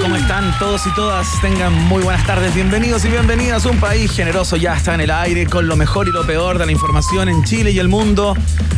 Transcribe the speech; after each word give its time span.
¿Cómo 0.00 0.16
están 0.16 0.58
todos 0.58 0.86
y 0.86 0.94
todas? 0.94 1.28
Tengan 1.42 1.74
muy 1.74 2.02
buenas 2.02 2.26
tardes, 2.26 2.54
bienvenidos 2.54 3.04
y 3.04 3.08
bienvenidas. 3.08 3.66
Un 3.66 3.78
país 3.78 4.10
generoso 4.10 4.56
ya 4.56 4.74
está 4.74 4.94
en 4.94 5.02
el 5.02 5.10
aire 5.10 5.44
con 5.46 5.68
lo 5.68 5.76
mejor 5.76 6.08
y 6.08 6.10
lo 6.10 6.26
peor 6.26 6.56
de 6.58 6.64
la 6.64 6.72
información 6.72 7.28
en 7.28 7.44
Chile 7.44 7.70
y 7.70 7.78
el 7.78 7.88
mundo, 7.88 8.34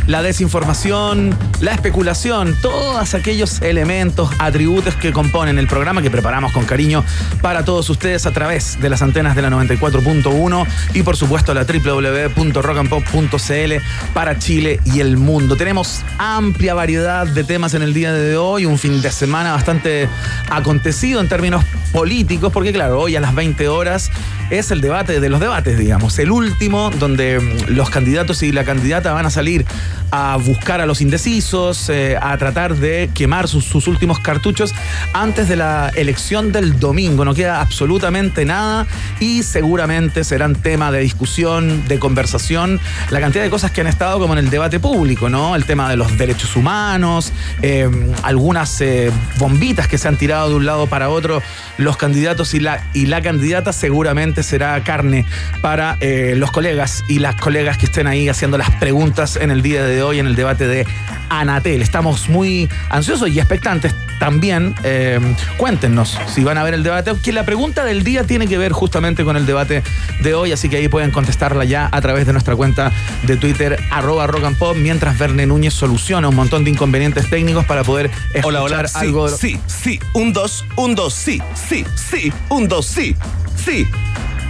la 0.06 0.20
desinformación, 0.22 1.36
la 1.60 1.72
especulación, 1.72 2.56
todos 2.60 3.14
aquellos 3.14 3.62
elementos, 3.62 4.30
atributos 4.38 4.96
que 4.96 5.12
componen 5.12 5.58
el 5.58 5.68
programa 5.68 6.02
que 6.02 6.10
preparamos 6.10 6.52
con 6.52 6.64
cariño 6.64 7.04
para 7.40 7.64
todos 7.64 7.88
ustedes 7.88 8.26
a 8.26 8.32
través 8.32 8.80
de 8.80 8.90
las 8.90 9.00
antenas 9.00 9.36
de 9.36 9.42
la 9.42 9.50
94.1 9.50 10.66
y 10.94 11.02
por 11.02 11.16
supuesto 11.16 11.54
la 11.54 11.64
www.rockandpop.cl 11.64 13.72
para 14.12 14.38
Chile 14.38 14.80
y 14.84 14.98
el 15.00 15.16
mundo. 15.16 15.56
Tenemos 15.56 16.02
amplia 16.18 16.74
variedad 16.74 17.26
de 17.26 17.44
temas 17.44 17.72
en 17.74 17.82
el 17.82 17.94
día 17.94 18.12
de 18.12 18.36
hoy, 18.36 18.66
un 18.66 18.78
fin 18.78 19.00
de 19.00 19.12
semana 19.12 19.52
bastante 19.52 20.08
acontecido 20.50 21.11
en 21.20 21.28
términos 21.28 21.64
políticos, 21.92 22.52
porque 22.52 22.72
claro, 22.72 23.00
hoy 23.00 23.16
a 23.16 23.20
las 23.20 23.34
20 23.34 23.68
horas 23.68 24.10
es 24.52 24.70
el 24.70 24.82
debate 24.82 25.18
de 25.18 25.28
los 25.30 25.40
debates, 25.40 25.78
digamos, 25.78 26.18
el 26.18 26.30
último 26.30 26.90
donde 26.90 27.40
mm, 27.40 27.70
los 27.74 27.88
candidatos 27.88 28.42
y 28.42 28.52
la 28.52 28.64
candidata 28.64 29.12
van 29.14 29.24
a 29.24 29.30
salir 29.30 29.64
a 30.10 30.36
buscar 30.36 30.82
a 30.82 30.86
los 30.86 31.00
indecisos, 31.00 31.88
eh, 31.88 32.18
a 32.20 32.36
tratar 32.36 32.76
de 32.76 33.10
quemar 33.14 33.48
sus, 33.48 33.88
últimos 33.88 34.18
cartuchos 34.18 34.74
antes 35.14 35.48
de 35.48 35.56
la 35.56 35.90
elección 35.96 36.52
del 36.52 36.78
domingo. 36.78 37.24
No 37.24 37.32
queda 37.32 37.62
absolutamente 37.62 38.44
nada 38.44 38.86
y 39.20 39.42
seguramente 39.42 40.22
serán 40.22 40.54
tema 40.54 40.92
de 40.92 41.00
discusión, 41.00 41.88
de 41.88 41.98
conversación, 41.98 42.78
la 43.08 43.20
cantidad 43.20 43.42
de 43.42 43.48
cosas 43.48 43.70
que 43.70 43.80
han 43.80 43.86
estado 43.86 44.18
como 44.18 44.34
en 44.34 44.40
el 44.40 44.50
debate 44.50 44.78
público, 44.80 45.30
¿no? 45.30 45.56
El 45.56 45.64
tema 45.64 45.88
de 45.88 45.96
los 45.96 46.18
derechos 46.18 46.56
humanos, 46.56 47.32
eh, 47.62 47.88
algunas 48.22 48.82
eh, 48.82 49.10
bombitas 49.38 49.88
que 49.88 49.96
se 49.96 50.08
han 50.08 50.18
tirado 50.18 50.50
de 50.50 50.56
un 50.56 50.66
lado 50.66 50.88
para 50.88 51.08
otro 51.08 51.42
los 51.78 51.96
candidatos 51.96 52.52
y 52.52 52.60
la, 52.60 52.86
y 52.92 53.06
la 53.06 53.22
candidata 53.22 53.72
seguramente 53.72 54.41
será 54.42 54.82
carne 54.84 55.24
para 55.60 55.96
eh, 56.00 56.34
los 56.36 56.50
colegas 56.50 57.04
y 57.08 57.18
las 57.18 57.36
colegas 57.36 57.78
que 57.78 57.86
estén 57.86 58.06
ahí 58.06 58.28
haciendo 58.28 58.58
las 58.58 58.70
preguntas 58.70 59.36
en 59.36 59.50
el 59.50 59.62
día 59.62 59.84
de 59.84 60.02
hoy 60.02 60.18
en 60.18 60.26
el 60.26 60.36
debate 60.36 60.66
de 60.66 60.86
Anatel. 61.28 61.82
Estamos 61.82 62.28
muy 62.28 62.68
ansiosos 62.90 63.28
y 63.28 63.38
expectantes 63.38 63.94
también. 64.18 64.74
Eh, 64.84 65.18
cuéntenos 65.56 66.18
si 66.28 66.44
van 66.44 66.58
a 66.58 66.62
ver 66.62 66.74
el 66.74 66.82
debate, 66.82 67.12
que 67.22 67.32
la 67.32 67.44
pregunta 67.44 67.84
del 67.84 68.04
día 68.04 68.24
tiene 68.24 68.46
que 68.46 68.58
ver 68.58 68.72
justamente 68.72 69.24
con 69.24 69.36
el 69.36 69.46
debate 69.46 69.82
de 70.20 70.34
hoy, 70.34 70.52
así 70.52 70.68
que 70.68 70.76
ahí 70.76 70.88
pueden 70.88 71.10
contestarla 71.10 71.64
ya 71.64 71.88
a 71.90 72.00
través 72.00 72.26
de 72.26 72.32
nuestra 72.32 72.54
cuenta 72.54 72.92
de 73.24 73.36
Twitter, 73.36 73.78
arroba 73.90 74.26
rock 74.26 74.44
and 74.44 74.58
pop, 74.58 74.76
mientras 74.76 75.18
Verne 75.18 75.46
Núñez 75.46 75.74
soluciona 75.74 76.28
un 76.28 76.36
montón 76.36 76.64
de 76.64 76.70
inconvenientes 76.70 77.28
técnicos 77.30 77.64
para 77.64 77.82
poder 77.82 78.10
escuchar 78.32 78.44
Hola, 78.44 78.62
hola. 78.62 78.88
Sí, 78.88 78.98
algo. 78.98 79.28
sí, 79.28 79.58
sí. 79.66 79.98
Un, 80.12 80.32
dos, 80.32 80.64
un, 80.76 80.94
dos, 80.94 81.14
sí, 81.14 81.40
sí, 81.54 81.84
sí. 81.96 82.32
Un, 82.48 82.68
dos, 82.68 82.86
sí, 82.86 83.16
sí. 83.64 83.86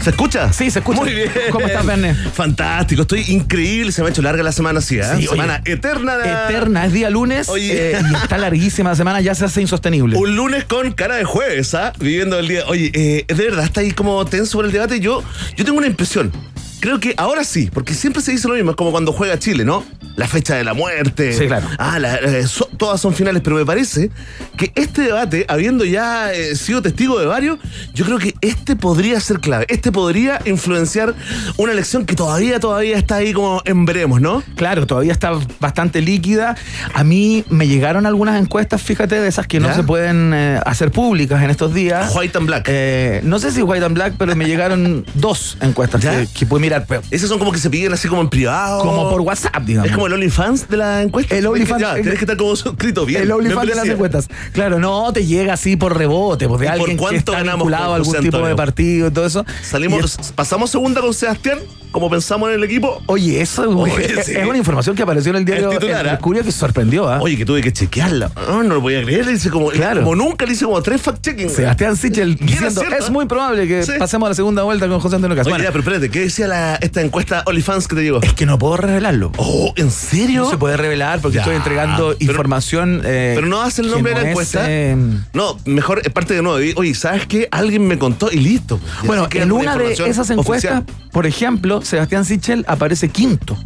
¿Se 0.01 0.11
escucha? 0.11 0.53
Sí, 0.53 0.69
se 0.69 0.81
escucha. 0.81 1.01
Muy 1.01 1.15
bien. 1.15 1.31
¿Cómo 1.53 1.65
estás, 1.65 1.87
Verne? 1.87 2.13
Fantástico, 2.15 3.03
estoy 3.03 3.25
increíble. 3.29 3.93
Se 3.93 4.03
me 4.03 4.09
ha 4.09 4.11
hecho 4.11 4.21
larga 4.21 4.43
la 4.43 4.51
semana, 4.51 4.81
sí, 4.81 4.99
¿eh? 4.99 5.05
Sí, 5.17 5.29
semana 5.29 5.61
oye, 5.65 5.75
eterna. 5.75 6.17
de- 6.17 6.33
Eterna, 6.33 6.87
es 6.87 6.93
día 6.93 7.09
lunes 7.09 7.49
Oye. 7.49 7.93
eh, 7.93 8.03
y 8.11 8.15
está 8.17 8.37
larguísima 8.37 8.91
la 8.91 8.97
semana, 8.97 9.21
ya 9.21 9.33
se 9.37 9.45
hace 9.45 9.61
insostenible. 9.61 10.17
Un 10.17 10.35
lunes 10.35 10.65
con 10.65 10.91
cara 10.91 11.15
de 11.15 11.25
jueves, 11.25 11.73
¿ah? 11.75 11.93
Viviendo 12.01 12.37
el 12.41 12.49
día. 12.49 12.65
Oye, 12.67 12.91
eh, 12.95 13.25
de 13.29 13.35
verdad, 13.45 13.65
está 13.65 13.81
ahí 13.81 13.93
como 13.93 14.25
tenso 14.25 14.59
por 14.59 14.65
el 14.65 14.73
debate. 14.73 14.99
Yo, 14.99 15.23
yo 15.57 15.65
tengo 15.65 15.79
una 15.79 15.87
impresión. 15.87 16.33
Creo 16.83 16.99
que 16.99 17.15
ahora 17.17 17.45
sí, 17.45 17.71
porque 17.73 17.95
siempre 17.95 18.21
se 18.21 18.33
dice 18.33 18.49
lo 18.49 18.55
mismo, 18.55 18.73
es 18.73 18.77
como 18.77 18.91
cuando 18.91 19.13
juega 19.13 19.39
Chile, 19.39 19.65
¿no? 19.65 19.85
La 20.17 20.27
fecha 20.27 20.57
de 20.57 20.65
la 20.65 20.75
muerte. 20.75 21.33
Sí, 21.33 21.47
claro. 21.47 21.67
Ah, 21.79 21.99
la- 22.01 22.17
eh, 22.17 22.45
so- 22.47 22.69
todas 22.77 23.01
son 23.01 23.15
finales, 23.15 23.41
pero 23.43 23.55
me 23.55 23.65
parece 23.65 24.11
que 24.57 24.73
este 24.75 25.03
debate, 25.03 25.47
habiendo 25.49 25.85
ya 25.85 26.33
eh, 26.35 26.57
sido 26.57 26.83
testigo 26.83 27.19
de 27.21 27.27
varios, 27.27 27.59
yo 27.95 28.05
creo 28.05 28.19
que 28.19 28.35
este 28.41 28.75
podría 28.75 29.21
ser 29.21 29.39
clave. 29.39 29.65
Este 29.69 29.93
podría 29.93 30.41
influenciar 30.45 31.15
una 31.57 31.71
elección 31.73 32.05
que 32.05 32.17
todavía, 32.17 32.59
todavía 32.59 32.99
está 32.99 33.17
ahí 33.17 33.33
como 33.33 33.63
en 33.65 33.85
veremos, 33.85 34.21
¿no? 34.21 34.43
Claro, 34.57 34.85
todavía 34.87 35.13
está 35.13 35.31
bastante 35.61 36.01
líquida. 36.03 36.57
A 36.95 37.05
mí 37.05 37.45
me 37.49 37.69
llegaron 37.69 38.07
algunas 38.07 38.41
encuestas, 38.43 38.83
fíjate, 38.83 39.21
de 39.21 39.29
esas 39.29 39.47
que 39.47 39.61
no 39.61 39.69
¿Ya? 39.69 39.75
se 39.77 39.83
pueden 39.85 40.33
eh, 40.35 40.61
hacer 40.67 40.91
públicas 40.91 41.41
en 41.45 41.51
estos 41.51 41.73
días. 41.73 42.13
White 42.15 42.37
and 42.39 42.47
Black. 42.49 43.23
No 43.23 43.39
sé 43.39 43.53
si 43.53 43.63
White 43.63 43.85
and 43.85 43.95
Black, 43.95 44.15
pero 44.19 44.35
me 44.35 44.47
llegaron 44.47 45.07
dos 45.15 45.57
encuestas 45.61 46.01
que, 46.01 46.27
que 46.35 46.45
pude 46.45 46.61
mirar, 46.61 46.72
pero 46.81 47.03
Esas 47.11 47.29
son 47.29 47.39
como 47.39 47.53
que 47.53 47.59
se 47.59 47.71
piden 47.71 47.93
así 47.93 48.09
como 48.09 48.21
en 48.23 48.29
privado. 48.29 48.81
como 48.83 49.11
por 49.11 49.21
WhatsApp, 49.21 49.63
digamos. 49.65 49.89
Es 49.89 49.95
como 49.95 50.07
el 50.07 50.13
OnlyFans 50.15 50.69
de 50.69 50.77
la 50.77 51.03
encuesta. 51.03 51.37
El 51.37 51.47
OnlyFans- 51.47 51.95
tienes 51.95 52.15
que 52.15 52.25
estar 52.25 52.37
como 52.37 52.57
suscrito 52.57 53.05
bien. 53.07 53.23
el 53.23 53.33
OnlyFans 53.33 53.69
de 53.69 53.75
las 53.75 53.87
encuestas. 53.89 54.29
Claro, 54.53 54.79
no 54.79 55.13
te 55.13 55.25
llega 55.27 55.55
así 55.55 55.77
por 55.77 55.97
rebote, 55.97 56.49
pues 56.49 56.61
de 56.61 56.67
¿Y 56.67 56.69
por 56.71 56.81
alguien 56.81 56.99
que 56.99 57.17
está 57.17 57.33
ganamos 57.33 57.59
vinculado 57.67 57.93
a 57.93 57.97
algún 57.97 58.17
tipo 58.21 58.39
de 58.47 58.55
partido 58.57 59.09
y 59.09 59.11
todo 59.11 59.27
eso. 59.27 59.45
Salimos, 59.63 60.19
es- 60.19 60.33
pasamos 60.33 60.71
segunda 60.71 61.01
con 61.01 61.13
Sebastián, 61.15 61.59
como 61.91 62.09
pensamos 62.09 62.49
en 62.49 62.55
el 62.57 62.65
equipo. 62.65 63.03
Oye, 63.07 63.41
eso 63.43 63.69
Oye, 63.69 63.93
es, 64.21 64.27
sí. 64.27 64.33
es 64.35 64.47
una 64.47 64.57
información 64.57 64.97
que 64.97 65.03
apareció 65.03 65.31
en 65.31 65.37
el 65.37 65.45
diario 65.45 65.71
El 65.71 65.79
titular, 65.79 66.01
El 66.01 66.09
¿ah? 66.09 66.13
Mercurio 66.13 66.43
que 66.43 66.51
sorprendió, 66.53 67.09
¿ah? 67.09 67.19
Oye, 67.21 67.37
que 67.37 67.45
tuve 67.45 67.61
que 67.61 67.73
chequearla. 67.73 68.31
No, 68.49 68.63
no 68.63 68.75
lo 68.77 68.81
voy 68.81 68.95
a 68.97 69.03
creer. 69.05 69.27
Le 69.27 69.33
hice 69.33 69.51
como, 69.51 69.69
Claro. 69.69 70.01
como 70.03 70.17
nunca, 70.17 70.47
le 70.47 70.53
hice 70.53 70.65
como 70.65 70.81
tres 70.83 71.03
fact-checking. 71.05 71.51
Sebastián 71.51 71.97
Sichel 71.97 72.37
diciendo, 72.37 72.83
es 72.83 73.09
¿eh? 73.09 73.11
muy 73.11 73.27
probable 73.27 73.69
que 73.69 73.83
Sí. 73.83 73.93
pasemos 73.99 74.27
a 74.27 74.31
la 74.31 74.35
segunda 74.35 74.63
vuelta 74.63 74.89
con 74.89 75.01
José 75.01 75.17
Antonio 75.17 75.37
Caz". 75.37 75.47
Oye, 75.47 75.53
Bueno, 75.53 75.65
ya, 75.65 75.71
pero 75.71 75.81
espérate, 75.81 76.09
¿qué 76.11 76.21
decía 76.21 76.49
la, 76.49 76.62
esta 76.81 77.01
encuesta 77.01 77.43
OnlyFans 77.47 77.89
que 77.89 77.97
te 77.97 78.03
llegó? 78.03 78.21
es 78.23 78.33
que 78.35 78.47
no 78.47 78.59
puedo 78.59 78.77
revelarlo. 78.77 79.33
Oh, 79.37 79.73
¿en 79.77 79.91
serio? 79.91 80.43
No 80.45 80.51
se 80.51 80.59
puede 80.59 80.77
revelar 80.77 81.21
porque 81.21 81.37
Ya, 81.37 81.43
estoy 81.43 81.57
entregando 81.57 82.15
pero- 82.19 82.31
información. 82.33 83.03
eh, 83.05 83.33
Pero 83.35 83.47
no 83.47 83.63
hace 83.63 83.83
el 83.83 83.91
nombre 83.91 84.13
de 84.15 84.17
la 84.17 84.23
es, 84.25 84.31
encuesta. 84.31 84.65
eh, 84.69 84.97
no, 85.33 85.59
mejor 85.65 86.01
es 86.05 86.13
parte 86.13 86.35
de 86.35 86.43
nuevo. 86.43 86.59
Oye, 86.77 86.95
¿sabes 86.95 87.27
qué? 87.27 87.49
Alguien 87.51 87.87
me 87.87 87.99
contó 87.99 88.31
y 88.33 88.37
listo. 88.39 88.79
Bueno, 89.05 89.29
en 89.33 89.53
una 89.53 89.77
de 89.77 89.93
esas 89.93 90.31
encuestas, 90.31 90.79
oficial. 90.81 90.85
por 91.13 91.27
ejemplo, 91.27 91.83
Sebastián 91.83 92.25
Sichel 92.25 92.65
aparece 92.69 93.09
quinto 93.09 93.57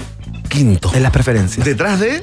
Quinto. 0.48 0.90
en 0.94 1.02
las 1.02 1.12
preferencias. 1.12 1.64
Detrás 1.64 2.00
de 2.00 2.20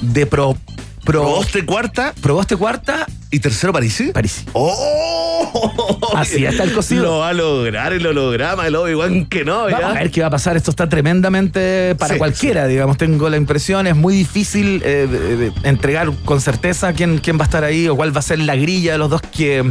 de 0.00 0.26
Pro. 0.26 0.56
Pro 1.04 1.20
Proboste 1.22 1.66
cuarta 1.66 2.14
Proboste 2.22 2.56
cuarta, 2.56 3.06
y 3.30 3.38
tercero 3.38 3.72
París. 3.74 4.02
París. 4.14 4.44
¡Oh! 4.54 5.33
Así 6.14 6.44
está 6.44 6.64
el 6.64 6.72
cocido. 6.72 7.04
Lo 7.04 7.18
va 7.18 7.28
a 7.30 7.32
lograr 7.32 7.92
el 7.92 8.06
holograma, 8.06 8.66
el 8.66 8.76
Obi-Wan 8.76 9.26
que 9.26 9.44
no, 9.44 9.64
Vamos 9.64 9.80
¿ya? 9.80 9.90
a 9.90 9.94
ver 9.94 10.10
qué 10.10 10.20
va 10.20 10.28
a 10.28 10.30
pasar. 10.30 10.56
Esto 10.56 10.70
está 10.70 10.88
tremendamente 10.88 11.94
para 11.98 12.14
Sí, 12.14 12.18
cualquiera, 12.18 12.66
digamos. 12.66 12.96
Tengo 12.98 13.28
la 13.28 13.36
impresión, 13.36 13.86
es 13.86 13.96
muy 13.96 14.14
difícil 14.14 14.82
eh, 14.84 15.50
entregar 15.62 16.10
con 16.24 16.40
certeza 16.40 16.92
quién, 16.92 17.18
quién 17.18 17.38
va 17.38 17.42
a 17.42 17.44
estar 17.46 17.64
ahí 17.64 17.88
o 17.88 17.96
cuál 17.96 18.14
va 18.14 18.20
a 18.20 18.22
ser 18.22 18.38
la 18.40 18.56
grilla 18.56 18.92
de 18.92 18.98
los 18.98 19.10
dos 19.10 19.22
que, 19.22 19.64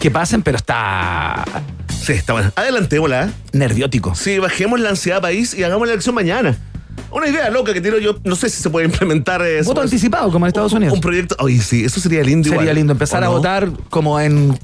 que 0.00 0.10
pasen, 0.10 0.42
pero 0.42 0.56
está 0.56 1.44
Sí, 1.88 2.12
está 2.14 2.32
bueno. 2.32 2.50
Adelantémosla. 2.56 3.24
¿eh? 3.26 3.30
nerviótico. 3.52 4.14
Sí, 4.14 4.38
bajemos 4.38 4.80
la 4.80 4.88
ansiedad 4.90 5.20
país 5.20 5.54
y 5.54 5.62
hagamos 5.62 5.86
la 5.86 5.92
elección 5.94 6.14
mañana. 6.14 6.56
Una 7.12 7.28
idea 7.28 7.48
loca 7.50 7.72
que 7.74 7.80
tiro 7.80 7.98
yo, 7.98 8.16
no 8.24 8.34
sé 8.36 8.48
si 8.48 8.60
se 8.62 8.70
puede 8.70 8.86
implementar 8.86 9.42
eso. 9.42 9.68
Voto 9.68 9.82
anticipado, 9.82 10.30
como 10.32 10.46
en 10.46 10.48
Estados 10.48 10.72
Unidos. 10.72 10.94
Un 10.94 11.00
proyecto. 11.00 11.36
Oye, 11.38 11.60
sí, 11.60 11.84
eso 11.84 12.00
sería 12.00 12.22
lindo 12.22 12.48
Sería 12.48 12.62
igual. 12.62 12.76
lindo 12.76 12.92
empezar 12.92 13.22
¿O 13.22 13.26
a 13.26 13.28
no? 13.28 13.32
votar 13.36 13.70
como 13.90 14.18
en 14.18 14.58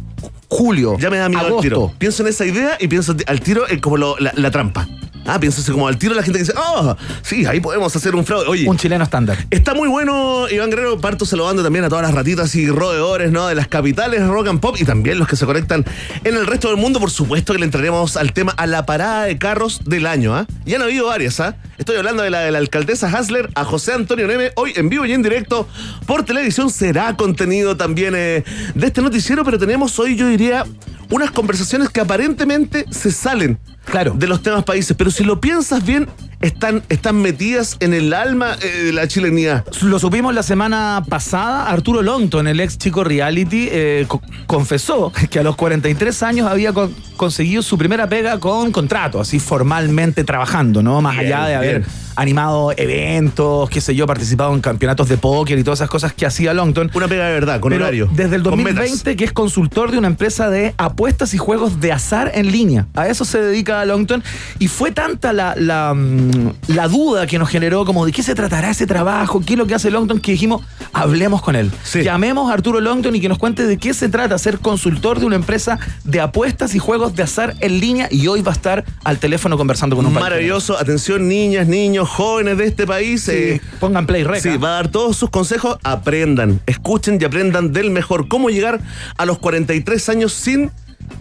julio. 0.48 0.96
Ya 0.98 1.10
me 1.10 1.18
da 1.18 1.28
miedo 1.28 1.40
agosto. 1.40 1.56
al 1.58 1.62
tiro. 1.62 1.92
Pienso 1.98 2.22
en 2.22 2.28
esa 2.28 2.44
idea 2.46 2.76
y 2.80 2.88
pienso 2.88 3.14
al 3.26 3.40
tiro 3.40 3.68
en 3.68 3.80
como 3.80 3.96
lo- 3.96 4.18
la, 4.18 4.32
la 4.34 4.50
trampa. 4.50 4.88
Ah, 5.30 5.38
piénsase 5.38 5.70
como 5.72 5.86
al 5.86 5.98
tiro 5.98 6.14
la 6.14 6.22
gente 6.22 6.38
que 6.38 6.44
dice, 6.46 6.54
oh, 6.56 6.96
sí, 7.20 7.44
ahí 7.44 7.60
podemos 7.60 7.94
hacer 7.94 8.14
un 8.14 8.24
fraude. 8.24 8.46
Oye, 8.48 8.66
Un 8.66 8.78
chileno 8.78 9.04
estándar. 9.04 9.36
Está 9.50 9.74
muy 9.74 9.86
bueno, 9.86 10.48
Iván 10.48 10.70
Guerrero. 10.70 10.98
Parto 10.98 11.26
saludando 11.26 11.62
también 11.62 11.84
a 11.84 11.90
todas 11.90 12.02
las 12.02 12.14
ratitas 12.14 12.54
y 12.54 12.66
roedores, 12.66 13.30
¿no? 13.30 13.46
De 13.46 13.54
las 13.54 13.68
capitales 13.68 14.26
rock 14.26 14.48
and 14.48 14.60
pop 14.60 14.76
y 14.80 14.86
también 14.86 15.18
los 15.18 15.28
que 15.28 15.36
se 15.36 15.44
conectan 15.44 15.84
en 16.24 16.34
el 16.34 16.46
resto 16.46 16.68
del 16.68 16.78
mundo. 16.78 16.98
Por 16.98 17.10
supuesto 17.10 17.52
que 17.52 17.58
le 17.58 17.66
entraremos 17.66 18.16
al 18.16 18.32
tema 18.32 18.52
a 18.52 18.66
la 18.66 18.86
parada 18.86 19.24
de 19.24 19.36
carros 19.36 19.82
del 19.84 20.06
año, 20.06 20.34
¿ah? 20.34 20.46
Ya 20.64 20.76
han 20.76 20.82
habido 20.82 21.08
varias, 21.08 21.40
¿ah? 21.40 21.56
Estoy 21.76 21.96
hablando 21.96 22.22
de 22.22 22.30
la 22.30 22.40
de 22.40 22.50
la 22.50 22.58
alcaldesa 22.58 23.08
Hasler 23.08 23.50
a 23.54 23.64
José 23.64 23.92
Antonio 23.92 24.26
Neme, 24.26 24.52
hoy 24.56 24.72
en 24.76 24.88
vivo 24.88 25.04
y 25.04 25.12
en 25.12 25.22
directo 25.22 25.68
por 26.06 26.24
televisión. 26.24 26.70
Será 26.70 27.14
contenido 27.18 27.76
también 27.76 28.14
eh, 28.16 28.44
de 28.74 28.86
este 28.86 29.02
noticiero, 29.02 29.44
pero 29.44 29.58
tenemos 29.58 29.98
hoy, 29.98 30.16
yo 30.16 30.26
diría, 30.26 30.64
unas 31.10 31.30
conversaciones 31.32 31.90
que 31.90 32.00
aparentemente 32.00 32.86
se 32.90 33.12
salen 33.12 33.58
Claro. 33.90 34.12
de 34.16 34.26
los 34.26 34.42
temas 34.42 34.64
países, 34.64 34.96
pero 34.96 35.10
si 35.10 35.24
lo 35.24 35.40
piensas 35.40 35.84
bien, 35.84 36.08
están, 36.40 36.82
están 36.88 37.16
metidas 37.20 37.76
en 37.80 37.92
el 37.94 38.12
alma 38.14 38.54
eh, 38.62 38.84
de 38.84 38.92
la 38.92 39.08
chilenidad. 39.08 39.64
Lo 39.82 39.98
supimos 39.98 40.32
la 40.34 40.42
semana 40.44 41.02
pasada. 41.08 41.68
Arturo 41.68 42.00
Longton, 42.02 42.46
el 42.46 42.60
ex 42.60 42.78
chico 42.78 43.02
reality, 43.02 43.68
eh, 43.72 44.04
co- 44.06 44.22
confesó 44.46 45.12
que 45.30 45.40
a 45.40 45.42
los 45.42 45.56
43 45.56 46.22
años 46.22 46.46
había 46.48 46.72
con- 46.72 46.94
conseguido 47.16 47.62
su 47.62 47.76
primera 47.76 48.08
pega 48.08 48.38
con 48.38 48.70
contrato, 48.70 49.20
así 49.20 49.40
formalmente 49.40 50.22
trabajando, 50.22 50.82
¿no? 50.82 51.00
Más 51.00 51.14
Bien, 51.18 51.26
allá 51.32 51.46
de 51.48 51.54
haber 51.56 51.78
bien. 51.80 51.90
animado 52.14 52.72
eventos, 52.76 53.68
qué 53.70 53.80
sé 53.80 53.96
yo, 53.96 54.06
participado 54.06 54.54
en 54.54 54.60
campeonatos 54.60 55.08
de 55.08 55.16
póker 55.16 55.58
y 55.58 55.64
todas 55.64 55.80
esas 55.80 55.90
cosas 55.90 56.12
que 56.12 56.26
hacía 56.26 56.54
Longton. 56.54 56.92
Una 56.94 57.08
pega 57.08 57.26
de 57.26 57.32
verdad, 57.32 57.58
con 57.58 57.70
Pero 57.70 57.82
horario. 57.84 58.08
Desde 58.12 58.36
el 58.36 58.42
con 58.44 58.56
metas. 58.58 58.74
2020, 58.76 59.16
que 59.16 59.24
es 59.24 59.32
consultor 59.32 59.90
de 59.90 59.98
una 59.98 60.06
empresa 60.06 60.48
de 60.50 60.74
apuestas 60.78 61.34
y 61.34 61.38
juegos 61.38 61.80
de 61.80 61.90
azar 61.90 62.30
en 62.34 62.52
línea. 62.52 62.86
A 62.94 63.08
eso 63.08 63.24
se 63.24 63.40
dedica 63.42 63.77
Longton. 63.84 64.22
Y 64.58 64.68
fue 64.68 64.90
tanta 64.90 65.32
la, 65.32 65.54
la, 65.56 65.94
mm, 65.94 66.52
la 66.68 66.88
duda 66.88 67.26
que 67.26 67.38
nos 67.38 67.48
generó, 67.48 67.84
como 67.84 68.06
de 68.06 68.12
qué 68.12 68.22
se 68.22 68.34
tratará 68.34 68.70
ese 68.70 68.86
trabajo, 68.86 69.40
qué 69.44 69.54
es 69.54 69.58
lo 69.58 69.66
que 69.66 69.74
hace 69.74 69.90
Longton, 69.90 70.20
que 70.20 70.32
dijimos, 70.32 70.62
hablemos 70.92 71.42
con 71.42 71.56
él. 71.56 71.70
Sí. 71.82 72.02
Llamemos 72.02 72.50
a 72.50 72.54
Arturo 72.54 72.80
Longton 72.80 73.14
y 73.14 73.20
que 73.20 73.28
nos 73.28 73.38
cuente 73.38 73.66
de 73.66 73.78
qué 73.78 73.94
se 73.94 74.08
trata 74.08 74.38
ser 74.38 74.58
consultor 74.58 75.20
de 75.20 75.26
una 75.26 75.36
empresa 75.36 75.78
de 76.04 76.20
apuestas 76.20 76.74
y 76.74 76.78
juegos 76.78 77.14
de 77.14 77.22
azar 77.22 77.54
en 77.60 77.80
línea. 77.80 78.08
Y 78.10 78.26
hoy 78.28 78.42
va 78.42 78.52
a 78.52 78.54
estar 78.54 78.84
al 79.04 79.18
teléfono 79.18 79.56
conversando 79.56 79.96
con 79.96 80.06
un 80.06 80.14
país. 80.14 80.24
Maravilloso. 80.24 80.78
Atención, 80.78 81.28
niñas, 81.28 81.66
niños, 81.66 82.08
jóvenes 82.08 82.58
de 82.58 82.66
este 82.66 82.86
país. 82.86 83.22
Sí, 83.22 83.32
eh, 83.32 83.60
pongan 83.80 84.06
play 84.06 84.24
rec. 84.24 84.42
Sí, 84.42 84.56
va 84.56 84.68
a 84.68 84.72
dar 84.72 84.88
todos 84.88 85.16
sus 85.16 85.30
consejos. 85.30 85.78
Aprendan, 85.82 86.60
escuchen 86.66 87.18
y 87.20 87.24
aprendan 87.24 87.72
del 87.72 87.90
mejor. 87.90 88.28
Cómo 88.28 88.50
llegar 88.50 88.80
a 89.16 89.26
los 89.26 89.38
43 89.38 90.08
años 90.08 90.32
sin 90.32 90.70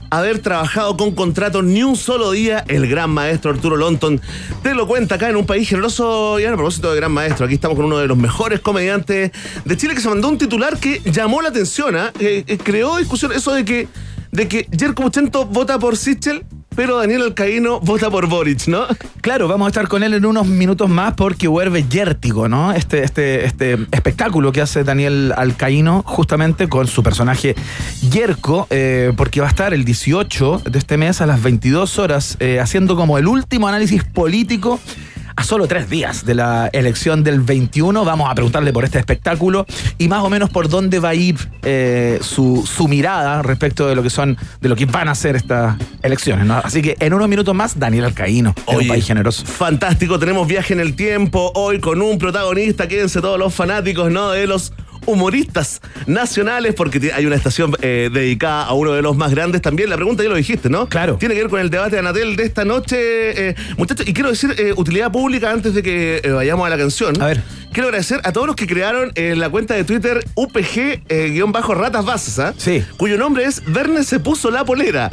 haber 0.09 0.39
trabajado 0.39 0.97
con 0.97 1.11
contrato 1.11 1.61
ni 1.61 1.83
un 1.83 1.95
solo 1.95 2.31
día. 2.31 2.63
El 2.67 2.87
gran 2.87 3.09
maestro 3.09 3.51
Arturo 3.51 3.75
Lonton 3.75 4.21
te 4.63 4.73
lo 4.73 4.87
cuenta 4.87 5.15
acá 5.15 5.29
en 5.29 5.35
un 5.35 5.45
país 5.45 5.67
generoso. 5.69 6.39
Y 6.39 6.45
a 6.45 6.53
propósito 6.53 6.91
de 6.91 6.97
gran 6.97 7.11
maestro, 7.11 7.45
aquí 7.45 7.55
estamos 7.55 7.77
con 7.77 7.85
uno 7.85 7.97
de 7.97 8.07
los 8.07 8.17
mejores 8.17 8.59
comediantes 8.59 9.31
de 9.65 9.77
Chile 9.77 9.95
que 9.95 10.01
se 10.01 10.09
mandó 10.09 10.29
un 10.29 10.37
titular 10.37 10.77
que 10.79 11.01
llamó 11.05 11.41
la 11.41 11.49
atención. 11.49 11.95
¿ah? 11.95 12.11
Eh, 12.19 12.43
eh, 12.47 12.57
creó 12.57 12.97
discusión 12.97 13.31
eso 13.31 13.53
de 13.53 13.65
que, 13.65 13.87
de 14.31 14.47
que 14.47 14.67
Jerko 14.77 15.03
Muchento 15.03 15.45
vota 15.45 15.79
por 15.79 15.97
Sichel. 15.97 16.43
Pero 16.75 16.97
Daniel 16.97 17.23
Alcaíno 17.23 17.79
vota 17.79 18.11
por 18.11 18.27
Boric, 18.27 18.67
¿no? 18.67 18.85
Claro, 19.21 19.47
vamos 19.47 19.65
a 19.65 19.69
estar 19.69 19.87
con 19.87 20.03
él 20.03 20.13
en 20.13 20.25
unos 20.25 20.45
minutos 20.45 20.89
más 20.89 21.13
porque 21.15 21.47
vuelve 21.47 21.83
Yértigo, 21.89 22.47
¿no? 22.47 22.71
Este, 22.71 23.03
este, 23.03 23.45
este 23.45 23.73
espectáculo 23.91 24.51
que 24.51 24.61
hace 24.61 24.83
Daniel 24.83 25.33
Alcaíno 25.35 26.03
justamente 26.05 26.69
con 26.69 26.87
su 26.87 27.01
personaje 27.01 27.55
Yerko, 28.11 28.67
eh, 28.69 29.11
porque 29.17 29.41
va 29.41 29.47
a 29.47 29.49
estar 29.49 29.73
el 29.73 29.85
18 29.85 30.61
de 30.69 30.77
este 30.77 30.97
mes 30.97 31.19
a 31.21 31.25
las 31.25 31.41
22 31.41 31.97
horas 31.97 32.37
eh, 32.39 32.59
haciendo 32.59 32.95
como 32.95 33.17
el 33.17 33.27
último 33.27 33.67
análisis 33.67 34.03
político. 34.03 34.79
A 35.37 35.43
solo 35.43 35.67
tres 35.67 35.87
días 35.87 36.25
de 36.25 36.33
la 36.33 36.67
elección 36.73 37.23
del 37.23 37.41
21, 37.41 38.03
vamos 38.03 38.27
a 38.27 38.33
preguntarle 38.33 38.73
por 38.73 38.83
este 38.83 38.97
espectáculo 38.97 39.67
y 39.99 40.07
más 40.07 40.23
o 40.23 40.31
menos 40.31 40.49
por 40.49 40.67
dónde 40.67 40.99
va 40.99 41.09
a 41.09 41.13
ir 41.13 41.35
eh, 41.61 42.17
su, 42.23 42.65
su 42.65 42.87
mirada 42.87 43.43
respecto 43.43 43.87
de 43.87 43.95
lo 43.95 44.01
que 44.01 44.09
son, 44.09 44.35
de 44.59 44.67
lo 44.67 44.75
que 44.75 44.87
van 44.87 45.09
a 45.09 45.13
ser 45.13 45.35
estas 45.35 45.77
elecciones. 46.01 46.47
¿no? 46.47 46.55
Así 46.57 46.81
que 46.81 46.95
en 46.99 47.13
unos 47.13 47.29
minutos 47.29 47.53
más, 47.53 47.77
Daniel 47.77 48.05
Alcaíno, 48.05 48.55
en 48.67 48.77
un 48.79 48.87
país 48.87 49.05
generoso. 49.05 49.45
Fantástico, 49.45 50.17
tenemos 50.17 50.47
viaje 50.47 50.73
en 50.73 50.79
el 50.79 50.95
tiempo 50.95 51.51
hoy 51.53 51.79
con 51.79 52.01
un 52.01 52.17
protagonista. 52.17 52.87
Quédense 52.87 53.21
todos 53.21 53.37
los 53.37 53.53
fanáticos, 53.53 54.11
¿no? 54.11 54.31
De 54.31 54.47
los 54.47 54.73
humoristas 55.07 55.81
nacionales, 56.05 56.75
porque 56.75 57.11
hay 57.13 57.25
una 57.25 57.35
estación 57.35 57.73
eh, 57.81 58.09
dedicada 58.13 58.65
a 58.65 58.73
uno 58.73 58.93
de 58.93 59.01
los 59.01 59.17
más 59.17 59.31
grandes 59.31 59.61
también. 59.63 59.89
La 59.89 59.95
pregunta 59.95 60.21
ya 60.21 60.29
lo 60.29 60.35
dijiste, 60.35 60.69
¿no? 60.69 60.87
Claro. 60.87 61.15
Tiene 61.15 61.33
que 61.33 61.41
ver 61.41 61.49
con 61.49 61.59
el 61.59 61.71
debate 61.71 61.95
de 61.95 61.99
Anatel 61.99 62.35
de 62.35 62.43
esta 62.43 62.65
noche, 62.65 63.49
eh, 63.49 63.55
muchachos. 63.77 64.07
Y 64.07 64.13
quiero 64.13 64.29
decir 64.29 64.53
eh, 64.57 64.73
utilidad 64.75 65.11
pública 65.11 65.51
antes 65.51 65.73
de 65.73 65.81
que 65.81 66.21
vayamos 66.33 66.67
a 66.67 66.69
la 66.69 66.77
canción. 66.77 67.19
A 67.21 67.25
ver. 67.25 67.41
Quiero 67.71 67.87
agradecer 67.87 68.21
a 68.23 68.31
todos 68.31 68.47
los 68.47 68.55
que 68.55 68.65
crearon 68.65 69.11
la 69.15 69.49
cuenta 69.49 69.75
de 69.75 69.83
Twitter 69.83 70.25
UPG-Ratas 70.35 72.05
Bases, 72.05 72.39
¿ah? 72.39 72.53
Sí. 72.57 72.83
Cuyo 72.97 73.17
nombre 73.17 73.45
es 73.45 73.61
Verne 73.67 74.03
se 74.03 74.19
puso 74.19 74.49
la 74.49 74.65
polera. 74.65 75.11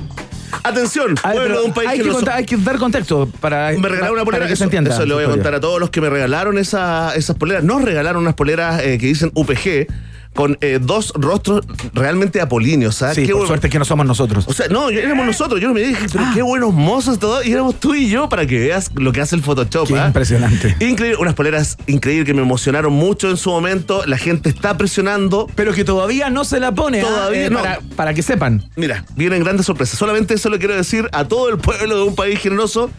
Atención, 0.63 1.15
pueblo 1.15 1.61
de 1.61 1.65
un 1.67 1.73
país 1.75 1.89
hay, 1.91 2.01
que 2.01 2.09
contar- 2.09 2.37
hay 2.37 2.45
que 2.47 2.57
dar 2.57 2.79
contexto 2.79 3.29
para, 3.41 3.73
Me 3.73 3.89
regalaron 3.89 4.15
una 4.17 4.25
polera. 4.25 4.47
que 4.47 4.53
eso, 4.53 4.61
se 4.61 4.65
entienda. 4.65 4.93
Eso 4.93 5.05
le 5.05 5.15
voy 5.15 5.25
a 5.25 5.29
contar 5.29 5.55
a 5.55 5.61
todos 5.61 5.81
los 5.81 5.91
que 5.91 6.01
me 6.01 6.09
regalaron 6.11 6.59
esa- 6.59 7.15
esas 7.15 7.37
poleras. 7.37 7.65
Nos 7.65 7.83
regalaron 7.83 8.23
unas 8.23 8.35
poleras 8.35 8.81
eh, 8.83 8.99
que 8.99 9.07
dicen 9.07 9.31
UPG 9.35 9.87
con 10.35 10.59
eh, 10.61 10.79
dos 10.83 11.13
rostros 11.17 11.65
realmente 11.95 12.41
apolíneos. 12.41 12.97
¿sabes? 12.97 13.15
Sí, 13.17 13.23
Qué 13.23 13.29
por 13.29 13.37
bueno. 13.39 13.49
suerte 13.49 13.71
que 13.71 13.79
no 13.79 13.85
somos 13.85 14.05
nosotros. 14.07 14.45
O 14.49 14.53
sea, 14.53 14.69
no, 14.69 14.91
éramos 14.91 15.25
nosotros. 15.27 15.61
Yo 15.61 15.73
me 15.73 15.81
dije, 15.81 16.07
pero 16.13 16.25
Ah. 16.27 16.33
qué 16.35 16.43
buenos 16.43 16.73
mozos 16.75 17.19
todos. 17.19 17.47
Y 17.47 17.53
éramos 17.53 17.79
tú 17.81 17.95
y 17.95 18.09
yo 18.09 18.29
para 18.29 18.47
que 18.47 18.59
veas 18.59 18.91
lo 18.95 19.13
que 19.13 19.21
hace 19.21 19.37
el 19.37 19.43
Photoshop. 19.43 19.89
Qué 19.89 19.99
¿ah? 19.99 20.07
impresionante. 20.09 20.77
Increíble. 20.81 21.17
Unas 21.21 21.35
poleras 21.35 21.79
increíbles 21.87 22.27
que 22.27 22.35
me 22.35 22.43
emocionaron 22.43 22.93
mucho 22.93 23.31
en 23.31 23.37
su 23.37 23.51
momento. 23.51 24.05
La 24.07 24.19
gente 24.19 24.49
está 24.49 24.77
presionando. 24.77 25.47
Pero 25.55 25.73
que 25.73 25.85
todavía 25.85 26.31
no 26.31 26.45
se 26.45 26.61
la 26.61 26.73
pone. 26.73 27.01
¿ah? 27.01 27.05
Todavía 27.05 27.47
Eh, 27.47 27.51
no. 27.51 27.61
para, 27.61 27.81
para 27.97 28.15
que 28.15 28.23
sepan. 28.23 28.69
Mira, 28.77 29.05
vienen 29.17 29.43
grandes 29.45 29.67
sorpresas. 29.67 29.99
Solamente 29.99 30.35
eso 30.35 30.49
le 30.51 30.59
quiero 30.59 30.75
decir 30.75 31.09
a 31.13 31.25
todo 31.27 31.49
el 31.49 31.59
pueblo 31.59 31.97
de 31.97 32.03
un 32.03 32.15
país 32.15 32.39
generoso. 32.41 32.91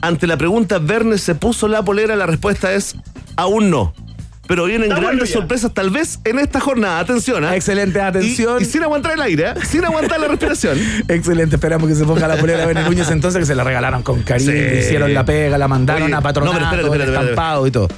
Ante 0.00 0.26
la 0.26 0.36
pregunta, 0.36 0.78
¿Verne 0.78 1.16
se 1.18 1.34
puso 1.34 1.66
la 1.66 1.82
polera? 1.82 2.14
La 2.14 2.26
respuesta 2.26 2.72
es 2.74 2.94
aún 3.36 3.70
no. 3.70 3.94
Pero 4.46 4.64
vienen 4.66 4.90
grandes 4.90 5.30
sorpresas 5.30 5.72
tal 5.72 5.90
vez 5.90 6.18
en 6.24 6.38
esta 6.38 6.60
jornada. 6.60 6.98
Atención, 7.00 7.44
¿ah? 7.44 7.56
Excelente, 7.56 8.00
atención. 8.00 8.58
Y, 8.60 8.62
y 8.64 8.66
sin 8.66 8.82
aguantar 8.82 9.12
el 9.12 9.22
aire, 9.22 9.46
¿ah? 9.48 9.54
sin 9.66 9.84
aguantar 9.84 10.20
la 10.20 10.28
respiración. 10.28 10.78
Excelente, 11.08 11.56
esperamos 11.56 11.88
que 11.88 11.94
se 11.94 12.04
ponga 12.04 12.28
la 12.28 12.36
polera 12.36 12.66
de 12.66 12.74
Núñez 12.74 13.10
entonces, 13.10 13.40
que 13.40 13.46
se 13.46 13.54
la 13.54 13.64
regalaron 13.64 14.02
con 14.02 14.22
cariño, 14.22 14.52
Sí. 14.52 14.58
hicieron 14.80 15.14
la 15.14 15.24
pega, 15.24 15.56
la 15.56 15.66
mandaron 15.68 16.04
Oye, 16.04 16.14
a 16.14 16.20
patronato, 16.20 16.58
no, 16.60 16.70
pero 16.70 16.82
espérate, 16.82 16.86
espérate, 16.86 17.04
el 17.04 17.14
espérate. 17.14 17.30
estampado 17.30 17.66
y 17.66 17.70
todo. 17.70 17.88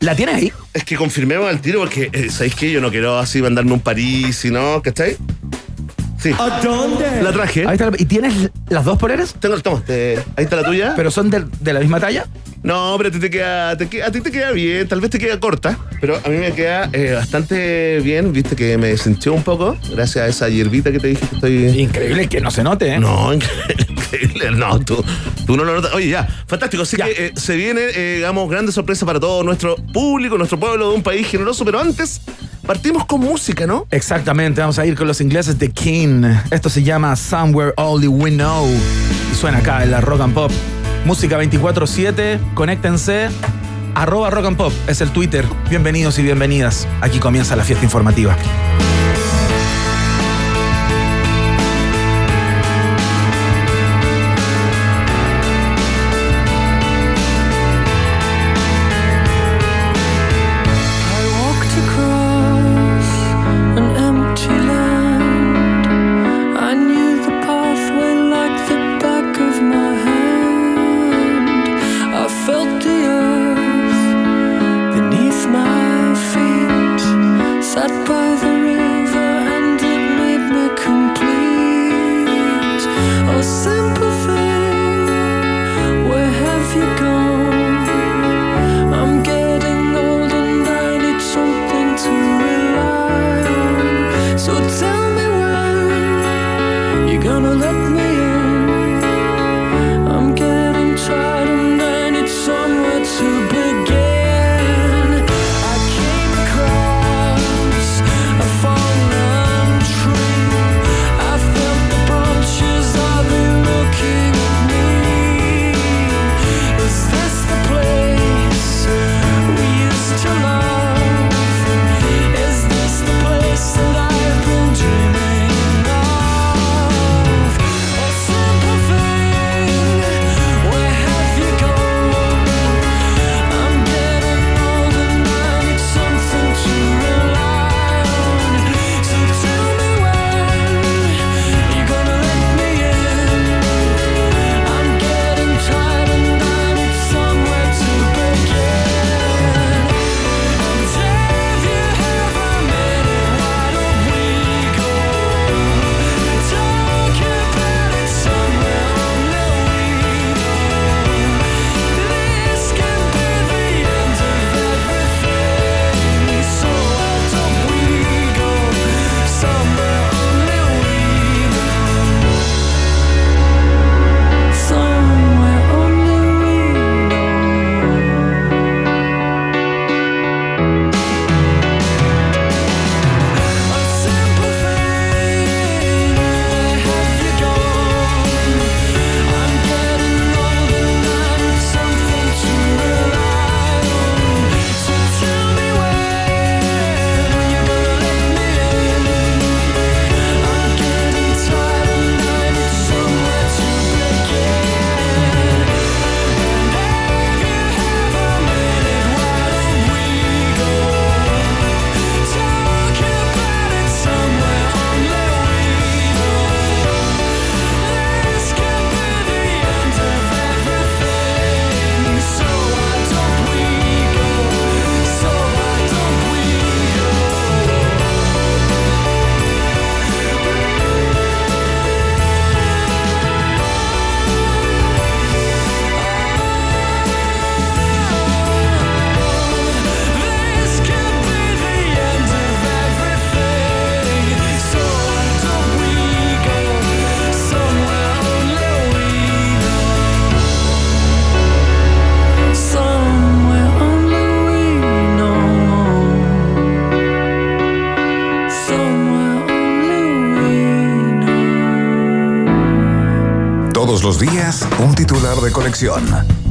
¿La 0.00 0.14
tienes 0.14 0.34
ahí? 0.36 0.52
Es 0.74 0.84
que 0.84 0.94
confirmemos 0.94 1.48
al 1.48 1.60
tiro 1.60 1.80
porque, 1.80 2.10
eh, 2.12 2.28
¿sabéis 2.30 2.54
qué? 2.54 2.70
Yo 2.70 2.80
no 2.80 2.90
quiero 2.90 3.18
así 3.18 3.42
mandarme 3.42 3.72
un 3.72 3.80
París, 3.80 4.36
sino, 4.36 4.80
¿cachai? 4.82 5.16
Sí. 6.22 6.30
La 7.22 7.32
traje. 7.32 7.66
Ahí 7.66 7.72
está 7.74 7.90
la- 7.90 7.96
¿Y 7.98 8.04
tienes 8.04 8.50
las 8.68 8.84
dos 8.84 8.98
poleras? 8.98 9.34
Tengo, 9.40 9.58
toma, 9.60 9.80
te- 9.84 10.18
ahí 10.36 10.44
está 10.44 10.56
la 10.56 10.64
tuya. 10.64 10.92
¿Pero 10.96 11.10
son 11.10 11.30
de, 11.30 11.44
de 11.60 11.72
la 11.72 11.80
misma 11.80 11.98
talla? 12.00 12.26
No, 12.62 12.94
pero 12.96 13.10
a 13.10 13.12
ti 13.12 13.20
te 13.20 13.30
queda, 13.30 13.76
te 13.76 13.86
queda- 13.88 14.06
a 14.06 14.10
ti 14.10 14.20
te 14.20 14.30
queda 14.32 14.50
bien, 14.50 14.88
tal 14.88 15.00
vez 15.00 15.10
te 15.10 15.18
queda 15.18 15.38
corta, 15.38 15.78
pero 16.00 16.16
a 16.24 16.28
mí 16.28 16.36
me 16.36 16.52
queda 16.52 16.88
eh, 16.92 17.12
bastante 17.14 18.00
bien, 18.00 18.32
viste 18.32 18.56
que 18.56 18.76
me 18.76 18.88
deshinché 18.88 19.30
un 19.30 19.42
poco, 19.44 19.76
gracias 19.92 20.24
a 20.24 20.26
esa 20.28 20.48
hierbita 20.48 20.90
que 20.90 20.98
te 20.98 21.08
dije 21.08 21.20
que 21.28 21.34
estoy... 21.36 21.66
Increíble 21.80 22.28
que 22.28 22.40
no 22.40 22.50
se 22.50 22.64
note, 22.64 22.94
¿eh? 22.94 22.98
No, 22.98 23.32
increíble, 23.32 23.76
increíble. 23.88 24.50
No, 24.52 24.80
tú, 24.80 25.04
tú 25.46 25.56
no 25.56 25.64
lo 25.64 25.74
notas. 25.76 25.94
Oye, 25.94 26.08
ya, 26.08 26.26
fantástico. 26.46 26.82
Así 26.82 26.96
Ya. 26.96 27.04
que 27.06 27.26
eh, 27.26 27.32
se 27.36 27.54
viene, 27.56 27.82
eh, 27.94 28.14
digamos, 28.16 28.48
grandes 28.50 28.74
sorpresas 28.74 29.06
para 29.06 29.20
todo 29.20 29.42
nuestro 29.44 29.76
público, 29.92 30.36
nuestro 30.36 30.58
pueblo 30.58 30.90
de 30.90 30.96
un 30.96 31.02
país 31.02 31.26
generoso, 31.28 31.64
pero 31.64 31.78
antes 31.80 32.20
partimos 32.66 33.04
con 33.04 33.20
música, 33.20 33.66
¿no? 33.66 33.86
Exactamente, 33.92 34.60
vamos 34.60 34.78
a 34.80 34.86
ir 34.86 34.96
con 34.96 35.06
los 35.06 35.20
ingleses 35.20 35.58
de 35.58 35.70
King. 35.70 36.24
Esto 36.50 36.68
se 36.68 36.82
llama 36.82 37.14
Somewhere 37.14 37.72
Only 37.76 38.08
We 38.08 38.30
Know. 38.32 38.66
Y 39.30 39.34
suena 39.36 39.58
acá 39.58 39.84
en 39.84 39.90
la 39.92 40.00
Rock 40.00 40.20
and 40.22 40.34
Pop. 40.34 40.50
Música 41.06 41.38
24-7, 41.38 42.40
conéctense. 42.54 43.28
Arroba 43.94 44.28
Rock 44.28 44.46
and 44.46 44.56
Pop 44.56 44.72
es 44.88 45.00
el 45.00 45.12
Twitter. 45.12 45.44
Bienvenidos 45.70 46.18
y 46.18 46.22
bienvenidas. 46.22 46.88
Aquí 47.00 47.20
comienza 47.20 47.54
la 47.54 47.62
fiesta 47.62 47.84
informativa. 47.84 48.36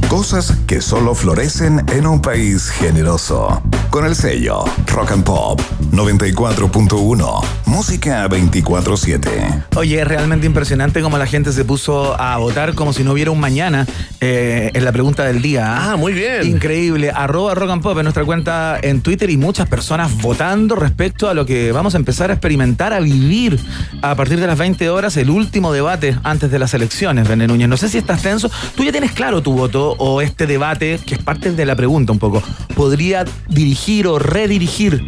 Cosas 0.08 0.54
que 0.68 0.80
solo 0.80 1.12
florecen 1.12 1.84
en 1.90 2.06
un 2.06 2.22
país 2.22 2.70
generoso. 2.70 3.60
Con 3.90 4.06
el 4.06 4.14
sello 4.14 4.64
Rock 4.86 5.10
and 5.10 5.24
Pop 5.24 5.60
94.1. 5.90 7.44
Música 7.64 8.28
24-7. 8.28 9.64
Oye, 9.74 10.00
es 10.00 10.06
realmente 10.06 10.46
impresionante 10.46 11.02
cómo 11.02 11.18
la 11.18 11.26
gente 11.26 11.52
se 11.52 11.64
puso 11.64 12.18
a 12.20 12.36
votar 12.36 12.74
como 12.76 12.92
si 12.92 13.02
no 13.02 13.12
hubiera 13.12 13.32
un 13.32 13.40
mañana 13.40 13.84
eh, 14.20 14.70
en 14.72 14.84
la 14.84 14.92
pregunta 14.92 15.24
del 15.24 15.42
día. 15.42 15.92
Ah, 15.92 15.96
muy 15.96 16.12
bien. 16.12 16.46
Increíble. 16.46 17.10
Arroba 17.14 17.54
Rock 17.54 17.70
and 17.70 17.82
Pop 17.82 17.96
en 17.98 18.04
nuestra 18.04 18.24
cuenta 18.24 18.78
en 18.80 19.00
Twitter 19.00 19.28
y 19.30 19.36
muchas 19.36 19.68
personas 19.68 20.16
votando 20.22 20.74
respecto 20.74 21.28
a 21.28 21.34
lo 21.34 21.44
que 21.44 21.72
vamos 21.72 21.94
a 21.94 21.98
empezar 21.98 22.30
a 22.30 22.34
experimentar, 22.34 22.92
a 22.92 23.00
vivir 23.00 23.58
a 24.02 24.14
partir 24.14 24.40
de 24.40 24.46
las 24.46 24.58
20 24.58 24.88
horas, 24.90 25.16
el 25.16 25.30
último 25.30 25.72
debate 25.72 26.16
antes 26.22 26.50
de 26.50 26.58
las 26.58 26.74
elecciones, 26.74 27.26
René 27.26 27.46
Núñez. 27.46 27.68
No 27.68 27.76
sé 27.76 27.88
si 27.88 27.98
estás 27.98 28.22
tenso. 28.22 28.50
Tú 28.74 28.84
ya 28.84 28.92
tienes 28.92 29.12
claro 29.12 29.42
tu 29.42 29.52
voto 29.52 29.94
o 29.98 30.20
este 30.20 30.46
debate, 30.46 30.98
que 31.04 31.14
es 31.14 31.22
parte 31.22 31.52
de 31.52 31.66
la 31.66 31.76
pregunta 31.76 32.12
un 32.12 32.18
poco, 32.18 32.42
podría 32.74 33.24
dirigir 33.48 34.06
o 34.06 34.18
redirigir 34.18 35.06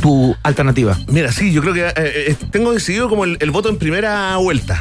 tu 0.00 0.36
alternativa. 0.42 0.96
Mira, 1.08 1.32
sí, 1.32 1.52
yo 1.52 1.60
creo 1.60 1.74
que 1.74 1.86
eh, 1.86 1.92
eh, 1.96 2.36
tengo 2.50 2.72
decidido 2.72 3.08
como 3.08 3.24
el, 3.24 3.36
el 3.40 3.50
voto 3.50 3.68
en 3.68 3.78
primera 3.78 4.36
vuelta. 4.36 4.80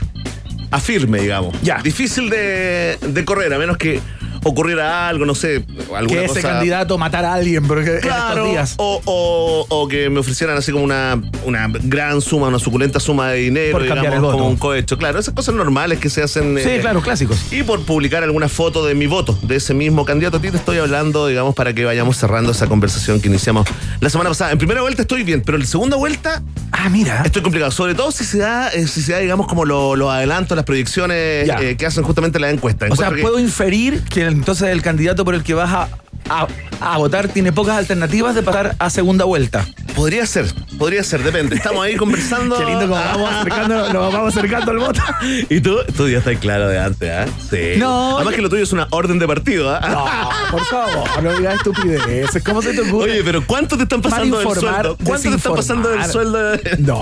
Afirme, 0.77 1.19
digamos. 1.21 1.55
Ya. 1.61 1.79
Difícil 1.81 2.29
de, 2.29 2.97
de 3.01 3.25
correr, 3.25 3.53
a 3.53 3.57
menos 3.57 3.77
que 3.77 3.99
ocurriera 4.43 5.09
algo, 5.09 5.25
no 5.25 5.35
sé, 5.35 5.65
alguna 5.93 6.19
que 6.21 6.25
ese 6.25 6.35
cosa- 6.35 6.49
candidato 6.53 6.97
matara 6.97 7.31
a 7.31 7.33
alguien, 7.33 7.67
porque 7.67 7.89
en 7.89 7.95
estos 7.97 8.09
Claro, 8.11 8.45
días. 8.47 8.75
o, 8.77 9.01
o- 9.03 9.65
o 9.67 9.87
que 9.89 10.09
me 10.09 10.19
ofrecieran 10.19 10.55
así 10.55 10.71
como 10.71 10.85
una, 10.85 11.19
una 11.43 11.67
gran 11.67 12.21
suma, 12.21 12.47
una 12.47 12.59
suculenta 12.59 12.99
suma 13.01 13.29
de 13.31 13.39
dinero, 13.39 13.71
Por 13.73 13.81
digamos, 13.83 14.05
el 14.05 14.21
voto. 14.21 14.31
como 14.33 14.47
un 14.47 14.55
cohecho. 14.55 14.97
Claro, 14.97 15.19
esas 15.19 15.33
cosas 15.33 15.53
normales 15.55 15.99
que 15.99 16.09
se 16.09 16.21
hacen. 16.23 16.57
Sí, 16.63 16.69
eh, 16.69 16.77
claro, 16.79 17.01
clásicos. 17.01 17.51
Y 17.51 17.63
por 17.63 17.81
publicar 17.81 18.23
alguna 18.23 18.47
foto 18.47 18.85
de 18.85 18.95
mi 18.95 19.07
voto, 19.07 19.37
de 19.41 19.55
ese 19.57 19.73
mismo 19.73 20.05
candidato. 20.05 20.37
A 20.37 20.41
ti 20.41 20.49
te 20.51 20.57
estoy 20.57 20.77
hablando, 20.77 21.27
digamos, 21.27 21.53
para 21.55 21.73
que 21.73 21.83
vayamos 21.83 22.15
cerrando 22.15 22.51
esa 22.53 22.67
conversación 22.67 23.19
que 23.19 23.27
iniciamos 23.27 23.67
la 23.99 24.09
semana 24.09 24.29
pasada. 24.29 24.51
En 24.51 24.59
primera 24.59 24.81
vuelta 24.81 25.01
estoy 25.01 25.23
bien, 25.23 25.41
pero 25.45 25.57
en 25.57 25.65
segunda 25.65 25.97
vuelta 25.97 26.41
Ah, 26.79 26.89
mira. 26.89 27.23
estoy 27.25 27.41
complicado. 27.41 27.71
Sobre 27.71 27.95
todo 27.95 28.11
si 28.11 28.23
se 28.23 28.37
da, 28.37 28.69
eh, 28.69 28.87
si 28.87 29.01
se 29.01 29.13
da 29.13 29.19
digamos, 29.19 29.47
como 29.47 29.65
lo- 29.65 29.95
los 29.95 30.11
adelantos, 30.11 30.55
las 30.55 30.65
proyecciones 30.65 31.47
Ya. 31.47 31.59
eh, 31.59 31.75
que 31.75 31.85
hacen 31.85 32.03
justamente 32.03 32.39
la 32.39 32.49
encuesta. 32.49 32.85
O 32.85 32.95
sea, 32.95 33.07
Encuentro 33.07 33.15
que- 33.15 33.21
puedo 33.23 33.39
inferir 33.39 34.03
que 34.03 34.25
entonces 34.25 34.69
el 34.69 34.81
candidato 34.81 35.25
por 35.25 35.33
el 35.35 35.43
que 35.43 35.53
vas 35.53 35.69
a, 35.73 35.89
a- 36.29 36.47
a 36.79 36.97
votar 36.97 37.27
tiene 37.29 37.51
pocas 37.51 37.77
alternativas 37.77 38.35
de 38.35 38.43
pasar 38.43 38.75
a 38.79 38.89
segunda 38.89 39.25
vuelta. 39.25 39.65
Podría 39.97 40.27
ser, 40.27 40.45
podría 40.77 41.03
ser, 41.03 41.23
depende. 41.23 41.55
Estamos 41.55 41.83
ahí 41.83 41.95
conversando. 41.95 42.55
Qué 42.59 42.65
lindo 42.65 42.81
como 42.87 42.91
vamos 43.01 43.31
acercando, 43.33 43.75
nos 43.93 44.13
vamos 44.13 44.37
acercando 44.37 44.71
al 44.71 44.77
voto. 44.77 45.01
Y 45.49 45.59
tú, 45.59 45.75
tú 45.97 46.07
ya 46.07 46.19
estás 46.19 46.37
claro 46.37 46.67
de 46.67 46.79
antes, 46.79 47.09
¿ah? 47.11 47.25
Sí. 47.49 47.79
No, 47.79 48.17
Además 48.17 48.35
que 48.35 48.41
lo 48.43 48.49
tuyo 48.49 48.61
es 48.61 48.71
una 48.73 48.87
orden 48.91 49.17
de 49.17 49.25
partido, 49.27 49.71
¿ah? 49.73 49.79
No, 49.89 50.51
por 50.55 50.63
favor, 50.67 51.23
no 51.23 51.35
digas 51.35 51.55
estupideces. 51.55 52.43
¿Cómo 52.43 52.61
se 52.61 52.73
te 52.73 52.81
ocurre? 52.81 53.11
Oye, 53.13 53.23
pero 53.23 53.43
¿cuánto 53.47 53.75
te 53.75 53.83
están 53.83 54.03
pasando 54.03 54.37
del 54.37 54.47
sueldo? 54.53 54.97
¿Cuánto 55.03 55.29
te 55.31 55.35
están 55.35 55.55
pasando 55.55 55.89
del 55.89 56.05
sueldo? 56.05 56.37
No, 56.77 56.99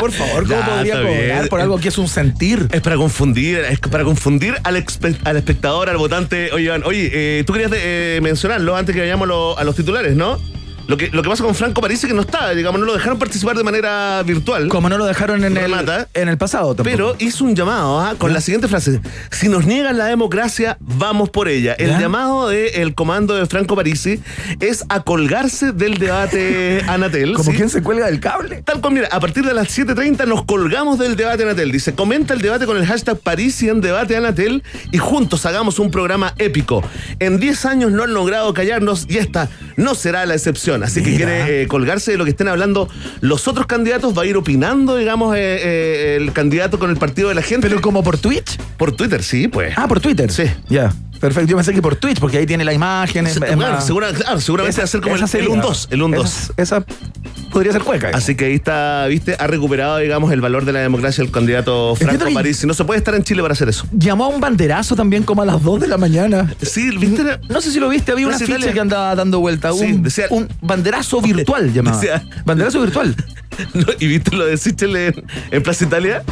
por 0.00 0.10
favor, 0.10 0.44
¿cómo 0.48 0.58
Ya, 0.60 0.66
podría 0.66 0.94
está 0.94 1.02
cobrar 1.06 1.20
bien. 1.40 1.48
por 1.48 1.60
algo 1.60 1.78
que 1.78 1.88
es 1.88 1.98
un 1.98 2.08
sentir? 2.08 2.66
Es 2.72 2.80
para 2.80 2.96
confundir, 2.96 3.58
es 3.58 3.78
para 3.78 4.04
confundir 4.04 4.54
al, 4.64 4.76
espectador, 4.76 5.90
al 5.90 5.98
votante. 5.98 6.50
Oye, 6.52 6.64
Iván, 6.64 6.82
oye, 6.86 7.10
eh, 7.12 7.44
tú 7.46 7.52
querías 7.52 7.70
eh, 7.74 8.20
mencionarlo 8.22 8.74
antes 8.74 8.94
que 8.94 9.02
vayamos 9.02 9.28
lo- 9.28 9.58
a 9.58 9.64
los 9.64 9.76
titulares, 9.76 10.16
¿no? 10.16 10.40
Lo 10.88 10.96
que, 10.96 11.10
lo 11.10 11.22
que 11.22 11.28
pasa 11.28 11.44
con 11.44 11.54
Franco 11.54 11.82
Parisi 11.82 12.06
que 12.06 12.14
no 12.14 12.22
está, 12.22 12.50
digamos, 12.54 12.80
no 12.80 12.86
lo 12.86 12.94
dejaron 12.94 13.18
participar 13.18 13.54
de 13.58 13.62
manera 13.62 14.22
virtual. 14.24 14.68
Como 14.68 14.88
no 14.88 14.96
lo 14.96 15.04
dejaron 15.04 15.44
en 15.44 15.54
el, 15.54 15.62
Remata. 15.64 16.08
en 16.14 16.28
el 16.30 16.38
pasado 16.38 16.74
tampoco. 16.74 16.84
Pero 16.90 17.14
hizo 17.18 17.44
un 17.44 17.54
llamado 17.54 18.00
¿ah? 18.00 18.14
con 18.16 18.32
la 18.32 18.40
siguiente 18.40 18.68
frase: 18.68 19.02
Si 19.30 19.50
nos 19.50 19.66
niegan 19.66 19.98
la 19.98 20.06
democracia, 20.06 20.78
vamos 20.80 21.28
por 21.28 21.48
ella. 21.48 21.74
El 21.74 21.90
¿Ya? 21.90 22.00
llamado 22.00 22.48
del 22.48 22.94
comando 22.94 23.34
de 23.34 23.44
Franco 23.44 23.76
Parisi 23.76 24.20
es 24.60 24.86
a 24.88 25.02
colgarse 25.02 25.72
del 25.72 25.98
debate 25.98 26.82
Anatel. 26.88 27.34
como 27.34 27.50
¿sí? 27.50 27.56
quien 27.58 27.68
se 27.68 27.82
cuelga 27.82 28.06
del 28.06 28.18
cable. 28.18 28.62
Tal 28.62 28.80
cual, 28.80 28.94
mira, 28.94 29.08
a 29.12 29.20
partir 29.20 29.44
de 29.44 29.52
las 29.52 29.68
7.30 29.78 30.26
nos 30.26 30.44
colgamos 30.46 30.98
del 30.98 31.16
debate 31.16 31.42
Anatel. 31.42 31.70
Dice, 31.70 31.94
comenta 31.94 32.32
el 32.32 32.40
debate 32.40 32.64
con 32.64 32.78
el 32.78 32.86
hashtag 32.86 33.18
Parisi 33.18 33.68
en 33.68 33.82
debate 33.82 34.16
Anatel 34.16 34.62
y 34.90 34.96
juntos 34.96 35.44
hagamos 35.44 35.78
un 35.80 35.90
programa 35.90 36.32
épico. 36.38 36.82
En 37.18 37.38
10 37.38 37.66
años 37.66 37.92
no 37.92 38.04
han 38.04 38.14
logrado 38.14 38.54
callarnos 38.54 39.04
y 39.06 39.18
esta 39.18 39.50
no 39.76 39.94
será 39.94 40.24
la 40.24 40.32
excepción. 40.32 40.77
Así 40.82 41.02
que 41.02 41.16
quiere 41.16 41.62
eh, 41.62 41.66
colgarse 41.68 42.12
de 42.12 42.18
lo 42.18 42.24
que 42.24 42.30
estén 42.30 42.48
hablando 42.48 42.88
los 43.20 43.48
otros 43.48 43.66
candidatos. 43.66 44.16
Va 44.16 44.22
a 44.22 44.26
ir 44.26 44.36
opinando, 44.36 44.96
digamos, 44.96 45.36
eh, 45.36 45.40
eh, 45.40 46.16
el 46.20 46.32
candidato 46.32 46.78
con 46.78 46.90
el 46.90 46.96
partido 46.96 47.28
de 47.28 47.34
la 47.34 47.42
gente. 47.42 47.68
Pero 47.68 47.80
como 47.80 48.02
por 48.02 48.18
Twitch. 48.18 48.58
por 48.76 48.92
Twitter, 48.92 49.22
sí, 49.22 49.48
pues. 49.48 49.74
Ah, 49.76 49.86
por 49.88 50.00
Twitter. 50.00 50.30
Sí. 50.30 50.44
Ya. 50.68 50.92
Perfecto. 51.20 51.50
Yo 51.50 51.56
pensé 51.56 51.74
que 51.74 51.82
por 51.82 51.96
Twitch, 51.96 52.20
porque 52.20 52.38
ahí 52.38 52.46
tiene 52.46 52.64
la 52.64 52.72
imagen. 52.72 53.26
es- 53.26 53.32
es 53.36 53.40
claro, 53.40 53.56
más- 53.56 53.84
segura- 53.86 54.12
claro, 54.12 54.40
seguramente 54.40 54.70
Esa- 54.70 54.82
va 54.82 54.84
a 54.84 54.86
ser 54.86 55.00
como 55.00 55.16
el, 55.16 55.22
esa 55.24 55.36
el 55.38 55.44
sería. 55.44 55.60
1-2. 55.62 55.88
El 55.90 56.02
1-2. 56.02 56.24
Esa, 56.24 56.52
esa 56.56 56.84
podría 57.58 57.72
ser 57.72 57.82
cueca. 57.82 58.10
Así 58.14 58.36
que 58.36 58.44
ahí 58.44 58.54
está, 58.54 59.04
viste, 59.08 59.34
ha 59.36 59.46
recuperado, 59.48 59.98
digamos, 59.98 60.30
el 60.32 60.40
valor 60.40 60.64
de 60.64 60.72
la 60.72 60.78
democracia 60.78 61.24
el 61.24 61.32
candidato 61.32 61.96
Franco 61.96 62.26
París. 62.32 62.64
No 62.64 62.72
se 62.72 62.84
puede 62.84 62.98
estar 62.98 63.16
en 63.16 63.24
Chile 63.24 63.42
para 63.42 63.52
hacer 63.52 63.68
eso. 63.68 63.84
Llamó 63.92 64.26
a 64.26 64.28
un 64.28 64.40
banderazo 64.40 64.94
también 64.94 65.24
como 65.24 65.42
a 65.42 65.44
las 65.44 65.60
2 65.60 65.80
de 65.80 65.88
la 65.88 65.96
mañana. 65.98 66.54
Sí, 66.62 66.96
viste. 66.96 67.24
No 67.48 67.60
sé 67.60 67.72
si 67.72 67.80
lo 67.80 67.88
viste, 67.88 68.12
había 68.12 68.28
una 68.28 68.38
ficha 68.38 68.52
Italia. 68.52 68.72
que 68.72 68.80
andaba 68.80 69.14
dando 69.16 69.40
vuelta. 69.40 69.72
Sí, 69.72 69.86
un, 69.92 70.02
decía- 70.04 70.26
un 70.30 70.48
banderazo 70.62 71.20
virtual 71.20 71.72
llamaba. 71.72 71.96
Decía- 72.00 72.22
banderazo 72.44 72.80
virtual. 72.80 73.16
¿No? 73.74 73.86
¿Y 73.98 74.06
viste 74.06 74.36
lo 74.36 74.46
de 74.46 74.56
Sichel 74.56 74.94
en, 74.94 75.24
en 75.50 75.62
Plaza 75.64 75.84
Italia? 75.84 76.22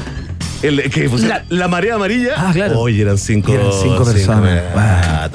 El, 0.69 0.91
que 0.91 1.09
La- 1.09 1.45
la, 1.49 1.69
marea 1.69 1.95
amarilla. 1.95 2.35
Ah, 2.37 2.51
claro. 2.53 2.81
Oye, 2.81 3.03
eran 3.03 3.19
cinco, 3.19 3.53
Eran 3.53 3.73
cinco 3.73 4.05
personas. 4.05 4.63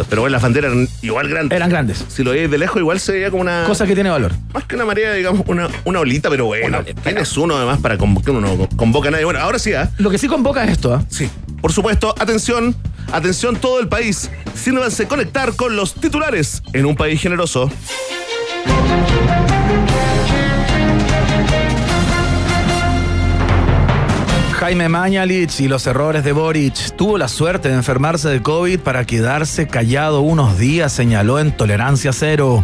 Pero 0.09 0.21
bueno, 0.21 0.33
las 0.33 0.41
banderas 0.41 0.71
eran 0.71 0.87
igual 1.01 1.27
grandes. 1.29 1.55
Eran 1.55 1.69
grandes. 1.69 2.05
Si 2.07 2.23
lo 2.23 2.31
veis 2.31 2.49
de 2.49 2.57
lejos, 2.57 2.77
igual 2.79 2.99
se 2.99 3.13
veía 3.13 3.29
como 3.31 3.41
una. 3.41 3.63
Cosa 3.65 3.85
que 3.85 3.93
tiene 3.95 4.09
valor. 4.09 4.33
Más 4.53 4.65
que 4.65 4.75
una 4.75 4.85
marea, 4.85 5.13
digamos, 5.13 5.43
una, 5.47 5.67
una 5.85 5.99
olita, 5.99 6.29
pero 6.29 6.45
bueno. 6.45 6.79
¿Quién 7.03 7.17
es 7.17 7.37
uno 7.37 7.55
además 7.55 7.79
para 7.79 7.97
convocar? 7.97 8.31
Uno 8.35 8.55
no 8.55 8.67
convoca 8.75 9.09
a 9.09 9.11
nadie. 9.11 9.25
Bueno, 9.25 9.39
ahora 9.39 9.59
sí, 9.59 9.73
¿ah? 9.73 9.89
Lo 9.97 10.09
que 10.09 10.17
sí 10.17 10.27
convoca 10.27 10.63
es 10.63 10.71
esto, 10.71 10.93
¿ah? 10.93 11.03
Sí. 11.09 11.29
Por 11.61 11.71
supuesto, 11.71 12.15
atención, 12.19 12.75
atención 13.11 13.55
todo 13.55 13.79
el 13.79 13.87
país. 13.87 14.29
Sírvanse 14.55 15.07
conectar 15.07 15.55
con 15.55 15.75
los 15.75 15.93
titulares 15.93 16.63
en 16.73 16.85
un 16.85 16.95
país 16.95 17.21
generoso. 17.21 17.69
Jaime 24.61 24.89
Mañalich 24.89 25.59
y 25.59 25.67
los 25.67 25.87
errores 25.87 26.23
de 26.23 26.33
Boric. 26.33 26.95
Tuvo 26.95 27.17
la 27.17 27.27
suerte 27.27 27.69
de 27.69 27.73
enfermarse 27.73 28.29
de 28.29 28.43
COVID 28.43 28.81
para 28.81 29.05
quedarse 29.05 29.65
callado 29.65 30.21
unos 30.21 30.59
días, 30.59 30.93
señaló 30.93 31.39
en 31.39 31.51
Tolerancia 31.51 32.13
Cero. 32.13 32.63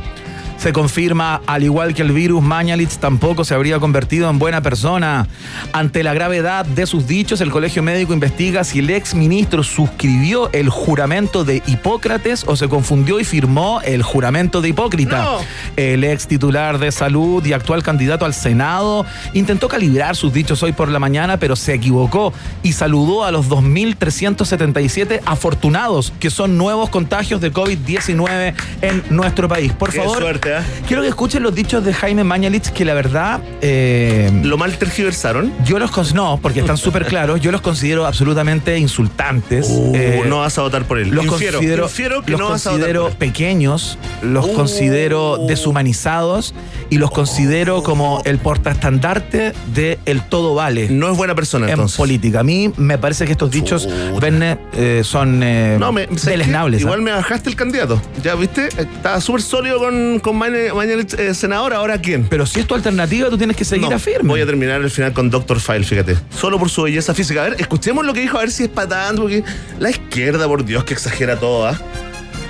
Se 0.57 0.73
confirma, 0.73 1.41
al 1.45 1.63
igual 1.63 1.93
que 1.93 2.01
el 2.01 2.11
virus, 2.11 2.41
Mañalich 2.41 2.97
tampoco 2.97 3.45
se 3.45 3.53
habría 3.53 3.79
convertido 3.79 4.29
en 4.29 4.39
buena 4.39 4.61
persona. 4.61 5.27
Ante 5.71 6.03
la 6.03 6.13
gravedad 6.13 6.65
de 6.65 6.85
sus 6.85 7.07
dichos, 7.07 7.41
el 7.41 7.51
Colegio 7.51 7.83
Médico 7.83 8.13
investiga 8.13 8.63
si 8.63 8.79
el 8.79 8.89
ex 8.89 9.13
ministro 9.13 9.63
suscribió 9.63 10.51
el 10.53 10.69
juramento 10.69 11.43
de 11.43 11.61
Hipócrates 11.67 12.43
o 12.47 12.55
se 12.55 12.67
confundió 12.67 13.19
y 13.19 13.23
firmó 13.23 13.81
el 13.81 14.01
juramento 14.01 14.61
de 14.61 14.69
Hipócrita. 14.69 15.23
No. 15.23 15.39
El 15.75 16.03
ex 16.03 16.27
titular 16.27 16.79
de 16.79 16.91
salud 16.91 17.45
y 17.45 17.53
actual 17.53 17.83
candidato 17.83 18.25
al 18.25 18.33
Senado 18.33 19.05
intentó 19.33 19.67
calibrar 19.67 20.15
sus 20.15 20.33
dichos 20.33 20.63
hoy 20.63 20.71
por 20.71 20.89
la 20.89 20.99
mañana, 20.99 21.37
pero 21.37 21.55
se 21.55 21.73
equivocó 21.73 22.33
y 22.63 22.73
saludó 22.73 23.23
a 23.23 23.31
los 23.31 23.47
2.377 23.47 25.21
afortunados 25.25 26.13
que 26.19 26.29
son 26.29 26.57
nuevos 26.57 26.89
contagios 26.89 27.41
de 27.41 27.53
COVID-19 27.53 28.53
en 28.81 29.03
nuestro 29.09 29.47
país. 29.47 29.71
Por 29.73 29.91
Qué 29.91 29.99
favor, 29.99 30.17
suerte, 30.17 30.46
¿eh? 30.47 30.61
quiero 30.87 31.01
que 31.01 31.09
escuchen 31.09 31.43
los 31.43 31.53
dichos 31.53 31.83
de 31.83 31.93
Jaime 31.93 32.23
Mañalich, 32.23 32.69
que 32.71 32.85
la 32.85 32.93
verdad... 32.93 33.41
eh, 33.61 34.31
Lo 34.43 34.57
mal 34.57 34.77
tergiversaron. 34.77 35.53
yo 35.65 35.79
los 35.79 35.91
no, 36.13 36.39
porque 36.41 36.59
están 36.59 36.77
súper 36.77 37.05
claros. 37.05 37.41
Yo 37.41 37.51
los 37.51 37.61
considero 37.61 38.05
absolutamente 38.05 38.77
insultantes. 38.77 39.67
Uh, 39.69 39.93
Eh, 39.95 40.23
no 40.27 40.39
vas 40.39 40.57
a 40.57 40.61
votar 40.61 40.85
por 40.85 40.99
él. 40.99 41.09
los 41.09 41.25
infiero, 41.25 41.57
considero, 41.57 41.83
infiero 41.85 42.21
que 42.23 42.31
los 42.31 42.39
no 42.39 42.49
vas 42.49 42.67
a 42.67 42.71
votar 42.71 42.85
considero 42.93 43.09
pequeños, 43.17 43.97
los 44.21 44.45
Uh. 44.45 44.53
considero 44.53 45.37
deshumanizados 45.47 46.53
y 46.89 46.97
los 46.97 47.11
considero 47.11 47.83
como 47.83 48.21
el 48.25 48.37
portaestandarte 48.37 49.53
de 49.73 49.99
el 50.05 50.21
todo 50.21 50.55
vale 50.55 50.87
No 50.89 51.11
es 51.11 51.17
buena 51.17 51.35
persona 51.35 51.69
en 51.69 51.87
política. 51.87 52.41
A 52.41 52.43
mí 52.43 52.71
me 52.77 52.97
parece 52.97 53.25
que 53.25 53.31
estos 53.31 53.51
dichos. 53.51 53.87
Verne, 54.21 54.57
eh, 54.73 55.01
son 55.03 55.41
eh, 55.43 55.77
deleznables. 56.23 56.81
Igual 56.81 56.99
¿ah? 56.99 57.03
me 57.03 57.11
bajaste 57.11 57.49
el 57.49 57.55
candidato. 57.55 58.01
Ya 58.23 58.35
viste, 58.35 58.67
estaba 58.77 59.19
súper 59.21 59.41
sólido 59.41 59.79
con, 59.79 60.19
con 60.19 60.36
Maña- 60.37 60.73
Mañalich, 60.73 61.13
eh, 61.15 61.33
senador. 61.33 61.73
¿Ahora 61.73 61.99
quién? 61.99 62.25
Pero 62.29 62.45
si 62.45 62.59
es 62.59 62.67
tu 62.67 62.75
alternativa, 62.75 63.29
tú 63.29 63.37
tienes 63.37 63.55
que 63.57 63.65
seguir 63.65 63.89
No, 63.89 63.95
a 63.95 63.99
firme. 63.99 64.29
Voy 64.29 64.41
a 64.41 64.45
terminar 64.45 64.81
el 64.81 64.89
final 64.91 65.13
con 65.13 65.29
Doctor 65.29 65.59
File, 65.59 65.83
fíjate. 65.83 66.15
Solo 66.29 66.57
por 66.59 66.69
su 66.69 66.83
belleza 66.83 67.13
física. 67.13 67.41
A 67.41 67.49
ver, 67.49 67.55
escuchemos 67.59 68.05
lo 68.05 68.13
que 68.13 68.21
dijo, 68.21 68.37
a 68.37 68.41
ver 68.41 68.51
si 68.51 68.63
es 68.63 68.69
para 68.69 68.87
tanto, 68.87 69.23
porque 69.23 69.43
la 69.79 69.89
izquierda, 69.89 70.47
por 70.47 70.63
Dios, 70.63 70.83
que 70.83 70.93
exagera 70.93 71.37
todo, 71.39 71.67
¿ah? 71.67 71.77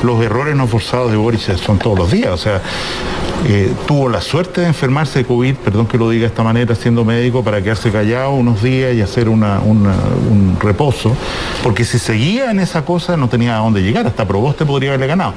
los 0.04 0.22
errores 0.24 0.56
no 0.56 0.68
forzados 0.68 1.10
de 1.10 1.18
Boris 1.18 1.50
son 1.66 1.80
todos 1.80 1.98
los 1.98 2.12
días. 2.12 2.30
O 2.30 2.38
sea, 2.38 2.62
eh, 3.48 3.72
tuvo 3.88 4.10
la 4.10 4.22
suerte 4.22 4.62
de 4.62 4.68
enfermarse 4.68 5.20
de 5.20 5.26
COVID, 5.26 5.56
perdón 5.56 5.88
que 5.88 5.98
lo 5.98 6.10
diga 6.12 6.22
de 6.22 6.28
esta 6.28 6.44
manera, 6.44 6.76
siendo 6.76 7.04
médico, 7.04 7.44
para 7.44 7.64
quedarse 7.64 7.92
callado 7.92 8.32
unos 8.32 8.62
días 8.62 8.94
y 8.94 9.02
hacer 9.02 9.28
una- 9.28 9.60
una- 9.60 9.96
un 10.30 10.56
reposo, 10.62 11.16
porque 11.64 11.84
si 11.84 11.98
seguía 11.98 12.52
en 12.52 12.60
esa 12.60 12.86
cosa 12.86 13.18
no 13.18 13.28
tenía 13.28 13.58
a 13.58 13.60
dónde 13.62 13.82
llegar, 13.82 14.06
hasta 14.06 14.28
Proboste 14.28 14.66
podría 14.68 14.90
haberle 14.90 15.08
ganado. 15.08 15.34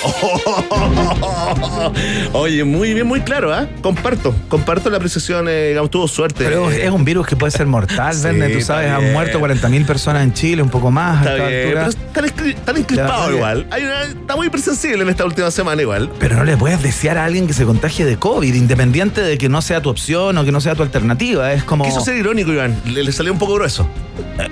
Oye, 2.32 2.64
muy 2.64 2.94
bien, 2.94 3.06
muy 3.06 3.20
claro, 3.20 3.52
¿ah? 3.52 3.66
Comparto, 3.82 4.34
comparto 4.48 4.90
la 4.90 4.96
apreciación, 4.96 5.46
eh, 5.48 5.68
digamos, 5.68 5.90
tuvo 5.90 6.08
suerte. 6.08 6.44
Pero 6.44 6.70
es 6.70 6.90
un 6.90 7.04
virus 7.04 7.26
que 7.26 7.36
puede 7.36 7.50
ser 7.50 7.66
mortal, 7.66 8.14
Sí, 8.14 8.22
Verne. 8.22 8.48
Tú 8.48 8.60
sabes, 8.60 8.90
han 8.90 9.12
muerto 9.12 9.40
40.000 9.40 9.84
personas 9.86 10.22
en 10.22 10.32
Chile, 10.32 10.62
un 10.62 10.70
poco 10.70 10.90
más 10.90 11.24
Está 11.26 11.34
bien, 11.34 11.46
altura. 11.66 11.88
pero 12.12 12.26
están, 12.26 12.76
encripados 12.76 13.32
igual. 13.34 13.66
Hay 13.70 13.84
una- 13.84 14.02
está 14.04 14.36
muy 14.36 14.48
presensible 14.50 15.02
en 15.02 15.08
esta 15.08 15.24
última 15.24 15.50
semana 15.50 15.82
igual. 15.82 16.10
Pero 16.18 16.36
no 16.36 16.44
le 16.44 16.56
puedes 16.56 16.82
desear 16.82 17.18
a 17.18 17.24
alguien 17.24 17.46
que 17.46 17.52
se 17.52 17.64
contagie 17.64 18.04
de 18.04 18.16
COVID, 18.16 18.54
independiente 18.54 19.20
de 19.22 19.38
que 19.38 19.48
no 19.48 19.62
sea 19.62 19.80
tu 19.82 19.88
opción 19.90 20.36
o 20.38 20.44
que 20.44 20.52
no 20.52 20.60
sea 20.60 20.74
tu 20.74 20.82
alternativa. 20.82 21.52
Es 21.52 21.64
como. 21.64 21.84
Quiso 21.84 22.00
ser 22.00 22.16
irónico, 22.16 22.52
Iván. 22.52 22.76
Le, 22.86 23.02
le 23.04 23.12
salió 23.12 23.32
un 23.32 23.38
poco 23.38 23.54
grueso. 23.54 23.88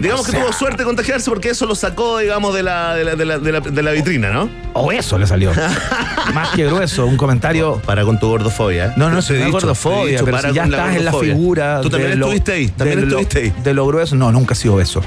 Digamos 0.00 0.22
o 0.22 0.24
que 0.24 0.32
sea- 0.32 0.40
tuvo 0.42 0.52
suerte 0.52 0.78
de 0.78 0.84
contagiarse 0.84 1.30
porque 1.30 1.50
eso 1.50 1.66
lo 1.66 1.74
sacó, 1.74 2.18
digamos, 2.18 2.54
de 2.54 2.62
la, 2.62 2.94
de 2.94 3.04
la, 3.04 3.16
de 3.16 3.24
la, 3.24 3.38
de 3.38 3.52
la- 3.52 3.60
de 3.60 3.82
la 3.82 3.90
vitrina, 3.92 4.30
¿no? 4.30 4.48
O 4.74 4.92
eso 4.92 5.18
le 5.18 5.26
salió. 5.26 5.37
Más 6.34 6.50
que 6.50 6.66
grueso, 6.66 7.06
un 7.06 7.16
comentario. 7.16 7.80
Para 7.86 8.04
con 8.04 8.18
tu 8.18 8.28
gordofobia. 8.28 8.86
¿eh? 8.86 8.92
No, 8.96 9.10
no, 9.10 9.18
eso 9.20 9.32
no 9.34 9.44
es 9.46 9.50
gordofobia, 9.50 10.12
dicho, 10.12 10.24
pero 10.24 10.38
si 10.40 10.52
ya 10.52 10.64
estás 10.64 10.96
en 10.96 11.04
la 11.04 11.12
figura. 11.12 11.80
Tú 11.80 11.90
también 11.90 12.12
estuviste 12.12 12.52
ahí, 12.52 12.68
también 12.68 13.00
de 13.00 13.06
lo- 13.06 13.18
estuviste 13.20 13.38
ahí. 13.38 13.52
De 13.62 13.74
lo 13.74 13.86
grueso, 13.86 14.14
no, 14.16 14.30
nunca 14.32 14.54
he 14.54 14.56
sido 14.56 14.76
beso. 14.76 15.00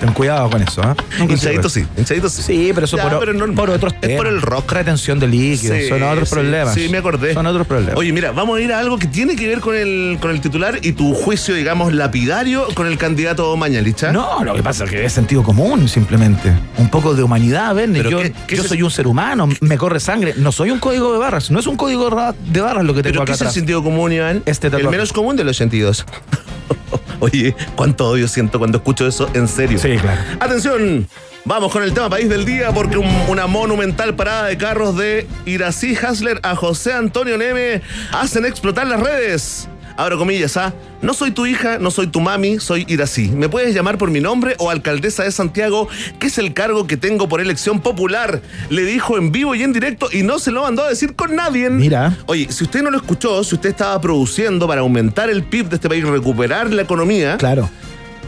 Ten 0.00 0.12
cuidado 0.14 0.50
con 0.50 0.60
eso, 0.62 0.82
¿ah? 0.82 0.96
Hinchadito 1.20 1.62
beso. 1.62 1.68
sí, 1.68 1.86
hinchadito 1.96 2.28
sí. 2.28 2.42
Sí, 2.42 2.70
pero 2.74 2.86
eso 2.86 2.96
Ya, 2.96 3.08
por, 3.08 3.20
pero 3.20 3.32
no- 3.34 3.54
por 3.54 3.70
otros 3.70 3.92
es 3.94 4.00
temas. 4.00 4.16
por 4.16 4.26
el 4.26 4.42
rock. 4.42 4.72
Retención 4.72 5.20
de 5.20 5.28
líquidos, 5.28 5.76
Sí, 5.78 5.88
son 5.88 6.02
otros 6.02 6.28
sí, 6.28 6.34
problemas. 6.34 6.74
Sí, 6.74 6.88
me 6.88 6.98
acordé. 6.98 7.34
Son 7.34 7.46
otros 7.46 7.66
problemas. 7.68 7.96
Oye, 7.96 8.12
mira, 8.12 8.32
vamos 8.32 8.58
a 8.58 8.60
ir 8.60 8.72
a 8.72 8.80
algo 8.80 8.98
que 8.98 9.06
tiene 9.06 9.36
que 9.36 9.46
ver 9.46 9.60
con 9.60 9.76
el, 9.76 10.18
con 10.20 10.30
el 10.32 10.40
titular 10.40 10.78
y 10.82 10.92
tu 10.92 11.14
juicio, 11.14 11.54
digamos, 11.54 11.92
lapidario 11.92 12.66
con 12.74 12.88
el 12.88 12.98
candidato 12.98 13.56
Mañalich. 13.56 14.02
¿ah? 14.04 14.12
No, 14.12 14.42
lo 14.42 14.54
que 14.54 14.62
pasa 14.62 14.84
es 14.84 14.90
que 14.90 15.04
es 15.04 15.12
sentido 15.12 15.44
común, 15.44 15.88
simplemente. 15.88 16.52
Un 16.78 16.88
poco 16.88 17.14
de 17.14 17.22
humanidad, 17.22 17.72
ven. 17.74 17.94
Yo, 17.94 18.18
qué- 18.22 18.32
qué 18.48 18.56
yo 18.56 18.62
se- 18.64 18.70
soy 18.70 18.82
un 18.82 18.90
ser 18.90 19.06
humano, 19.06 19.48
me 19.62 19.78
corre 19.78 20.00
sangre. 20.00 20.34
No 20.36 20.52
soy 20.52 20.70
un 20.70 20.78
código 20.80 21.12
de 21.12 21.18
barras, 21.18 21.50
no 21.50 21.58
es 21.60 21.66
un 21.66 21.76
código 21.76 22.10
de 22.10 22.60
barras 22.60 22.84
lo 22.84 22.92
que 22.94 23.02
tengo 23.02 23.12
¿Pero 23.14 23.22
acá 23.22 23.32
qué 23.32 23.36
es 23.36 23.40
el 23.42 23.50
sentido 23.50 23.82
común, 23.82 24.12
Iván? 24.12 24.42
Este 24.44 24.66
el 24.66 24.72
tatuaje. 24.72 24.90
menos 24.90 25.12
común 25.12 25.36
de 25.36 25.44
los 25.44 25.56
sentidos. 25.56 26.04
Oye, 27.20 27.54
cuánto 27.76 28.08
odio 28.08 28.26
siento 28.28 28.58
cuando 28.58 28.78
escucho 28.78 29.06
eso, 29.06 29.30
en 29.34 29.46
serio. 29.46 29.78
Sí, 29.78 29.96
claro. 29.98 30.20
Atención, 30.40 31.06
vamos 31.44 31.70
con 31.72 31.84
el 31.84 31.94
tema 31.94 32.10
país 32.10 32.28
del 32.28 32.44
día 32.44 32.72
porque 32.74 32.98
un- 32.98 33.06
una 33.28 33.46
monumental 33.46 34.14
parada 34.16 34.46
de 34.46 34.58
carros 34.58 34.96
de 34.96 35.26
Irací 35.46 35.94
Hasler 35.96 36.40
a 36.42 36.56
José 36.56 36.92
Antonio 36.94 37.38
Neme 37.38 37.80
hacen 38.12 38.44
explotar 38.44 38.88
las 38.88 38.98
redes. 39.00 39.68
Abro 39.96 40.18
comillas, 40.18 40.56
¿ah? 40.56 40.72
No 41.02 41.14
soy 41.14 41.30
tu 41.32 41.46
hija, 41.46 41.78
no 41.78 41.90
soy 41.90 42.06
tu 42.06 42.20
mami, 42.20 42.58
soy 42.60 42.84
Irací. 42.88 43.28
Me 43.28 43.48
puedes 43.48 43.74
llamar 43.74 43.98
por 43.98 44.10
mi 44.10 44.20
nombre 44.20 44.54
o 44.58 44.70
alcaldesa 44.70 45.24
de 45.24 45.32
Santiago, 45.32 45.88
que 46.18 46.28
es 46.28 46.38
el 46.38 46.54
cargo 46.54 46.86
que 46.86 46.96
tengo 46.96 47.28
por 47.28 47.40
elección 47.40 47.80
popular. 47.80 48.40
Le 48.70 48.82
dijo 48.84 49.18
en 49.18 49.32
vivo 49.32 49.54
y 49.54 49.62
en 49.62 49.72
directo 49.72 50.08
y 50.12 50.22
no 50.22 50.38
se 50.38 50.50
lo 50.50 50.62
mandó 50.62 50.84
a 50.84 50.88
decir 50.88 51.14
con 51.14 51.34
nadie. 51.36 51.68
Mira. 51.70 52.16
Oye, 52.26 52.46
si 52.50 52.64
usted 52.64 52.82
no 52.82 52.90
lo 52.90 52.96
escuchó, 52.98 53.42
si 53.44 53.54
usted 53.54 53.70
estaba 53.70 54.00
produciendo 54.00 54.66
para 54.66 54.80
aumentar 54.80 55.28
el 55.30 55.42
PIB 55.42 55.68
de 55.68 55.74
este 55.76 55.88
país, 55.88 56.04
recuperar 56.04 56.72
la 56.72 56.82
economía, 56.82 57.36
Claro. 57.36 57.68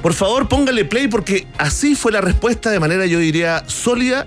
por 0.03 0.13
favor, 0.15 0.49
póngale 0.49 0.85
play 0.85 1.09
porque 1.09 1.47
así 1.59 1.95
fue 1.95 2.13
la 2.13 2.21
respuesta 2.21 2.71
de 2.71 2.81
manera, 2.81 3.07
yo 3.07 3.19
diría, 3.19 3.63
sólida, 3.67 4.27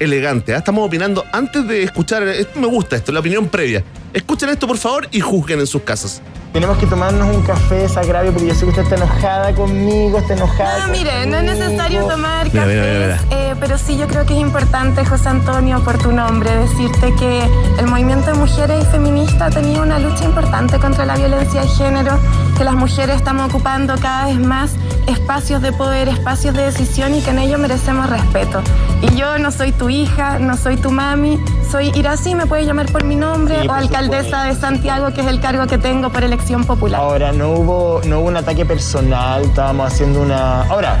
elegante. 0.00 0.54
¿ah? 0.54 0.58
Estamos 0.58 0.86
opinando 0.86 1.24
antes 1.32 1.66
de 1.66 1.82
escuchar. 1.84 2.22
Esto 2.28 2.58
me 2.60 2.66
gusta 2.66 2.96
esto, 2.96 3.12
la 3.12 3.20
opinión 3.20 3.48
previa. 3.48 3.84
Escuchen 4.14 4.48
esto, 4.48 4.66
por 4.68 4.78
favor, 4.78 5.08
y 5.10 5.20
juzguen 5.20 5.60
en 5.60 5.66
sus 5.66 5.82
casas. 5.82 6.22
Tenemos 6.52 6.78
que 6.78 6.86
tomarnos 6.86 7.34
un 7.34 7.42
café 7.42 7.74
desagravio 7.74 8.30
porque 8.32 8.46
yo 8.46 8.54
sé 8.54 8.60
que 8.60 8.68
usted 8.70 8.82
está 8.84 8.94
enojada 8.94 9.52
conmigo, 9.56 10.18
está 10.18 10.34
enojada 10.34 10.86
No, 10.86 10.92
mire, 10.92 11.26
no 11.26 11.38
es 11.38 11.42
necesario 11.42 12.02
conmigo. 12.02 12.08
tomar 12.10 12.44
café, 12.46 12.66
mira, 12.66 12.84
mira, 12.84 13.20
eh, 13.32 13.56
pero 13.58 13.76
sí 13.76 13.96
yo 13.98 14.06
creo 14.06 14.24
que 14.24 14.34
es 14.34 14.40
importante, 14.40 15.04
José 15.04 15.30
Antonio, 15.30 15.82
por 15.82 15.98
tu 15.98 16.12
nombre, 16.12 16.54
decirte 16.54 17.12
que 17.16 17.42
el 17.80 17.88
movimiento 17.88 18.28
de 18.30 18.34
mujeres 18.34 18.84
y 18.84 18.86
feministas 18.92 19.42
ha 19.42 19.50
tenido 19.50 19.82
una 19.82 19.98
lucha 19.98 20.22
importante 20.22 20.78
contra 20.78 21.04
la 21.04 21.16
violencia 21.16 21.62
de 21.62 21.66
género, 21.70 22.20
que 22.56 22.62
las 22.62 22.74
mujeres 22.74 23.16
estamos 23.16 23.48
ocupando 23.48 23.96
cada 24.00 24.26
vez 24.26 24.38
más 24.38 24.74
espacios 25.08 25.60
de 25.60 25.72
poder, 25.72 26.08
espacios 26.08 26.54
de 26.54 26.66
decisión 26.66 27.16
y 27.16 27.20
que 27.20 27.30
en 27.30 27.40
ello 27.40 27.58
merecemos 27.58 28.08
respeto. 28.08 28.62
Y 29.02 29.16
yo 29.16 29.38
no 29.40 29.50
soy 29.50 29.72
tu 29.72 29.90
hija, 29.90 30.38
no 30.38 30.56
soy 30.56 30.76
tu 30.76 30.92
mami, 30.92 31.36
soy 31.68 31.90
Irací, 31.96 32.36
me 32.36 32.46
puedes 32.46 32.64
llamar 32.64 32.86
por 32.92 33.02
mi 33.02 33.16
nombre, 33.16 33.56
Sí, 33.62 33.66
o 33.66 33.72
por 33.72 33.82
alcaldesa 34.04 34.44
de 34.44 34.54
Santiago, 34.54 35.12
que 35.12 35.20
es 35.20 35.26
el 35.26 35.40
cargo 35.40 35.66
que 35.66 35.78
tengo 35.78 36.10
por 36.10 36.22
elección 36.24 36.64
popular. 36.64 37.00
Ahora, 37.00 37.32
no 37.32 37.50
hubo, 37.50 38.00
no 38.06 38.20
hubo 38.20 38.28
un 38.28 38.36
ataque 38.36 38.64
personal, 38.64 39.42
estábamos 39.42 39.92
haciendo 39.92 40.20
una... 40.20 40.62
Ahora, 40.64 40.98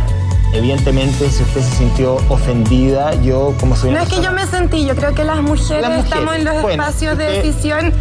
evidentemente, 0.52 1.28
si 1.30 1.42
usted 1.42 1.60
se 1.60 1.76
sintió 1.76 2.16
ofendida, 2.28 3.14
yo 3.22 3.54
como 3.60 3.76
soy 3.76 3.90
No 3.90 3.98
es 4.00 4.08
que 4.08 4.22
yo 4.22 4.32
me 4.32 4.46
sentí, 4.46 4.84
yo 4.86 4.94
creo 4.94 5.14
que 5.14 5.24
las 5.24 5.40
mujeres, 5.42 5.82
Las 5.82 5.90
mujeres, 5.90 6.04
estamos 6.04 6.34
en 6.36 6.44
los 6.44 6.62
bueno, 6.62 6.82
espacios 6.82 7.18
de 7.18 7.24
decisión 7.24 7.92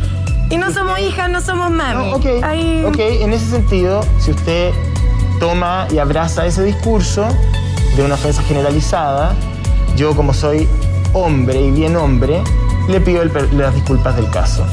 y 0.49 0.57
no 0.57 0.71
somos 0.71 0.99
hijas, 0.99 1.29
no 1.29 1.41
somos 1.41 1.71
mami. 1.71 2.09
No, 2.11 2.15
ok, 2.15 2.25
Ahí- 2.43 2.83
ok, 2.85 2.99
en 2.99 3.33
ese 3.33 3.49
sentido, 3.49 4.01
si 4.19 4.31
usted 4.31 4.71
toma 5.39 5.87
y 5.91 5.97
abraza 5.97 6.45
ese 6.45 6.63
discurso 6.63 7.25
de 7.95 8.03
una 8.03 8.15
ofensa 8.15 8.41
generalizada, 8.43 9.33
yo 9.95 10.15
como 10.15 10.33
soy 10.33 10.67
hombre 11.13 11.61
y 11.61 11.71
bien 11.71 11.95
hombre, 11.95 12.41
le 12.87 13.01
pido 13.01 13.23
las 13.23 13.73
disculpas 13.73 14.15
del 14.15 14.29
caso. 14.29 14.65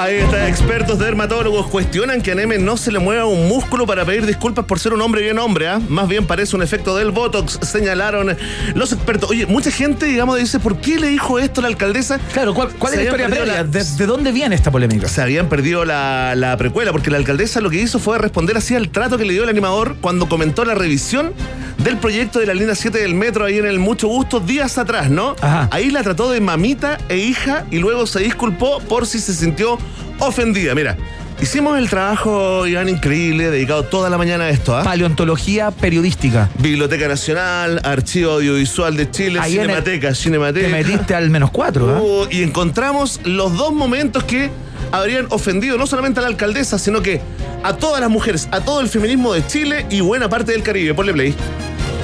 Ahí 0.00 0.16
está, 0.16 0.48
expertos 0.48 0.98
dermatólogos 0.98 1.66
cuestionan 1.66 2.22
que 2.22 2.30
a 2.32 2.34
Neme 2.34 2.58
no 2.58 2.76
se 2.76 2.92
le 2.92 2.98
mueva 2.98 3.24
un 3.26 3.48
músculo 3.48 3.84
para 3.86 4.04
pedir 4.04 4.24
disculpas 4.26 4.64
por 4.64 4.78
ser 4.78 4.92
un 4.92 5.00
hombre 5.02 5.22
bien 5.22 5.38
hombre, 5.38 5.68
¿ah? 5.68 5.80
Más 5.88 6.06
bien 6.08 6.24
parece 6.26 6.54
un 6.56 6.62
efecto 6.62 6.96
del 6.96 7.10
Botox, 7.10 7.58
señalaron 7.62 8.36
los 8.74 8.92
expertos. 8.92 9.28
Oye, 9.30 9.44
mucha 9.46 9.70
gente, 9.70 10.06
digamos, 10.06 10.38
dice, 10.38 10.60
¿por 10.60 10.76
qué 10.80 10.98
le 10.98 11.08
dijo 11.08 11.38
esto 11.38 11.60
a 11.60 11.62
la 11.62 11.68
alcaldesa? 11.68 12.18
Claro, 12.32 12.54
¿cuál, 12.54 12.68
es 12.68 12.96
la 12.96 13.02
historia 13.02 13.26
previa? 13.28 13.44
la- 13.44 13.64
¿De, 13.64 13.82
de 13.84 14.06
dónde 14.06 14.30
viene 14.32 14.54
esta 14.54 14.70
polémica? 14.70 15.08
se 15.08 15.20
habían 15.20 15.48
perdido 15.48 15.84
la, 15.84 16.34
la 16.36 16.56
precuela, 16.56 16.92
porque 16.92 17.10
la 17.10 17.16
alcaldesa 17.18 17.60
lo 17.60 17.68
que 17.68 17.80
hizo 17.80 17.98
fue 17.98 18.18
responder 18.18 18.56
así 18.56 18.74
al 18.76 18.90
trato 18.90 19.18
que 19.18 19.24
le 19.24 19.32
dio 19.32 19.42
el 19.42 19.48
animador 19.48 19.96
cuando 20.00 20.28
comentó 20.28 20.64
la 20.64 20.74
revisión 20.74 21.32
del 21.78 21.96
proyecto 21.96 22.38
de 22.40 22.46
la 22.46 22.54
línea 22.54 22.74
7 22.74 22.98
del 22.98 23.14
metro 23.14 23.44
ahí 23.44 23.58
en 23.58 23.66
el 23.66 23.78
Mucho 23.78 24.08
Gusto 24.08 24.40
días 24.40 24.78
atrás, 24.78 25.10
¿no? 25.10 25.36
Ajá. 25.40 25.68
Ahí 25.70 25.90
la 25.90 26.02
trató 26.02 26.30
de 26.30 26.40
mamita 26.40 26.98
e 27.08 27.18
hija 27.18 27.64
y 27.70 27.78
luego 27.78 28.06
se 28.06 28.20
disculpó 28.20 28.80
por 28.80 29.06
si 29.06 29.18
se 29.20 29.32
sintió 29.34 29.78
ofendida. 30.18 30.74
Mira, 30.74 30.96
hicimos 31.40 31.78
el 31.78 31.88
trabajo, 31.88 32.66
Iván, 32.66 32.88
increíble, 32.88 33.50
dedicado 33.50 33.84
toda 33.84 34.10
la 34.10 34.18
mañana 34.18 34.44
a 34.44 34.50
esto, 34.50 34.76
¿ah? 34.76 34.82
Paleontología 34.82 35.70
periodística. 35.70 36.48
Biblioteca 36.58 37.08
Nacional, 37.08 37.80
Archivo 37.84 38.32
Audiovisual 38.32 38.96
de 38.96 39.10
Chile, 39.10 39.38
Ahí 39.40 39.54
el- 39.56 39.62
Cinemateca, 39.62 40.08
Te 40.08 40.14
Cinemateca. 40.14 40.68
metiste 40.68 41.14
al 41.14 41.30
menos 41.30 41.50
cuatro, 41.50 41.88
¿ah? 41.96 42.00
Uh, 42.02 42.26
y 42.30 42.42
encontramos 42.42 43.20
los 43.24 43.56
dos 43.56 43.72
momentos 43.72 44.24
que 44.24 44.50
habrían 44.92 45.26
ofendido 45.30 45.76
no 45.76 45.86
solamente 45.86 46.20
a 46.20 46.22
la 46.22 46.28
alcaldesa, 46.28 46.78
sino 46.78 47.02
que 47.02 47.20
a 47.62 47.76
todas 47.76 48.00
las 48.00 48.08
mujeres, 48.10 48.48
a 48.52 48.60
todo 48.60 48.80
el 48.80 48.88
feminismo 48.88 49.34
de 49.34 49.46
Chile 49.46 49.84
y 49.90 50.00
buena 50.00 50.28
parte 50.28 50.52
del 50.52 50.62
Caribe. 50.62 50.94
Ponle 50.94 51.12
play. 51.12 51.34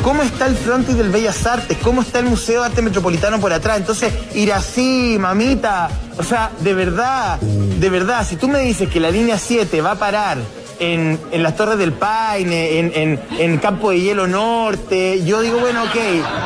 ¿Cómo 0.04 0.22
está 0.22 0.46
el 0.46 0.54
frontis 0.54 0.96
del 0.98 1.08
Bellas 1.08 1.46
Artes? 1.46 1.78
¿Cómo 1.82 2.02
está 2.02 2.18
el 2.18 2.26
Museo 2.26 2.60
de 2.60 2.66
Arte 2.68 2.82
Metropolitano 2.82 3.40
por 3.40 3.52
atrás? 3.54 3.78
Entonces, 3.78 4.12
ir 4.34 4.52
así, 4.52 5.16
mamita. 5.18 5.88
O 6.18 6.22
sea, 6.22 6.50
de 6.60 6.74
verdad, 6.74 7.40
de 7.40 7.88
verdad, 7.90 8.26
si 8.28 8.36
tú 8.36 8.46
me 8.46 8.58
dices 8.60 8.88
que 8.90 9.00
la 9.00 9.10
línea 9.10 9.38
7 9.38 9.80
va 9.80 9.92
a 9.92 9.94
parar 9.98 10.36
en, 10.78 11.18
en 11.32 11.42
las 11.42 11.56
Torres 11.56 11.78
del 11.78 11.92
Paine, 11.94 12.78
en, 12.80 12.92
en, 12.94 13.20
en 13.38 13.56
Campo 13.58 13.90
de 13.92 14.00
Hielo 14.02 14.26
Norte, 14.26 15.24
yo 15.24 15.40
digo, 15.40 15.58
bueno, 15.58 15.82
ok. 15.84 15.96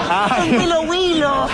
Ay, 0.08 0.56
Willow 0.56 0.84
Willow. 0.88 1.46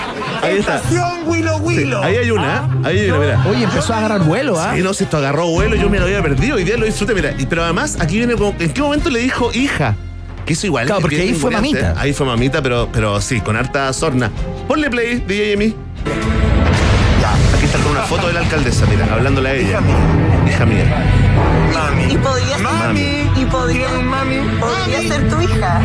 Ahí 0.43 0.59
está. 0.59 0.77
Estación 0.77 1.23
Willow 1.27 1.59
Sí, 1.61 1.64
Willow. 1.64 2.03
ahí 2.03 2.17
hay 2.17 2.31
una, 2.31 2.55
¿eh? 2.57 2.61
ahí 2.85 2.99
hay 2.99 3.11
una, 3.11 3.19
mira. 3.19 3.45
Oye, 3.49 3.64
empezó 3.64 3.95
a 3.95 3.99
agarrar 3.99 4.21
vuelo, 4.25 4.61
¿ah? 4.61 4.73
Sí, 4.77 4.83
no, 4.83 4.93
si 4.93 5.05
esto 5.05 5.17
agarró 5.17 5.47
vuelo, 5.49 5.75
yo 5.75 5.88
me 5.88 5.99
lo 5.99 6.05
había 6.05 6.21
perdido. 6.23 6.57
Hoy 6.57 6.64
día 6.64 6.77
lo 6.77 6.85
disfruté, 6.85 7.14
mira. 7.14 7.35
Pero 7.49 7.64
además, 7.64 7.97
aquí 7.99 8.19
viene 8.19 8.35
como, 8.35 8.55
¿en 8.59 8.71
qué 8.75 8.83
momento 8.83 9.09
le 9.09 9.21
dijo 9.21 9.51
hija? 9.55 9.97
Que 10.46 10.52
eso 10.52 10.66
igual. 10.66 10.87
Claro, 10.87 11.00
porque 11.00 11.20
ahí 11.20 11.33
fue 11.35 11.50
mamita. 11.50 11.94
Ahí 11.96 12.12
fue 12.12 12.26
mamita, 12.26 12.62
pero, 12.62 12.88
pero 12.92 13.20
sí, 13.20 13.40
con 13.40 13.57
harta 13.57 13.92
sorna. 13.92 14.30
Ponle 14.68 14.90
play, 14.90 15.20
DJ 15.26 15.52
Emi. 15.52 15.74
Aquí 17.57 17.64
está 17.64 17.78
con 17.78 17.92
una 17.92 18.02
foto 18.02 18.26
de 18.26 18.35
la 18.35 18.40
alcaldesa, 18.40 18.85
mira, 18.87 19.07
hablándole 19.12 19.48
a 19.48 19.54
ella. 19.54 19.80
Hija 20.46 20.66
mía. 20.66 20.85
Mami. 21.72 22.12
Y 22.12 22.16
podría 22.18 22.57
ser, 22.57 22.62
Mami. 22.62 23.00
y 23.37 23.44
podría, 23.46 23.88
Mami. 23.88 24.37
podría 24.61 25.00
ser 25.09 25.28
tu 25.30 25.40
hija. 25.40 25.80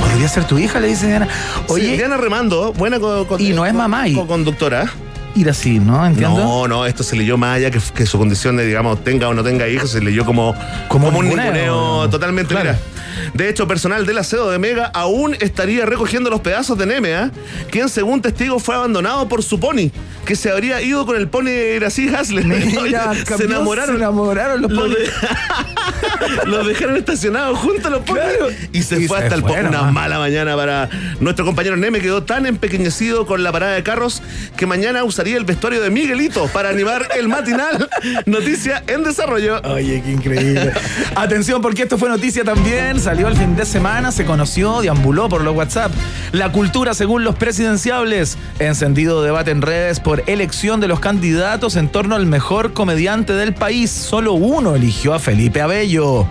Podría 0.00 0.28
ser 0.28 0.44
tu 0.44 0.58
hija, 0.58 0.80
le 0.80 0.88
dice 0.88 1.06
Diana. 1.06 1.28
Oye, 1.68 1.96
Diana 1.96 2.16
Remando, 2.16 2.72
buena 2.72 2.98
co- 2.98 3.26
co- 3.26 3.38
Y 3.38 3.52
no 3.52 3.64
es 3.64 3.72
mamá 3.74 4.08
y- 4.08 4.14
co- 4.14 4.26
conductora. 4.26 4.86
Ir 5.34 5.48
así, 5.50 5.78
¿no? 5.78 6.04
¿Entiendes? 6.06 6.38
No, 6.44 6.68
no, 6.68 6.86
esto 6.86 7.02
se 7.02 7.16
leyó 7.16 7.36
más 7.38 7.56
allá 7.56 7.70
que, 7.70 7.80
que 7.94 8.06
su 8.06 8.18
condición 8.18 8.56
de, 8.56 8.66
digamos, 8.66 9.02
tenga 9.04 9.28
o 9.28 9.34
no 9.34 9.42
tenga 9.42 9.68
hijos, 9.68 9.90
se 9.90 10.00
leyó 10.00 10.24
como, 10.24 10.54
Como 10.88 11.06
como, 11.06 11.18
un 11.20 11.28
ninguneo. 11.28 12.08
totalmente. 12.10 12.54
Claro. 12.54 12.70
Mira, 12.72 13.32
De 13.34 13.48
hecho, 13.48 13.66
personal 13.68 14.04
del 14.06 14.18
aseo 14.18 14.50
de 14.50 14.58
Mega 14.58 14.86
aún 14.94 15.36
estaría 15.40 15.84
recogiendo 15.86 16.30
los 16.30 16.40
pedazos 16.40 16.76
de 16.78 16.86
Neme, 16.86 17.14
¿ah? 17.14 17.30
quien 17.70 17.88
según 17.88 18.20
testigos 18.22 18.62
fue 18.62 18.74
abandonado 18.74 19.28
por 19.28 19.42
su 19.42 19.58
pony, 19.60 19.90
que 20.24 20.34
se 20.36 20.50
habría 20.50 20.80
ido 20.82 21.04
con 21.06 21.16
el 21.16 21.28
pony 21.28 21.76
Gracie 21.76 22.14
Hasler. 22.14 22.44
Mira, 22.44 23.14
se 23.14 23.24
cambió, 23.24 23.46
enamoraron. 23.46 23.96
Se 23.96 24.02
enamoraron 24.02 24.62
los 24.62 24.70
Los, 24.72 24.80
ponis. 24.82 24.98
de- 24.98 26.46
los 26.46 26.66
dejaron 26.66 26.96
estacionados 26.96 27.58
juntos 27.58 27.90
los 27.90 28.00
ponis 28.02 28.22
Claro. 28.22 28.48
y 28.72 28.82
se 28.82 29.00
Y 29.00 29.08
fue 29.08 29.18
se 29.18 29.24
hasta 29.24 29.34
el 29.36 29.42
po- 29.42 29.48
fueron, 29.48 29.68
Una 29.68 29.88
ah. 29.88 29.92
mala 29.92 30.18
mañana 30.18 30.56
para 30.56 30.88
nuestro 31.20 31.44
compañero 31.44 31.76
Neme. 31.76 32.00
Quedó 32.00 32.22
tan 32.22 32.46
empequeñecido 32.46 33.26
con 33.26 33.42
la 33.42 33.52
parada 33.52 33.72
de 33.74 33.82
carros 33.82 34.22
que 34.56 34.66
mañana 34.66 35.04
el 35.30 35.44
vestuario 35.44 35.80
de 35.80 35.90
Miguelito 35.90 36.46
para 36.48 36.68
animar 36.68 37.08
el 37.16 37.28
matinal. 37.28 37.88
Noticia 38.26 38.82
en 38.86 39.04
desarrollo. 39.04 39.60
Oye, 39.62 40.02
qué 40.04 40.10
increíble. 40.10 40.72
Atención, 41.14 41.62
porque 41.62 41.82
esto 41.82 41.96
fue 41.96 42.08
noticia 42.08 42.44
también. 42.44 43.00
Salió 43.00 43.28
el 43.28 43.36
fin 43.36 43.54
de 43.56 43.64
semana, 43.64 44.10
se 44.10 44.24
conoció, 44.24 44.80
deambuló 44.82 45.28
por 45.28 45.42
los 45.42 45.54
WhatsApp. 45.54 45.92
La 46.32 46.50
cultura 46.50 46.94
según 46.94 47.24
los 47.24 47.36
presidenciables. 47.36 48.36
Encendido 48.58 49.22
debate 49.22 49.52
en 49.52 49.62
redes 49.62 50.00
por 50.00 50.22
elección 50.26 50.80
de 50.80 50.88
los 50.88 51.00
candidatos 51.00 51.76
en 51.76 51.88
torno 51.88 52.16
al 52.16 52.26
mejor 52.26 52.72
comediante 52.72 53.32
del 53.32 53.54
país. 53.54 53.90
Solo 53.90 54.32
uno 54.32 54.74
eligió 54.74 55.14
a 55.14 55.18
Felipe 55.18 55.60
Abello. 55.60 56.26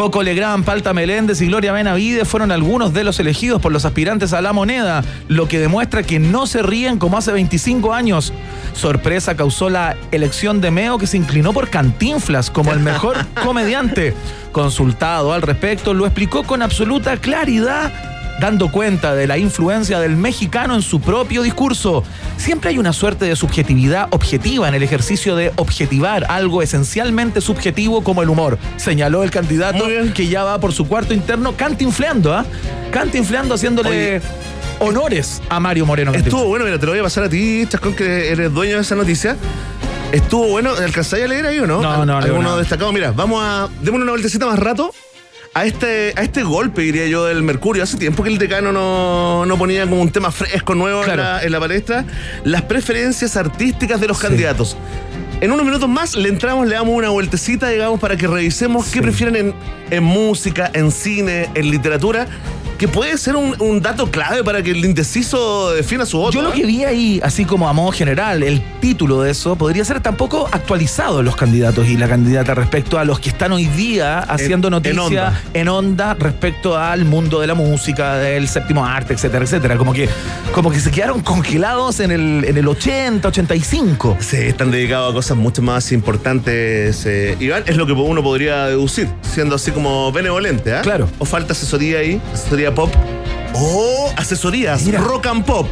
Coco 0.00 0.22
Legrand, 0.22 0.64
Palta 0.64 0.94
Meléndez 0.94 1.42
y 1.42 1.48
Gloria 1.48 1.72
Benavides 1.72 2.26
fueron 2.26 2.52
algunos 2.52 2.94
de 2.94 3.04
los 3.04 3.20
elegidos 3.20 3.60
por 3.60 3.70
los 3.70 3.84
aspirantes 3.84 4.32
a 4.32 4.40
la 4.40 4.54
moneda, 4.54 5.04
lo 5.28 5.46
que 5.46 5.58
demuestra 5.58 6.02
que 6.02 6.18
no 6.18 6.46
se 6.46 6.62
ríen 6.62 6.98
como 6.98 7.18
hace 7.18 7.32
25 7.32 7.92
años. 7.92 8.32
Sorpresa 8.72 9.36
causó 9.36 9.68
la 9.68 9.98
elección 10.10 10.62
de 10.62 10.70
Meo 10.70 10.96
que 10.96 11.06
se 11.06 11.18
inclinó 11.18 11.52
por 11.52 11.68
Cantinflas 11.68 12.48
como 12.48 12.72
el 12.72 12.80
mejor 12.80 13.14
comediante. 13.44 14.14
Consultado 14.52 15.34
al 15.34 15.42
respecto, 15.42 15.92
lo 15.92 16.06
explicó 16.06 16.44
con 16.44 16.62
absoluta 16.62 17.18
claridad 17.18 17.92
dando 18.40 18.72
cuenta 18.72 19.14
de 19.14 19.26
la 19.26 19.36
influencia 19.36 20.00
del 20.00 20.16
mexicano 20.16 20.74
en 20.74 20.82
su 20.82 21.00
propio 21.00 21.42
discurso. 21.42 22.02
Siempre 22.38 22.70
hay 22.70 22.78
una 22.78 22.94
suerte 22.94 23.26
de 23.26 23.36
subjetividad 23.36 24.08
objetiva 24.10 24.66
en 24.66 24.74
el 24.74 24.82
ejercicio 24.82 25.36
de 25.36 25.52
objetivar 25.56 26.24
algo 26.28 26.62
esencialmente 26.62 27.42
subjetivo 27.42 28.02
como 28.02 28.22
el 28.22 28.30
humor, 28.30 28.58
señaló 28.78 29.22
el 29.22 29.30
candidato 29.30 29.84
que 30.14 30.26
ya 30.26 30.42
va 30.42 30.58
por 30.58 30.72
su 30.72 30.88
cuarto 30.88 31.12
interno 31.12 31.54
cantinfleando, 31.54 32.34
¿ah? 32.34 32.46
Cantinfleando 32.90 33.54
haciéndole 33.54 34.16
Oye. 34.16 34.22
honores 34.78 35.42
a 35.50 35.60
Mario 35.60 35.84
Moreno. 35.84 36.12
Estuvo 36.14 36.46
bueno, 36.46 36.64
mira, 36.64 36.78
te 36.78 36.86
lo 36.86 36.92
voy 36.92 37.00
a 37.00 37.04
pasar 37.04 37.24
a 37.24 37.28
ti, 37.28 37.66
Chascón, 37.68 37.94
que 37.94 38.32
eres 38.32 38.52
dueño 38.52 38.76
de 38.76 38.82
esa 38.82 38.94
noticia. 38.94 39.36
Estuvo 40.12 40.48
bueno, 40.48 40.70
¿alcanzáis 40.70 41.24
a 41.24 41.28
leer 41.28 41.46
ahí 41.46 41.58
o 41.58 41.66
no? 41.66 41.82
No, 41.82 42.06
no, 42.06 42.20
leo 42.20 42.34
Alguno 42.34 42.56
destacado. 42.56 42.90
Mira, 42.90 43.12
vamos 43.12 43.42
a. 43.44 43.68
Démonos 43.82 44.04
una 44.04 44.12
vueltecita 44.12 44.46
más 44.46 44.58
rato 44.58 44.92
a 45.52 45.64
este, 45.64 46.12
a 46.16 46.22
este 46.22 46.42
golpe, 46.42 46.82
diría 46.82 47.06
yo, 47.06 47.24
del 47.24 47.42
Mercurio. 47.42 47.82
Hace 47.82 47.96
tiempo 47.96 48.22
que 48.22 48.28
el 48.30 48.38
decano 48.38 48.72
no, 48.72 49.44
no 49.46 49.58
ponía 49.58 49.82
como 49.84 50.00
un 50.00 50.10
tema 50.10 50.30
fresco, 50.30 50.74
nuevo 50.74 51.02
Claro. 51.02 51.22
en, 51.22 51.28
la, 51.28 51.42
en 51.42 51.52
la 51.52 51.60
palestra. 51.60 52.04
Las 52.44 52.62
preferencias 52.62 53.36
artísticas 53.36 54.00
de 54.00 54.06
los 54.08 54.18
candidatos. 54.18 54.76
En 55.40 55.50
unos 55.50 55.64
minutos 55.64 55.88
más 55.88 56.14
le 56.16 56.28
entramos, 56.28 56.66
le 56.68 56.74
damos 56.74 56.94
una 56.94 57.08
vueltecita, 57.08 57.68
digamos, 57.68 57.98
para 57.98 58.16
que 58.16 58.26
revisemos 58.26 58.86
qué 58.90 59.00
prefieren 59.00 59.36
en, 59.36 59.54
en 59.90 60.04
música, 60.04 60.70
en 60.74 60.92
cine, 60.92 61.48
en 61.54 61.70
literatura, 61.70 62.26
que 62.80 62.88
puede 62.88 63.18
ser 63.18 63.36
un, 63.36 63.54
un 63.58 63.82
dato 63.82 64.10
clave 64.10 64.42
para 64.42 64.62
que 64.62 64.70
el 64.70 64.82
indeciso 64.82 65.70
defina 65.72 66.06
su 66.06 66.16
voto. 66.16 66.32
Yo 66.32 66.40
lo 66.40 66.48
¿eh? 66.48 66.54
que 66.54 66.64
vi 66.64 66.82
ahí, 66.84 67.20
así 67.22 67.44
como 67.44 67.68
a 67.68 67.74
modo 67.74 67.92
general, 67.92 68.42
el 68.42 68.62
título 68.80 69.20
de 69.20 69.32
eso 69.32 69.54
podría 69.54 69.84
ser 69.84 70.00
tampoco 70.00 70.48
actualizado 70.50 71.22
los 71.22 71.36
candidatos 71.36 71.86
y 71.88 71.98
la 71.98 72.08
candidata 72.08 72.54
respecto 72.54 72.98
a 72.98 73.04
los 73.04 73.20
que 73.20 73.28
están 73.28 73.52
hoy 73.52 73.66
día 73.66 74.20
haciendo 74.20 74.68
en 74.68 74.72
noticia 74.72 75.02
onda. 75.02 75.42
en 75.52 75.68
onda 75.68 76.14
respecto 76.14 76.78
al 76.78 77.04
mundo 77.04 77.38
de 77.42 77.48
la 77.48 77.54
música, 77.54 78.14
del 78.14 78.48
séptimo 78.48 78.86
arte, 78.86 79.12
etcétera, 79.12 79.44
etcétera. 79.44 79.76
Como 79.76 79.92
que, 79.92 80.08
como 80.54 80.70
que 80.70 80.80
se 80.80 80.90
quedaron 80.90 81.20
congelados 81.20 82.00
en 82.00 82.10
el, 82.12 82.46
en 82.46 82.56
el 82.56 82.66
80, 82.66 83.28
85. 83.28 84.16
Sí, 84.20 84.38
están 84.38 84.70
dedicados 84.70 85.10
a 85.10 85.14
cosas 85.14 85.36
mucho 85.36 85.60
más 85.60 85.92
importantes, 85.92 87.04
eh, 87.04 87.36
Iván, 87.40 87.64
es 87.66 87.76
lo 87.76 87.84
que 87.84 87.92
uno 87.92 88.22
podría 88.22 88.68
deducir, 88.68 89.06
siendo 89.20 89.56
así 89.56 89.70
como 89.70 90.10
benevolente, 90.12 90.72
¿ah? 90.74 90.80
Claro. 90.80 91.10
O 91.18 91.26
falta 91.26 91.52
asesoría 91.52 91.98
ahí, 91.98 92.18
asesoría 92.32 92.69
pop. 92.74 92.90
O 93.54 94.12
asesorías, 94.16 94.82
Mira. 94.82 95.00
rock 95.00 95.26
and 95.26 95.44
pop. 95.44 95.66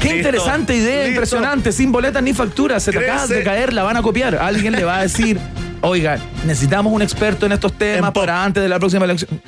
Qué 0.00 0.08
Listo, 0.14 0.16
interesante 0.28 0.74
idea, 0.76 0.96
listo. 0.98 1.10
impresionante, 1.10 1.70
sin 1.72 1.92
boletas 1.92 2.22
ni 2.22 2.32
facturas. 2.32 2.82
Se 2.82 2.90
te 2.90 2.98
acaba 2.98 3.26
de 3.26 3.42
caer, 3.44 3.72
la 3.72 3.82
van 3.84 3.96
a 3.96 4.02
copiar. 4.02 4.34
Alguien 4.36 4.72
le 4.72 4.84
va 4.84 4.98
a 4.98 5.02
decir, 5.02 5.38
oiga, 5.80 6.18
necesitamos 6.44 6.92
un 6.92 7.02
experto 7.02 7.46
en 7.46 7.52
estos 7.52 7.72
temas 7.74 8.08
En 8.08 8.12
para 8.12 8.42
antes 8.44 8.62
de 8.62 8.68
la 8.68 8.78
próxima 8.78 9.04
elección. 9.04 9.40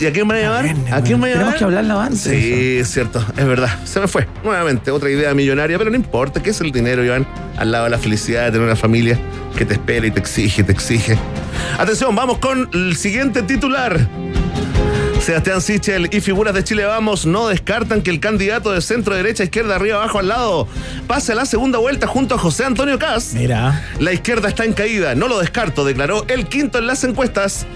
¿Y 0.00 0.06
a 0.06 0.12
quién 0.12 0.26
van 0.26 0.38
a 0.38 0.40
llamar? 0.40 0.64
Verne, 0.64 0.92
¿A 0.92 1.02
quién 1.02 1.20
van 1.20 1.30
a? 1.30 1.34
Tenemos 1.34 1.54
que 1.56 1.64
hablarla 1.64 2.04
antes. 2.04 2.20
Sí, 2.22 2.78
es 2.80 2.88
cierto, 2.88 3.24
es 3.36 3.46
verdad. 3.46 3.68
Se 3.84 4.00
me 4.00 4.08
fue. 4.08 4.26
Nuevamente, 4.42 4.90
otra 4.90 5.10
idea 5.10 5.34
millonaria, 5.34 5.76
pero 5.78 5.90
no 5.90 5.96
importa, 5.96 6.42
¿qué 6.42 6.50
es 6.50 6.60
el 6.60 6.72
dinero, 6.72 7.04
Iván? 7.04 7.26
Al 7.58 7.70
lado 7.70 7.84
de 7.84 7.90
la 7.90 7.98
felicidad 7.98 8.46
de 8.46 8.52
tener 8.52 8.66
una 8.66 8.76
familia 8.76 9.18
que 9.58 9.64
te 9.66 9.74
espera 9.74 10.06
y 10.06 10.10
te 10.10 10.18
exige, 10.20 10.62
te 10.64 10.72
exige. 10.72 11.18
Atención, 11.78 12.16
vamos 12.16 12.38
con 12.38 12.70
el 12.72 12.96
siguiente 12.96 13.42
titular. 13.42 14.08
Sebastián 15.20 15.60
Sichel 15.60 16.08
y 16.12 16.20
figuras 16.20 16.54
de 16.54 16.64
Chile 16.64 16.84
Vamos 16.84 17.26
no 17.26 17.48
descartan 17.48 18.00
que 18.00 18.10
el 18.10 18.20
candidato 18.20 18.72
de 18.72 18.80
centro 18.80 19.14
derecha, 19.14 19.44
izquierda, 19.44 19.76
arriba, 19.76 19.98
abajo, 19.98 20.18
al 20.18 20.28
lado 20.28 20.66
pase 21.06 21.32
a 21.32 21.34
la 21.34 21.44
segunda 21.44 21.78
vuelta 21.78 22.06
junto 22.06 22.34
a 22.34 22.38
José 22.38 22.64
Antonio 22.64 22.98
Caz. 22.98 23.34
Mira. 23.34 23.84
La 23.98 24.14
izquierda 24.14 24.48
está 24.48 24.64
en 24.64 24.72
caída, 24.72 25.14
no 25.14 25.28
lo 25.28 25.38
descarto, 25.38 25.84
declaró 25.84 26.24
el 26.28 26.46
quinto 26.46 26.78
en 26.78 26.86
las 26.86 27.04
encuestas. 27.04 27.66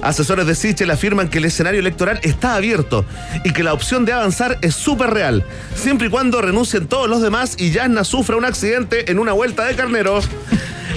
Asesores 0.00 0.46
de 0.46 0.54
Sichel 0.54 0.90
afirman 0.90 1.28
que 1.28 1.38
el 1.38 1.44
escenario 1.44 1.80
electoral 1.80 2.18
está 2.22 2.54
abierto 2.54 3.04
y 3.44 3.52
que 3.52 3.62
la 3.62 3.74
opción 3.74 4.06
de 4.06 4.12
avanzar 4.12 4.58
es 4.62 4.74
súper 4.74 5.10
real, 5.10 5.44
siempre 5.74 6.06
y 6.06 6.10
cuando 6.10 6.40
renuncien 6.40 6.86
todos 6.86 7.10
los 7.10 7.20
demás 7.20 7.56
y 7.58 7.72
Yasna 7.72 8.04
sufra 8.04 8.36
un 8.36 8.46
accidente 8.46 9.10
en 9.10 9.18
una 9.18 9.32
vuelta 9.32 9.64
de 9.64 9.76
carnero. 9.76 10.20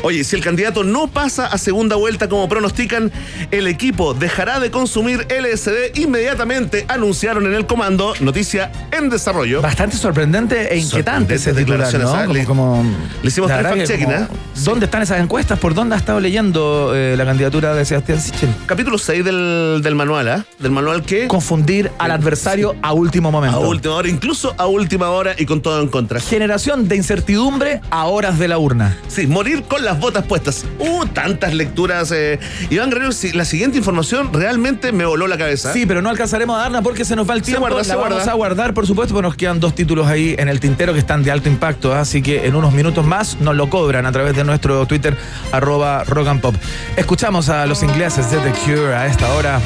Oye, 0.02 0.24
si 0.24 0.36
el 0.36 0.44
candidato 0.44 0.84
no 0.84 1.08
pasa 1.08 1.48
a 1.48 1.58
segunda 1.58 1.96
vuelta 1.98 2.30
como 2.30 2.48
pronostican, 2.48 3.12
el 3.52 3.68
equipo 3.68 4.14
dejará 4.14 4.60
de 4.60 4.72
consumir 4.72 5.28
LSD 5.30 5.96
inmediatamente, 6.00 6.86
anunciaron 6.88 7.46
en 7.46 7.54
el 7.54 7.66
comando. 7.66 8.14
Noticia 8.22 8.72
en 8.92 9.10
desarrollo. 9.10 9.62
Bastante 9.62 9.98
sorprendente 9.98 10.74
e 10.74 10.78
inquietante 10.78 11.38
Sorprendentes 11.38 11.56
titular, 11.56 11.80
¿no? 11.94 12.14
declaraciones, 12.14 12.48
Como, 12.48 12.72
como- 12.78 12.96
Le 13.22 13.28
hicimos 13.28 13.50
la 13.50 13.58
tres 13.72 13.92
como- 14.00 14.12
¿eh? 14.14 14.28
¿Dónde 14.64 14.86
están 14.86 15.02
esas 15.02 15.20
encuestas? 15.22 15.60
¿Por 15.60 15.74
dónde 15.74 15.96
ha 15.96 15.98
estado 15.98 16.20
leyendo 16.20 16.92
eh, 16.96 17.16
la 17.18 17.26
candidatura 17.26 17.74
de 17.74 17.84
Sebastián 17.86 18.22
Sichel? 18.22 18.50
Capítulo 18.66 18.98
6 18.98 19.24
del, 19.26 19.82
del 19.84 19.96
manual, 19.96 20.28
¿ah? 20.30 20.46
Del 20.60 20.72
manual 20.72 21.04
que... 21.04 21.28
Confundir 21.28 21.92
al 21.98 22.12
adversario 22.12 22.76
a 22.82 22.94
último 22.94 23.32
momento. 23.32 23.58
A 23.58 23.68
última 23.68 23.96
hora, 23.96 24.08
incluso 24.10 24.54
a 24.58 24.68
última 24.68 25.10
hora 25.10 25.34
y 25.38 25.46
con 25.46 25.62
todo 25.62 25.82
en 25.82 25.88
contra. 25.90 26.20
Generación 26.20 26.88
de 26.88 26.96
incertidumbre 26.96 27.82
a 27.90 28.06
horas 28.06 28.40
de 28.40 28.48
la 28.48 28.58
urna. 28.58 28.98
Sí, 29.08 29.28
morir 29.28 29.64
con 29.64 29.84
las 29.90 30.00
botas 30.00 30.24
puestas. 30.26 30.66
Uh, 30.80 31.06
tantas 31.08 31.54
lecturas. 31.54 32.12
eh. 32.12 32.40
Iván 32.70 32.90
Guerrero, 32.90 33.10
la 33.34 33.46
siguiente 33.46 33.78
información 33.78 34.32
realmente 34.34 34.92
me 34.92 35.06
voló 35.06 35.28
la 35.28 35.38
cabeza. 35.38 35.74
Sí, 35.74 35.86
pero 35.86 36.02
no 36.02 36.10
alcanzaremos 36.10 36.56
a 36.58 36.62
darla 36.64 36.82
porque 36.82 37.06
se 37.06 37.16
nos 37.16 37.30
va 37.30 37.34
el 37.34 37.40
Se 37.42 37.46
tiempo. 37.48 37.62
guarda, 37.62 37.78
la 37.78 37.84
se 37.84 37.96
vamos 37.96 38.10
guarda. 38.14 38.32
a 38.32 38.36
guardar, 38.36 38.74
por 38.74 38.86
supuesto, 38.88 39.14
porque 39.14 39.28
nos 39.28 39.36
quedan 39.36 39.60
dos 39.60 39.74
títulos 39.76 40.08
ahí 40.08 40.36
en 40.38 40.48
el 40.50 40.60
tintero 40.60 40.94
que 40.94 41.00
están 41.00 41.24
de 41.24 41.32
alto 41.32 41.50
impacto. 41.50 41.94
¿ah? 41.94 42.02
Así 42.02 42.22
que 42.22 42.46
en 42.46 42.56
unos 42.56 42.74
minutos 42.74 43.06
más 43.06 43.38
nos 43.42 43.56
lo 43.56 43.70
cobran 43.70 44.06
a 44.06 44.12
través 44.12 44.36
de 44.36 44.44
nuestro 44.44 44.86
Twitter, 44.86 45.18
arroba 45.52 46.04
rock 46.04 46.28
and 46.28 46.42
pop. 46.42 46.56
Escuchamos 46.96 47.50
a 47.50 47.66
los 47.66 47.82
ingleses 47.84 48.30
de 48.32 48.38
The 48.38 48.52
Cure 48.66 48.96
a 48.96 49.08
esta 49.08 49.28
hora. 49.34 49.60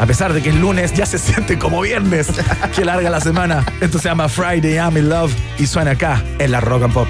A 0.00 0.06
pesar 0.06 0.32
de 0.32 0.40
que 0.42 0.50
es 0.50 0.54
lunes, 0.54 0.92
ya 0.94 1.06
se 1.06 1.18
siente 1.18 1.58
como 1.58 1.80
viernes. 1.80 2.28
Qué 2.74 2.84
larga 2.84 3.10
la 3.10 3.20
semana. 3.20 3.64
Esto 3.80 3.98
se 3.98 4.08
llama 4.08 4.28
Friday 4.28 4.74
I'm 4.76 4.96
in 4.96 5.08
Love 5.08 5.32
y 5.58 5.66
suena 5.66 5.90
acá 5.92 6.22
en 6.38 6.52
la 6.52 6.60
Rock 6.60 6.84
and 6.84 6.94
Pop. 6.94 7.08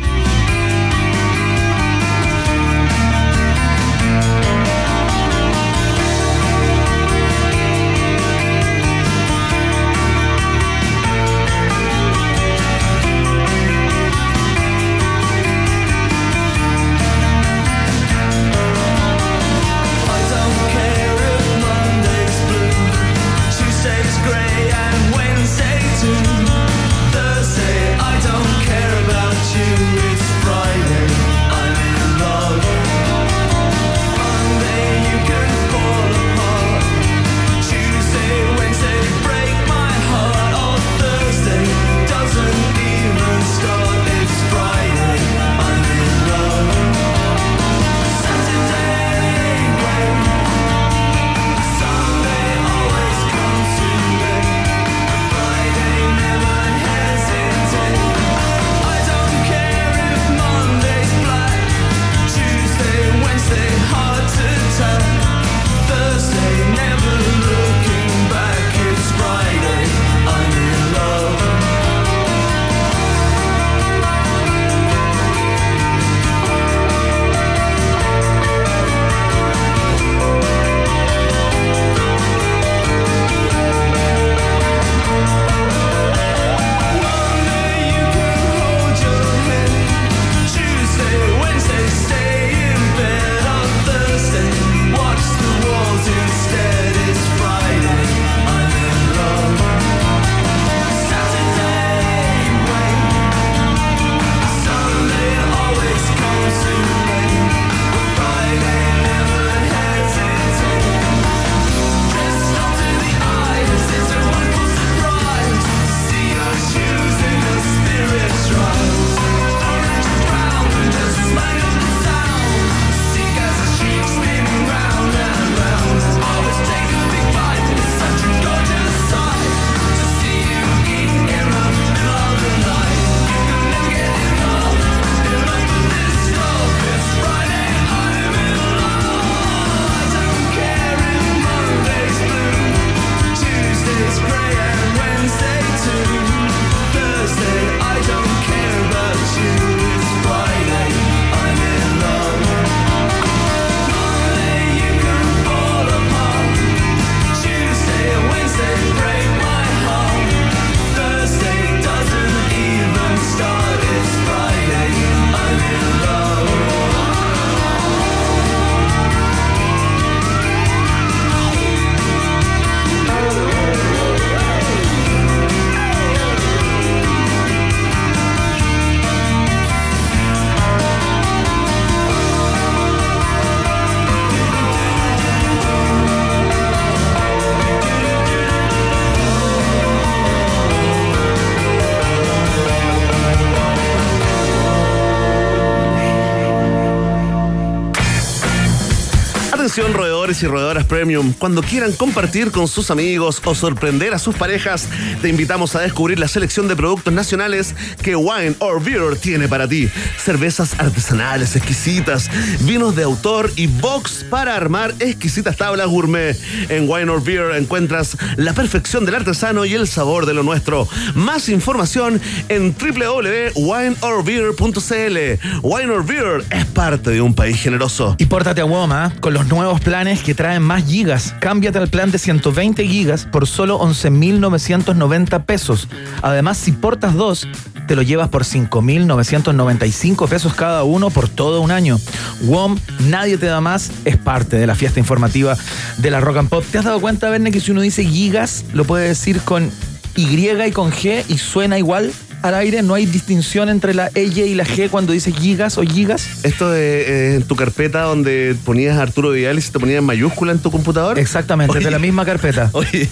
Y 200.40 200.46
roedoras 200.46 200.85
premium, 200.85 201.33
cuando 201.33 201.62
quieran 201.62 201.92
compartir 201.92 202.53
con 202.53 202.68
sus 202.68 202.92
amigos 202.92 203.42
o 203.44 203.57
sorprender 203.57 204.14
a 204.14 204.20
sus 204.20 204.37
parejas, 204.37 204.87
te 205.20 205.29
invitamos 205.29 205.74
a 205.74 205.81
descubrir 205.81 206.20
la 206.20 206.29
selección 206.29 206.68
de 206.68 206.77
productos 206.77 207.12
nacionales 207.12 207.74
que 208.03 208.14
Wine 208.14 208.55
or 208.61 208.81
Beer 208.81 209.16
tiene 209.16 209.48
para 209.48 209.66
ti. 209.66 209.90
Cervezas 210.16 210.79
artesanales 210.79 211.57
exquisitas, 211.57 212.31
vinos 212.61 212.94
de 212.94 213.03
autor 213.03 213.51
y 213.57 213.66
box 213.66 214.24
para 214.31 214.55
armar 214.55 214.94
exquisitas 215.01 215.57
tablas 215.57 215.88
gourmet. 215.88 216.38
En 216.68 216.88
Wine 216.88 217.11
or 217.11 217.24
Beer 217.24 217.57
encuentras 217.57 218.16
la 218.37 218.53
perfección 218.53 219.05
del 219.05 219.16
artesano 219.16 219.64
y 219.64 219.74
el 219.74 219.88
sabor 219.88 220.27
de 220.27 220.35
lo 220.35 220.44
nuestro. 220.44 220.87
Más 221.14 221.48
información 221.48 222.20
en 222.48 222.77
www.wineorbeer.cl. 222.77 225.18
Wine 225.62 225.90
or 225.90 226.07
Beer 226.07 226.44
es 226.51 226.66
parte 226.66 227.11
de 227.11 227.22
un 227.22 227.35
país 227.35 227.61
generoso. 227.61 228.14
Y 228.18 228.27
pórtate 228.27 228.61
a 228.61 228.66
WOM, 228.66 228.92
¿ah? 228.92 229.12
con 229.20 229.35
los 229.35 229.48
nuevos 229.48 229.81
planes 229.81 230.28
que 230.29 230.35
traen 230.35 230.62
más 230.62 230.85
gigas. 230.85 231.35
Cámbiate 231.41 231.79
al 231.79 231.88
plan 231.88 232.11
de 232.11 232.19
120 232.19 232.87
gigas 232.87 233.25
por 233.25 233.47
solo 233.47 233.81
11.990 233.81 235.47
pesos. 235.47 235.88
Además, 236.21 236.59
si 236.59 236.73
portas 236.73 237.14
dos, 237.14 237.49
te 237.87 237.97
lo 237.97 238.03
llevas 238.03 238.29
por 238.29 238.45
5.995 238.45 240.29
pesos 240.29 240.53
cada 240.53 240.85
uno 240.85 241.09
por 241.09 241.31
todo 241.31 241.62
un 241.62 241.71
año. 241.71 241.99
WOM, 242.43 242.79
nadie 243.09 243.38
te 243.38 243.47
da 243.47 243.62
más, 243.62 243.91
es 244.05 244.19
parte 244.19 244.57
de 244.59 244.67
la 244.67 244.75
fiesta 244.75 245.01
informativa 245.01 245.57
de 245.97 246.11
la 246.11 246.21
Rock 246.21 246.37
and 246.37 246.51
Pop. 246.51 246.62
¿Te 246.71 246.77
has 246.77 246.85
dado 246.85 247.01
cuenta, 247.01 247.31
Verne, 247.31 247.51
que 247.51 247.61
si 247.61 247.71
uno 247.71 247.81
dice 247.81 248.05
gigas, 248.05 248.67
lo 248.75 248.85
puede 248.85 249.09
decir 249.09 249.41
con 249.41 249.71
Y 250.14 250.27
y 250.27 250.73
con 250.73 250.93
G 250.93 251.25
y 251.27 251.38
suena 251.38 251.79
igual? 251.79 252.12
Al 252.42 252.55
aire 252.55 252.83
no 252.83 252.94
hay 252.94 253.05
distinción 253.07 253.68
entre 253.68 253.94
la 253.94 254.11
E 254.14 254.22
y 254.24 254.55
la 254.55 254.64
G 254.64 254.88
cuando 254.90 255.12
dice 255.12 255.33
gigas 255.33 255.77
o 255.79 255.83
gigas. 255.83 256.44
Esto 256.44 256.70
de 256.70 257.03
eh, 257.03 257.35
en 257.37 257.42
tu 257.42 257.57
carpeta 257.57 258.03
donde 258.03 258.57
ponías 258.64 258.96
Arturo 258.98 259.31
Vidal 259.31 259.59
y 259.59 259.62
se 259.62 259.72
te 259.72 259.81
ponía 259.81 259.98
en 259.98 260.05
mayúscula 260.05 260.53
en 260.53 260.59
tu 260.61 260.70
computador. 260.70 261.18
Exactamente, 261.18 261.77
Oye. 261.77 261.85
de 261.85 261.90
la 261.90 261.98
misma 261.98 262.24
carpeta. 262.24 262.70
Oye, 262.72 263.09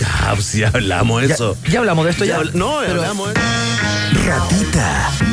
ya, 0.00 0.32
pues 0.34 0.52
ya 0.52 0.68
hablamos 0.68 1.22
de 1.26 1.32
eso. 1.34 1.56
ya 1.68 1.80
hablamos 1.80 2.04
de 2.04 2.10
esto 2.12 2.24
ya. 2.24 2.38
no, 2.54 2.78
Pero- 2.80 3.00
hablamos 3.02 3.34
de 3.34 3.40
Ratita. 4.26 5.10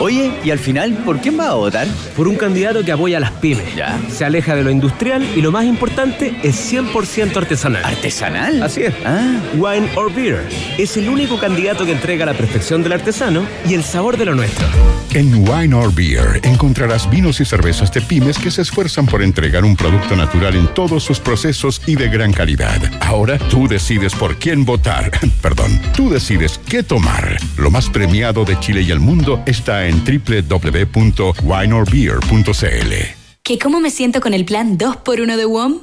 Oye, 0.00 0.32
y 0.44 0.50
al 0.50 0.58
final, 0.58 0.94
¿por 1.04 1.20
quién 1.20 1.36
vas 1.36 1.48
a 1.48 1.54
votar? 1.54 1.86
por 2.16 2.28
un 2.28 2.36
candidato 2.36 2.84
que 2.84 2.92
apoya 2.92 3.16
a 3.16 3.20
las 3.20 3.30
pymes. 3.32 3.74
Ya. 3.74 3.98
Se 4.10 4.24
aleja 4.24 4.54
de 4.54 4.62
lo 4.62 4.70
industrial 4.70 5.26
y 5.34 5.40
lo 5.40 5.52
más 5.52 5.64
importante 5.64 6.34
es 6.42 6.72
100% 6.72 7.36
artesanal. 7.36 7.84
¿Artesanal? 7.84 8.62
Así 8.62 8.82
es. 8.82 8.94
Ah, 9.04 9.40
Wine 9.54 9.88
or 9.94 10.12
Beer 10.12 10.46
es 10.78 10.96
el 10.96 11.08
único 11.08 11.38
candidato 11.38 11.86
que 11.86 11.92
entrega 11.92 12.26
la 12.26 12.34
perfección 12.34 12.82
del 12.82 12.92
artesano 12.92 13.46
y 13.68 13.74
el 13.74 13.84
sabor 13.84 14.16
de 14.16 14.26
lo 14.26 14.34
nuestro. 14.34 14.66
En 15.12 15.48
Wine 15.48 15.74
or 15.74 15.92
Beer 15.92 16.40
encontrarás 16.44 17.10
vinos 17.10 17.40
y 17.40 17.44
cervezas 17.44 17.92
de 17.92 18.00
pymes 18.00 18.38
que 18.38 18.50
se 18.50 18.62
esfuerzan 18.62 19.06
por 19.06 19.22
entregar 19.22 19.64
un 19.64 19.74
producto 19.76 20.14
natural 20.14 20.54
en 20.54 20.68
todos 20.68 21.02
sus 21.02 21.18
procesos 21.18 21.82
y 21.86 21.96
de 21.96 22.08
gran 22.08 22.32
calidad. 22.32 22.78
Ahora 23.00 23.38
tú 23.50 23.66
decides 23.66 24.14
por 24.14 24.36
quién 24.36 24.64
votar. 24.64 25.10
Perdón, 25.42 25.80
tú 25.96 26.10
decides 26.10 26.60
qué 26.68 26.82
tomar. 26.82 27.38
Lo 27.56 27.70
más 27.70 27.88
premiado 27.88 28.44
de 28.44 28.58
Chile 28.60 28.82
y 28.82 28.90
el 28.90 29.00
mundo 29.00 29.39
está 29.46 29.86
en 29.86 30.04
www.wineorbeer.cl. 30.04 32.92
¿Qué 33.42 33.58
cómo 33.58 33.80
me 33.80 33.90
siento 33.90 34.20
con 34.20 34.34
el 34.34 34.44
plan 34.44 34.78
2x1 34.78 35.36
de 35.36 35.44
WOM? 35.44 35.80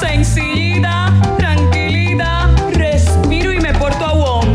Sencillita, 0.00 1.12
tranquilidad, 1.38 2.48
respiro 2.72 3.52
y 3.52 3.60
me 3.60 3.72
porto 3.74 4.04
a 4.04 4.12
WOM. 4.14 4.48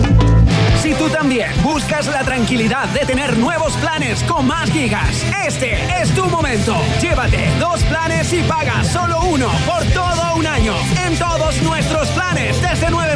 Si 0.82 0.93
tú 0.96 1.08
también 1.10 1.50
buscas 1.63 2.08
la 2.08 2.24
tranquilidad 2.24 2.89
de 2.89 3.06
tener 3.06 3.38
nuevos 3.38 3.72
planes 3.78 4.22
con 4.24 4.46
más 4.46 4.69
gigas, 4.69 5.24
este 5.48 5.78
es 6.02 6.13
tu 6.13 6.26
momento. 6.26 6.76
Llévate 7.02 7.48
dos 7.60 7.82
planes 7.84 8.34
y 8.34 8.41
paga 8.41 8.84
solo 8.84 9.22
uno 9.22 9.48
por 9.65 9.86
todo 9.93 10.36
un 10.36 10.46
año 10.46 10.74
en 11.08 11.17
todos 11.17 11.62
nuestros 11.62 12.10
planes 12.10 12.62
desde 12.62 12.88
9.990. 12.88 13.12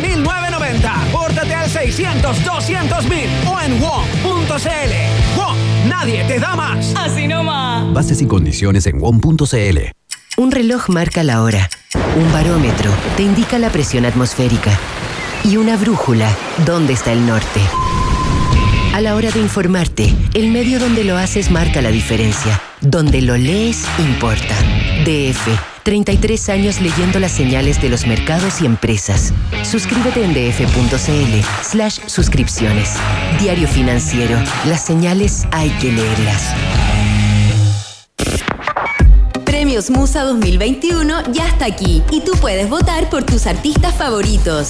Pórtate 1.38 1.54
al 1.54 1.70
600 1.70 2.44
200 2.44 3.10
mil 3.10 3.30
o 3.46 3.62
en 3.62 3.80
WOM.cl. 3.80 5.38
WOM, 5.38 5.56
nadie 5.88 6.24
te 6.24 6.40
da 6.40 6.56
más. 6.56 6.96
Así 6.96 7.28
nomás. 7.28 7.94
Bases 7.94 8.24
y 8.24 8.26
condiciones 8.26 8.88
en 8.88 9.00
WOM.cl. 9.00 9.78
Un 10.38 10.52
reloj 10.52 10.90
marca 10.90 11.22
la 11.24 11.44
hora. 11.44 11.70
Un 12.16 12.34
barómetro 12.34 12.92
te 13.18 13.22
indica 13.22 13.60
la 13.60 13.70
presión 13.70 14.06
atmosférica. 14.06 14.72
Y 15.44 15.58
una 15.58 15.78
brújula, 15.78 16.36
dónde 16.66 16.94
está 16.94 17.12
el 17.12 17.24
norte. 17.28 17.62
A 18.96 19.02
la 19.02 19.14
hora 19.14 19.30
de 19.30 19.40
informarte, 19.40 20.12
el 20.34 20.50
medio 20.50 20.80
donde 20.80 21.04
lo 21.04 21.18
haces 21.18 21.52
marca 21.52 21.84
la 21.84 21.92
diferencia. 21.92 22.60
Donde 22.82 23.22
lo 23.22 23.38
lees, 23.38 23.86
importa. 24.00 24.56
DF. 25.04 25.60
33 25.84 26.50
años 26.50 26.82
leyendo 26.82 27.20
las 27.20 27.32
señales 27.32 27.82
de 27.82 27.90
los 27.90 28.06
mercados 28.06 28.62
y 28.62 28.66
empresas. 28.66 29.34
Suscríbete 29.64 30.24
en 30.24 30.34
df.cl 30.34 31.46
slash 31.64 32.00
suscripciones. 32.08 32.94
Diario 33.40 33.68
Financiero. 33.68 34.38
Las 34.66 34.86
señales 34.86 35.48
hay 35.52 35.70
que 35.80 35.92
leerlas. 35.92 36.54
Premios 39.46 39.90
Musa 39.90 40.24
2021 40.24 41.32
ya 41.32 41.48
está 41.48 41.66
aquí 41.66 42.04
y 42.12 42.22
tú 42.22 42.34
puedes 42.42 42.70
votar 42.70 43.10
por 43.10 43.24
tus 43.24 43.48
artistas 43.48 43.96
favoritos. 43.96 44.68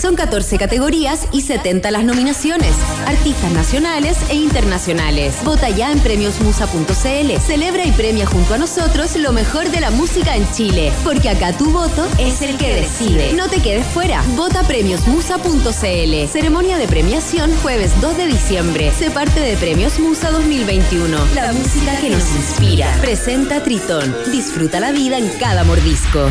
Son 0.00 0.14
14 0.14 0.58
categorías 0.58 1.26
y 1.32 1.40
70 1.40 1.90
las 1.90 2.04
nominaciones. 2.04 2.72
Artistas 3.06 3.52
nacionales 3.52 4.16
e 4.30 4.34
internacionales. 4.34 5.34
Vota 5.44 5.68
ya 5.70 5.90
en 5.90 5.98
premiosmusa.cl. 5.98 7.40
Celebra 7.40 7.84
y 7.84 7.92
premia 7.92 8.26
junto 8.26 8.54
a 8.54 8.58
nosotros 8.58 9.16
lo 9.16 9.32
mejor 9.32 9.70
de 9.70 9.80
la 9.80 9.90
música 9.90 10.36
en 10.36 10.50
Chile. 10.52 10.92
Porque 11.02 11.28
acá 11.28 11.52
tu 11.52 11.70
voto 11.70 12.06
es 12.18 12.42
el 12.42 12.56
que 12.56 12.74
decide. 12.74 13.32
No 13.32 13.48
te 13.48 13.60
quedes 13.60 13.86
fuera. 13.86 14.22
Vota 14.36 14.62
premiosmusa.cl. 14.62 16.28
Ceremonia 16.30 16.78
de 16.78 16.86
premiación 16.86 17.50
jueves 17.56 18.00
2 18.00 18.16
de 18.16 18.26
diciembre. 18.26 18.92
Se 18.96 19.10
parte 19.10 19.40
de 19.40 19.56
Premios 19.56 19.98
Musa 19.98 20.30
2021. 20.30 21.18
La 21.34 21.52
música 21.52 21.96
que 22.00 22.10
nos 22.10 22.34
inspira. 22.36 22.94
Presenta 23.00 23.62
Tritón. 23.62 24.14
Disfruta 24.30 24.78
la 24.78 24.92
vida 24.92 25.18
en 25.18 25.28
cada 25.38 25.64
mordisco. 25.64 26.30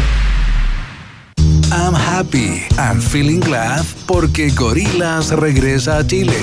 I'm 1.72 1.94
happy, 1.94 2.62
I'm 2.78 3.02
feeling 3.02 3.40
glad 3.40 3.84
porque 4.06 4.50
Gorilas 4.52 5.32
regresa 5.32 5.98
a 5.98 6.08
Chile. 6.08 6.38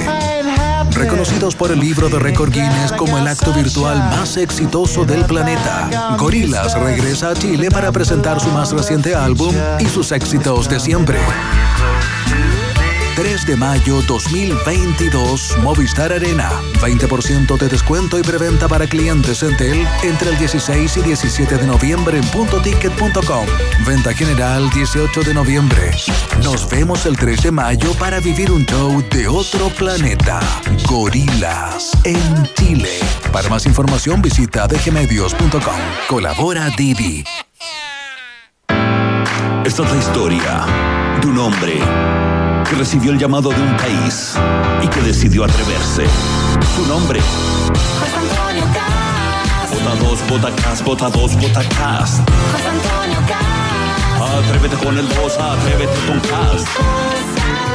Reconocidos 0.93 1.55
por 1.55 1.73
el 1.73 1.81
libro 1.81 2.09
de 2.09 2.19
récord 2.19 2.53
Guinness 2.53 2.93
como 2.93 3.17
el 3.19 3.27
acto 3.27 3.53
virtual 3.53 3.99
más 3.99 4.37
exitoso 4.37 5.05
del 5.05 5.25
planeta, 5.25 6.17
Gorilas 6.19 6.79
regresa 6.79 7.31
a 7.31 7.35
Chile 7.35 7.71
para 7.71 7.91
presentar 7.91 8.39
su 8.41 8.51
más 8.51 8.73
reciente 8.73 9.15
álbum 9.15 9.55
y 9.81 9.87
sus 9.87 10.13
éxitos 10.13 10.69
de 10.69 10.79
siempre. 10.79 11.19
3 13.45 13.47
de 13.47 13.57
mayo 13.57 14.03
2022, 14.03 15.59
Movistar 15.63 16.13
Arena. 16.13 16.51
20% 16.81 17.57
de 17.57 17.69
descuento 17.69 18.19
y 18.19 18.23
preventa 18.23 18.69
para 18.69 18.87
clientes 18.87 19.43
Entel 19.43 19.87
entre 20.03 20.31
el 20.31 20.39
16 20.39 20.97
y 20.99 21.03
17 21.03 21.57
de 21.57 21.67
noviembre 21.67 22.19
en 22.19 22.25
puntoticket.com. 22.29 23.47
Venta 23.87 24.13
general 24.15 24.71
18 24.71 25.23
de 25.23 25.35
noviembre. 25.35 25.91
Nos 26.43 26.69
vemos 26.69 27.07
el 27.07 27.17
3 27.17 27.43
de 27.45 27.51
mayo 27.51 27.93
para 27.95 28.21
vivir 28.21 28.51
un 28.51 28.65
show 28.67 29.03
de 29.11 29.27
otro 29.27 29.69
planeta. 29.71 30.41
Gorilas 30.87 31.93
en 32.05 32.49
Chile. 32.55 32.99
Para 33.33 33.49
más 33.49 33.67
información 33.67 34.23
visita 34.23 34.67
dgmedios.com. 34.67 35.81
Colabora 36.09 36.71
Didi. 36.77 37.25
Esta 39.65 39.83
es 39.83 39.91
la 39.91 39.99
historia 39.99 40.67
de 41.21 41.27
un 41.27 41.39
hombre 41.39 42.44
que 42.65 42.77
recibió 42.77 43.13
el 43.13 43.19
llamado 43.19 43.51
de 43.51 43.61
un 43.61 43.77
país 43.77 44.35
y 44.83 44.89
que 44.89 45.01
decidió 45.01 45.45
atreverse. 45.45 46.05
Su 46.77 46.87
nombre. 46.87 47.21
José 47.21 48.17
Antonio 48.17 48.65
Cast. 48.73 49.75
Vota 49.75 49.95
dos, 49.97 50.29
vota 50.29 50.63
cast, 50.63 50.85
vota 50.85 51.11
dos, 51.11 51.37
vota 51.37 51.63
cast. 51.69 52.29
José 52.53 52.69
Antonio 52.69 53.19
Cast. 53.29 53.65
Atrévete 54.47 54.77
con 54.85 54.97
el 54.97 55.09
2, 55.09 55.39
atrévete 55.39 55.93
con 56.07 56.21
cast. 56.21 56.67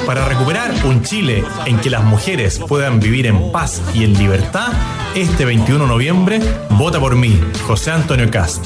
Para 0.06 0.26
recuperar 0.26 0.74
un 0.86 1.04
Chile 1.04 1.44
en 1.66 1.78
que 1.80 1.90
las 1.90 2.04
mujeres 2.04 2.60
puedan 2.68 3.00
vivir 3.00 3.28
en 3.28 3.52
paz 3.52 3.82
y 3.94 4.04
en 4.04 4.18
libertad, 4.18 4.74
este 5.16 5.46
21 5.46 5.84
de 5.84 5.90
noviembre, 5.90 6.42
vota 6.72 7.00
por 7.00 7.16
mí, 7.16 7.40
José 7.68 7.92
Antonio 7.92 8.30
Cast. 8.32 8.66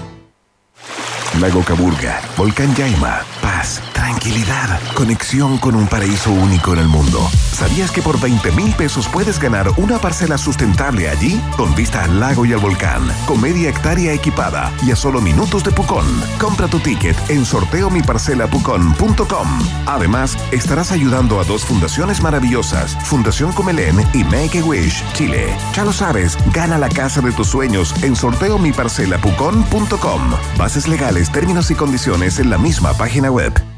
Lago 1.39 1.63
Caburga, 1.63 2.21
Volcán 2.35 2.75
Yaima, 2.75 3.23
paz, 3.41 3.81
tranquilidad, 4.21 4.79
conexión 4.93 5.57
con 5.57 5.73
un 5.73 5.87
paraíso 5.87 6.31
único 6.31 6.73
en 6.73 6.79
el 6.79 6.87
mundo. 6.87 7.27
¿Sabías 7.53 7.89
que 7.89 8.03
por 8.03 8.19
20 8.19 8.51
mil 8.51 8.71
pesos 8.75 9.07
puedes 9.07 9.39
ganar 9.39 9.71
una 9.77 9.97
parcela 9.97 10.37
sustentable 10.37 11.09
allí? 11.09 11.41
Con 11.57 11.73
vista 11.73 12.03
al 12.03 12.19
lago 12.19 12.45
y 12.45 12.53
al 12.53 12.59
volcán, 12.59 13.01
con 13.25 13.41
media 13.41 13.69
hectárea 13.69 14.13
equipada 14.13 14.71
y 14.85 14.91
a 14.91 14.95
solo 14.95 15.21
minutos 15.21 15.63
de 15.63 15.71
Pucón. 15.71 16.05
Compra 16.39 16.67
tu 16.67 16.79
ticket 16.79 17.17
en 17.31 17.45
sorteomiparcelapucón.com. 17.45 19.47
Además, 19.87 20.37
estarás 20.51 20.91
ayudando 20.91 21.39
a 21.39 21.43
dos 21.43 21.65
fundaciones 21.65 22.21
maravillosas, 22.21 22.95
Fundación 23.03 23.51
Comelén 23.53 24.05
y 24.13 24.23
Make 24.23 24.59
a 24.59 24.63
Wish, 24.63 25.03
Chile. 25.13 25.47
Ya 25.73 25.83
lo 25.83 25.93
sabes, 25.93 26.37
gana 26.53 26.77
la 26.77 26.89
casa 26.89 27.21
de 27.21 27.31
tus 27.31 27.47
sueños 27.47 27.95
en 28.03 28.15
sorteomiparcelapucón.com. 28.15 30.21
Bases 30.59 30.87
legales, 30.87 31.31
términos 31.31 31.71
y 31.71 31.75
condiciones 31.75 32.37
en 32.37 32.51
la 32.51 32.59
misma 32.59 32.93
página 32.93 33.31
web. 33.31 33.70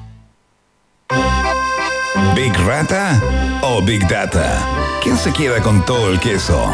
¿Big 2.35 2.53
Rata 2.65 3.21
o 3.61 3.81
Big 3.81 4.07
Data? 4.07 4.59
¿Quién 5.01 5.17
se 5.17 5.31
queda 5.33 5.61
con 5.61 5.85
todo 5.85 6.11
el 6.11 6.19
queso? 6.19 6.73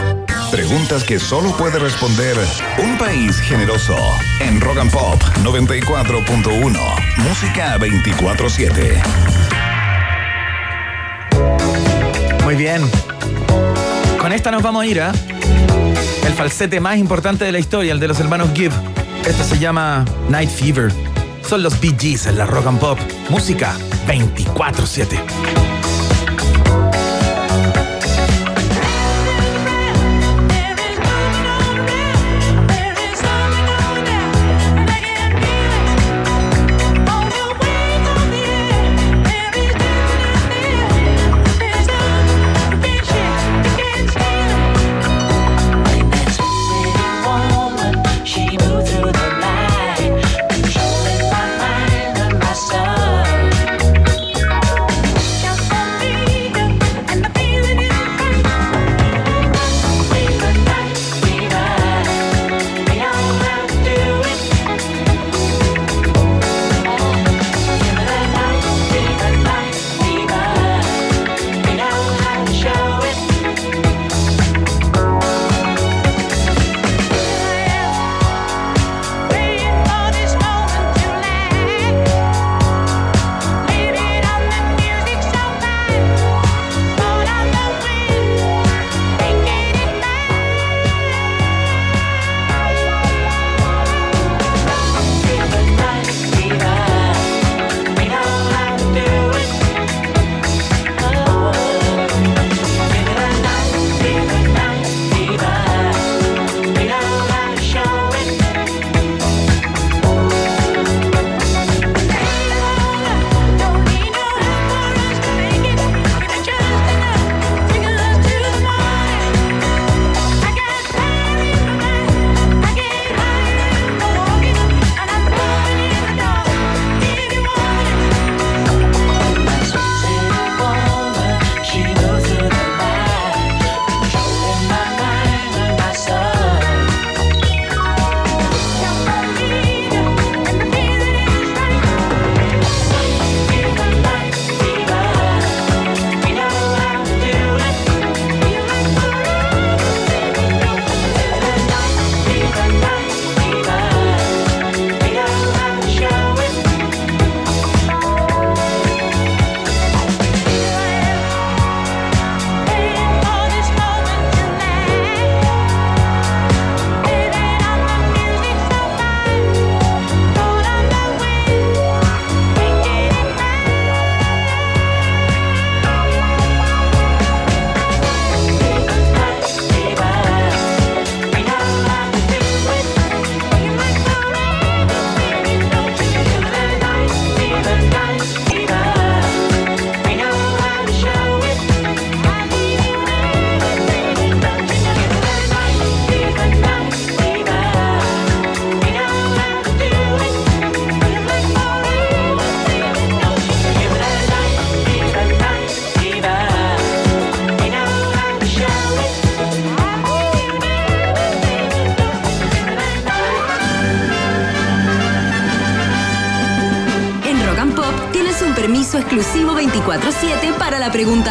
Preguntas 0.52 1.04
que 1.04 1.20
solo 1.20 1.56
puede 1.58 1.80
responder 1.80 2.36
un 2.78 2.98
país 2.98 3.40
generoso. 3.40 3.96
En 4.40 4.60
Rock 4.62 4.80
and 4.80 4.92
Pop 4.92 5.22
94.1. 5.44 6.80
Música 7.18 7.78
24-7. 7.78 9.02
Muy 12.44 12.56
bien. 12.56 12.82
Con 14.20 14.34
esta 14.34 14.52
nos 14.52 14.64
vamos 14.64 14.84
a 14.84 14.86
ir 14.88 15.02
a 15.02 15.12
el 16.26 16.34
falsete 16.34 16.80
más 16.80 16.98
importante 16.98 17.46
de 17.46 17.52
la 17.52 17.60
historia, 17.60 17.92
el 17.92 18.00
de 18.00 18.08
los 18.08 18.20
hermanos 18.20 18.50
Gibb. 18.54 18.72
Esto 19.26 19.44
se 19.44 19.60
llama 19.60 20.06
Night 20.30 20.50
Fever. 20.50 20.92
Son 21.50 21.64
los 21.64 21.74
Gees 21.80 22.28
en 22.28 22.38
la 22.38 22.46
Rock 22.46 22.68
and 22.68 22.80
Pop. 22.80 23.00
Música 23.32 23.76
24-7. 24.06 25.79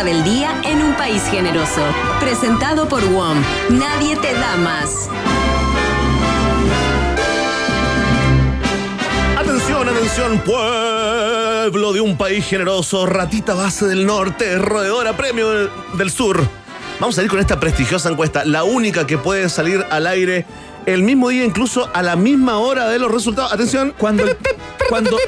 La 0.09 0.15
pregunta 0.15 0.15
del 0.15 0.25
día 0.25 0.61
en 0.65 0.83
un 0.83 0.95
país 0.95 1.23
generoso. 1.31 1.83
Presentado 2.21 2.89
por 2.89 3.05
WOM. 3.05 3.43
Nadie 3.71 4.17
te 4.17 4.33
da 4.33 4.57
más. 4.57 5.09
Atención, 9.37 10.39
pueblo 10.41 11.93
de 11.93 12.01
un 12.01 12.17
país 12.17 12.47
generoso, 12.47 13.07
ratita 13.07 13.55
base 13.55 13.87
del 13.87 14.07
norte, 14.07 14.59
roedora 14.59 15.17
premio 15.17 15.51
del, 15.51 15.71
del 15.95 16.11
sur. 16.11 16.41
Vamos 16.99 17.19
a 17.19 17.23
ir 17.23 17.29
con 17.29 17.39
esta 17.39 17.61
prestigiosa 17.61 18.09
encuesta, 18.09 18.45
la 18.45 18.65
única 18.65 19.07
que 19.07 19.19
puede 19.19 19.49
salir 19.49 19.85
al 19.91 20.07
aire 20.07 20.47
el 20.87 21.03
mismo 21.03 21.29
día, 21.29 21.45
incluso 21.45 21.91
a 21.93 22.03
la 22.03 22.17
misma 22.17 22.59
hora 22.59 22.89
de 22.89 22.99
los 22.99 23.11
resultados. 23.11 23.53
Atención. 23.53 23.95
Cuando, 23.99 24.25
cuando, 24.89 25.19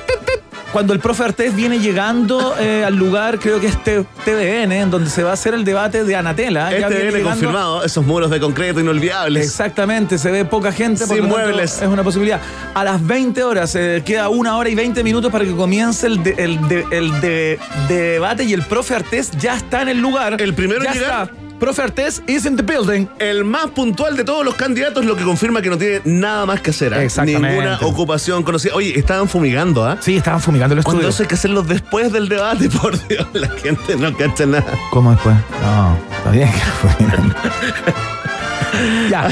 cuando 0.73 0.93
el 0.93 1.01
profe 1.01 1.25
Artés 1.25 1.55
viene 1.57 1.79
llegando 1.81 2.55
eh, 2.59 2.85
al 2.85 2.95
lugar, 2.95 3.39
creo 3.41 3.59
que 3.61 3.67
es 3.67 3.77
TVN, 3.83 4.73
en 4.73 4.91
donde 4.91 5.11
se 5.11 5.23
va 5.23 5.31
a 5.31 5.33
hacer 5.35 5.53
el 5.55 5.65
debate 5.65 6.05
de 6.05 6.15
Anatela. 6.17 6.69
Viene 6.71 6.89
llegando- 7.13 7.29
confirmado, 7.31 7.85
esos 7.85 8.05
muros 8.07 8.31
de 8.31 8.39
concreto 8.41 8.79
inolvidables. 8.81 9.45
Exactamente, 9.47 10.17
se 10.19 10.31
ve 10.31 10.45
poca 10.45 10.71
gente. 10.73 11.05
Sin 11.07 11.09
tanto, 11.19 11.25
muebles. 11.29 11.81
Es 11.83 11.89
una 11.89 12.05
posibilidad. 12.05 12.41
A 12.75 12.85
las 12.85 13.05
20 13.05 13.43
horas, 13.43 13.75
eh, 13.75 14.03
queda 14.05 14.29
una 14.29 14.57
hora 14.57 14.69
y 14.69 14.75
20 14.75 15.03
minutos 15.03 15.33
para 15.33 15.45
que 15.45 15.55
comience 15.57 16.07
el, 16.07 16.23
de- 16.23 16.35
el, 16.39 16.69
de- 16.69 16.87
el 16.93 17.21
de- 17.21 17.59
debate 17.89 18.45
y 18.45 18.53
el 18.53 18.63
profe 18.63 18.95
Artés 18.95 19.31
ya 19.33 19.57
está 19.57 19.83
en 19.83 19.89
el 19.89 19.99
lugar. 19.99 20.41
El 20.41 20.55
primero 20.55 20.81
en 20.83 20.87
ya 20.87 20.93
llegar. 20.93 21.23
está. 21.25 21.40
Profe 21.61 21.83
Artés 21.83 22.23
is 22.27 22.47
in 22.47 22.57
the 22.57 22.63
building. 22.63 23.07
El 23.19 23.45
más 23.45 23.67
puntual 23.67 24.17
de 24.17 24.25
todos 24.25 24.47
los 24.47 24.55
candidatos, 24.55 25.05
lo 25.05 25.15
que 25.15 25.25
confirma 25.25 25.61
que 25.61 25.69
no 25.69 25.77
tiene 25.77 26.01
nada 26.07 26.47
más 26.47 26.63
que 26.63 26.71
hacer. 26.71 26.95
¿ah? 26.95 27.05
Exactamente. 27.05 27.51
Ninguna 27.51 27.79
ocupación 27.83 28.43
conocida. 28.43 28.75
Oye, 28.75 28.99
estaban 28.99 29.29
fumigando, 29.29 29.85
¿ah? 29.85 29.99
Sí, 30.01 30.17
estaban 30.17 30.41
fumigando 30.41 30.75
el 30.75 30.83
Cuando 30.83 31.03
estudio. 31.03 31.11
eso 31.11 31.23
hay 31.23 31.29
que 31.29 31.35
hacerlo 31.35 31.63
después 31.63 32.13
del 32.13 32.31
debate, 32.31 32.71
por 32.81 32.97
Dios, 33.07 33.27
la 33.35 33.51
gente 33.51 33.95
no 33.97 34.17
cacha 34.17 34.47
nada. 34.47 34.73
¿Cómo 34.91 35.11
después? 35.11 35.37
No, 35.63 35.99
está 36.17 36.31
bien 36.31 36.51
que 36.51 36.59
ya. 39.11 39.29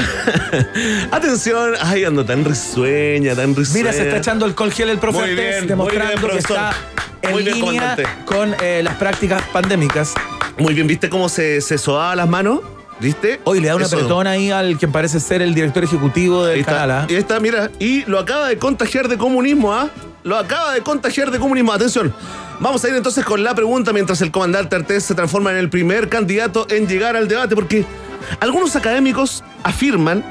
Atención, 1.11 1.73
ay, 1.81 2.03
ando 2.03 2.23
tan 2.23 2.45
risueña, 2.45 3.33
tan 3.33 3.55
risueña. 3.55 3.89
Mira, 3.89 3.93
se 3.93 4.03
está 4.03 4.17
echando 4.17 4.45
alcohol 4.45 4.71
gel 4.71 4.91
el 4.91 4.99
profe 4.99 5.21
Artés, 5.21 5.35
bien, 5.35 5.67
demostrando 5.67 6.27
bien, 6.27 6.31
que 6.33 6.37
está 6.37 6.75
en 7.23 7.31
Muy 7.31 7.43
línea 7.43 7.97
con 8.25 8.55
eh, 8.61 8.81
las 8.83 8.93
prácticas 8.95 9.41
pandémicas. 9.51 10.13
Muy 10.59 10.73
bien, 10.73 10.87
¿viste 10.87 11.09
cómo 11.09 11.29
se, 11.29 11.61
se 11.61 11.77
sobaba 11.77 12.15
las 12.15 12.27
manos? 12.27 12.61
¿Viste? 12.99 13.39
Hoy 13.45 13.61
le 13.61 13.69
da 13.69 13.75
un 13.77 13.81
Eso. 13.81 13.95
apretón 13.95 14.27
ahí 14.27 14.51
al 14.51 14.77
que 14.77 14.87
parece 14.87 15.21
ser 15.21 15.41
el 15.41 15.53
director 15.53 15.83
ejecutivo 15.83 16.43
del 16.45 16.55
Ahí 16.55 16.59
está, 16.61 16.71
canal. 16.73 16.91
¿ah? 16.91 17.05
ahí 17.09 17.15
está, 17.15 17.39
mira. 17.39 17.71
Y 17.79 18.03
lo 18.05 18.19
acaba 18.19 18.47
de 18.49 18.57
contagiar 18.57 19.07
de 19.07 19.17
comunismo, 19.17 19.73
¿ah? 19.73 19.89
Lo 20.23 20.35
acaba 20.35 20.73
de 20.73 20.81
contagiar 20.81 21.31
de 21.31 21.39
comunismo. 21.39 21.71
Atención. 21.71 22.13
Vamos 22.59 22.83
a 22.83 22.89
ir 22.89 22.95
entonces 22.95 23.23
con 23.23 23.41
la 23.41 23.55
pregunta 23.55 23.93
mientras 23.93 24.19
el 24.21 24.31
comandante 24.31 24.75
Artés 24.75 25.05
se 25.05 25.15
transforma 25.15 25.51
en 25.51 25.57
el 25.57 25.69
primer 25.69 26.09
candidato 26.09 26.67
en 26.69 26.87
llegar 26.89 27.15
al 27.15 27.29
debate, 27.29 27.55
porque 27.55 27.85
algunos 28.41 28.75
académicos 28.75 29.45
afirman 29.63 30.21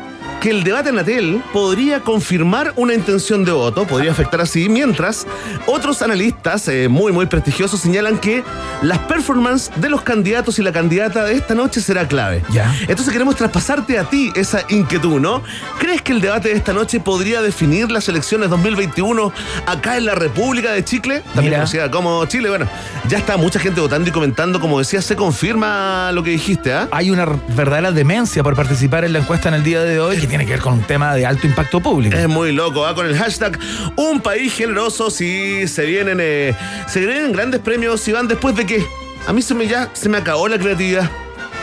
que 0.40 0.50
el 0.50 0.62
debate 0.62 0.90
en 0.90 0.98
Atel 0.98 1.42
podría 1.52 2.00
confirmar 2.00 2.72
una 2.76 2.94
intención 2.94 3.44
de 3.44 3.52
voto, 3.52 3.86
podría 3.86 4.12
afectar 4.12 4.40
así, 4.40 4.68
mientras 4.68 5.26
otros 5.66 6.00
analistas 6.02 6.68
eh, 6.68 6.88
muy, 6.88 7.12
muy 7.12 7.26
prestigiosos 7.26 7.80
señalan 7.80 8.18
que 8.18 8.44
las 8.82 8.98
performances 9.00 9.72
de 9.76 9.88
los 9.88 10.02
candidatos 10.02 10.58
y 10.58 10.62
la 10.62 10.72
candidata 10.72 11.24
de 11.24 11.34
esta 11.34 11.54
noche 11.54 11.80
será 11.80 12.06
clave. 12.06 12.42
Ya. 12.52 12.72
Entonces 12.82 13.10
queremos 13.12 13.36
traspasarte 13.36 13.98
a 13.98 14.04
ti 14.04 14.30
esa 14.36 14.62
inquietud, 14.68 15.20
¿no? 15.20 15.42
¿Crees 15.78 16.02
que 16.02 16.12
el 16.12 16.20
debate 16.20 16.50
de 16.50 16.54
esta 16.54 16.72
noche 16.72 17.00
podría 17.00 17.42
definir 17.42 17.90
las 17.90 18.08
elecciones 18.08 18.50
2021 18.50 19.32
acá 19.66 19.96
en 19.96 20.06
la 20.06 20.14
República 20.14 20.72
de 20.72 20.84
Chile? 20.84 21.22
También 21.34 21.54
conocida 21.54 21.90
como 21.90 22.24
Chile. 22.26 22.48
Bueno, 22.48 22.68
ya 23.08 23.18
está 23.18 23.36
mucha 23.36 23.58
gente 23.58 23.80
votando 23.80 24.08
y 24.08 24.12
comentando, 24.12 24.60
como 24.60 24.78
decía, 24.78 25.02
se 25.02 25.16
confirma 25.16 26.12
lo 26.12 26.22
que 26.22 26.30
dijiste, 26.30 26.72
¿ah? 26.72 26.88
Hay 26.92 27.10
una 27.10 27.26
verdadera 27.56 27.90
demencia 27.90 28.42
por 28.42 28.54
participar 28.54 29.04
en 29.04 29.12
la 29.12 29.18
encuesta 29.18 29.48
en 29.48 29.54
el 29.54 29.64
día 29.64 29.82
de 29.82 29.98
hoy 29.98 30.27
tiene 30.28 30.44
que 30.46 30.52
ver 30.52 30.60
con 30.60 30.74
un 30.74 30.82
tema 30.82 31.14
de 31.14 31.26
alto 31.26 31.46
impacto 31.46 31.80
público. 31.80 32.16
Es 32.16 32.28
muy 32.28 32.52
loco, 32.52 32.86
¿ah? 32.86 32.94
Con 32.94 33.06
el 33.06 33.16
hashtag 33.16 33.58
Un 33.96 34.20
País 34.20 34.54
Generoso, 34.54 35.10
sí, 35.10 35.66
se 35.66 35.84
vienen, 35.86 36.18
eh, 36.20 36.54
se 36.86 37.00
vienen 37.00 37.32
grandes 37.32 37.60
premios 37.60 38.06
y 38.08 38.12
van 38.12 38.28
después 38.28 38.54
de 38.56 38.66
que 38.66 38.84
a 39.26 39.32
mí 39.32 39.42
se 39.42 39.54
me 39.54 39.66
ya 39.66 39.90
se 39.92 40.08
me 40.08 40.18
acabó 40.18 40.48
la 40.48 40.58
creatividad. 40.58 41.10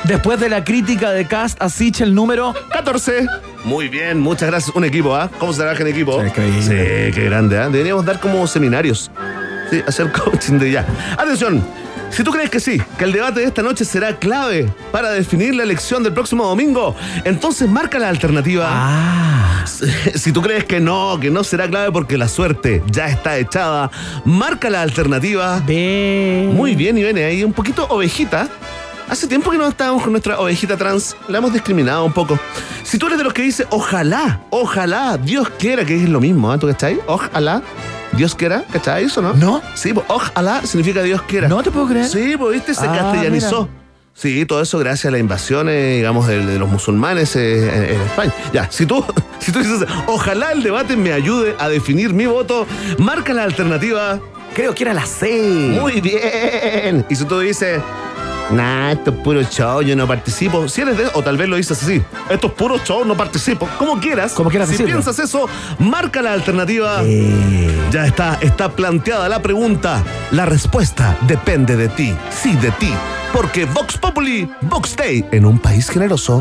Después 0.03 0.39
de 0.39 0.49
la 0.49 0.63
crítica 0.63 1.11
de 1.11 1.25
Cast 1.25 1.59
a 1.61 1.69
Sich, 1.69 2.01
el 2.01 2.13
número 2.13 2.53
14. 2.71 3.25
Muy 3.63 3.89
bien, 3.89 4.19
muchas 4.19 4.49
gracias. 4.49 4.75
Un 4.75 4.85
equipo, 4.85 5.15
¿ah? 5.15 5.31
¿Cómo 5.39 5.51
se 5.51 5.61
trabaja 5.61 5.81
en 5.81 5.87
equipo? 5.87 6.21
Sí, 6.23 6.31
qué 6.31 7.23
grande, 7.25 7.57
¿ah? 7.57 7.69
Deberíamos 7.69 8.05
dar 8.05 8.19
como 8.19 8.45
seminarios. 8.45 9.09
Sí, 9.71 9.81
hacer 9.87 10.11
coaching 10.23 10.59
de 10.59 10.71
ya. 10.71 10.85
Atención. 11.17 11.84
Si 12.15 12.23
tú 12.23 12.31
crees 12.31 12.49
que 12.49 12.61
sí, 12.61 12.81
que 12.97 13.03
el 13.03 13.11
debate 13.11 13.41
de 13.41 13.47
esta 13.47 13.61
noche 13.61 13.83
será 13.83 14.15
clave 14.15 14.71
para 14.93 15.11
definir 15.11 15.53
la 15.53 15.63
elección 15.63 16.01
del 16.01 16.13
próximo 16.13 16.45
domingo, 16.45 16.95
entonces 17.25 17.67
marca 17.67 17.99
la 17.99 18.07
alternativa. 18.07 18.67
Ah. 18.69 19.65
Si 20.15 20.31
tú 20.31 20.41
crees 20.41 20.63
que 20.63 20.79
no, 20.79 21.19
que 21.19 21.29
no 21.29 21.43
será 21.43 21.67
clave 21.67 21.91
porque 21.91 22.17
la 22.17 22.29
suerte 22.29 22.81
ya 22.89 23.07
está 23.07 23.37
echada, 23.37 23.91
marca 24.23 24.69
la 24.69 24.81
alternativa. 24.81 25.59
Muy 26.53 26.73
bien, 26.75 26.97
y 26.97 27.03
viene 27.03 27.25
ahí 27.25 27.43
un 27.43 27.51
poquito 27.51 27.85
ovejita. 27.89 28.47
Hace 29.09 29.27
tiempo 29.27 29.51
que 29.51 29.57
no 29.57 29.67
estábamos 29.67 30.01
con 30.01 30.13
nuestra 30.13 30.39
ovejita 30.39 30.77
trans, 30.77 31.17
la 31.27 31.39
hemos 31.39 31.51
discriminado 31.51 32.05
un 32.05 32.13
poco. 32.13 32.39
Si 32.83 32.97
tú 32.97 33.07
eres 33.07 33.17
de 33.17 33.25
los 33.25 33.33
que 33.33 33.41
dice, 33.41 33.67
ojalá, 33.71 34.39
ojalá, 34.51 35.17
Dios 35.17 35.49
quiera, 35.59 35.83
que 35.83 36.01
es 36.01 36.07
lo 36.07 36.21
mismo, 36.21 36.53
¿eh? 36.53 36.57
¿tú 36.59 36.67
cachai? 36.67 36.97
Ojalá, 37.07 37.61
Dios 38.17 38.35
quiera, 38.35 38.63
¿cachai 38.71 39.05
eso, 39.05 39.21
no? 39.21 39.33
¿No? 39.33 39.61
Sí, 39.75 39.93
pues, 39.93 40.05
ojalá 40.09 40.65
significa 40.65 41.01
Dios 41.03 41.21
quiera. 41.23 41.47
No 41.47 41.61
te 41.63 41.71
puedo 41.71 41.87
creer. 41.87 42.07
Sí, 42.07 42.35
pues, 42.37 42.53
viste, 42.53 42.73
se 42.73 42.85
Ah, 42.87 42.95
castellanizó. 42.97 43.67
Sí, 44.13 44.45
todo 44.45 44.61
eso 44.61 44.79
gracias 44.79 45.05
a 45.07 45.11
la 45.11 45.17
invasión, 45.17 45.67
eh, 45.67 45.97
digamos, 45.97 46.25
de, 46.27 46.45
de 46.45 46.57
los 46.57 46.69
musulmanes 46.69 47.35
eh, 47.35 47.67
en, 47.67 47.95
en 47.95 48.01
España. 48.01 48.33
Ya, 48.53 48.71
si 48.71 48.85
tú, 48.85 49.03
si 49.39 49.51
tú 49.51 49.59
dices, 49.59 49.85
ojalá 50.07 50.53
el 50.53 50.63
debate 50.63 50.95
me 50.95 51.11
ayude 51.11 51.55
a 51.59 51.67
definir 51.67 52.13
mi 52.13 52.25
voto, 52.25 52.65
marca 52.97 53.33
la 53.33 53.43
alternativa. 53.43 54.19
Creo 54.53 54.73
que 54.73 54.83
era 54.83 54.93
la 54.93 55.05
C. 55.05 55.77
Muy 55.81 55.99
bien. 55.99 57.05
Y 57.09 57.15
si 57.15 57.25
tú 57.25 57.39
dices, 57.41 57.81
nah, 58.51 58.91
esto 58.91 59.11
es 59.11 59.17
puro 59.17 59.41
show, 59.43 59.81
yo 59.81 59.95
no 59.95 60.07
participo. 60.07 60.67
Si 60.67 60.81
eres 60.81 60.97
de, 60.97 61.07
o 61.13 61.21
tal 61.21 61.37
vez 61.37 61.47
lo 61.49 61.55
dices 61.55 61.81
así, 61.81 62.01
esto 62.29 62.47
es 62.47 62.53
puro 62.53 62.77
show, 62.83 63.03
no 63.05 63.15
participo. 63.15 63.67
Como 63.77 63.99
quieras. 63.99 64.33
Como 64.33 64.49
quieras 64.49 64.67
Si 64.69 64.73
decirlo. 64.73 64.93
piensas 64.93 65.19
eso, 65.19 65.47
marca 65.79 66.21
la 66.21 66.33
alternativa. 66.33 67.01
Ya 67.91 68.05
está, 68.05 68.37
está 68.41 68.69
planteada 68.69 69.27
la 69.29 69.41
pregunta. 69.41 70.03
La 70.31 70.45
respuesta 70.45 71.17
depende 71.21 71.75
de 71.75 71.89
ti. 71.89 72.13
Sí, 72.31 72.55
de 72.55 72.71
ti. 72.71 72.91
Porque 73.35 73.65
Vox 73.65 73.97
Populi, 73.97 74.49
Vox 74.61 74.95
Day, 74.95 75.25
en 75.33 75.45
un 75.45 75.59
país 75.59 75.89
generoso. 75.89 76.39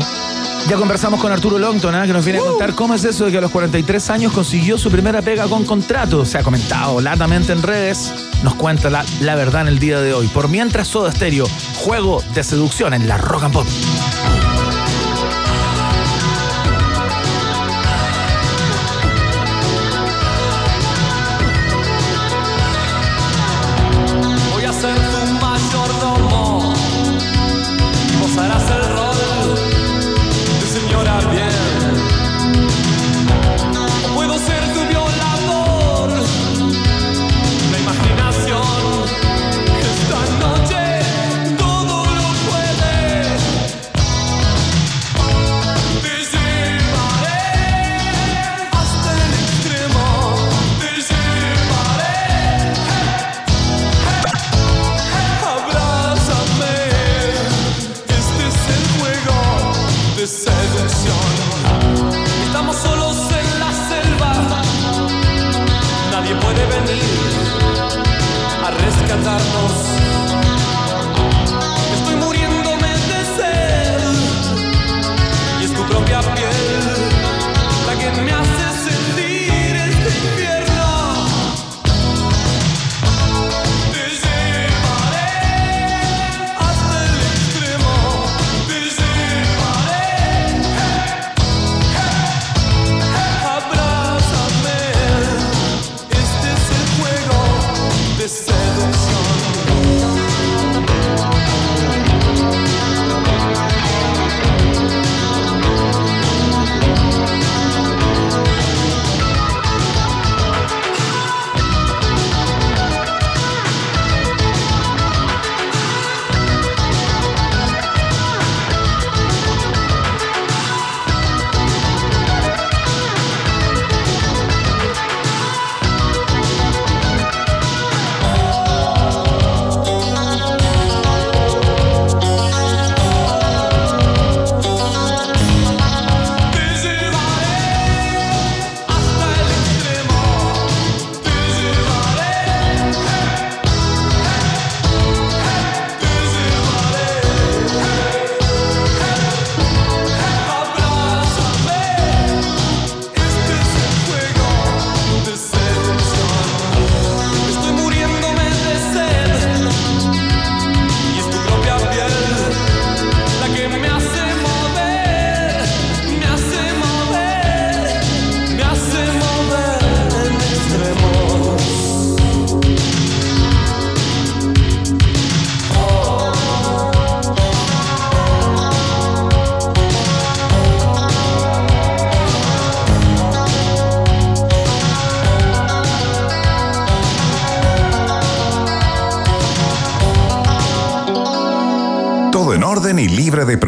Ya 0.69 0.77
conversamos 0.77 1.19
con 1.19 1.29
Arturo 1.29 1.59
Longton, 1.59 1.93
¿ah? 1.93 2.07
que 2.07 2.13
nos 2.13 2.23
viene 2.23 2.39
a 2.39 2.43
contar 2.43 2.73
cómo 2.73 2.95
es 2.95 3.03
eso 3.03 3.25
de 3.25 3.31
que 3.33 3.37
a 3.37 3.41
los 3.41 3.51
43 3.51 4.09
años 4.11 4.31
consiguió 4.31 4.77
su 4.77 4.89
primera 4.89 5.21
pega 5.21 5.45
con 5.47 5.65
contrato. 5.65 6.23
Se 6.23 6.37
ha 6.37 6.43
comentado 6.43 7.01
latamente 7.01 7.51
en 7.51 7.61
redes. 7.63 8.13
Nos 8.43 8.55
cuenta 8.55 8.89
la, 8.89 9.03
la 9.19 9.35
verdad 9.35 9.63
en 9.63 9.67
el 9.67 9.79
día 9.79 9.99
de 9.99 10.13
hoy. 10.13 10.27
Por 10.27 10.47
mientras, 10.47 10.87
Soda 10.87 11.11
Stereo, 11.11 11.47
juego 11.79 12.23
de 12.33 12.45
seducción 12.45 12.93
en 12.93 13.09
la 13.09 13.17
Rock 13.17 13.43
and 13.43 13.53
Pop. 13.53 13.67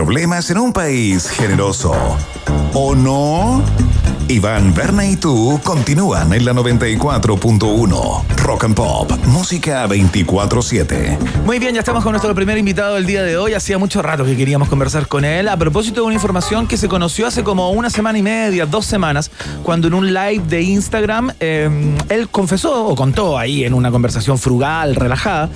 Problemas 0.07 0.49
en 0.51 0.57
un 0.59 0.71
país 0.71 1.29
generoso. 1.29 1.93
¿O 2.73 2.95
no? 2.95 3.61
Iván, 4.29 4.73
Berna 4.73 5.05
y 5.05 5.17
tú 5.17 5.59
continúan 5.63 6.31
en 6.33 6.43
la 6.43 6.53
94.1 6.53 8.23
Rock 8.37 8.63
and 8.65 8.75
Pop, 8.75 9.11
música 9.25 9.85
24/7. 9.87 11.17
Muy 11.45 11.59
bien, 11.59 11.73
ya 11.75 11.79
estamos 11.79 12.03
con 12.03 12.11
nuestro 12.11 12.35
primer 12.35 12.57
invitado 12.57 12.95
del 12.95 13.05
día 13.05 13.23
de 13.23 13.37
hoy. 13.37 13.53
Hacía 13.53 13.77
mucho 13.77 14.01
rato 14.01 14.25
que 14.25 14.35
queríamos 14.35 14.67
conversar 14.67 15.07
con 15.07 15.23
él 15.23 15.47
a 15.47 15.55
propósito 15.55 16.01
de 16.01 16.07
una 16.07 16.15
información 16.15 16.67
que 16.67 16.75
se 16.75 16.89
conoció 16.89 17.27
hace 17.27 17.43
como 17.43 17.71
una 17.71 17.89
semana 17.89 18.17
y 18.17 18.23
media, 18.23 18.65
dos 18.65 18.85
semanas, 18.85 19.31
cuando 19.63 19.87
en 19.87 19.93
un 19.93 20.13
live 20.13 20.43
de 20.47 20.61
Instagram 20.61 21.31
eh, 21.39 21.95
él 22.09 22.29
confesó 22.29 22.85
o 22.85 22.95
contó 22.95 23.37
ahí 23.37 23.63
en 23.63 23.73
una 23.73 23.91
conversación 23.91 24.37
frugal, 24.37 24.95
relajada, 24.95 25.49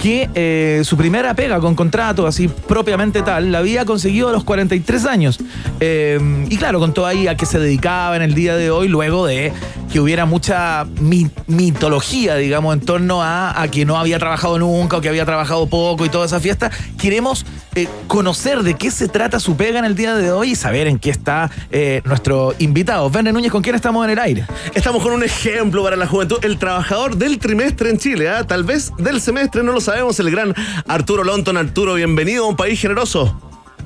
que 0.00 0.30
eh, 0.34 0.82
su 0.84 0.96
primera 0.96 1.34
pega 1.34 1.58
con 1.60 1.74
contrato, 1.74 2.26
así 2.26 2.46
propiamente 2.48 3.22
tal, 3.22 3.50
la 3.50 3.58
había 3.58 3.84
conseguido 3.84 4.28
a 4.28 4.32
los 4.32 4.44
43 4.44 5.04
años. 5.06 5.38
Eh, 5.80 6.46
y 6.48 6.56
claro, 6.56 6.78
contó 6.78 7.04
ahí 7.04 7.26
a 7.26 7.36
qué 7.36 7.46
se 7.46 7.58
dedicaba 7.58 8.14
en 8.16 8.22
el 8.22 8.34
día 8.34 8.56
de 8.56 8.70
hoy, 8.70 8.88
luego 8.88 9.26
de 9.26 9.52
que 9.92 10.00
hubiera 10.00 10.26
mucha 10.26 10.86
mi- 11.00 11.30
mitología, 11.46 12.36
digamos, 12.36 12.74
en 12.74 12.80
torno 12.80 13.22
a, 13.22 13.60
a 13.60 13.68
que 13.68 13.84
no 13.84 13.96
había 13.98 14.18
trabajado 14.18 14.58
nunca 14.58 14.98
o 14.98 15.00
que 15.00 15.08
había 15.08 15.24
trabajado 15.24 15.66
poco 15.66 16.04
y 16.04 16.08
toda 16.10 16.26
esa 16.26 16.40
fiesta. 16.40 16.70
Queremos 16.98 17.44
eh, 17.82 17.88
conocer 18.06 18.62
de 18.62 18.74
qué 18.74 18.90
se 18.90 19.08
trata 19.08 19.38
su 19.40 19.56
pega 19.56 19.78
en 19.78 19.84
el 19.84 19.94
día 19.94 20.14
de 20.14 20.30
hoy 20.32 20.50
y 20.52 20.54
saber 20.56 20.86
en 20.86 20.98
qué 20.98 21.10
está 21.10 21.50
eh, 21.70 22.02
nuestro 22.04 22.54
invitado. 22.58 23.08
Verne 23.10 23.32
Núñez, 23.32 23.52
¿con 23.52 23.62
quién 23.62 23.74
estamos 23.76 24.04
en 24.04 24.10
el 24.12 24.18
aire? 24.18 24.44
Estamos 24.74 25.02
con 25.02 25.12
un 25.12 25.22
ejemplo 25.22 25.82
para 25.84 25.96
la 25.96 26.06
juventud, 26.06 26.38
el 26.42 26.58
trabajador 26.58 27.16
del 27.16 27.38
trimestre 27.38 27.90
en 27.90 27.98
Chile, 27.98 28.28
¿ah? 28.28 28.44
tal 28.46 28.64
vez 28.64 28.92
del 28.98 29.20
semestre, 29.20 29.62
no 29.62 29.72
lo 29.72 29.80
sabemos, 29.80 30.18
el 30.20 30.30
gran 30.30 30.54
Arturo 30.86 31.24
Lonton. 31.24 31.56
Arturo, 31.56 31.94
bienvenido 31.94 32.44
a 32.44 32.48
un 32.48 32.56
país 32.56 32.80
generoso. 32.80 33.40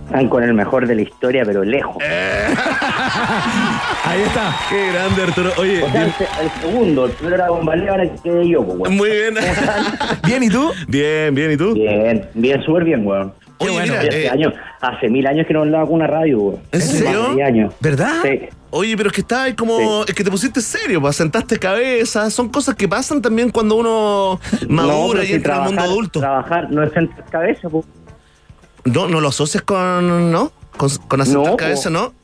Están 0.07 0.29
con 0.29 0.43
el 0.43 0.53
mejor 0.53 0.87
de 0.87 0.95
la 0.95 1.03
historia, 1.03 1.43
pero 1.47 1.65
lejos. 1.65 1.97
Ahí 4.05 4.21
está. 4.23 4.55
Qué 4.69 4.93
grande, 4.93 5.23
Arturo. 5.23 5.51
Oye, 5.57 5.83
O 5.83 5.91
sea, 5.91 6.05
el, 6.05 6.13
se- 6.15 6.25
el 6.43 6.51
segundo, 6.61 7.07
el 7.07 7.13
primero 7.13 7.37
era 7.37 7.49
Bombalé, 7.51 7.89
ahora 7.89 8.03
que 8.05 8.17
quedé 8.23 8.49
yo, 8.49 8.63
pues, 8.65 8.79
weón. 8.79 8.97
Muy 8.97 9.09
bien. 9.11 9.35
¿Bien 10.27 10.43
y 10.43 10.49
tú? 10.51 10.71
Bien, 10.89 11.35
bien, 11.35 11.53
¿y 11.53 11.57
tú? 11.57 11.73
Bien, 11.75 12.29
bien, 12.35 12.63
súper 12.63 12.85
bien, 12.85 13.07
weón. 13.07 13.33
Oye, 13.63 13.71
bueno, 13.73 13.93
mira, 13.93 14.01
hace, 14.01 14.25
eh, 14.25 14.29
años, 14.29 14.55
hace 14.81 15.09
mil 15.09 15.27
años 15.27 15.47
que 15.47 15.53
no 15.55 15.61
hablaba 15.61 15.85
con 15.85 15.95
una 15.95 16.07
radio, 16.07 16.41
weón. 16.41 16.61
¿En 16.73 16.81
serio? 16.81 17.45
años. 17.45 17.75
¿Verdad? 17.81 18.23
Sí. 18.23 18.41
Oye, 18.71 18.97
pero 18.97 19.11
es 19.11 19.15
que 19.15 19.21
está 19.21 19.45
ahí 19.45 19.55
como. 19.55 20.05
Es 20.05 20.15
que 20.15 20.25
te 20.25 20.31
pusiste 20.31 20.61
serio, 20.61 21.01
pues 21.01 21.17
sentaste 21.17 21.59
cabeza. 21.59 22.31
Son 22.31 22.49
cosas 22.49 22.75
que 22.75 22.89
pasan 22.89 23.21
también 23.21 23.51
cuando 23.51 23.77
uno 23.77 24.41
madura 24.69 25.25
y 25.25 25.29
si 25.29 25.33
entra 25.35 25.57
al 25.57 25.65
mundo 25.65 25.83
adulto. 25.83 26.21
Trabajar 26.21 26.71
no 26.71 26.83
es 26.83 26.93
sentar 26.93 27.25
cabeza, 27.27 27.69
pues. 27.69 27.85
No, 28.85 29.09
no 29.09 29.21
lo 29.21 29.29
asocias 29.29 29.63
con. 29.63 30.33
¿No? 30.33 30.53
Con, 30.77 30.89
con 31.09 31.21
asentar 31.21 31.51
No, 31.53 31.57
cabeza, 31.57 31.91
po. 31.91 31.95
¿no? 31.95 32.15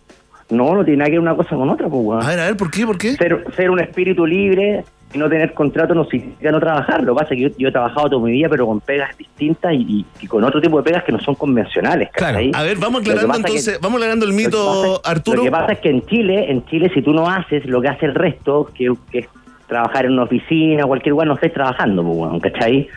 No, 0.50 0.74
no 0.74 0.84
tiene 0.84 0.98
nada 0.98 1.10
que 1.10 1.12
ver 1.12 1.20
una 1.20 1.36
cosa 1.36 1.54
con 1.54 1.68
otra, 1.68 1.88
pues. 1.88 2.24
A 2.24 2.28
ver, 2.28 2.40
a 2.40 2.44
ver, 2.46 2.56
¿por 2.56 2.70
qué? 2.70 2.86
¿Por 2.86 2.96
qué? 2.96 3.14
Ser, 3.16 3.44
ser 3.54 3.70
un 3.70 3.80
espíritu 3.80 4.24
libre 4.24 4.84
y 5.12 5.18
no 5.18 5.28
tener 5.28 5.54
contrato 5.54 5.94
no 5.94 6.04
significa 6.04 6.50
no 6.50 6.60
trabajar. 6.60 7.02
Lo 7.02 7.14
que 7.14 7.20
pasa 7.20 7.34
es 7.34 7.38
que 7.38 7.50
yo, 7.50 7.56
yo 7.58 7.68
he 7.68 7.72
trabajado 7.72 8.10
toda 8.10 8.26
mi 8.26 8.32
vida, 8.32 8.48
pero 8.50 8.66
con 8.66 8.80
pegas 8.80 9.16
distintas 9.16 9.72
y, 9.74 10.04
con 10.28 10.44
otro 10.44 10.60
tipo 10.60 10.76
de 10.78 10.82
pegas 10.82 11.04
que 11.04 11.12
no 11.12 11.20
son 11.20 11.34
convencionales. 11.34 12.10
¿cachai? 12.12 12.50
A 12.54 12.62
ver, 12.62 12.76
vamos 12.78 13.02
que 13.02 13.10
aclarando 13.10 13.34
que- 13.34 13.38
entonces, 13.40 13.78
vamos 13.80 13.96
aclarando 13.98 14.26
el 14.26 14.32
que 14.32 14.36
mito, 14.36 15.00
Arturo. 15.04 15.38
Lo 15.38 15.44
que 15.44 15.50
pasa 15.50 15.72
es 15.72 15.78
que 15.80 15.90
en 15.90 16.02
Chile, 16.06 16.50
en 16.50 16.64
Chile, 16.66 16.90
si 16.92 17.00
tú 17.02 17.12
no 17.14 17.28
haces 17.28 17.64
lo 17.66 17.80
que 17.80 17.88
hace 17.88 18.06
el 18.06 18.14
resto, 18.14 18.70
que, 18.74 18.92
que 19.10 19.20
es 19.20 19.28
trabajar 19.66 20.04
en 20.06 20.12
una 20.12 20.24
oficina, 20.24 20.84
cualquier 20.84 21.10
lugar, 21.10 21.28
no 21.28 21.34
estés 21.34 21.52
trabajando, 21.52 22.02
pues, 22.02 22.16
weón, 22.18 22.40
¿cachai? 22.40 22.88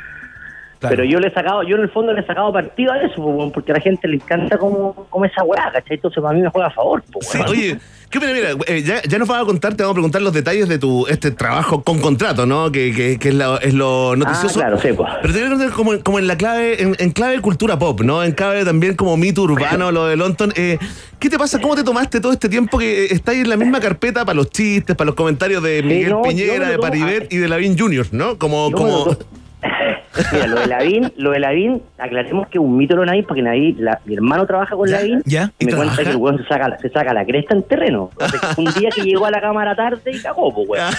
Pero 0.80 1.04
yo 1.04 1.20
le 1.20 1.28
he 1.28 1.32
sacado, 1.32 1.62
yo 1.62 1.76
en 1.76 1.84
el 1.84 1.90
fondo 1.90 2.12
le 2.12 2.22
he 2.22 2.26
sacado 2.26 2.52
partido 2.52 2.92
a 2.92 2.98
eso, 2.98 3.22
pues, 3.22 3.52
porque 3.54 3.72
a 3.72 3.76
la 3.76 3.82
gente 3.82 4.08
le 4.08 4.16
encanta 4.16 4.58
como, 4.58 4.94
como 5.10 5.26
esa 5.26 5.44
weá, 5.44 5.72
¿cachai? 5.72 5.96
Entonces 5.98 6.22
para 6.24 6.34
mí 6.34 6.42
me 6.42 6.50
juega 6.50 6.68
a 6.70 6.72
favor, 6.72 7.04
pues, 7.12 7.28
Sí, 7.28 7.40
oye, 7.48 7.78
¿qué 8.12 8.18
opina? 8.20 8.34
Mira, 8.34 8.50
eh, 8.68 8.84
ya, 8.84 9.02
ya 9.02 9.18
nos 9.18 9.28
vas 9.28 9.42
a 9.42 9.46
contar, 9.46 9.74
te 9.74 9.82
vamos 9.84 9.94
a 9.94 9.96
preguntar 9.96 10.22
los 10.22 10.34
detalles 10.34 10.68
de 10.70 10.78
tu 10.78 11.08
este 11.08 11.32
trabajo 11.32 11.82
con 11.84 12.00
contrato, 12.00 12.46
¿no? 12.46 12.72
Que, 12.72 12.94
que- 12.94 13.18
que 13.18 13.30
es, 13.30 13.36
la- 13.36 13.58
es 13.58 13.74
lo 13.74 14.16
noticioso. 14.16 14.60
Ah, 14.60 14.64
claro, 14.64 14.80
sí, 14.82 14.90
pues. 14.96 15.10
Pero 15.22 15.34
te 15.34 15.40
preguntar 15.40 15.72
como, 15.72 16.00
como 16.04 16.20
en 16.20 16.28
la 16.28 16.38
clave, 16.38 16.84
en, 16.84 16.96
en 17.00 17.12
clave 17.12 17.40
cultura 17.42 17.80
pop, 17.80 18.02
¿no? 18.02 18.24
En 18.24 18.34
clave 18.34 18.64
también 18.66 18.96
como 18.96 19.18
mito 19.18 19.42
urbano, 19.44 19.92
lo 19.92 20.06
de 20.06 20.16
Lonton. 20.18 20.54
Eh, 20.56 20.78
¿Qué 21.20 21.30
te 21.30 21.38
pasa? 21.38 21.60
¿Cómo 21.60 21.76
te 21.76 21.84
tomaste 21.84 22.20
todo 22.20 22.32
este 22.34 22.50
tiempo 22.50 22.78
que 22.78 23.06
eh, 23.06 23.08
estás 23.12 23.36
en 23.36 23.48
la 23.50 23.56
misma 23.58 23.80
carpeta 23.80 24.26
para 24.26 24.36
los 24.36 24.50
chistes, 24.50 24.96
para 24.96 25.06
los 25.08 25.16
comentarios 25.16 25.64
de 25.64 25.82
Miguel 25.82 26.10
no, 26.10 26.22
Piñera, 26.22 26.68
de 26.70 26.78
Paribet 26.78 27.32
y 27.32 27.38
de 27.38 27.48
Lavín 27.48 27.78
Jr., 27.80 28.08
¿no? 28.12 28.38
Como, 28.38 28.70
Yo 28.72 28.76
como... 28.78 29.18
Mira, 30.34 30.48
lo 30.48 30.60
de 30.60 30.68
Lavín, 30.68 31.14
lo 31.18 31.32
de 31.32 31.40
Lavín, 31.40 31.82
aclaremos 31.98 32.48
que 32.50 32.58
es 32.58 32.64
un 32.64 32.76
mito 32.78 32.96
lo 32.96 33.02
de 33.02 33.08
Lavín, 33.08 33.26
porque 33.26 33.42
Lavín, 33.42 33.76
la- 33.80 34.00
mi 34.06 34.16
hermano 34.16 34.46
trabaja 34.46 34.76
con 34.76 34.90
Lavín 34.90 35.22
ya, 35.26 35.52
y 35.60 35.64
¿y 35.64 35.68
me 35.68 35.76
cuenta 35.76 36.04
que 36.04 36.10
el 36.10 36.18
weón 36.18 36.38
se 36.38 36.44
saca, 36.46 36.78
se 36.80 36.90
saca 36.90 37.14
la 37.14 37.26
cresta 37.26 37.56
en 37.56 37.64
terreno. 37.64 38.10
O 38.20 38.28
sea, 38.28 38.40
que 38.56 38.62
un 38.62 38.74
día 38.74 38.90
que 38.94 39.02
llegó 39.02 39.26
a 39.26 39.32
la 39.32 39.40
cámara 39.42 39.76
tarde 39.76 40.12
y 40.12 40.20
cagó, 40.22 40.54
pues, 40.54 40.68
weón. 40.70 40.94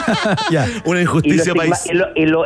Ya. 0.50 0.66
Una 0.84 1.00
injusticia 1.00 1.54
país. 1.54 1.86
y 1.90 1.94
lo, 1.94 2.06
y 2.14 2.26
lo 2.26 2.44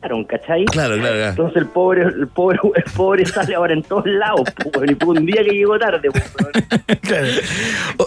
estigmatizaron, 0.00 0.24
¿cachai? 0.24 0.64
Claro, 0.66 0.96
claro, 0.96 1.14
claro. 1.14 1.30
Entonces 1.30 1.56
el 1.56 1.66
pobre, 1.68 2.02
el 2.02 2.28
pobre, 2.28 2.58
el 2.74 2.92
pobre 2.92 3.26
sale 3.26 3.54
ahora 3.54 3.72
en 3.72 3.82
todos 3.82 4.06
lados, 4.06 4.42
pues, 4.72 4.90
y 4.90 5.04
un 5.04 5.26
día 5.26 5.42
que 5.44 5.50
llegó 5.50 5.78
tarde, 5.78 6.08
pues, 6.10 6.34
weón. 6.40 7.26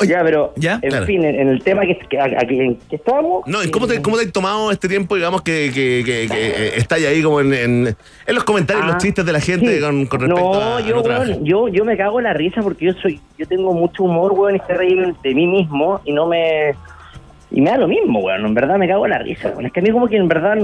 Ya, 0.07 0.23
pero, 0.23 0.53
Ya, 0.55 0.79
en 0.81 0.89
claro. 0.89 1.05
fin, 1.05 1.23
en, 1.23 1.35
en 1.39 1.47
el 1.49 1.63
tema 1.63 1.83
que, 1.83 1.97
que, 2.09 2.77
que 2.89 2.95
estábamos... 2.95 3.47
No, 3.47 3.63
¿y 3.63 3.69
cómo 3.69 3.87
te, 3.87 4.01
cómo 4.01 4.17
te 4.17 4.23
has 4.25 4.31
tomado 4.31 4.71
este 4.71 4.87
tiempo, 4.87 5.15
digamos, 5.15 5.41
que, 5.41 5.71
que, 5.73 6.03
que, 6.05 6.27
que, 6.27 6.47
eh, 6.47 6.73
estáis 6.77 7.05
ahí 7.05 7.21
como 7.21 7.41
en, 7.41 7.53
en, 7.53 7.87
en 8.25 8.35
los 8.35 8.43
comentarios, 8.43 8.83
Ah, 8.83 8.87
los 8.93 8.97
chistes 8.97 9.25
de 9.25 9.31
la 9.31 9.39
gente 9.39 9.75
sí. 9.75 9.81
con, 9.81 10.05
con 10.07 10.19
respecto 10.21 10.53
no, 10.53 10.75
a 10.77 10.81
yo, 10.81 11.01
weón, 11.01 11.45
yo, 11.45 11.67
yo 11.67 11.85
me 11.85 11.95
cago 11.95 12.19
en 12.19 12.25
la 12.25 12.33
risa 12.33 12.61
porque 12.61 12.85
yo 12.85 12.93
soy, 12.93 13.21
yo 13.37 13.47
tengo 13.47 13.71
mucho 13.73 14.03
humor, 14.03 14.33
weón, 14.33 14.55
y 14.55 14.59
sé 14.59 14.73
reír 14.73 15.13
de 15.23 15.35
mí 15.35 15.47
mismo 15.47 16.01
y 16.03 16.11
no 16.11 16.25
me 16.27 16.73
y 17.53 17.61
me 17.61 17.69
da 17.69 17.77
lo 17.77 17.87
mismo, 17.87 18.19
weón, 18.19 18.45
en 18.45 18.53
verdad 18.55 18.77
me 18.77 18.87
cago 18.87 19.05
en 19.05 19.11
la 19.11 19.19
risa, 19.19 19.49
weón. 19.49 19.67
Es 19.67 19.71
que 19.71 19.79
a 19.79 19.83
mí 19.83 19.91
como 19.91 20.07
que 20.07 20.17
en 20.17 20.27
verdad 20.27 20.57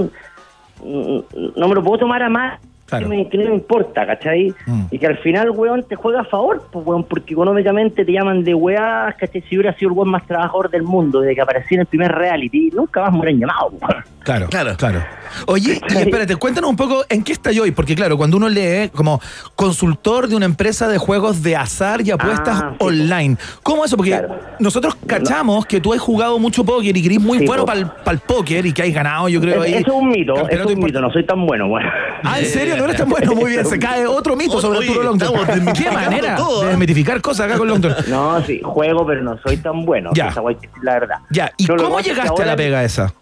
no 0.84 1.68
me 1.68 1.74
lo 1.74 1.82
puedo 1.82 1.98
tomar 1.98 2.22
a 2.22 2.28
más 2.28 2.60
que, 2.98 3.06
me, 3.06 3.28
que 3.28 3.38
no 3.38 3.50
me 3.50 3.54
importa, 3.54 4.06
¿cachai? 4.06 4.52
Mm. 4.66 4.82
Y 4.90 4.98
que 4.98 5.06
al 5.06 5.18
final, 5.18 5.50
weón, 5.50 5.84
te 5.84 5.96
juega 5.96 6.20
a 6.20 6.24
favor, 6.24 6.66
pues, 6.72 6.84
weón, 6.84 7.04
porque 7.04 7.34
económicamente 7.34 8.04
te 8.04 8.12
llaman 8.12 8.42
de 8.42 8.54
weá, 8.54 9.14
¿cachai? 9.18 9.42
Si 9.42 9.56
hubiera 9.56 9.74
sido 9.76 9.92
el 9.92 9.98
weón 9.98 10.10
más 10.10 10.26
trabajador 10.26 10.70
del 10.70 10.82
mundo 10.82 11.20
desde 11.20 11.34
que 11.34 11.40
aparecí 11.40 11.74
en 11.74 11.80
el 11.80 11.86
primer 11.86 12.12
reality, 12.12 12.70
nunca 12.74 13.02
más 13.02 13.12
me 13.12 13.20
hubieran 13.20 13.40
llamado, 13.40 13.68
weón. 13.80 14.04
Claro, 14.20 14.46
claro, 14.48 14.76
claro. 14.76 15.00
Oye, 15.46 15.80
y 15.88 15.96
espérate, 15.96 16.36
cuéntanos 16.36 16.70
un 16.70 16.76
poco 16.76 17.04
en 17.08 17.22
qué 17.22 17.32
está 17.32 17.50
hoy, 17.50 17.70
porque 17.70 17.94
claro, 17.94 18.16
cuando 18.16 18.36
uno 18.36 18.48
lee 18.48 18.90
como 18.94 19.20
consultor 19.56 20.28
de 20.28 20.36
una 20.36 20.46
empresa 20.46 20.88
de 20.88 20.98
juegos 20.98 21.42
de 21.42 21.56
azar 21.56 22.00
y 22.02 22.10
apuestas 22.10 22.60
Ah, 22.62 22.74
online, 22.78 23.36
¿cómo 23.62 23.84
eso? 23.84 23.96
Porque 23.96 24.20
nosotros 24.58 24.96
cachamos 25.06 25.66
que 25.66 25.80
tú 25.80 25.92
has 25.92 26.00
jugado 26.00 26.38
mucho 26.38 26.64
póker 26.64 26.96
y 26.96 27.00
que 27.00 27.06
eres 27.08 27.20
muy 27.20 27.38
Sí, 27.38 27.46
bueno 27.46 27.64
para 27.64 27.80
el 28.10 28.18
póker 28.18 28.66
y 28.66 28.72
que 28.72 28.82
has 28.82 28.92
ganado, 28.92 29.28
yo 29.28 29.40
creo, 29.40 29.62
ahí. 29.62 29.74
Eso 29.74 29.86
es 29.88 29.92
un 29.94 30.08
mito, 30.08 30.48
es 30.48 30.64
un 30.66 30.78
mito, 30.78 31.00
no 31.00 31.10
soy 31.10 31.24
tan 31.24 31.46
bueno, 31.46 31.66
weón. 31.66 31.86
Ah, 32.22 32.38
¿en 32.38 32.46
serio? 32.46 32.76
¿No 32.76 32.84
eres 32.84 32.96
tan 32.96 33.08
bueno? 33.08 33.34
Muy 33.34 33.50
bien, 33.52 33.64
se 33.66 33.78
cae 33.78 34.06
otro 34.06 34.36
mito 34.36 34.60
sobre 34.60 34.78
Oye, 34.80 34.88
Arturo 34.88 35.04
Longton. 35.06 35.72
¿Qué 35.72 35.90
manera 35.90 36.36
todo, 36.36 36.60
de 36.60 36.66
¿eh? 36.66 36.70
desmitificar 36.70 37.20
cosas 37.20 37.46
acá 37.46 37.58
con 37.58 37.68
Longton? 37.68 37.94
No, 38.08 38.42
sí, 38.44 38.60
juego, 38.62 39.06
pero 39.06 39.22
no 39.22 39.38
soy 39.44 39.56
tan 39.58 39.84
bueno. 39.84 40.10
Ya. 40.14 40.28
Esa 40.28 40.40
guay 40.40 40.56
que 40.56 40.66
es 40.66 40.72
la 40.82 40.94
verdad. 40.94 41.16
Ya, 41.30 41.52
¿y 41.56 41.66
cómo 41.66 41.98
es 42.00 42.06
llegaste 42.06 42.42
a 42.42 42.46
la 42.46 42.56
pega 42.56 42.82
esa? 42.84 43.12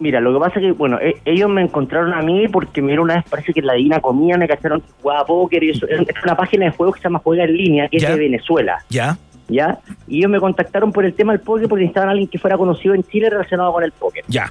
Mira, 0.00 0.18
lo 0.20 0.32
que 0.32 0.40
pasa 0.40 0.58
es 0.58 0.66
que, 0.66 0.72
bueno, 0.72 0.98
e- 1.00 1.20
ellos 1.24 1.48
me 1.50 1.60
encontraron 1.62 2.12
a 2.14 2.22
mí 2.22 2.48
porque 2.48 2.80
me 2.80 2.88
vieron 2.88 3.04
una 3.04 3.16
vez, 3.16 3.24
parece 3.30 3.52
que 3.52 3.60
en 3.60 3.66
la 3.66 3.74
Divina 3.74 4.00
Comida 4.00 4.36
me 4.38 4.48
cacharon 4.48 4.80
que 4.80 4.88
jugaba 5.02 5.24
póker 5.26 5.62
y 5.62 5.70
eso. 5.70 5.86
Es 5.86 6.00
una 6.24 6.34
página 6.36 6.64
de 6.64 6.70
juegos 6.72 6.96
que 6.96 7.02
se 7.02 7.08
llama 7.08 7.20
Juega 7.22 7.44
en 7.44 7.52
Línea, 7.54 7.88
que 7.88 7.98
Ya. 7.98 8.08
es 8.08 8.14
de 8.14 8.20
Venezuela, 8.20 8.78
¿Ya? 8.88 9.16
¿ya? 9.48 9.78
Y 10.08 10.18
ellos 10.18 10.30
me 10.30 10.40
contactaron 10.40 10.90
por 10.90 11.04
el 11.04 11.12
tema 11.14 11.32
del 11.32 11.40
póker 11.42 11.68
porque 11.68 11.82
necesitaban 11.82 12.08
a 12.08 12.12
alguien 12.12 12.28
que 12.28 12.38
fuera 12.38 12.56
conocido 12.56 12.94
en 12.94 13.02
Chile 13.04 13.28
relacionado 13.30 13.72
con 13.72 13.84
el 13.84 13.92
póker. 13.92 14.24
Ya. 14.26 14.50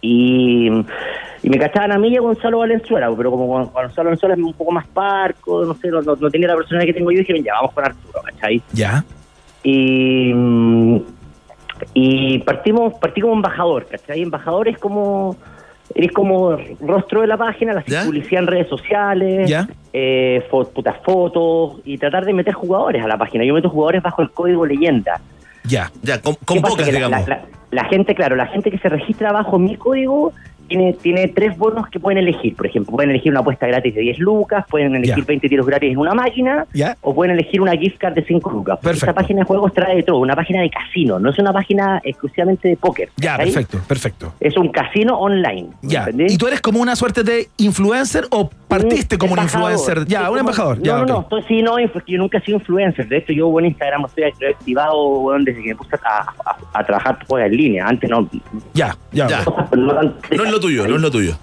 Y, 0.00 0.68
y 1.42 1.50
me 1.50 1.58
cachaban 1.58 1.90
a 1.90 1.98
mí 1.98 2.08
y 2.10 2.16
a 2.16 2.20
Gonzalo 2.20 2.58
Valenzuela, 2.58 3.10
pero 3.16 3.32
como 3.32 3.48
Gon- 3.48 3.72
Gonzalo 3.72 4.04
Valenzuela 4.10 4.34
es 4.36 4.40
un 4.40 4.52
poco 4.54 4.70
más 4.70 4.86
parco, 4.86 5.64
no 5.64 5.74
sé, 5.74 5.88
no, 5.88 6.02
no- 6.02 6.14
no 6.14 6.30
tenía 6.30 6.46
la 6.46 6.54
personalidad 6.56 6.86
que 6.86 6.98
tengo 6.98 7.10
yo, 7.10 7.18
dijeron, 7.18 7.42
ya, 7.42 7.54
vamos 7.54 7.72
con 7.72 7.84
Arturo, 7.84 8.20
¿cachai? 8.24 8.62
¿Ya? 8.72 9.04
Y, 9.64 10.32
mm, 10.32 10.96
y 11.94 12.38
partimos, 12.40 12.94
partí 12.94 13.20
como 13.20 13.34
embajador, 13.34 13.86
¿cachai? 13.86 14.22
Embajador 14.22 14.68
es 14.68 14.78
como, 14.78 15.36
eres 15.94 16.12
como 16.12 16.56
rostro 16.80 17.20
de 17.22 17.26
la 17.26 17.36
página, 17.36 17.72
la 17.72 17.82
publicidad 18.04 18.42
en 18.42 18.46
redes 18.48 18.68
sociales, 18.68 19.48
¿Ya? 19.48 19.68
eh, 19.92 20.46
fo- 20.50 20.68
putas 20.68 20.96
fotos 21.04 21.80
y 21.84 21.98
tratar 21.98 22.24
de 22.24 22.32
meter 22.34 22.54
jugadores 22.54 23.02
a 23.02 23.08
la 23.08 23.16
página. 23.16 23.44
Yo 23.44 23.54
meto 23.54 23.68
jugadores 23.70 24.02
bajo 24.02 24.22
el 24.22 24.30
código 24.30 24.66
leyenda. 24.66 25.20
Ya. 25.64 25.90
Ya, 26.02 26.20
con, 26.20 26.36
la- 26.92 26.98
la, 27.08 27.20
la- 27.28 27.42
la 27.70 27.84
gente, 27.84 28.14
claro, 28.14 28.36
la 28.36 28.46
gente 28.46 28.70
que 28.70 28.78
se 28.78 28.88
registra 28.88 29.32
bajo 29.32 29.58
mi 29.58 29.76
código 29.76 30.32
tiene, 30.68 30.92
tiene 30.94 31.28
tres 31.28 31.56
bonos 31.58 31.88
que 31.88 31.98
pueden 31.98 32.18
elegir. 32.18 32.54
Por 32.54 32.66
ejemplo, 32.66 32.94
pueden 32.94 33.10
elegir 33.10 33.32
una 33.32 33.40
apuesta 33.40 33.66
gratis 33.66 33.94
de 33.94 34.00
10 34.02 34.18
lucas, 34.18 34.64
pueden 34.70 34.94
elegir 34.94 35.16
Ya. 35.16 35.24
20 35.26 35.48
tiros 35.48 35.66
gratis 35.66 35.90
en 35.92 35.98
una 35.98 36.14
máquina, 36.14 36.66
o 37.00 37.14
pueden 37.14 37.34
elegir 37.34 37.60
una 37.60 37.72
gift 37.72 37.98
card 37.98 38.14
de 38.14 38.24
5 38.24 38.50
lucas. 38.50 38.78
Porque 38.82 38.98
Esta 38.98 39.12
página 39.14 39.40
de 39.40 39.46
juegos 39.46 39.72
trae 39.74 39.96
de 39.96 40.02
todo, 40.02 40.18
una 40.18 40.36
página 40.36 40.60
de 40.62 40.70
casino, 40.70 41.18
no 41.18 41.30
es 41.30 41.38
una 41.38 41.52
página 41.52 42.00
exclusivamente 42.04 42.68
de 42.68 42.76
póker. 42.76 43.08
Ya, 43.16 43.36
perfecto, 43.36 43.78
perfecto. 43.88 44.34
Es 44.40 44.56
un 44.56 44.68
casino 44.68 45.18
online. 45.18 45.68
¿me 45.82 45.88
Ya. 45.90 46.00
entendés? 46.00 46.32
¿Y 46.34 46.38
tú 46.38 46.46
eres 46.46 46.60
como 46.60 46.80
una 46.80 46.94
suerte 46.96 47.22
de 47.22 47.48
influencer 47.56 48.26
o 48.30 48.50
partiste 48.68 49.16
como 49.16 49.32
un 49.32 49.38
influencer. 49.40 50.04
Ya, 50.06 50.26
Sí, 50.26 50.32
un 50.32 50.38
embajador. 50.40 50.76
No, 50.78 50.84
ya, 50.84 50.96
no, 50.96 51.02
ok. 51.02 51.08
no, 51.08 51.20
estoy, 51.22 51.42
sí, 51.48 51.62
no, 51.62 51.78
es 51.78 51.90
que 51.90 52.12
yo 52.12 52.18
nunca 52.18 52.38
he 52.38 52.40
sido 52.42 52.58
influencer. 52.58 53.08
De 53.08 53.16
hecho, 53.16 53.32
yo 53.32 53.58
en 53.58 53.66
Instagram 53.66 54.04
estoy 54.04 54.24
activado 54.24 55.08
weón, 55.20 55.44
desde 55.44 55.62
que 55.62 55.68
me 55.70 55.74
puse 55.76 55.96
a, 55.96 56.20
a- 56.20 56.56
a 56.78 56.84
trabajar 56.84 57.18
pues, 57.26 57.46
en 57.46 57.56
línea. 57.56 57.86
Antes 57.86 58.10
no. 58.10 58.28
Ya, 58.74 58.94
ya. 59.12 59.26
Ya. 59.28 59.44
No, 59.74 59.92
No 60.02 60.02
es 60.44 60.50
lo 60.58 60.60
tuyo, 60.60 60.86
no 60.88 60.96
es 60.96 61.02
lo 61.02 61.10
tuyo. 61.10 61.36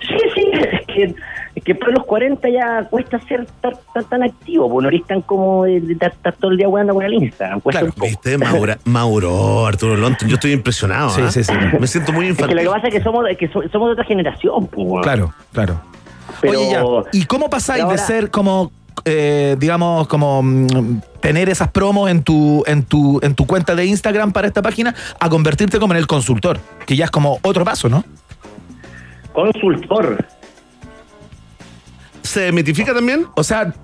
Sí, 0.00 0.16
sí, 0.34 0.50
es 0.52 0.86
que, 0.86 1.14
es 1.54 1.64
que 1.64 1.74
por 1.74 1.92
los 1.92 2.04
40 2.04 2.48
ya 2.48 2.84
cuesta 2.88 3.18
ser 3.20 3.46
tan, 3.60 3.72
tan, 3.94 4.04
tan 4.04 4.22
activo, 4.22 4.70
pues 4.70 4.82
no 4.82 4.88
eres 4.88 5.06
tan 5.06 5.20
como 5.22 5.64
de, 5.64 5.96
estar 6.00 6.34
todo 6.34 6.50
el 6.50 6.56
día 6.56 6.66
jugando 6.66 6.94
con 6.94 7.04
el 7.04 7.14
Instagram. 7.14 7.60
Poco. 7.60 7.78
¿Viste? 8.02 8.38
Maura, 8.38 8.78
Mauro, 8.84 9.66
Arturo 9.66 9.96
Lonton. 9.96 10.28
Yo 10.28 10.34
estoy 10.34 10.52
impresionado. 10.52 11.10
Sí, 11.10 11.22
¿ah? 11.24 11.30
sí, 11.30 11.44
sí. 11.44 11.52
Me 11.78 11.86
siento 11.86 12.12
muy 12.12 12.28
Es 12.28 12.36
que 12.36 12.42
lo 12.42 12.48
infantil. 12.50 12.58
que 12.58 12.70
pasa 12.74 12.88
es 12.88 12.94
que 12.94 13.02
somos, 13.02 13.28
es 13.28 13.38
que 13.38 13.48
so- 13.48 13.62
somos 13.70 13.88
de 13.88 13.92
otra 13.92 14.04
generación, 14.04 14.66
pues. 14.68 15.02
Claro, 15.02 15.32
claro. 15.52 15.80
Pero- 16.40 16.60
Oye, 16.60 16.70
ya. 16.70 16.82
¿Y 17.12 17.24
cómo 17.24 17.48
pasáis 17.50 17.88
de 17.88 17.98
ser 17.98 18.30
como, 18.30 18.70
eh, 19.04 19.56
digamos, 19.58 20.06
como 20.08 20.42
mm, 20.42 21.00
tener 21.20 21.48
esas 21.48 21.68
promos 21.68 22.10
en 22.10 22.22
tu, 22.22 22.62
en 22.66 22.82
tu, 22.84 23.18
en 23.22 23.34
tu 23.34 23.46
cuenta 23.46 23.74
de 23.74 23.86
Instagram 23.86 24.32
para 24.32 24.46
esta 24.46 24.60
página 24.62 24.94
a 25.20 25.28
convertirte 25.28 25.78
como 25.78 25.94
en 25.94 25.98
el 25.98 26.06
consultor? 26.06 26.58
Que 26.86 26.96
ya 26.96 27.06
es 27.06 27.10
como 27.10 27.38
otro 27.42 27.64
paso, 27.64 27.88
¿no? 27.88 28.04
Consultor. 29.36 30.26
¿Se 32.22 32.50
mitifica 32.52 32.94
también? 32.94 33.26
O 33.34 33.44
sea, 33.44 33.74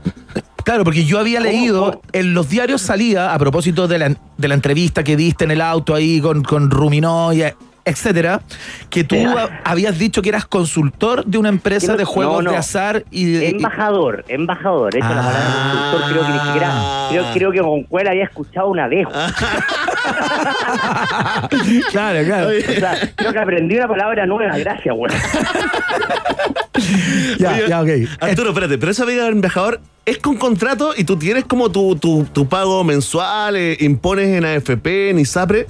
claro, 0.65 0.83
porque 0.83 1.05
yo 1.05 1.19
había 1.19 1.41
leído, 1.41 2.01
en 2.13 2.33
los 2.33 2.49
diarios 2.49 2.81
salía, 2.81 3.35
a 3.35 3.39
propósito 3.39 3.87
de 3.87 3.99
la, 3.99 4.17
de 4.39 4.49
la 4.49 4.55
entrevista 4.55 5.05
que 5.05 5.15
diste 5.15 5.45
en 5.45 5.51
el 5.51 5.61
auto 5.61 5.95
ahí 5.95 6.23
con, 6.23 6.43
con 6.43 6.71
Ruminó 6.71 7.35
y 7.35 7.43
etcétera, 7.85 8.41
que 8.91 9.05
tú 9.05 9.16
habías 9.64 9.99
dicho 9.99 10.22
que 10.22 10.28
eras 10.28 10.45
consultor 10.47 11.24
de 11.24 11.39
una 11.39 11.49
empresa 11.49 11.93
no- 11.93 11.99
de 11.99 12.05
juegos 12.05 12.37
no, 12.37 12.43
no. 12.43 12.51
de 12.53 12.57
azar 12.57 13.05
y 13.11 13.24
de... 13.33 13.45
y- 13.45 13.51
Embajador, 13.57 14.24
embajador. 14.28 14.97
Esa 14.97 15.09
es 15.11 15.16
la 15.16 15.22
palabra 15.22 15.91
consultor. 15.93 16.11
Creo 16.12 16.26
que 16.26 16.33
ni 16.33 16.39
siquiera. 16.47 17.07
Creo, 17.11 17.24
creo 17.35 17.53
que 17.53 17.61
con 17.61 17.83
cuál 17.85 18.09
había 18.09 18.24
escuchado 18.24 18.68
una 18.68 18.89
vez. 18.89 19.07
claro, 21.91 22.24
claro. 22.24 22.49
O 22.49 22.72
sea, 22.72 22.99
creo 23.16 23.33
que 23.33 23.39
aprendí 23.39 23.76
una 23.76 23.89
palabra 23.89 24.26
nueva. 24.26 24.57
Gracias, 24.59 24.95
weón. 24.97 25.11
Ya, 27.39 27.51
Oye, 27.53 27.68
ya, 27.68 27.80
ok. 27.80 27.89
Arturo, 28.20 28.49
espérate, 28.51 28.76
pero 28.78 28.91
esa 28.93 29.05
beca 29.05 29.22
de 29.24 29.28
embajador 29.30 29.80
es 30.05 30.18
con 30.18 30.37
contrato 30.37 30.93
y 30.97 31.05
tú 31.05 31.16
tienes 31.16 31.45
como 31.45 31.70
tu, 31.70 31.95
tu, 31.97 32.24
tu 32.33 32.49
pago 32.49 32.83
mensual, 32.83 33.55
eh, 33.57 33.76
impones 33.80 34.28
en 34.37 34.45
AFP, 34.45 35.11
en 35.11 35.18
ISAPRE. 35.20 35.66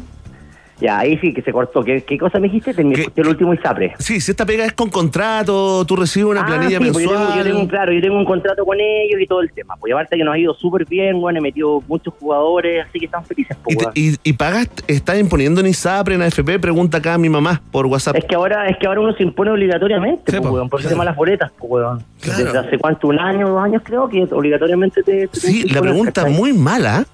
Ya, 0.83 0.99
ahí 0.99 1.17
sí 1.19 1.33
que 1.33 1.43
se 1.43 1.53
cortó. 1.53 1.85
¿Qué, 1.85 2.03
qué 2.03 2.19
cosa 2.19 2.41
me 2.41 2.49
dijiste? 2.49 2.75
Te 2.75 2.83
me 2.83 2.95
el 3.15 3.27
último 3.29 3.55
ISAPRE. 3.55 3.95
Sí, 4.01 4.21
si 4.21 4.33
esta 4.33 4.45
pega 4.45 4.65
es 4.65 4.73
con 4.73 4.91
contrato, 4.91 5.85
tú 5.87 5.95
recibes 5.97 6.29
una 6.31 6.43
Ah, 6.43 6.47
planilla 6.47 6.79
sí, 6.79 6.85
pues 6.91 6.97
mensual. 6.97 7.15
yo, 7.19 7.23
tengo, 7.27 7.37
yo 7.39 7.45
tengo 7.45 7.61
un, 7.61 7.67
claro, 7.69 7.93
yo 7.93 8.01
tengo 8.01 8.17
un 8.19 8.25
contrato 8.25 8.65
con 8.65 8.79
ellos 8.81 9.21
y 9.21 9.27
todo 9.27 9.41
el 9.43 9.53
tema. 9.53 9.77
Pues 9.77 9.93
aparte 9.93 10.17
que 10.17 10.25
nos 10.25 10.35
ha 10.35 10.39
ido 10.39 10.55
súper 10.55 10.85
bien, 10.87 11.21
bueno, 11.21 11.39
he 11.39 11.43
metido 11.43 11.81
muchos 11.87 12.13
jugadores, 12.19 12.85
así 12.89 12.99
que 12.99 13.05
están 13.07 13.25
felices. 13.25 13.57
Pues, 13.63 13.77
y, 13.77 13.79
te- 13.79 14.01
y, 14.29 14.31
y 14.31 14.33
pagas, 14.33 14.69
estás 14.89 15.19
imponiendo 15.21 15.61
en 15.61 15.69
ISAPRE, 15.69 16.17
en 16.17 16.23
AFP, 16.23 16.59
pregunta 16.59 16.99
acá 16.99 17.15
a 17.15 17.19
mi 17.19 17.29
mamá 17.29 17.63
por 17.71 17.87
WhatsApp. 17.87 18.17
Es 18.17 18.25
que 18.25 18.35
ahora, 18.35 18.69
es 18.69 18.77
que 18.79 18.87
ahora 18.89 19.01
uno 19.01 19.13
se 19.15 19.23
impone 19.23 19.53
obligatoriamente, 19.53 20.41
pues, 20.41 20.53
weón, 20.53 20.69
por 20.69 20.81
el 20.81 20.89
tema 20.89 21.05
de 21.05 21.11
las 21.11 21.17
boletas, 21.17 21.53
pues, 21.59 21.71
weón. 21.71 22.03
Claro. 22.21 22.45
Desde 22.45 22.59
hace 22.59 22.79
cuánto, 22.79 23.07
un 23.09 23.19
año, 23.21 23.49
dos 23.49 23.63
años 23.63 23.83
creo 23.85 24.09
que 24.09 24.23
obligatoriamente 24.33 25.03
te. 25.03 25.29
te 25.29 25.41
Sí, 25.41 25.69
la 25.69 25.81
pregunta 25.81 26.23
¿cachai? 26.23 26.33
muy 26.37 26.53
mala. 26.53 27.05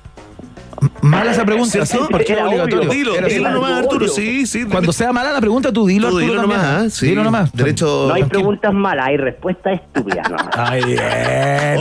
Mala 1.02 1.32
esa 1.32 1.44
pregunta, 1.44 1.70
¿Cierto? 1.84 2.06
sí, 2.06 2.08
porque 2.10 2.32
Era 2.32 2.46
obvio. 2.48 2.62
obligatorio. 2.64 2.90
Dilo, 2.90 3.14
Era 3.16 3.26
dilo 3.28 3.50
nomás, 3.50 3.72
Arturo, 3.82 4.08
sí, 4.08 4.46
sí. 4.46 4.64
Cuando 4.64 4.92
sea 4.92 5.12
mala 5.12 5.32
la 5.32 5.40
pregunta, 5.40 5.72
tú 5.72 5.86
dilo, 5.86 6.08
Tú 6.10 6.16
Arturo, 6.18 6.32
dilo 6.32 6.40
también. 6.42 6.60
nomás, 6.62 6.92
sí. 6.94 7.06
Dilo 7.06 7.24
nomás. 7.24 7.52
Derecho- 7.52 8.06
No 8.08 8.14
hay 8.14 8.24
preguntas 8.24 8.72
malas, 8.72 9.06
hay 9.08 9.16
respuestas 9.16 9.80
estúpidas 9.80 10.28
nomás. 10.30 10.48
Ay, 10.56 10.84
bien. 10.84 10.98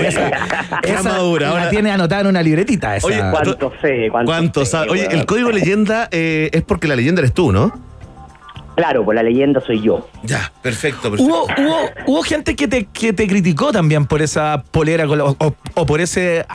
Esa, 0.06 0.30
esa 0.84 1.04
madura, 1.04 1.48
la 1.48 1.52
ahora- 1.54 1.70
tiene 1.70 1.92
anotada 1.92 2.22
en 2.22 2.28
una 2.28 2.42
libretita. 2.42 2.96
Esa. 2.96 3.08
Oye, 3.08 3.22
¿Cuánto 3.32 3.72
sé? 3.82 4.08
¿Cuánto, 4.12 4.32
¿Cuánto 4.32 4.66
sé? 4.66 4.78
Oye, 4.90 5.08
el 5.12 5.26
código 5.26 5.52
leyenda 5.52 6.08
eh, 6.12 6.50
es 6.54 6.64
porque 6.64 6.88
la 6.88 6.96
leyenda 6.96 7.22
eres 7.22 7.34
tú, 7.34 7.52
¿no? 7.52 7.72
Claro, 8.76 9.04
pues 9.04 9.16
la 9.16 9.24
leyenda 9.24 9.60
soy 9.60 9.82
yo. 9.82 10.08
Ya, 10.24 10.52
perfecto, 10.62 11.10
perfecto. 11.10 11.24
Hubo, 11.24 11.46
hubo, 11.46 11.78
hubo 12.06 12.22
gente 12.22 12.56
que 12.56 12.68
te, 12.68 12.86
que 12.86 13.12
te 13.12 13.28
criticó 13.28 13.72
también 13.72 14.06
por 14.06 14.22
esa 14.22 14.64
polera 14.70 15.06
o 15.40 15.86
por 15.88 16.00
ese 16.00 16.46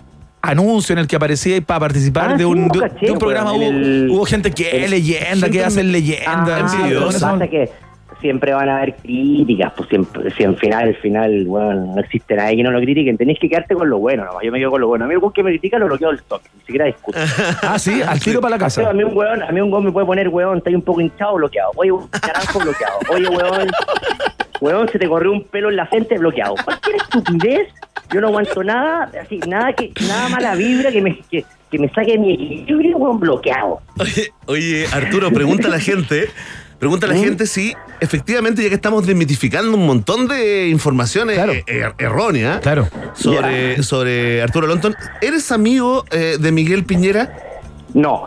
anuncio 0.42 0.92
en 0.92 0.98
el 0.98 1.06
que 1.06 1.16
aparecía 1.16 1.60
para 1.62 1.80
participar 1.80 2.32
Ah, 2.32 2.36
de, 2.36 2.44
un, 2.44 2.66
no 2.66 2.74
de, 2.74 2.80
caché, 2.80 3.06
de 3.06 3.12
un 3.12 3.18
programa. 3.18 3.52
Hubo, 3.52 3.62
el- 3.62 4.08
hubo 4.10 4.24
gente 4.26 4.50
que 4.50 4.84
es 4.84 4.90
leyenda, 4.90 5.48
que 5.48 5.64
me- 5.74 5.82
leyenda. 5.84 6.58
Ah, 6.64 6.68
sí, 6.68 6.76
lo 6.90 7.00
con 7.06 7.08
que 7.48 7.66
pasa 7.66 7.72
siempre 8.20 8.52
van 8.52 8.68
a 8.68 8.76
haber 8.76 8.94
críticas, 8.94 9.72
pues 9.76 9.88
siempre, 9.88 10.30
si 10.30 10.44
al 10.44 10.56
final, 10.56 10.86
al 10.90 10.94
final, 10.94 11.44
bueno, 11.44 11.92
no 11.96 12.00
existe 12.00 12.36
nadie 12.36 12.56
que 12.58 12.62
no 12.62 12.70
lo 12.70 12.78
critiquen, 12.78 13.16
tenés 13.18 13.36
que 13.40 13.48
quedarte 13.48 13.74
con 13.74 13.90
lo 13.90 13.98
bueno, 13.98 14.24
nomás. 14.24 14.44
yo 14.44 14.52
me 14.52 14.60
quedo 14.60 14.70
con 14.70 14.80
lo 14.80 14.86
bueno. 14.86 15.06
A 15.06 15.08
mí 15.08 15.14
el 15.14 15.20
que 15.34 15.42
me 15.42 15.50
critica 15.50 15.76
lo 15.76 15.86
bloqueo 15.86 16.10
del 16.10 16.22
toque, 16.22 16.48
ni 16.54 16.60
siquiera 16.60 16.84
discuto. 16.86 17.18
Ah, 17.62 17.80
sí, 17.80 18.00
al 18.00 18.20
tiro 18.20 18.40
para 18.40 18.56
la 18.56 18.66
O 18.66 18.70
sea, 18.70 18.84
casa. 18.84 18.90
a 18.90 18.94
mí 18.94 19.02
un 19.02 19.16
weón, 19.16 19.42
a 19.42 19.50
mí 19.50 19.60
un 19.60 19.72
weón 19.72 19.84
me 19.86 19.90
puede 19.90 20.06
poner, 20.06 20.28
weón, 20.28 20.58
está 20.58 20.70
ahí 20.70 20.76
un 20.76 20.82
poco 20.82 21.00
hinchado, 21.00 21.34
bloqueado. 21.34 21.72
Oye, 21.74 21.90
un 21.90 22.08
naranjo 22.24 22.60
bloqueado. 22.60 22.98
Oye, 23.10 23.28
weón, 23.28 23.68
weón, 24.62 24.88
se 24.90 24.98
te 24.98 25.08
corrió 25.08 25.32
un 25.32 25.44
pelo 25.44 25.68
en 25.70 25.76
la 25.76 25.86
frente, 25.86 26.16
bloqueado. 26.18 26.54
Cualquier 26.64 26.96
estupidez, 26.96 27.68
yo 28.14 28.20
no 28.20 28.28
aguanto 28.28 28.62
nada, 28.62 29.10
así, 29.22 29.38
nada 29.48 29.72
que, 29.72 29.92
nada 30.08 30.28
mala 30.28 30.54
vibra 30.54 30.90
que 30.92 31.02
me, 31.02 31.18
que, 31.30 31.44
que 31.70 31.78
me 31.78 31.88
saque 31.90 32.16
mi 32.18 32.32
equilibrio, 32.34 32.96
weón, 32.96 33.18
bloqueado. 33.18 33.80
Oye, 33.98 34.32
oye, 34.46 34.86
Arturo, 34.92 35.30
pregunta 35.32 35.66
a 35.66 35.70
la 35.70 35.80
gente. 35.80 36.28
Pregunta 36.78 37.06
a 37.06 37.10
la 37.10 37.14
gente 37.16 37.46
si 37.46 37.74
efectivamente, 38.00 38.60
ya 38.62 38.68
que 38.68 38.74
estamos 38.74 39.06
desmitificando 39.06 39.76
un 39.76 39.86
montón 39.86 40.26
de 40.26 40.68
informaciones 40.68 41.38
eh, 41.38 41.62
er- 41.66 41.94
erróneas 41.98 42.58
Claro. 42.60 42.88
sobre, 43.14 43.80
sobre 43.84 44.42
Arturo 44.42 44.66
Lonton, 44.66 44.94
¿eres 45.20 45.52
amigo 45.52 46.04
eh, 46.10 46.38
de 46.40 46.50
Miguel 46.50 46.84
Piñera? 46.84 47.36
No. 47.94 48.26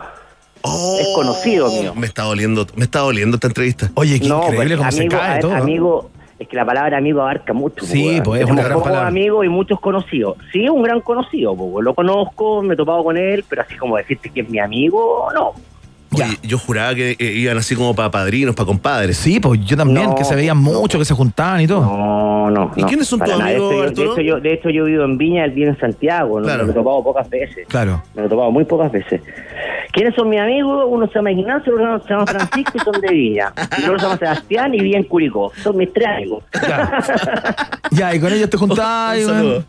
es 0.64 1.06
conocido 1.14 1.68
mío. 1.70 1.94
Me 1.94 2.06
está 2.06 2.22
doliendo, 2.22 2.66
me 2.76 2.84
está 2.84 3.00
doliendo 3.00 3.36
esta 3.36 3.48
entrevista. 3.48 3.90
Oye, 3.94 4.18
qué 4.20 4.26
No, 4.28 4.44
increíble 4.44 4.76
pues, 4.76 4.78
cómo 4.78 4.90
se 4.92 4.98
amigo, 5.00 5.18
cae 5.18 5.28
a 5.28 5.32
ver, 5.34 5.42
todo. 5.42 5.54
amigo, 5.54 6.10
es 6.38 6.48
que 6.48 6.56
la 6.56 6.66
palabra 6.66 6.98
amigo 6.98 7.22
abarca 7.22 7.52
mucho. 7.52 7.84
Sí, 7.84 8.20
pues, 8.22 8.42
es 8.42 8.50
una 8.50 8.62
gran 8.62 8.82
palabra. 8.82 9.08
amigos 9.08 9.46
y 9.46 9.48
muchos 9.48 9.80
conocidos. 9.80 10.36
Sí, 10.52 10.68
un 10.68 10.82
gran 10.82 11.00
conocido, 11.00 11.52
weón. 11.52 11.84
lo 11.84 11.94
conozco, 11.94 12.62
me 12.62 12.74
he 12.74 12.76
topado 12.76 13.04
con 13.04 13.16
él, 13.16 13.44
pero 13.48 13.62
así 13.62 13.76
como 13.76 13.96
decirte 13.96 14.30
que 14.30 14.40
es 14.42 14.50
mi 14.50 14.58
amigo, 14.58 15.28
no. 15.34 15.54
Oye, 16.12 16.38
yo 16.42 16.58
juraba 16.58 16.94
que 16.94 17.16
eh, 17.18 17.24
iban 17.32 17.58
así 17.58 17.74
como 17.74 17.94
para 17.94 18.10
padrinos, 18.10 18.54
para 18.54 18.66
compadres. 18.66 19.16
Sí, 19.16 19.40
pues 19.40 19.60
yo 19.64 19.76
también, 19.76 20.08
No, 20.10 20.14
que 20.14 20.24
se 20.24 20.34
veían 20.34 20.56
mucho, 20.56 20.98
que 20.98 21.04
se 21.04 21.14
juntaban 21.14 21.60
y 21.60 21.66
todo. 21.66 21.80
No, 21.82 22.50
no. 22.50 22.70
¿Y 22.76 22.82
no, 22.82 22.86
quiénes 22.86 23.06
son 23.08 23.18
para 23.18 23.32
tus 23.32 23.38
nada. 23.40 23.50
De 23.50 23.56
amigos, 23.56 23.72
hecho, 23.72 23.82
yo- 23.84 23.88
Arturo? 23.88 24.14
De 24.14 24.22
hecho, 24.22 24.36
yo, 24.36 24.40
de 24.40 24.52
hecho, 24.54 24.70
yo 24.70 24.84
vivo 24.84 25.04
en 25.04 25.18
Viña, 25.18 25.44
él 25.44 25.50
vive 25.50 25.68
en 25.70 25.78
Santiago, 25.78 26.38
¿no? 26.40 26.44
Claro. 26.46 26.62
me 26.62 26.66
lo 26.66 26.72
he 26.72 26.74
topado 26.74 27.02
pocas 27.04 27.28
veces. 27.28 27.66
Claro. 27.68 28.02
Me 28.14 28.22
lo 28.22 28.26
he 28.26 28.30
topado 28.30 28.50
muy 28.50 28.64
pocas 28.64 28.92
veces. 28.92 29.20
¿Quiénes 29.92 30.14
son 30.14 30.28
mis 30.28 30.40
amigos? 30.40 30.84
Uno 30.88 31.06
se 31.08 31.14
llama 31.14 31.32
Ignacio, 31.32 31.74
otro 31.74 32.02
se 32.02 32.08
llama 32.10 32.26
Francisco 32.26 32.72
y 32.74 32.78
son 32.80 33.00
de 33.00 33.08
Viña. 33.12 33.52
Y 33.78 33.84
otro 33.84 33.98
se 33.98 34.04
llama 34.04 34.18
Sebastián 34.18 34.74
y 34.74 34.80
vive 34.80 34.96
en 34.98 35.04
Curicó. 35.04 35.52
Son 35.62 35.76
mis 35.76 35.92
tres 35.92 36.06
amigos. 36.08 36.44
Ya, 37.90 38.14
y 38.14 38.20
con 38.20 38.32
ellos 38.32 38.50
te 38.50 38.56
juntabas. 38.58 39.18
y, 39.18 39.24
Un 39.24 39.30
saludo. 39.30 39.64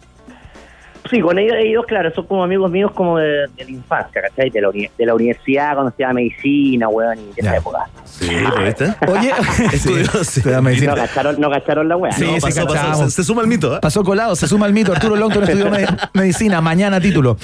Sí, 1.09 1.21
con 1.21 1.37
ellos, 1.39 1.55
ellos, 1.59 1.85
claro, 1.87 2.11
son 2.13 2.25
como 2.25 2.43
amigos 2.43 2.69
míos 2.71 2.91
como 2.93 3.17
de, 3.17 3.47
de 3.55 3.63
la 3.65 3.69
infancia, 3.71 4.21
¿cachai? 4.21 4.49
De 4.49 4.61
la, 4.61 4.69
uni- 4.69 4.89
de 4.97 5.05
la 5.05 5.13
universidad, 5.15 5.73
cuando 5.73 5.89
estudiaba 5.89 6.13
medicina, 6.13 6.87
weón, 6.89 7.17
y 7.19 7.23
de 7.33 7.33
esa 7.37 7.57
época. 7.57 7.79
Sí, 8.05 8.29
¿viste? 8.65 8.93
Oye, 9.07 9.31
Estudió, 9.73 10.05
sí. 10.23 10.41
medicina. 10.61 10.91
No 10.95 10.97
cacharon, 11.01 11.35
no 11.39 11.49
cacharon 11.49 11.87
la 11.89 11.97
weá. 11.97 12.11
Sí, 12.11 12.23
No, 12.25 12.33
sí, 12.35 12.39
pasó, 12.41 12.67
pasó. 12.67 13.03
Se, 13.05 13.11
se 13.11 13.23
suma 13.23 13.41
el 13.41 13.47
mito, 13.47 13.75
¿eh? 13.75 13.79
Pasó 13.81 14.03
colado, 14.03 14.35
se 14.35 14.47
suma 14.47 14.65
el 14.67 14.73
mito. 14.73 14.91
Arturo 14.91 15.15
Longton 15.15 15.43
estudió 15.43 15.69
me- 15.69 15.85
medicina, 16.13 16.59
mañana 16.61 16.99
título. 16.99 17.37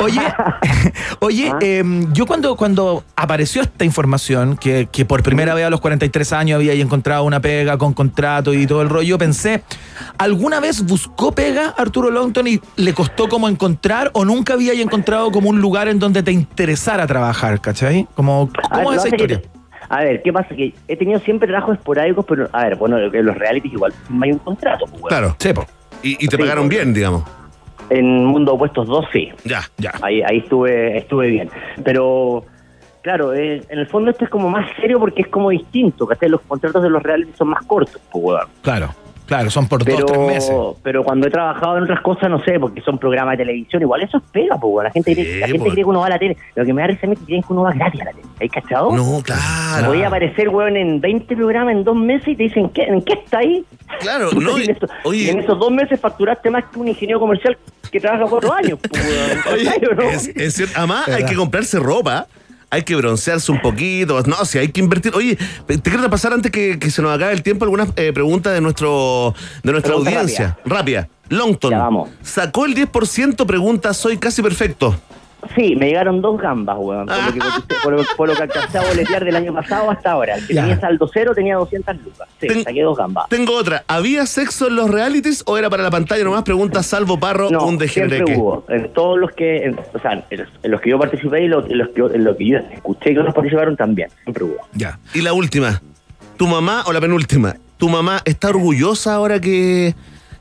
Oye, 0.00 0.20
oye, 1.20 1.52
em, 1.60 2.12
yo 2.12 2.26
cuando, 2.26 2.56
cuando 2.56 3.04
apareció 3.14 3.62
esta 3.62 3.84
información, 3.84 4.56
que, 4.56 4.88
que 4.90 5.04
por 5.04 5.22
primera 5.22 5.54
vez 5.54 5.64
a 5.66 5.70
los 5.70 5.80
43 5.80 6.32
años 6.32 6.56
había 6.56 6.72
encontrado 6.74 7.24
una 7.24 7.40
pega 7.40 7.78
con 7.78 7.94
contrato 7.94 8.52
y 8.52 8.66
todo 8.66 8.82
el 8.82 8.88
rollo, 8.88 9.18
pensé, 9.18 9.62
¿alguna 10.18 10.60
vez 10.60 10.82
buscó 10.84 11.32
pega 11.32 11.74
Arturo 11.76 12.10
Longton 12.10 12.46
y 12.48 12.60
le 12.76 12.92
costó 12.94 13.05
como 13.14 13.48
encontrar 13.48 14.10
o 14.14 14.24
nunca 14.24 14.54
había 14.54 14.72
encontrado 14.74 15.30
como 15.30 15.48
un 15.50 15.60
lugar 15.60 15.88
en 15.88 15.98
donde 15.98 16.22
te 16.22 16.32
interesara 16.32 17.06
trabajar, 17.06 17.60
¿cachai? 17.60 18.06
Como, 18.14 18.46
ver, 18.46 18.54
¿Cómo 18.70 18.92
es 18.92 18.98
esa 18.98 19.08
historia? 19.08 19.40
que- 19.42 19.48
a 19.88 20.00
ver, 20.00 20.20
¿qué 20.22 20.32
pasa? 20.32 20.48
Que 20.54 20.74
he 20.88 20.96
tenido 20.96 21.20
siempre 21.20 21.46
trabajos 21.46 21.76
esporádicos, 21.78 22.24
pero, 22.26 22.48
a 22.52 22.64
ver, 22.64 22.76
bueno, 22.76 22.98
en 22.98 23.24
los 23.26 23.36
realities 23.38 23.72
igual 23.72 23.92
no 24.10 24.24
hay 24.24 24.32
un 24.32 24.38
contrato, 24.38 24.84
pues. 24.86 25.04
Claro. 25.06 25.36
Sí, 25.38 25.52
po. 25.52 25.64
Y, 26.02 26.12
y 26.24 26.28
te 26.28 26.36
Sí, 26.36 26.42
pagaron 26.42 26.68
bien, 26.68 26.92
digamos. 26.92 27.22
En 27.90 28.24
Mundo 28.24 28.54
Opuestos 28.54 28.88
2 28.88 29.04
sí. 29.12 29.28
Ya, 29.44 29.62
ya. 29.78 29.92
Ahí, 30.02 30.22
ahí 30.22 30.38
estuve, 30.38 30.98
estuve 30.98 31.28
bien. 31.28 31.50
Pero, 31.84 32.44
claro, 33.02 33.32
eh, 33.32 33.62
en 33.68 33.78
el 33.78 33.86
fondo 33.86 34.10
esto 34.10 34.24
es 34.24 34.30
como 34.30 34.48
más 34.50 34.68
serio 34.80 34.98
porque 34.98 35.22
es 35.22 35.28
como 35.28 35.50
distinto, 35.50 36.04
¿cachai? 36.04 36.30
Los 36.30 36.40
contratos 36.40 36.82
de 36.82 36.90
los 36.90 37.00
realities 37.02 37.36
son 37.36 37.48
más 37.50 37.64
cortos, 37.64 38.00
pues. 38.10 38.40
Claro, 38.62 38.88
claro, 39.26 39.50
son 39.50 39.68
por 39.68 39.84
Pero, 39.84 39.98
dos, 39.98 40.06
tres 40.06 40.26
meses. 40.26 40.54
pero 40.82 41.04
cuando 41.04 41.26
he 41.26 41.30
trabajado 41.30 41.78
en 41.78 41.84
otras 41.84 42.00
cosas, 42.00 42.30
no 42.30 42.42
sé, 42.44 42.58
porque 42.58 42.80
son 42.80 42.98
programas 42.98 43.32
de 43.36 43.44
televisión, 43.44 43.82
igual 43.82 44.02
eso 44.02 44.18
es 44.18 44.22
pega, 44.32 44.58
pues. 44.58 44.84
La 44.84 44.90
gente, 44.90 45.14
cree, 45.14 45.40
la 45.40 45.46
gente 45.46 45.60
pues. 45.60 45.72
cree 45.72 45.84
que 45.84 45.90
uno 45.90 46.00
va 46.00 46.06
a 46.06 46.10
la 46.10 46.18
tele. 46.18 46.36
Lo 46.54 46.64
que 46.64 46.72
me 46.72 46.82
da 46.82 46.88
risa 46.88 47.06
es 47.06 47.18
que 47.18 47.24
creen 47.24 47.42
que 47.42 47.52
uno 47.52 47.62
va 47.62 47.72
gratis 47.72 48.00
a 48.00 48.04
la 48.04 48.10
tele. 48.12 48.26
¿Hay 48.40 48.48
cachado? 48.48 48.96
No, 48.96 49.22
claro. 49.22 49.88
Voy 49.88 50.02
a 50.02 50.08
aparecer, 50.08 50.48
weón, 50.48 50.76
en 50.76 51.00
20 51.00 51.36
programas 51.36 51.74
en 51.74 51.84
dos 51.84 51.96
meses 51.96 52.28
y 52.28 52.36
te 52.36 52.42
dicen, 52.44 52.68
¿qué, 52.70 52.84
¿en 52.84 53.02
qué 53.02 53.14
está 53.14 53.38
ahí? 53.38 53.64
Claro, 54.00 54.30
no, 54.40 54.58
en, 54.58 54.70
esos 55.38 55.58
dos 55.58 55.70
meses 55.70 56.00
facturaste 56.00 56.50
más 56.50 56.64
que 56.64 56.78
un 56.78 56.88
ingeniero 56.88 57.20
comercial 57.20 57.56
que 57.90 58.00
trabaja 58.00 58.24
cuatro 58.28 58.52
años. 58.52 58.78
pues, 58.88 59.02
weón. 59.02 59.38
Oye, 59.54 59.64
¿Cachai 59.64 59.88
o 59.90 59.94
no? 59.94 60.02
es, 60.02 60.28
es 60.28 60.54
cierto. 60.54 60.74
Además, 60.76 61.08
hay 61.08 61.24
que 61.24 61.34
comprarse 61.34 61.78
ropa. 61.78 62.26
Hay 62.76 62.82
que 62.82 62.94
broncearse 62.94 63.50
un 63.50 63.62
poquito. 63.62 64.22
No, 64.24 64.44
si 64.44 64.58
hay 64.58 64.68
que 64.68 64.80
invertir. 64.80 65.14
Oye, 65.14 65.38
te 65.66 65.80
quiero 65.80 66.10
pasar 66.10 66.34
antes 66.34 66.52
que, 66.52 66.78
que 66.78 66.90
se 66.90 67.00
nos 67.00 67.10
acabe 67.10 67.32
el 67.32 67.42
tiempo 67.42 67.64
algunas 67.64 67.88
eh, 67.96 68.12
preguntas 68.12 68.52
de 68.52 68.60
nuestro 68.60 69.34
de 69.62 69.72
nuestra 69.72 69.92
Pregunta 69.94 70.10
audiencia. 70.10 70.58
Rápida. 70.66 71.08
Longton. 71.30 71.70
Ya, 71.70 71.78
vamos. 71.78 72.10
Sacó 72.20 72.66
el 72.66 72.74
10%, 72.74 73.46
pregunta, 73.46 73.94
soy 73.94 74.18
casi 74.18 74.42
perfecto. 74.42 74.94
Sí, 75.54 75.76
me 75.76 75.86
llegaron 75.88 76.20
dos 76.20 76.40
gambas, 76.40 76.76
weón. 76.78 77.06
Por 77.06 77.16
lo 77.16 77.32
que, 77.32 77.74
por, 77.84 77.92
lo- 77.92 78.02
por 78.16 78.28
lo 78.28 78.34
que 78.34 78.42
alcancé 78.42 78.78
a 78.78 78.82
boletear 78.82 79.24
del 79.24 79.36
año 79.36 79.54
pasado 79.54 79.90
hasta 79.90 80.12
ahora. 80.12 80.34
El 80.36 80.46
que 80.46 80.54
Ya. 80.54 80.62
tenía 80.62 80.80
saldo 80.80 81.08
cero 81.12 81.32
tenía 81.34 81.56
200 81.56 81.96
lucas. 82.04 82.28
Sí, 82.40 82.48
Ten- 82.48 82.64
saqué 82.64 82.82
dos 82.82 82.96
gambas. 82.96 83.28
Tengo 83.28 83.54
otra. 83.56 83.84
¿Había 83.88 84.26
sexo 84.26 84.68
en 84.68 84.76
los 84.76 84.90
realities 84.90 85.42
o 85.46 85.56
era 85.58 85.70
para 85.70 85.82
la 85.82 85.90
pantalla 85.90 86.24
nomás? 86.24 86.42
Pregunta 86.42 86.82
Salvo 86.82 87.18
Parro, 87.20 87.50
No, 87.50 87.64
un 87.66 87.78
siempre 87.78 88.18
degenereque. 88.18 88.36
hubo. 88.40 88.64
En 88.68 88.92
todos 88.92 89.18
los 89.18 89.30
que, 89.32 89.64
en- 89.64 89.78
o 89.78 89.98
sea, 90.00 90.24
en 90.30 90.38
los, 90.40 90.48
en 90.62 90.70
los 90.70 90.80
que 90.80 90.90
yo 90.90 90.98
participé 90.98 91.44
y 91.44 91.48
los, 91.48 91.68
en 91.70 91.78
los 91.78 91.88
que, 91.90 92.00
en 92.00 92.24
los 92.24 92.36
que 92.36 92.46
yo 92.48 92.58
escuché 92.58 93.12
que 93.14 93.20
otros 93.20 93.34
participaron 93.34 93.76
también. 93.76 94.08
Siempre 94.24 94.44
hubo. 94.44 94.56
Ya. 94.72 94.98
Y 95.14 95.20
la 95.22 95.32
última. 95.32 95.80
¿Tu 96.36 96.46
mamá 96.46 96.84
o 96.86 96.92
la 96.92 97.00
penúltima? 97.00 97.56
¿Tu 97.78 97.88
mamá 97.88 98.20
está 98.24 98.48
orgullosa 98.48 99.14
ahora 99.14 99.40
que, 99.40 99.94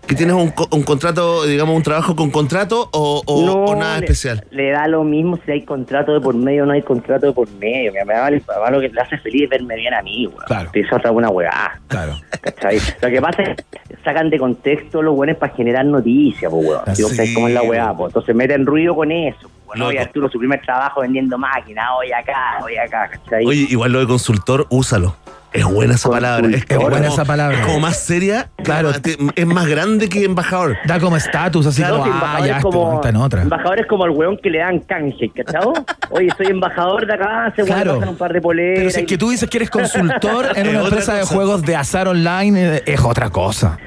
que 0.07 0.15
tienes 0.15 0.35
un, 0.35 0.53
un 0.71 0.83
contrato, 0.83 1.45
digamos, 1.45 1.75
un 1.75 1.81
trabajo 1.83 2.15
con 2.15 2.29
contrato 2.29 2.89
o, 2.93 3.23
o- 3.25 3.45
No, 3.45 3.53
o 3.65 3.75
nada 3.75 3.99
le- 3.99 4.05
especial? 4.05 4.45
Le 4.51 4.69
da 4.71 4.87
lo 4.87 5.03
mismo 5.03 5.39
si 5.45 5.51
hay 5.51 5.63
contrato 5.63 6.13
de 6.13 6.21
por 6.21 6.35
medio 6.35 6.63
o 6.63 6.65
no 6.65 6.73
hay 6.73 6.81
contrato 6.83 7.25
de 7.27 7.33
por 7.33 7.49
medio. 7.53 7.91
Me, 7.93 8.05
me 8.05 8.13
da 8.13 8.29
lo 8.29 8.79
que 8.79 8.89
le 8.89 9.01
hace 9.01 9.17
feliz 9.17 9.43
es 9.43 9.49
verme 9.49 9.75
bien 9.75 9.93
a 9.93 10.01
mí, 10.03 10.27
weón. 10.27 10.39
Claro. 10.45 10.69
Te 10.71 10.79
hizo 10.81 10.95
otra 10.95 11.11
buena 11.11 11.29
weá. 11.29 11.79
Claro. 11.87 12.13
¿Cachai? 12.41 12.79
Lo 13.01 13.09
que 13.09 13.21
pasa 13.21 13.41
es 13.43 13.55
que 13.55 13.95
sacan 14.03 14.29
de 14.29 14.37
contexto 14.37 15.01
los 15.01 15.15
buenos 15.15 15.37
para 15.37 15.53
generar 15.55 15.85
noticias, 15.85 16.51
pues, 16.51 16.67
weón. 16.67 16.81
Si 16.95 17.01
vos 17.01 17.11
Sí. 17.11 17.17
sabés 17.17 17.33
cómo 17.33 17.47
es 17.47 17.53
la 17.55 17.63
weá, 17.63 17.93
pues. 17.95 18.09
Entonces 18.09 18.35
meten 18.35 18.65
ruido 18.65 18.95
con 18.95 19.11
eso. 19.11 19.49
Bueno, 19.65 19.87
oye. 19.87 19.99
Arturo, 19.99 20.29
su 20.29 20.37
primer 20.37 20.61
trabajo 20.61 21.01
vendiendo 21.01 21.37
máquinas, 21.39 21.87
hoy 21.99 22.11
acá, 22.11 22.59
hoy 22.63 22.77
acá, 22.77 23.09
¿cachai? 23.11 23.43
Oye, 23.45 23.65
igual 23.69 23.91
lo 23.91 23.99
de 23.99 24.05
consultor, 24.07 24.67
úsalo. 24.69 25.15
Es 25.55 25.65
buena 25.65 25.95
esa 25.95 26.09
palabra. 26.09 26.49
Es, 26.49 26.65
buena 26.77 27.07
esa 27.07 27.25
palabra. 27.25 27.59
Es 27.59 27.65
como 27.65 27.79
más 27.79 27.97
seria. 27.97 28.49
Claro. 28.63 28.91
Es 29.35 29.45
más 29.45 29.67
grande 29.67 30.09
que 30.09 30.23
embajador. 30.25 30.77
Da 30.85 30.99
como 30.99 31.15
estatus, 31.17 31.65
así 31.65 31.81
Claro, 31.81 31.99
como, 31.99 32.05
si 32.05 32.11
ah, 32.21 32.39
ya, 32.45 32.57
es 32.57 32.63
como, 32.63 32.95
está 32.95 33.09
en 33.09 33.15
otra. 33.17 33.41
embajador 33.43 33.79
es 33.79 33.87
como 33.87 34.05
el 34.05 34.11
weón 34.11 34.37
que 34.37 34.49
le 34.49 34.59
dan 34.59 34.79
canje, 34.79 35.29
¿cachado? 35.35 35.73
Oye, 36.09 36.29
soy 36.37 36.47
embajador 36.47 37.05
de 37.07 37.13
acá, 37.13 37.53
se 37.55 37.63
Claro. 37.63 37.95
pasan 37.95 38.09
un 38.09 38.17
par 38.17 38.33
de 38.33 38.41
poleras. 38.41 38.77
Pero 38.79 38.89
si 38.91 38.97
es 38.97 39.03
y- 39.03 39.05
que 39.05 39.17
tú 39.17 39.29
dices 39.29 39.49
que 39.49 39.57
eres 39.57 39.69
consultor 39.71 40.49
en 40.55 40.67
una 40.69 40.81
empresa 40.81 41.13
de 41.15 41.23
juegos 41.23 41.61
de 41.63 41.75
azar 41.75 42.07
online, 42.07 42.83
es 42.85 42.99
otra 43.01 43.29
cosa. 43.29 43.77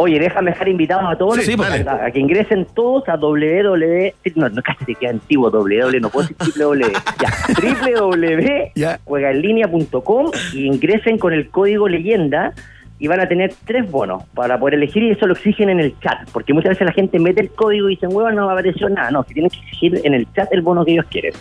Oye, 0.00 0.18
déjame 0.20 0.52
dejar 0.52 0.68
invitados 0.68 1.04
a 1.10 1.16
todos 1.18 1.36
Sí, 1.44 1.56
los- 1.56 1.68
dale. 1.68 1.84
a, 1.88 2.06
a 2.06 2.10
que 2.12 2.20
ingresen 2.20 2.66
todos 2.74 3.08
a 3.08 3.16
www. 3.16 4.12
No, 4.36 4.48
no 4.48 4.62
casi 4.62 4.84
te 4.84 4.94
queda 4.94 5.10
antiguo 5.10 5.50
www, 5.50 6.00
no 6.00 6.08
puedo 6.08 6.28
decir 6.28 6.54
www. 6.56 6.92
Ya, 8.76 9.00
www.juegaenlinea.com 9.06 10.30
y 10.54 10.66
ingresen 10.66 11.18
con 11.18 11.32
el 11.32 11.48
código 11.50 11.88
leyenda 11.88 12.52
y 13.00 13.06
van 13.06 13.20
a 13.20 13.28
tener 13.28 13.52
tres 13.64 13.88
bonos 13.90 14.24
para 14.34 14.58
poder 14.58 14.74
elegir 14.74 15.02
y 15.04 15.10
eso 15.12 15.26
lo 15.26 15.34
exigen 15.34 15.68
en 15.70 15.78
el 15.80 15.98
chat, 16.00 16.28
porque 16.32 16.52
muchas 16.52 16.70
veces 16.70 16.86
la 16.86 16.92
gente 16.92 17.18
mete 17.20 17.40
el 17.42 17.50
código 17.50 17.88
y 17.88 17.94
dicen, 17.94 18.10
huevón, 18.12 18.34
no 18.34 18.46
me 18.46 18.52
apareció 18.52 18.88
nada. 18.88 19.10
No, 19.12 19.22
si 19.24 19.34
tienen 19.34 19.50
que 19.50 19.58
exigir 19.58 20.00
en 20.04 20.14
el 20.14 20.26
chat 20.32 20.52
el 20.52 20.62
bono 20.62 20.84
que 20.84 20.92
ellos 20.92 21.06
quieren. 21.10 21.32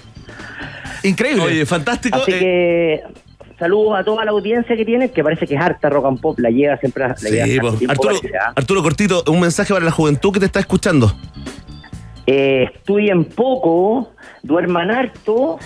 Increíble. 1.04 1.44
Oye, 1.44 1.66
fantástico. 1.66 2.18
Así 2.20 2.32
Eh, 2.34 2.40
que 2.40 3.04
saludos 3.60 4.00
a 4.00 4.04
toda 4.04 4.26
la 4.26 4.32
audiencia 4.32 4.76
que 4.76 4.86
tienen, 4.86 5.10
que 5.10 5.24
parece 5.24 5.48
que 5.48 5.56
es 5.56 5.62
harta 5.62 5.90
rock 5.90 6.06
and 6.06 6.22
pop, 6.22 6.40
la 6.40 6.50
llega 6.50 6.78
siempre 6.78 7.04
a 7.04 7.08
la 7.10 7.16
sí, 7.16 7.60
po. 7.60 7.74
tiempo, 7.74 7.92
Arturo, 7.92 8.20
parece, 8.20 8.38
¿ah? 8.38 8.54
Arturo 8.56 8.84
Cortito, 8.84 9.24
un 9.28 9.40
mensaje 9.40 9.74
para 9.74 9.86
la 9.86 9.92
juventud 9.92 10.32
que 10.32 10.40
te 10.40 10.46
está 10.46 10.60
escuchando. 10.60 11.14
Eh, 12.26 12.70
estudien 12.74 13.26
poco, 13.26 14.12
duerman 14.44 14.92
harto 14.92 15.60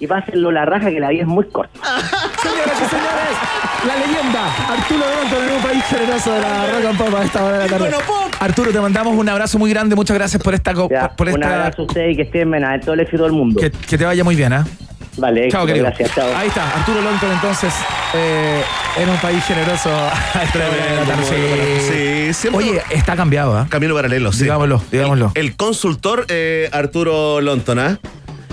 y 0.00 0.06
pásenlo 0.06 0.50
la 0.50 0.64
raja 0.64 0.90
que 0.90 1.00
la 1.00 1.10
vida 1.10 1.22
es 1.22 1.28
muy 1.28 1.44
corta. 1.46 1.78
Señoras 2.42 2.76
y 2.80 2.88
señores, 2.88 3.36
la 3.86 3.96
leyenda 3.96 4.46
Arturo 4.68 5.00
Bronton 5.00 5.48
en 5.48 5.54
un 5.54 5.62
país 5.62 5.84
generoso 5.84 6.32
de 6.32 6.40
la 6.40 6.66
rock 6.66 6.84
and 6.86 6.98
pop 6.98 7.14
a 7.14 7.24
esta 7.24 7.44
hora 7.44 7.58
de 7.58 7.68
la 7.68 7.78
tarde. 7.78 7.96
Arturo, 8.40 8.72
te 8.72 8.80
mandamos 8.80 9.16
un 9.16 9.28
abrazo 9.28 9.58
muy 9.58 9.70
grande. 9.70 9.96
Muchas 9.96 10.16
gracias 10.16 10.42
por 10.42 10.54
esta. 10.54 10.72
Ya, 10.88 11.08
por 11.14 11.28
un 11.28 11.34
esta 11.34 11.54
abrazo 11.54 11.82
a 11.82 11.84
ustedes 11.84 12.12
y 12.12 12.16
que 12.16 12.22
estén 12.22 12.54
en 12.54 12.80
todo 12.80 12.94
el 12.94 13.00
éxito 13.00 13.24
del 13.24 13.32
mundo. 13.32 13.60
que, 13.60 13.70
que 13.70 13.98
te 13.98 14.04
vaya 14.04 14.22
muy 14.22 14.36
bien, 14.36 14.52
¿ah? 14.52 14.64
Vale, 15.18 15.50
Chao, 15.50 15.66
querido. 15.66 15.84
gracias, 15.86 16.14
chao. 16.14 16.28
Ahí 16.36 16.48
está, 16.48 16.70
Arturo 16.76 17.00
Longton, 17.02 17.32
entonces, 17.32 17.74
eh, 18.14 18.62
en 18.96 19.08
un 19.08 19.16
país 19.18 19.44
generoso. 19.44 19.90
de. 20.54 21.80
Sí. 21.80 21.92
Sí, 22.28 22.34
siempre. 22.34 22.64
Oye, 22.64 22.82
está 22.90 23.16
cambiado, 23.16 23.56
¿ah? 23.56 23.66
Camino 23.68 23.94
paralelo, 23.94 24.32
sí. 24.32 24.44
Digámoslo, 24.44 24.82
digámoslo. 24.90 25.32
El 25.34 25.56
consultor 25.56 26.24
eh, 26.28 26.68
Arturo 26.72 27.40
Lonton, 27.40 27.78
¿ah? 27.78 27.98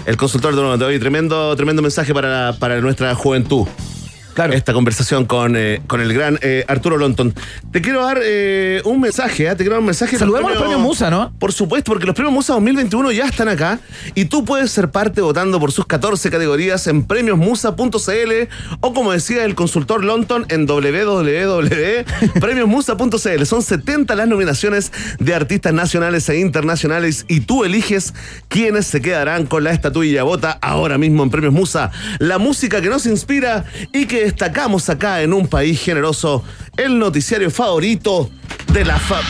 El 0.06 0.18
consultor 0.18 0.50
Arturo 0.50 0.70
Lonton. 0.70 0.88
Oye, 0.90 1.00
tremendo, 1.00 1.56
tremendo 1.56 1.82
mensaje 1.82 2.14
para, 2.14 2.54
para 2.54 2.82
nuestra 2.82 3.14
juventud. 3.16 3.68
Claro. 4.36 4.54
Esta 4.54 4.74
conversación 4.74 5.26
con, 5.26 5.56
eh, 5.56 5.82
con 5.88 6.02
el 6.02 6.14
gran 6.14 6.38
eh, 6.42 6.66
Arturo 6.68 6.98
Lonton. 6.98 7.34
Te 7.72 7.82
quiero 7.82 8.06
dar 8.06 8.20
eh, 8.22 8.82
un 8.84 9.00
mensaje. 9.00 9.46
Te 9.52 9.56
quiero 9.56 9.72
dar 9.72 9.80
un 9.80 9.86
mensaje. 9.86 10.18
Saludemos 10.18 10.52
los 10.52 10.60
premios 10.60 10.82
Musa, 10.82 11.10
¿no? 11.10 11.32
Por 11.40 11.54
supuesto, 11.54 11.94
porque 11.94 12.06
los 12.06 12.14
premios 12.14 12.34
Musa 12.34 12.52
2021 12.54 13.14
ya 13.14 13.28
están 13.28 13.48
acá 13.48 13.80
y 14.14 14.26
tú 14.26 14.44
puedes 14.44 14.72
ser 14.72 14.92
parte 14.92 15.22
votando 15.22 15.58
por 15.58 15.72
sus 15.72 15.86
14 15.86 16.30
categorías 16.30 16.86
en 16.88 17.06
premiosmusa.cl 17.06 18.50
o 18.82 18.94
como 18.94 19.14
decía 19.14 19.46
el 19.46 19.56
consultor 19.56 20.04
Lonton 20.04 20.46
en 20.50 20.66
www.premiosmusa.cl. 20.66 23.46
Son 23.46 23.62
70 23.62 24.16
las 24.16 24.28
nominaciones 24.28 24.92
de 25.18 25.34
artistas 25.34 25.72
nacionales 25.72 26.28
e 26.28 26.40
internacionales 26.40 27.24
y 27.30 27.40
tú 27.40 27.64
eliges 27.64 28.14
quiénes 28.50 28.86
se 28.86 29.02
quedarán 29.02 29.46
con 29.46 29.64
la 29.64 29.72
estatuilla. 29.72 30.24
Vota 30.24 30.60
ahora 30.62 30.98
mismo 30.98 31.24
en 31.24 31.30
Premios 31.30 31.54
Musa, 31.54 31.92
la 32.20 32.38
música 32.38 32.82
que 32.82 32.90
nos 32.90 33.06
inspira 33.06 33.64
y 33.94 34.08
que 34.08 34.25
destacamos 34.26 34.90
acá 34.90 35.22
en 35.22 35.34
un 35.34 35.48
país 35.48 35.80
generoso, 35.80 36.44
el 36.78 36.98
noticiario 36.98 37.52
favorito 37.52 38.32
de 38.74 38.84
la 38.84 38.98
fa... 38.98 39.22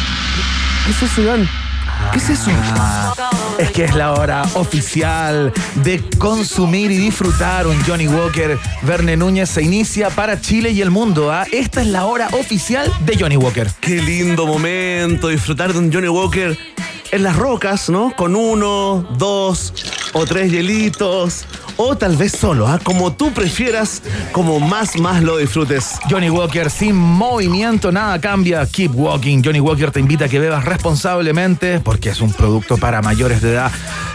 ¿Qué 0.85 0.91
es 0.91 1.03
eso, 1.03 1.21
Iván? 1.21 1.49
¿Qué 2.13 2.17
es 2.17 2.29
eso? 2.29 2.49
Es 3.59 3.71
que 3.71 3.83
es 3.83 3.93
la 3.93 4.13
hora 4.13 4.43
oficial 4.53 5.51
de 5.83 6.01
consumir 6.17 6.91
y 6.91 6.97
disfrutar 6.97 7.67
un 7.67 7.77
Johnny 7.83 8.07
Walker. 8.07 8.57
Verne 8.83 9.17
Núñez 9.17 9.49
se 9.49 9.63
inicia 9.63 10.09
para 10.09 10.39
Chile 10.39 10.71
y 10.71 10.81
el 10.81 10.91
mundo. 10.91 11.29
¿ah? 11.29 11.45
Esta 11.51 11.81
es 11.81 11.87
la 11.87 12.05
hora 12.05 12.29
oficial 12.31 12.89
de 13.05 13.17
Johnny 13.17 13.35
Walker. 13.35 13.69
Qué 13.81 14.01
lindo 14.01 14.47
momento 14.47 15.27
disfrutar 15.27 15.73
de 15.73 15.79
un 15.79 15.91
Johnny 15.91 16.07
Walker 16.07 16.57
en 17.11 17.23
las 17.23 17.35
rocas, 17.35 17.89
¿no? 17.89 18.15
Con 18.15 18.35
uno, 18.35 19.05
dos 19.17 19.73
o 20.15 20.25
tres 20.25 20.49
hielitos. 20.51 21.45
O 21.77 21.97
tal 21.97 22.15
vez 22.15 22.31
solo, 22.31 22.67
¿ah? 22.67 22.79
Como 22.81 23.13
tú 23.13 23.33
prefieras, 23.33 24.01
como 24.31 24.61
más, 24.61 24.97
más 24.97 25.21
lo 25.21 25.37
disfrutes. 25.37 25.99
Johnny 26.09 26.29
Walker 26.29 26.71
sin 26.71 26.95
movimiento, 26.95 27.91
nada 27.91 28.19
cambia. 28.21 28.65
Keep 28.65 28.95
walking. 28.95 29.41
Johnny 29.43 29.59
Walker 29.59 29.91
te 29.91 29.99
invita 29.99 30.25
a 30.25 30.29
que 30.29 30.39
bebas 30.39 30.63
responsablemente 30.63 31.81
porque 31.81 32.09
es 32.09 32.21
un 32.21 32.31
producto 32.31 32.77
para 32.77 33.01
mayores 33.01 33.41
de 33.41 33.51
edad. 33.51 33.71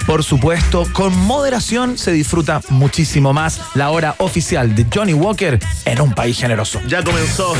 Por 0.06 0.24
supuesto, 0.24 0.86
con 0.94 1.14
moderación 1.14 1.98
se 1.98 2.12
disfruta 2.12 2.62
muchísimo 2.70 3.34
más 3.34 3.60
la 3.74 3.90
hora 3.90 4.14
oficial 4.18 4.74
de 4.74 4.86
Johnny 4.92 5.12
Walker 5.12 5.58
en 5.84 6.00
un 6.00 6.14
país 6.14 6.38
generoso. 6.38 6.80
Ya 6.88 7.04
comenzó. 7.04 7.52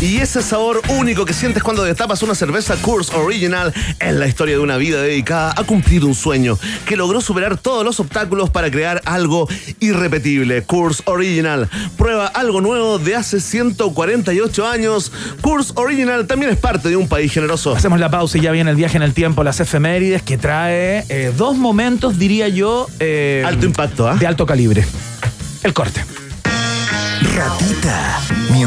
Y 0.00 0.16
ese 0.16 0.42
sabor 0.42 0.80
único 0.88 1.26
que 1.26 1.34
sientes 1.34 1.62
cuando 1.62 1.84
destapas 1.84 2.22
una 2.22 2.34
cerveza 2.34 2.74
Coors 2.76 3.10
Original 3.10 3.72
es 4.00 4.14
la 4.14 4.26
historia 4.26 4.56
de 4.56 4.60
una 4.60 4.78
vida 4.78 5.00
dedicada 5.02 5.54
a 5.56 5.62
cumplir 5.62 6.04
un 6.04 6.14
sueño 6.14 6.58
que 6.86 6.96
logró 6.96 7.20
superar 7.20 7.58
todos 7.82 7.96
los 7.96 8.00
obstáculos 8.00 8.48
para 8.50 8.70
crear 8.70 9.00
algo 9.04 9.48
irrepetible. 9.80 10.62
Coors 10.62 11.02
Original. 11.06 11.68
Prueba 11.98 12.26
algo 12.28 12.60
nuevo 12.60 12.98
de 13.00 13.16
hace 13.16 13.40
148 13.40 14.66
años. 14.68 15.10
Coors 15.40 15.72
Original 15.74 16.26
también 16.28 16.52
es 16.52 16.58
parte 16.58 16.88
de 16.88 16.96
un 16.96 17.08
país 17.08 17.32
generoso. 17.32 17.74
Hacemos 17.74 17.98
la 17.98 18.08
pausa 18.08 18.38
y 18.38 18.42
ya 18.42 18.52
viene 18.52 18.70
el 18.70 18.76
viaje 18.76 18.96
en 18.98 19.02
el 19.02 19.14
tiempo, 19.14 19.42
las 19.42 19.58
efemérides, 19.58 20.22
que 20.22 20.38
trae 20.38 21.04
eh, 21.08 21.32
dos 21.36 21.56
momentos, 21.56 22.18
diría 22.20 22.46
yo. 22.48 22.86
eh, 23.00 23.42
Alto 23.44 23.66
impacto, 23.66 24.08
¿ah? 24.08 24.14
De 24.14 24.26
alto 24.28 24.46
calibre. 24.46 24.86
El 25.64 25.74
corte. 25.74 26.04
Ratita. 27.34 28.20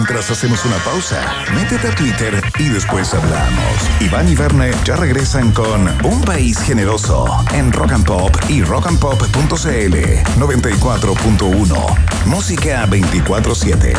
Mientras 0.08 0.30
hacemos 0.30 0.64
una 0.66 0.78
pausa, 0.78 1.20
métete 1.56 1.88
a 1.88 1.96
Twitter 1.96 2.40
y 2.60 2.70
después 2.70 3.12
hablamos. 3.16 3.90
Iván 4.00 4.30
y 4.30 4.36
Verne 4.36 4.70
ya 4.84 4.96
regresan 4.96 5.52
con 5.52 5.88
Un 6.06 6.22
País 6.22 6.60
Generoso 6.60 7.26
en 7.56 7.72
Rock 7.72 7.94
and 7.94 8.06
Pop 8.06 8.32
y 8.48 8.62
rockandpop.cl 8.62 9.96
94.1. 10.38 12.26
Música 12.28 12.86
24-7. 12.86 13.96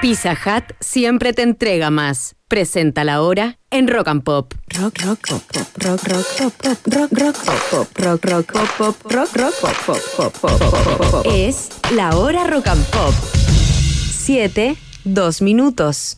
Pizza 0.00 0.32
Hut 0.32 0.72
siempre 0.80 1.34
te 1.34 1.42
entrega 1.42 1.90
más. 1.90 2.34
Presenta 2.48 3.04
la 3.04 3.20
hora 3.20 3.58
en 3.70 3.88
Rock 3.88 4.08
and 4.08 4.22
Pop. 4.22 4.54
Rock, 4.68 5.02
rock, 5.04 5.18
pop, 5.28 5.42
pop, 5.52 5.66
rock, 5.84 6.02
rock, 6.04 6.26
pop, 6.38 6.52
pop, 6.62 6.78
rock, 6.86 7.12
rock, 7.12 7.36
pop, 7.44 7.62
pop, 7.70 7.98
rock, 7.98 8.24
rock, 8.24 8.52
pop, 8.54 8.78
pop, 8.78 9.12
rock, 9.12 9.36
rock, 9.36 9.54
pop, 9.60 9.76
pop, 9.84 10.02
pop, 10.16 10.32
pop, 10.40 10.58
pop, 10.58 10.98
pop, 10.98 11.10
pop. 11.10 11.26
Es 11.28 11.68
la 11.94 12.16
hora 12.16 12.46
Rock 12.46 12.68
and 12.68 12.86
Pop. 12.86 13.47
Siete, 14.28 14.76
dos 15.06 15.40
minutos. 15.40 16.17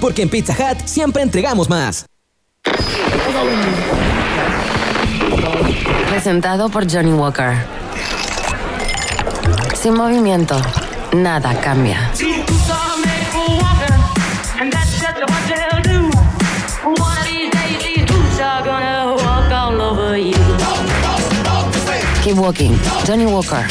Porque 0.00 0.22
en 0.22 0.28
Pizza 0.28 0.52
Hut 0.52 0.78
siempre 0.84 1.22
entregamos 1.22 1.68
más. 1.70 2.04
Presentado 6.10 6.68
por 6.68 6.90
Johnny 6.90 7.12
Walker. 7.12 7.54
Sin 9.74 9.94
movimiento, 9.94 10.60
nada 11.12 11.58
cambia. 11.60 12.10
Keep 22.22 22.38
walking. 22.38 22.78
Johnny 23.06 23.26
Walker. 23.26 23.64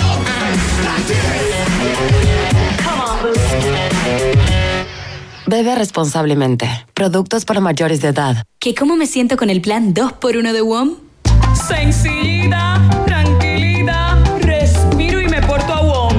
Bebe 5.45 5.75
responsablemente. 5.75 6.67
Productos 6.93 7.45
para 7.45 7.59
mayores 7.59 8.01
de 8.01 8.09
edad. 8.09 8.43
¿Que 8.59 8.73
cómo 8.73 8.95
me 8.95 9.07
siento 9.07 9.37
con 9.37 9.49
el 9.49 9.61
plan 9.61 9.93
2x1 9.93 10.51
de 10.53 10.61
WOM? 10.61 10.95
Sencillita, 11.67 12.81
tranquilidad, 13.05 14.17
respiro 14.41 15.21
y 15.21 15.27
me 15.27 15.41
porto 15.41 15.73
a 15.73 15.81
WOM. 15.81 16.13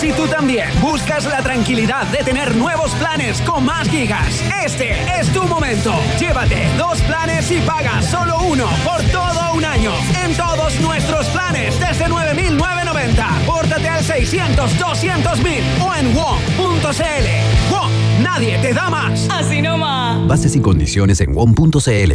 Si 0.00 0.12
tú 0.12 0.26
también 0.28 0.68
buscas 0.80 1.24
la 1.26 1.42
tranquilidad 1.42 2.06
de 2.06 2.18
tener 2.18 2.54
nuevos 2.56 2.90
planes 2.92 3.40
con 3.42 3.64
más 3.64 3.88
gigas, 3.88 4.42
este 4.64 4.92
es 5.20 5.32
tu 5.32 5.42
momento. 5.44 5.92
Llévate 6.18 6.68
dos 6.78 7.00
planes 7.02 7.50
y 7.50 7.58
paga 7.60 8.00
solo 8.02 8.38
uno 8.42 8.68
por 8.84 9.02
todo 9.10 9.54
un 9.54 9.64
año. 9.64 9.92
En 10.24 10.34
todos 10.36 10.78
nuestros 10.80 11.26
planes 11.26 11.78
desde 11.80 12.06
9.990. 12.06 13.44
Pórtate 13.46 13.88
al 13.88 14.04
600 14.04 14.78
200 14.78 15.38
mil 15.42 15.62
o 15.82 15.94
en 15.94 16.14
WOM.cl. 16.14 17.72
WOM, 17.72 17.90
nadie 18.28 18.58
te 18.58 18.72
da 18.72 18.90
más. 18.90 19.26
Así 19.30 19.62
nomás. 19.62 20.26
Bases 20.26 20.54
y 20.56 20.60
condiciones 20.60 21.20
en 21.20 21.34
WOM.cl. 21.34 22.12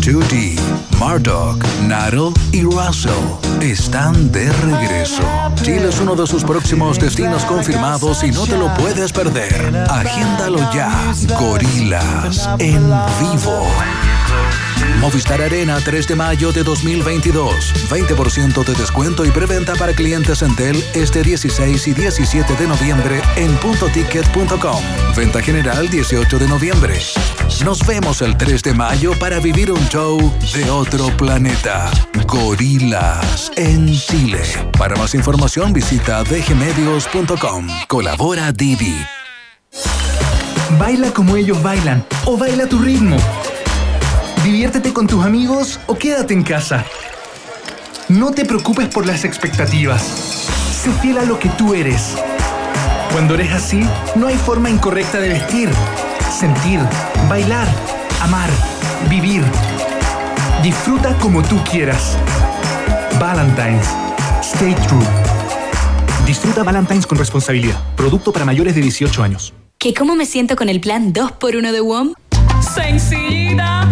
2D, 0.00 0.58
Murdoch, 0.98 1.62
Natal 1.86 2.32
y 2.52 2.62
Russell 2.62 3.12
están 3.60 4.32
de 4.32 4.50
regreso. 4.52 5.22
Chile 5.56 5.88
es 5.88 6.00
uno 6.00 6.14
de 6.14 6.26
sus 6.26 6.44
próximos 6.44 6.98
destinos 6.98 7.44
confirmados 7.44 8.22
y 8.24 8.30
no 8.30 8.46
te 8.46 8.56
lo 8.56 8.72
puedes 8.74 9.12
perder. 9.12 9.86
Agéndalo 9.90 10.58
ya. 10.72 11.12
Gorilas 11.38 12.48
en 12.58 12.82
vivo. 13.20 13.66
Movistar 15.00 15.40
Arena 15.40 15.78
3 15.82 16.08
de 16.08 16.16
mayo 16.16 16.52
de 16.52 16.64
2022. 16.64 17.88
20% 17.88 18.64
de 18.64 18.74
descuento 18.74 19.24
y 19.24 19.30
preventa 19.30 19.74
para 19.76 19.92
clientes 19.92 20.42
Entel 20.42 20.82
este 20.92 21.22
16 21.22 21.86
y 21.88 21.94
17 21.94 22.54
de 22.54 22.66
noviembre 22.66 23.22
en 23.36 23.54
puntoticket.com. 23.58 24.82
Venta 25.16 25.40
general 25.40 25.88
18 25.88 26.38
de 26.38 26.48
noviembre. 26.48 26.98
Nos 27.64 27.86
vemos 27.86 28.22
el 28.22 28.36
3 28.36 28.62
de 28.62 28.74
mayo 28.74 29.12
para 29.18 29.38
vivir 29.38 29.70
un 29.70 29.88
show 29.88 30.18
de 30.52 30.68
otro 30.68 31.06
planeta. 31.16 31.90
Gorilas 32.26 33.52
en 33.56 33.92
Chile. 33.92 34.42
Para 34.76 34.96
más 34.96 35.14
información 35.14 35.72
visita 35.72 36.24
dgmedios.com. 36.24 37.68
Colabora 37.86 38.52
Didi. 38.52 38.96
Baila 40.78 41.10
como 41.12 41.36
ellos 41.36 41.62
bailan 41.62 42.04
o 42.26 42.36
baila 42.36 42.66
tu 42.66 42.78
ritmo. 42.78 43.16
Diviértete 44.48 44.94
con 44.94 45.06
tus 45.06 45.26
amigos 45.26 45.78
o 45.86 45.98
quédate 45.98 46.32
en 46.32 46.42
casa. 46.42 46.82
No 48.08 48.30
te 48.30 48.46
preocupes 48.46 48.88
por 48.88 49.04
las 49.06 49.26
expectativas. 49.26 50.00
Sé 50.02 50.90
fiel 51.02 51.18
a 51.18 51.24
lo 51.24 51.38
que 51.38 51.50
tú 51.50 51.74
eres. 51.74 52.16
Cuando 53.12 53.34
eres 53.34 53.52
así, 53.52 53.86
no 54.14 54.26
hay 54.26 54.36
forma 54.36 54.70
incorrecta 54.70 55.20
de 55.20 55.28
vestir, 55.28 55.68
sentir, 56.32 56.80
bailar, 57.28 57.68
amar, 58.22 58.48
vivir. 59.10 59.44
Disfruta 60.62 61.14
como 61.18 61.42
tú 61.42 61.62
quieras. 61.70 62.16
Valentine's. 63.20 63.88
Stay 64.40 64.74
true. 64.86 65.04
Disfruta 66.24 66.62
Valentine's 66.62 67.06
con 67.06 67.18
responsabilidad. 67.18 67.76
Producto 67.96 68.32
para 68.32 68.46
mayores 68.46 68.74
de 68.74 68.80
18 68.80 69.22
años. 69.22 69.52
¿Que 69.76 69.92
cómo 69.92 70.16
me 70.16 70.24
siento 70.24 70.56
con 70.56 70.70
el 70.70 70.80
plan 70.80 71.12
2x1 71.12 71.70
de 71.70 71.80
WOM? 71.82 72.14
Sencillita, 72.74 73.86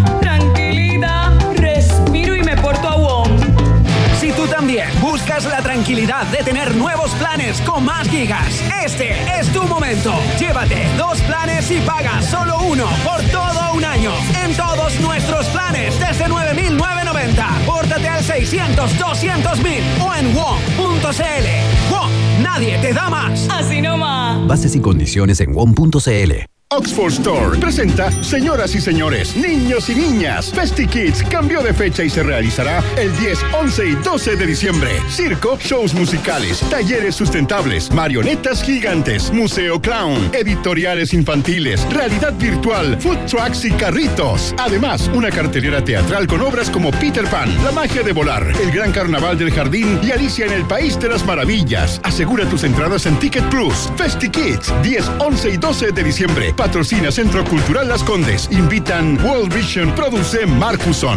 buscas 5.37 5.53
la 5.53 5.63
tranquilidad 5.63 6.27
de 6.27 6.39
tener 6.39 6.75
nuevos 6.77 7.11
planes 7.15 7.61
con 7.63 7.85
más 7.85 8.09
gigas, 8.09 8.63
este 8.85 9.11
es 9.39 9.53
tu 9.53 9.65
momento. 9.65 10.15
Llévate 10.39 10.87
dos 10.97 11.21
planes 11.23 11.71
y 11.71 11.81
paga 11.81 12.23
solo 12.23 12.59
uno 12.61 12.87
por 13.05 13.21
todo 13.31 13.75
un 13.75 13.85
año. 13.85 14.13
En 14.43 14.55
todos 14.55 14.99
nuestros 15.01 15.47
planes 15.49 15.99
desde 15.99 16.27
9.990. 16.27 17.67
Pórtate 17.67 18.09
al 18.09 18.23
600 18.23 18.99
200 18.99 19.59
mil 19.63 19.83
o 20.01 20.15
en 20.15 20.35
WOM.cl. 20.35 21.93
WOM, 21.93 22.11
nadie 22.43 22.79
te 22.79 22.93
da 22.93 23.11
más. 23.11 23.47
Así 23.51 23.81
nomás. 23.81 24.47
Bases 24.47 24.75
y 24.75 24.81
condiciones 24.81 25.41
en 25.41 25.53
WOM.cl. 25.53 26.56
Oxford 26.77 27.11
Store 27.11 27.59
presenta 27.59 28.11
Señoras 28.23 28.75
y 28.75 28.83
señores, 28.83 29.35
niños 29.35 29.89
y 29.89 29.95
niñas. 29.95 30.53
Festi 30.53 30.87
Kids 30.87 31.23
cambió 31.31 31.63
de 31.63 31.73
fecha 31.73 32.05
y 32.05 32.11
se 32.11 32.23
realizará 32.23 32.85
el 32.99 33.17
10, 33.19 33.39
11 33.63 33.87
y 33.87 33.95
12 33.95 34.37
de 34.37 34.47
diciembre. 34.47 34.91
Circo, 35.09 35.57
shows 35.59 35.95
musicales, 35.95 36.61
talleres 36.69 37.15
sustentables, 37.15 37.91
marionetas 37.93 38.63
gigantes, 38.63 39.33
museo 39.33 39.81
clown, 39.81 40.31
editoriales 40.35 41.15
infantiles, 41.15 41.83
realidad 41.91 42.35
virtual, 42.35 43.01
food 43.01 43.25
trucks 43.27 43.65
y 43.65 43.71
carritos. 43.71 44.55
Además, 44.59 45.11
una 45.15 45.31
cartelera 45.31 45.83
teatral 45.83 46.27
con 46.27 46.43
obras 46.43 46.69
como 46.69 46.91
Peter 46.91 47.25
Pan, 47.25 47.49
La 47.65 47.73
magia 47.73 48.03
de 48.03 48.13
volar, 48.13 48.47
El 48.61 48.71
gran 48.71 48.93
carnaval 48.93 49.39
del 49.39 49.51
jardín 49.51 49.99
y 50.03 50.11
Alicia 50.11 50.45
en 50.45 50.53
el 50.53 50.67
país 50.67 51.01
de 51.01 51.09
las 51.09 51.25
maravillas. 51.25 52.03
Asegura 52.03 52.45
tus 52.51 52.65
entradas 52.65 53.07
en 53.07 53.19
Ticket 53.19 53.49
Plus. 53.49 53.91
Festi 53.97 54.29
Kids, 54.29 54.71
10, 54.83 55.11
11 55.21 55.49
y 55.49 55.57
12 55.57 55.93
de 55.93 56.05
diciembre. 56.05 56.53
Patrocina 56.67 57.13
Centro 57.13 57.45
Cultural 57.45 57.89
Las 57.89 58.03
Condes. 58.03 58.49
Invitan 58.51 59.17
World 59.25 59.55
Vision. 59.55 59.95
Produce 59.95 60.45
Marcuson. 60.47 61.17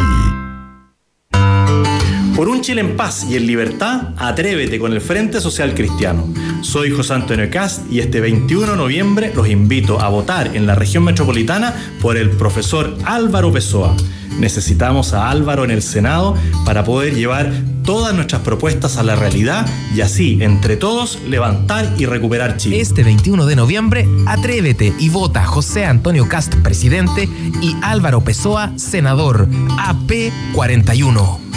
Por 2.39 2.47
un 2.47 2.61
Chile 2.61 2.79
en 2.79 2.95
paz 2.95 3.27
y 3.29 3.35
en 3.35 3.45
libertad, 3.45 4.13
atrévete 4.15 4.79
con 4.79 4.93
el 4.93 5.01
Frente 5.01 5.41
Social 5.41 5.75
Cristiano. 5.75 6.25
Soy 6.61 6.89
José 6.89 7.15
Antonio 7.15 7.49
Cast 7.51 7.91
y 7.91 7.99
este 7.99 8.21
21 8.21 8.65
de 8.65 8.77
noviembre 8.77 9.33
los 9.35 9.49
invito 9.49 9.99
a 9.99 10.07
votar 10.07 10.55
en 10.55 10.65
la 10.65 10.73
región 10.73 11.03
metropolitana 11.03 11.75
por 12.01 12.15
el 12.15 12.29
profesor 12.29 12.97
Álvaro 13.03 13.51
Pessoa. 13.51 13.93
Necesitamos 14.39 15.11
a 15.11 15.29
Álvaro 15.29 15.65
en 15.65 15.71
el 15.71 15.81
Senado 15.81 16.33
para 16.63 16.85
poder 16.85 17.13
llevar 17.13 17.51
todas 17.83 18.15
nuestras 18.15 18.41
propuestas 18.41 18.95
a 18.95 19.03
la 19.03 19.17
realidad 19.17 19.67
y 19.93 19.99
así, 19.99 20.41
entre 20.41 20.77
todos, 20.77 21.19
levantar 21.27 21.93
y 21.97 22.05
recuperar 22.05 22.55
Chile. 22.55 22.79
Este 22.79 23.03
21 23.03 23.47
de 23.47 23.57
noviembre, 23.57 24.07
atrévete 24.27 24.93
y 24.97 25.09
vota 25.09 25.43
José 25.43 25.83
Antonio 25.83 26.29
Cast, 26.29 26.55
presidente, 26.55 27.27
y 27.61 27.75
Álvaro 27.81 28.21
Pessoa, 28.21 28.71
senador, 28.77 29.49
AP41. 29.49 31.49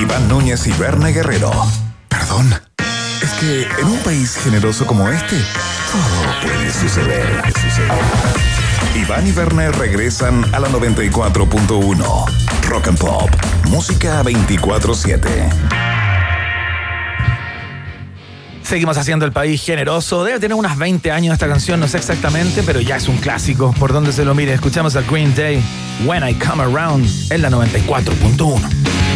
Iván 0.00 0.28
Núñez 0.28 0.66
y 0.68 0.72
Berna 0.72 1.08
Guerrero. 1.08 1.50
Perdón. 2.08 2.54
Es 3.20 3.30
que 3.40 3.62
en 3.80 3.86
un 3.86 3.98
país 3.98 4.36
generoso 4.36 4.86
como 4.86 5.08
este, 5.08 5.36
todo 5.90 6.40
puede 6.40 6.72
suceder. 6.72 7.42
Iván 8.94 9.26
y 9.26 9.32
Berna 9.32 9.70
regresan 9.72 10.44
a 10.54 10.60
la 10.60 10.68
94.1. 10.68 12.24
Rock 12.68 12.88
and 12.88 12.98
Pop. 12.98 13.28
Música 13.68 14.22
24-7. 14.22 15.18
Seguimos 18.62 18.98
haciendo 18.98 19.24
el 19.24 19.32
país 19.32 19.60
generoso. 19.62 20.22
Debe 20.22 20.38
tener 20.38 20.54
unas 20.54 20.78
20 20.78 21.10
años 21.10 21.32
esta 21.32 21.48
canción, 21.48 21.80
no 21.80 21.88
sé 21.88 21.96
exactamente, 21.96 22.62
pero 22.62 22.80
ya 22.80 22.96
es 22.96 23.08
un 23.08 23.16
clásico. 23.16 23.74
Por 23.80 23.92
donde 23.92 24.12
se 24.12 24.24
lo 24.24 24.34
mire, 24.34 24.52
escuchamos 24.52 24.94
a 24.94 25.00
Green 25.00 25.34
Day, 25.34 25.60
When 26.04 26.22
I 26.28 26.34
Come 26.34 26.62
Around, 26.62 27.32
en 27.32 27.42
la 27.42 27.50
94.1. 27.50 29.07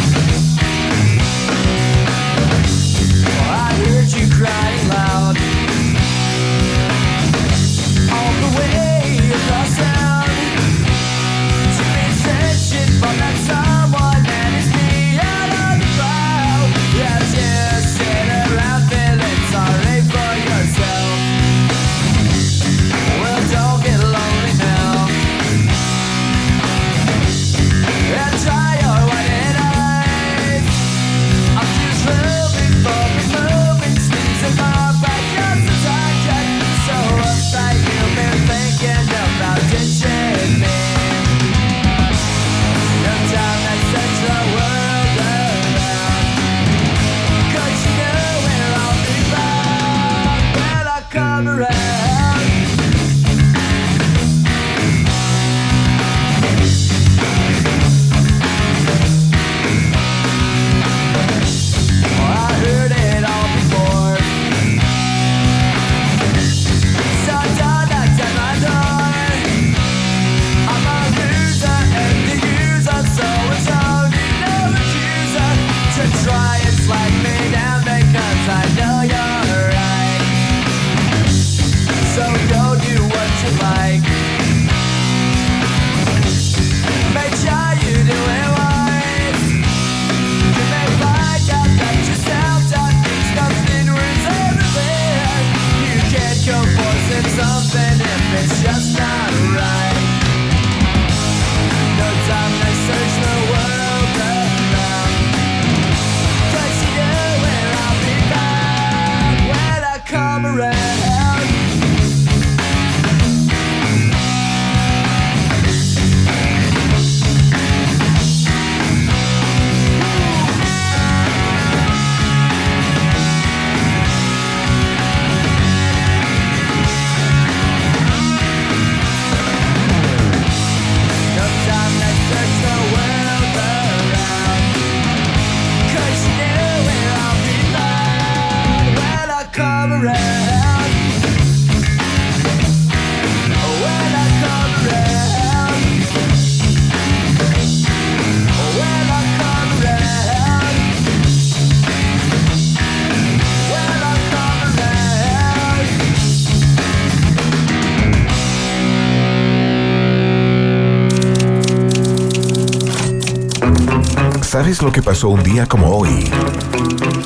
¿Sabes 164.73 164.85
lo 164.85 164.91
que 164.91 165.03
pasó 165.03 165.29
un 165.29 165.43
día 165.43 165.67
como 165.67 165.95
hoy? 165.95 166.27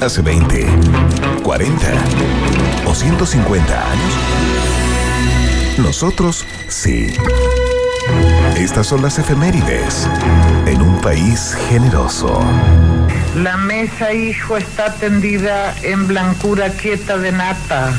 Hace 0.01 0.21
20, 0.21 0.67
40 1.43 1.87
o 2.85 2.93
150 2.93 3.89
años. 3.89 4.13
Nosotros 5.77 6.45
sí. 6.67 7.13
Estas 8.57 8.87
son 8.87 9.01
las 9.01 9.17
efemérides 9.17 10.09
en 10.65 10.81
un 10.81 10.99
país 10.99 11.55
generoso. 11.69 12.37
La 13.37 13.55
mesa, 13.55 14.11
hijo, 14.11 14.57
está 14.57 14.95
tendida 14.95 15.73
en 15.83 16.05
blancura 16.05 16.71
quieta 16.71 17.17
de 17.17 17.31
nata. 17.31 17.95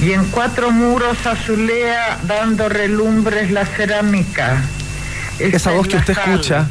Y 0.00 0.12
en 0.12 0.24
cuatro 0.30 0.70
muros 0.70 1.26
azulea 1.26 2.18
dando 2.26 2.70
relumbres 2.70 3.50
la 3.50 3.66
cerámica. 3.66 4.62
Esa 5.38 5.72
voz 5.72 5.86
que 5.86 5.98
usted 5.98 6.16
escucha 6.16 6.66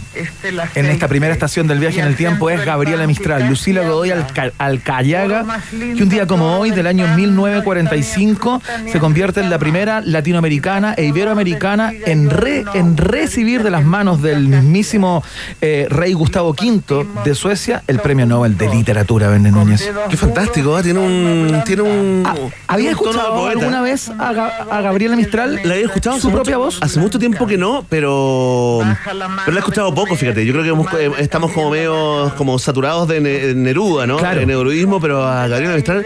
en 0.76 0.86
esta 0.86 1.08
primera 1.08 1.34
estación 1.34 1.68
del 1.68 1.80
viaje 1.80 2.00
en 2.00 2.08
el 2.08 2.16
tiempo 2.16 2.50
es 2.50 2.64
Gabriela 2.66 3.08
Mistral, 3.08 3.48
Lucila 3.48 3.82
Godoy 3.88 4.12
Alca- 4.12 4.52
Alcayaga, 4.58 5.46
que 5.72 6.04
un 6.04 6.10
día 6.10 6.28
como 6.28 6.58
hoy, 6.60 6.72
del 6.72 6.88
año 6.88 7.08
1945, 7.16 8.62
se 8.92 9.00
convierte 9.00 9.40
en 9.42 9.50
la 9.50 9.58
primera 9.60 10.02
latinoamericana 10.02 10.94
e 10.96 11.06
iberoamericana 11.06 11.92
en, 12.06 12.30
re- 12.30 12.64
en 12.74 12.98
recibir 12.98 13.64
de 13.64 13.72
las 13.72 13.84
manos 13.84 14.22
del 14.22 14.48
mismísimo 14.48 15.24
eh, 15.62 15.88
rey 15.90 16.14
Gustavo 16.14 16.52
V 16.52 17.06
de 17.24 17.36
Suecia 17.36 17.84
el 17.88 18.00
premio 18.00 18.26
Nobel 18.26 18.58
de 18.58 18.70
Literatura, 18.70 19.30
Verne 19.30 19.52
Núñez. 19.52 19.90
Qué 20.10 20.18
fantástico, 20.18 20.78
¿eh? 20.80 20.84
tiene 20.84 21.00
un. 21.00 21.62
Tiene 21.66 21.82
un. 21.84 22.24
¿Había 22.68 22.92
un 22.92 22.96
tono 22.98 23.12
de 23.12 23.18
escuchado 23.20 23.48
alguna 23.48 23.82
vez 23.82 24.10
a, 24.10 24.30
a 24.30 24.82
Gabriela 24.82 25.16
Mistral? 25.16 25.60
La 25.64 25.74
había 25.74 25.86
escuchado 25.86 26.20
su 26.20 26.32
propia 26.32 26.58
mucho- 26.58 26.66
voz? 26.66 26.78
Hace 26.82 27.00
mucho 27.00 27.20
tiempo 27.20 27.46
que 27.48 27.58
no, 27.58 27.86
pero. 27.90 28.82
Pero 29.06 29.18
la 29.52 29.56
he 29.56 29.60
escuchado 29.60 29.94
poco, 29.94 30.03
fíjate. 30.16 30.46
Yo 30.46 30.54
creo 30.54 30.64
que 30.64 30.70
hemos- 30.70 30.94
eh, 30.94 31.12
estamos 31.20 31.52
como 31.52 31.70
medio 31.72 32.32
como 32.38 32.58
saturados 32.60 33.08
de 33.08 33.20
Ne- 33.22 33.54
Neruda, 33.54 34.06
¿no? 34.08 34.18
Claro. 34.18 34.40
De 34.40 34.46
neurudismo, 34.46 35.00
pero 35.02 35.24
a 35.24 35.48
Gabriela 35.48 35.76
Mistral 35.76 36.06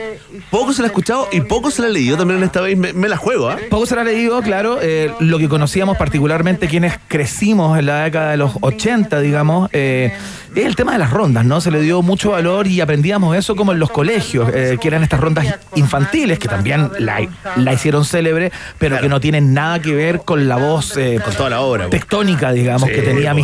poco 0.49 0.73
se 0.73 0.81
la 0.81 0.87
ha 0.87 0.89
escuchado 0.89 1.27
y 1.31 1.41
poco 1.41 1.71
se 1.71 1.81
la 1.81 1.87
ha 1.87 1.91
leído 1.91 2.17
también 2.17 2.37
en 2.39 2.43
esta 2.45 2.61
vez. 2.61 2.77
Me, 2.77 2.93
me 2.93 3.09
la 3.09 3.17
juego, 3.17 3.49
¿ah? 3.49 3.57
Poco 3.69 3.85
se 3.85 3.95
la 3.95 4.01
ha 4.01 4.05
leído, 4.05 4.41
claro. 4.41 4.79
eh, 4.81 5.11
lo 5.19 5.37
que 5.39 5.49
conocíamos 5.49 5.97
particularmente 5.97 6.67
quienes 6.67 6.93
crecimos 7.07 7.77
en 7.79 7.85
la 7.87 8.03
década 8.03 8.31
de 8.31 8.37
los 8.37 8.51
80, 8.61 9.19
digamos, 9.19 9.69
eh, 9.73 10.13
es 10.55 10.65
el 10.65 10.75
tema 10.75 10.93
de 10.93 10.97
las 10.99 11.11
rondas, 11.11 11.45
¿no? 11.45 11.61
Se 11.61 11.69
le 11.71 11.81
dio 11.81 12.01
mucho 12.01 12.31
valor 12.31 12.67
y 12.67 12.81
aprendíamos 12.81 13.35
eso 13.37 13.55
como 13.55 13.73
en 13.73 13.79
los 13.79 13.89
colegios, 13.91 14.49
eh, 14.53 14.77
que 14.81 14.87
eran 14.87 15.03
estas 15.03 15.19
rondas 15.19 15.45
infantiles, 15.75 16.39
que 16.39 16.47
también 16.47 16.89
la, 16.99 17.27
la 17.57 17.73
hicieron 17.73 18.05
célebre, 18.05 18.51
pero 18.77 18.99
que 18.99 19.09
no 19.09 19.19
tienen 19.19 19.53
nada 19.53 19.79
que 19.81 19.93
ver 19.93 20.21
con 20.21 20.47
la 20.47 20.55
voz 20.57 20.95
eh, 20.97 21.19
Con 21.23 21.33
toda 21.33 21.49
la 21.49 21.61
obra. 21.61 21.87
pues. 21.87 22.01
tectónica, 22.01 22.51
digamos, 22.51 22.89
Sí, 22.89 22.95
que 22.95 23.01
tenía 23.01 23.31
po. 23.31 23.37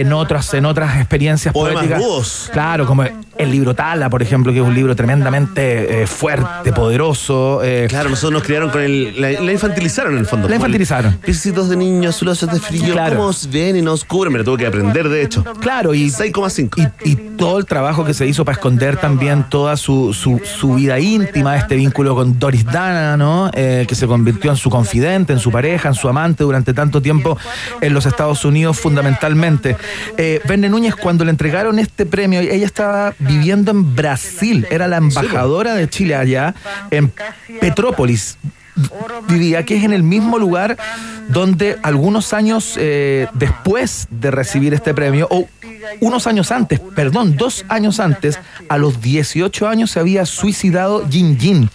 En 0.00 0.12
otras, 0.12 0.52
en 0.54 0.66
otras 0.66 0.96
experiencias 0.96 1.52
Poemas 1.54 1.74
poéticas. 1.84 2.02
rudos. 2.02 2.50
Claro, 2.52 2.86
como 2.86 3.04
el 3.04 3.50
libro 3.50 3.74
Tala, 3.74 4.08
por 4.10 4.22
ejemplo, 4.22 4.52
que 4.52 4.58
es 4.60 4.64
un 4.64 4.74
libro 4.74 4.94
tremendamente 4.96 6.02
eh, 6.02 6.06
fuerte, 6.06 6.72
poderoso. 6.72 7.60
eh, 7.64 7.86
Claro, 7.88 8.08
nosotros 8.10 8.32
nos 8.32 8.42
criaron 8.42 8.70
con 8.70 8.80
el. 8.82 9.20
La, 9.20 9.30
la 9.40 9.52
infantilizaron 9.52 10.12
en 10.14 10.18
el 10.20 10.26
fondo. 10.26 10.48
La 10.48 10.56
infantilizaron. 10.56 11.14
Piecitos 11.18 11.68
de 11.68 11.76
niños, 11.76 12.14
azulosos 12.16 12.50
de 12.52 12.60
frío. 12.60 12.92
Claro. 12.92 13.16
¿Cómo 13.16 13.28
os 13.28 13.50
ven 13.50 13.76
y 13.76 13.82
nos 13.82 14.04
cubren? 14.04 14.32
Me 14.32 14.38
lo 14.38 14.44
tuve 14.44 14.58
que 14.58 14.66
aprender, 14.66 15.08
de 15.08 15.22
hecho. 15.22 15.44
Claro, 15.60 15.94
y 15.94 16.06
6,5. 16.10 16.92
y, 17.04 17.10
y 17.10 17.16
todo 17.36 17.58
el 17.58 17.66
trabajo 17.66 18.04
que 18.04 18.14
se 18.14 18.26
hizo 18.26 18.44
para 18.44 18.54
esconder 18.56 18.96
también 18.96 19.44
toda 19.48 19.76
su, 19.76 20.12
su, 20.14 20.40
su 20.44 20.74
vida 20.74 20.98
íntima, 21.00 21.56
este 21.56 21.74
vínculo 21.76 22.14
con 22.14 22.38
Doris 22.38 22.64
Dana, 22.64 23.16
¿no? 23.16 23.50
Eh, 23.54 23.84
que 23.88 23.94
se 23.94 24.06
convirtió 24.06 24.50
en 24.50 24.56
su 24.56 24.70
confidente, 24.70 25.32
en 25.32 25.40
su 25.40 25.50
pareja, 25.50 25.88
en 25.88 25.94
su 25.94 26.08
amante 26.08 26.44
durante 26.44 26.72
tanto 26.74 27.02
tiempo 27.02 27.36
en 27.80 27.92
los 27.94 28.06
Estados 28.06 28.44
Unidos, 28.44 28.78
fundamentalmente. 28.78 29.76
Eh, 30.16 30.40
Verne 30.46 30.68
Núñez, 30.68 30.94
cuando 30.94 31.24
le 31.24 31.30
entregaron 31.30 31.78
este 31.78 32.06
premio, 32.06 32.40
ella 32.40 32.66
estaba 32.66 33.14
viviendo 33.18 33.70
en 33.70 33.94
Brasil, 33.94 34.66
era 34.70 34.88
la 34.88 34.98
embajadora 34.98 35.74
de 35.74 35.88
Chile 35.88 36.14
allá, 36.14 36.54
en 36.90 37.12
Petrópolis. 37.60 38.36
Vivía, 39.28 39.64
que 39.64 39.76
es 39.76 39.84
en 39.84 39.92
el 39.92 40.02
mismo 40.02 40.36
lugar 40.36 40.76
donde 41.28 41.78
algunos 41.82 42.32
años 42.32 42.74
eh, 42.76 43.28
después 43.34 44.08
de 44.10 44.32
recibir 44.32 44.74
este 44.74 44.92
premio, 44.94 45.28
unos 46.00 46.26
años 46.26 46.50
antes, 46.52 46.80
perdón, 46.94 47.36
dos 47.36 47.64
años 47.68 48.00
antes, 48.00 48.38
a 48.68 48.78
los 48.78 49.00
18 49.00 49.68
años 49.68 49.90
se 49.90 50.00
había 50.00 50.26
suicidado 50.26 51.06
Jin 51.08 51.38
Jin, 51.38 51.70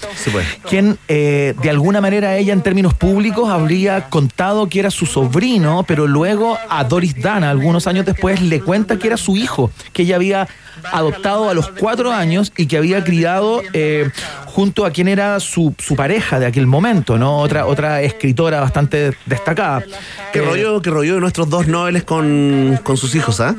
quien 0.67 0.97
eh, 1.07 1.53
de 1.61 1.69
alguna 1.69 2.01
manera 2.01 2.37
ella 2.37 2.53
en 2.53 2.61
términos 2.61 2.93
públicos 2.93 3.49
habría 3.49 4.09
contado 4.09 4.67
que 4.69 4.79
era 4.79 4.91
su 4.91 5.05
sobrino, 5.05 5.83
pero 5.87 6.07
luego 6.07 6.57
a 6.69 6.83
Doris 6.83 7.21
Dana, 7.21 7.49
algunos 7.49 7.87
años 7.87 8.05
después, 8.05 8.41
le 8.41 8.61
cuenta 8.61 8.97
que 8.97 9.07
era 9.07 9.17
su 9.17 9.37
hijo, 9.37 9.71
que 9.93 10.03
ella 10.03 10.15
había 10.15 10.47
adoptado 10.91 11.49
a 11.49 11.53
los 11.53 11.69
cuatro 11.69 12.11
años 12.11 12.53
y 12.55 12.67
que 12.67 12.77
había 12.77 13.03
criado 13.03 13.61
eh, 13.73 14.09
junto 14.45 14.85
a 14.85 14.91
quien 14.91 15.07
era 15.07 15.39
su, 15.39 15.73
su 15.77 15.95
pareja 15.95 16.39
de 16.39 16.45
aquel 16.45 16.67
momento, 16.67 17.17
¿no? 17.17 17.39
Otra, 17.39 17.65
otra 17.65 18.01
escritora 18.01 18.59
bastante 18.61 19.13
destacada. 19.25 19.83
¿Qué 20.31 20.39
Eh, 20.39 20.41
rollo, 20.41 20.81
qué 20.81 20.89
rollo 20.89 21.15
de 21.15 21.21
nuestros 21.21 21.49
dos 21.49 21.67
noveles 21.67 22.03
con, 22.03 22.79
con 22.83 22.97
sus 22.97 23.15
hijos, 23.15 23.39
ah? 23.39 23.55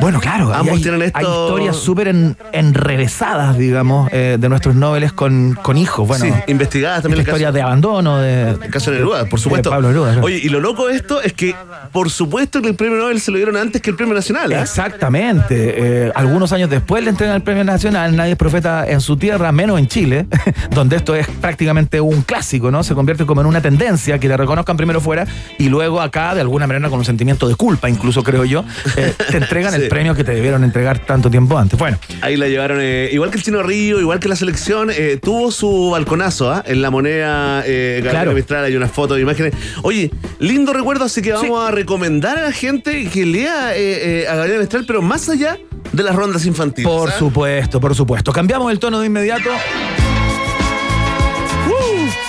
Bueno, 0.00 0.20
claro, 0.20 0.52
Ambos 0.54 0.76
hay, 0.76 0.82
tienen 0.82 1.02
esto- 1.02 1.18
hay 1.18 1.24
historias 1.24 1.76
súper 1.76 2.08
en- 2.08 2.36
enrevesadas, 2.52 3.56
digamos, 3.58 4.08
eh, 4.12 4.36
de 4.38 4.48
nuestros 4.48 4.74
noveles 4.74 5.12
con, 5.12 5.58
con 5.60 5.76
hijos. 5.76 6.06
Bueno, 6.06 6.24
Sí, 6.24 6.32
investigadas 6.46 7.02
también 7.02 7.18
la 7.18 7.22
el 7.22 7.26
caso. 7.26 7.36
historia 7.36 7.52
de 7.52 7.62
abandono, 7.62 8.18
de, 8.18 8.50
El 8.50 8.70
caso 8.70 8.90
de 8.90 8.98
Neruda, 8.98 9.24
por 9.26 9.38
de 9.38 9.42
supuesto. 9.42 9.70
Pablo 9.70 9.88
Neruda. 9.88 10.12
claro. 10.12 10.26
Oye, 10.26 10.36
y 10.42 10.48
lo 10.48 10.60
loco 10.60 10.86
de 10.88 10.96
esto 10.96 11.20
es 11.20 11.32
que, 11.32 11.54
por 11.92 12.10
supuesto, 12.10 12.62
que 12.62 12.68
el 12.68 12.74
premio 12.74 12.98
Nobel 12.98 13.20
se 13.20 13.30
lo 13.30 13.36
dieron 13.36 13.56
antes 13.56 13.80
que 13.82 13.90
el 13.90 13.96
premio 13.96 14.14
Nacional, 14.14 14.52
¿ah? 14.52 14.62
Exactamente. 14.62 16.06
Eh, 16.06 16.12
algunos 16.14 16.52
años 16.52 16.68
después 16.70 17.02
le 17.04 17.10
entregan 17.10 17.36
el 17.36 17.42
premio 17.42 17.64
nacional. 17.64 18.14
Nadie 18.16 18.32
es 18.32 18.38
profeta 18.38 18.88
en 18.88 19.00
su 19.00 19.16
tierra, 19.16 19.52
menos 19.52 19.78
en 19.78 19.86
Chile, 19.88 20.26
donde 20.70 20.96
esto 20.96 21.14
es 21.14 21.26
prácticamente 21.28 22.00
un 22.00 22.22
clásico, 22.22 22.70
¿no? 22.70 22.82
Se 22.82 22.94
convierte 22.94 23.24
como 23.26 23.40
en 23.40 23.46
una 23.46 23.60
tendencia 23.60 24.18
que 24.18 24.28
le 24.28 24.36
reconozcan 24.36 24.76
primero 24.76 25.00
fuera 25.00 25.26
y 25.58 25.68
luego 25.68 26.00
acá, 26.00 26.34
de 26.34 26.40
alguna 26.40 26.66
manera, 26.66 26.88
con 26.90 26.98
un 26.98 27.04
sentimiento 27.04 27.48
de 27.48 27.54
culpa, 27.54 27.88
incluso 27.88 28.22
creo 28.22 28.44
yo, 28.44 28.64
eh, 28.96 29.14
te 29.30 29.36
entregan 29.36 29.72
Sí. 29.79 29.79
El 29.84 29.88
premio 29.88 30.14
que 30.14 30.24
te 30.24 30.32
debieron 30.32 30.64
entregar 30.64 30.98
tanto 31.04 31.30
tiempo 31.30 31.58
antes. 31.58 31.78
Bueno, 31.78 31.98
Ahí 32.20 32.36
la 32.36 32.48
llevaron, 32.48 32.78
eh, 32.80 33.08
igual 33.12 33.30
que 33.30 33.38
el 33.38 33.42
Chino 33.42 33.62
Río, 33.62 34.00
igual 34.00 34.18
que 34.20 34.28
la 34.28 34.36
selección, 34.36 34.90
eh, 34.90 35.18
tuvo 35.22 35.50
su 35.50 35.90
balconazo 35.90 36.50
¿ah? 36.50 36.62
en 36.66 36.82
la 36.82 36.90
moneda 36.90 37.62
eh, 37.66 38.00
Claro. 38.02 38.32
Mistral, 38.32 38.64
hay 38.64 38.76
unas 38.76 38.90
fotos, 38.90 39.18
imágenes. 39.18 39.54
Oye, 39.82 40.10
lindo 40.38 40.72
recuerdo, 40.72 41.04
así 41.04 41.22
que 41.22 41.32
vamos 41.32 41.66
a 41.66 41.70
recomendar 41.70 42.38
a 42.38 42.42
la 42.42 42.52
gente 42.52 43.06
que 43.08 43.26
lea 43.26 43.72
eh, 43.76 44.26
a 44.28 44.34
Gabriela 44.36 44.60
Mistral, 44.60 44.84
pero 44.86 45.02
más 45.02 45.28
allá 45.28 45.58
de 45.92 46.02
las 46.02 46.14
rondas 46.14 46.46
infantiles. 46.46 46.90
por 46.90 47.08
¿ah? 47.08 47.18
supuesto, 47.18 47.80
por 47.80 47.94
supuesto. 47.94 48.32
Cambiamos 48.32 48.70
el 48.70 48.78
tono 48.78 49.00
de 49.00 49.06
inmediato. 49.06 49.50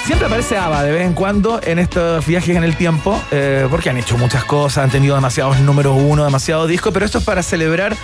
Siempre 0.05 0.25
aparece 0.25 0.57
ABBA 0.57 0.83
de 0.83 0.91
vez 0.91 1.05
en 1.05 1.13
cuando 1.13 1.61
en 1.63 1.77
estos 1.77 2.25
viajes 2.25 2.57
en 2.57 2.63
el 2.63 2.75
tiempo, 2.75 3.21
eh, 3.31 3.67
porque 3.69 3.89
han 3.89 3.97
hecho 3.97 4.17
muchas 4.17 4.43
cosas, 4.43 4.83
han 4.83 4.89
tenido 4.89 5.15
demasiados 5.15 5.59
números 5.59 5.95
uno, 5.97 6.23
demasiados 6.23 6.67
discos, 6.67 6.91
pero 6.91 7.05
esto 7.05 7.19
es 7.19 7.23
para 7.23 7.43
celebrar 7.43 7.95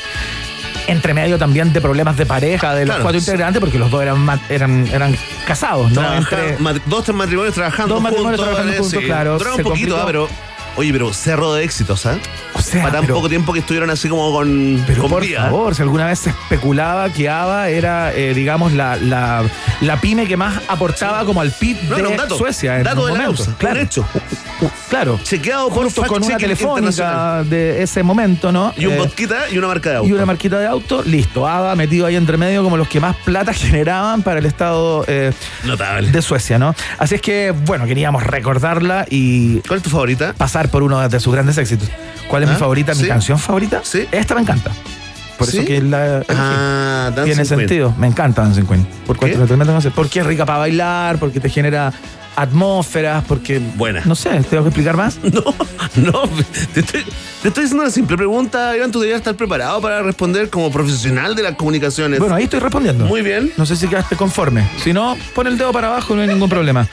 entre 0.87 1.13
medio 1.13 1.37
también 1.37 1.71
de 1.73 1.81
problemas 1.81 2.17
de 2.17 2.25
pareja 2.25 2.73
de 2.73 2.81
los 2.85 2.95
Claro. 2.95 3.03
cuatro 3.03 3.19
integrantes, 3.19 3.59
porque 3.59 3.79
los 3.79 3.89
dos 3.91 4.01
eran, 4.01 4.27
eran, 4.49 4.87
eran 4.91 5.15
casados, 5.45 5.91
¿no? 5.91 6.01
Trabajaban- 6.01 6.17
Entre- 6.49 6.57
mat- 6.59 6.81
dos 6.85 7.07
matrimonios 7.13 7.53
trabajando 7.55 7.93
Dos 7.95 8.03
matrimonios 8.03 8.39
juntos. 8.39 8.55
trabajando 8.55 8.83
juntos, 8.83 9.01
sí. 9.01 9.05
claro, 9.07 9.37
Duraba 9.37 9.55
un 9.57 9.63
poquito, 9.63 9.97
ah, 9.97 10.03
pero... 10.05 10.29
Oye, 10.77 10.91
pero 10.93 11.11
cerro 11.13 11.53
de 11.53 11.63
éxitos, 11.65 12.05
¿ah? 12.05 12.17
O 12.53 12.61
sea, 12.61 12.81
Para 12.81 12.93
tan 12.95 13.01
pero- 13.01 13.15
poco 13.15 13.27
tiempo 13.29 13.51
que 13.53 13.59
estuvieron 13.59 13.89
así 13.89 14.07
como 14.07 14.31
con, 14.31 14.81
Pero 14.87 15.01
con 15.01 15.11
por 15.11 15.21
vida. 15.23 15.41
favor, 15.43 15.75
si 15.75 15.81
alguna 15.81 16.05
vez 16.05 16.19
se 16.19 16.29
especulaba 16.29 17.09
que 17.09 17.29
ABBA 17.29 17.69
era, 17.69 18.13
eh, 18.13 18.33
digamos, 18.33 18.71
la, 18.73 18.95
la, 18.95 19.43
la 19.81 19.99
pyme 20.01 20.27
que 20.27 20.37
más 20.37 20.61
aportaba 20.69 21.25
como 21.25 21.41
al 21.41 21.51
PIB 21.51 21.77
No, 21.89 21.95
de 21.97 22.03
no, 22.03 22.09
un 22.11 22.17
dato. 22.17 22.37
Suecia 22.37 22.77
en 22.77 22.83
Dato 22.83 23.05
de 23.05 23.13
la 23.17 23.23
causa, 23.25 23.53
Claro, 23.57 23.79
hecho. 23.81 24.05
claro. 24.89 25.19
Chequeado 25.23 25.69
por 25.69 25.83
Justo 25.85 26.03
con 26.03 26.23
una 26.23 26.37
telefónica 26.37 27.43
de 27.43 27.81
ese 27.83 28.01
momento, 28.03 28.51
¿no? 28.51 28.73
Y 28.77 28.85
un 28.85 28.93
Eh, 28.93 28.97
vodquita 28.97 29.49
y 29.49 29.57
una 29.57 29.67
marca 29.67 29.89
de 29.91 29.95
auto. 29.97 30.09
y 30.09 30.13
una 30.13 30.25
marquita 30.25 30.59
de 30.59 30.67
auto, 30.67 31.03
listo. 31.03 31.47
ABBA 31.47 31.75
metido 31.75 32.05
ahí 32.05 32.15
entre 32.15 32.37
medio 32.37 32.63
como 32.63 32.77
los 32.77 32.87
que 32.87 32.99
más 32.99 33.15
plata 33.17 33.53
generaban 33.53 34.21
para 34.23 34.39
el 34.39 34.45
Estado 34.45 35.03
eh, 35.07 35.31
Notable. 35.65 36.11
de 36.11 36.21
Suecia, 36.21 36.57
¿no? 36.59 36.75
Así 36.97 37.15
es 37.15 37.21
que, 37.21 37.51
bueno, 37.51 37.85
queríamos 37.85 38.23
recordarla 38.23 39.05
y. 39.09 39.59
¿Cuál 39.67 39.77
es 39.77 39.83
tu 39.83 39.89
favorita? 39.89 40.33
Pasar 40.33 40.60
por 40.69 40.83
uno 40.83 41.07
de 41.07 41.19
sus 41.19 41.33
grandes 41.33 41.57
éxitos. 41.57 41.89
¿Cuál 42.27 42.43
es 42.43 42.49
¿Ah? 42.49 42.53
mi 42.53 42.59
favorita? 42.59 42.93
¿Mi 42.93 43.01
¿Sí? 43.01 43.07
canción 43.07 43.39
favorita? 43.39 43.81
Sí. 43.83 44.07
Esta 44.11 44.35
me 44.35 44.41
encanta. 44.41 44.71
Por 45.37 45.47
¿Sí? 45.47 45.57
eso 45.57 45.65
que 45.67 45.81
la. 45.81 46.23
Ah, 46.29 47.11
Tiene 47.23 47.45
sentido. 47.45 47.93
Me 47.97 48.07
encanta 48.07 48.43
Dancing 48.43 48.65
Queen. 48.65 48.85
Por 49.07 49.17
¿Qué? 49.17 49.37
Porque 49.95 50.19
es 50.19 50.25
rica 50.25 50.45
para 50.45 50.59
bailar, 50.59 51.17
porque 51.17 51.39
te 51.39 51.49
genera 51.49 51.91
atmósferas, 52.35 53.23
porque. 53.27 53.59
Buena. 53.59 54.01
No 54.05 54.15
sé, 54.15 54.29
¿tengo 54.49 54.63
que 54.63 54.69
explicar 54.69 54.97
más? 54.97 55.19
No, 55.31 55.43
no, 56.11 56.29
te 56.73 56.79
estoy, 56.79 57.03
te 57.41 57.49
estoy 57.49 57.65
haciendo 57.65 57.83
una 57.83 57.91
simple 57.91 58.15
pregunta, 58.15 58.75
Iván, 58.77 58.91
tú 58.91 58.99
deberías 58.99 59.19
estar 59.19 59.35
preparado 59.35 59.81
para 59.81 60.01
responder 60.01 60.49
como 60.49 60.71
profesional 60.71 61.35
de 61.35 61.43
las 61.43 61.55
comunicaciones. 61.55 62.19
Bueno, 62.19 62.33
ahí 62.35 62.45
estoy 62.45 62.61
respondiendo. 62.61 63.05
Muy 63.05 63.21
bien, 63.21 63.51
No 63.57 63.65
sé 63.65 63.75
si 63.75 63.87
quedaste 63.89 64.15
conforme. 64.15 64.65
Si 64.81 64.93
no, 64.93 65.17
pon 65.35 65.47
el 65.47 65.57
dedo 65.57 65.73
para 65.73 65.87
abajo, 65.87 66.15
no 66.15 66.21
hay 66.21 66.29
ningún 66.29 66.47
problema. 66.49 66.87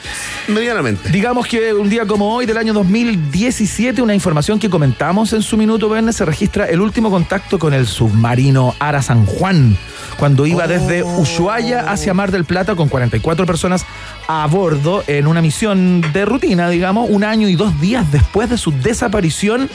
medianamente. 0.48 1.10
Digamos 1.10 1.46
que 1.46 1.72
un 1.72 1.88
día 1.88 2.06
como 2.06 2.34
hoy, 2.34 2.44
del 2.46 2.56
año 2.56 2.72
2017, 2.72 4.02
una 4.02 4.14
información 4.14 4.58
que 4.58 4.68
comentamos 4.68 5.32
en 5.32 5.42
su 5.42 5.56
minuto, 5.56 5.88
Verne, 5.88 6.12
se 6.12 6.24
registra 6.24 6.64
el 6.66 6.80
último 6.80 7.10
contacto 7.10 7.58
con 7.60 7.72
el 7.72 7.86
submarino 7.86 8.74
Ara 8.80 9.00
San 9.02 9.26
Juan, 9.26 9.76
cuando 10.18 10.44
iba 10.44 10.66
desde 10.66 11.04
Ushuaia 11.04 11.90
hacia 11.90 12.14
Mar 12.14 12.32
del 12.32 12.44
Plata 12.44 12.74
con 12.74 12.88
44 12.88 13.46
personas 13.46 13.84
a 14.26 14.44
bordo 14.48 15.04
en 15.06 15.27
una 15.28 15.42
misión 15.42 16.00
de 16.12 16.24
rutina, 16.24 16.68
digamos, 16.68 17.08
un 17.10 17.24
año 17.24 17.48
y 17.48 17.54
dos 17.56 17.80
días 17.80 18.10
después 18.10 18.50
de 18.50 18.58
su 18.58 18.72
desaparición 18.72 19.68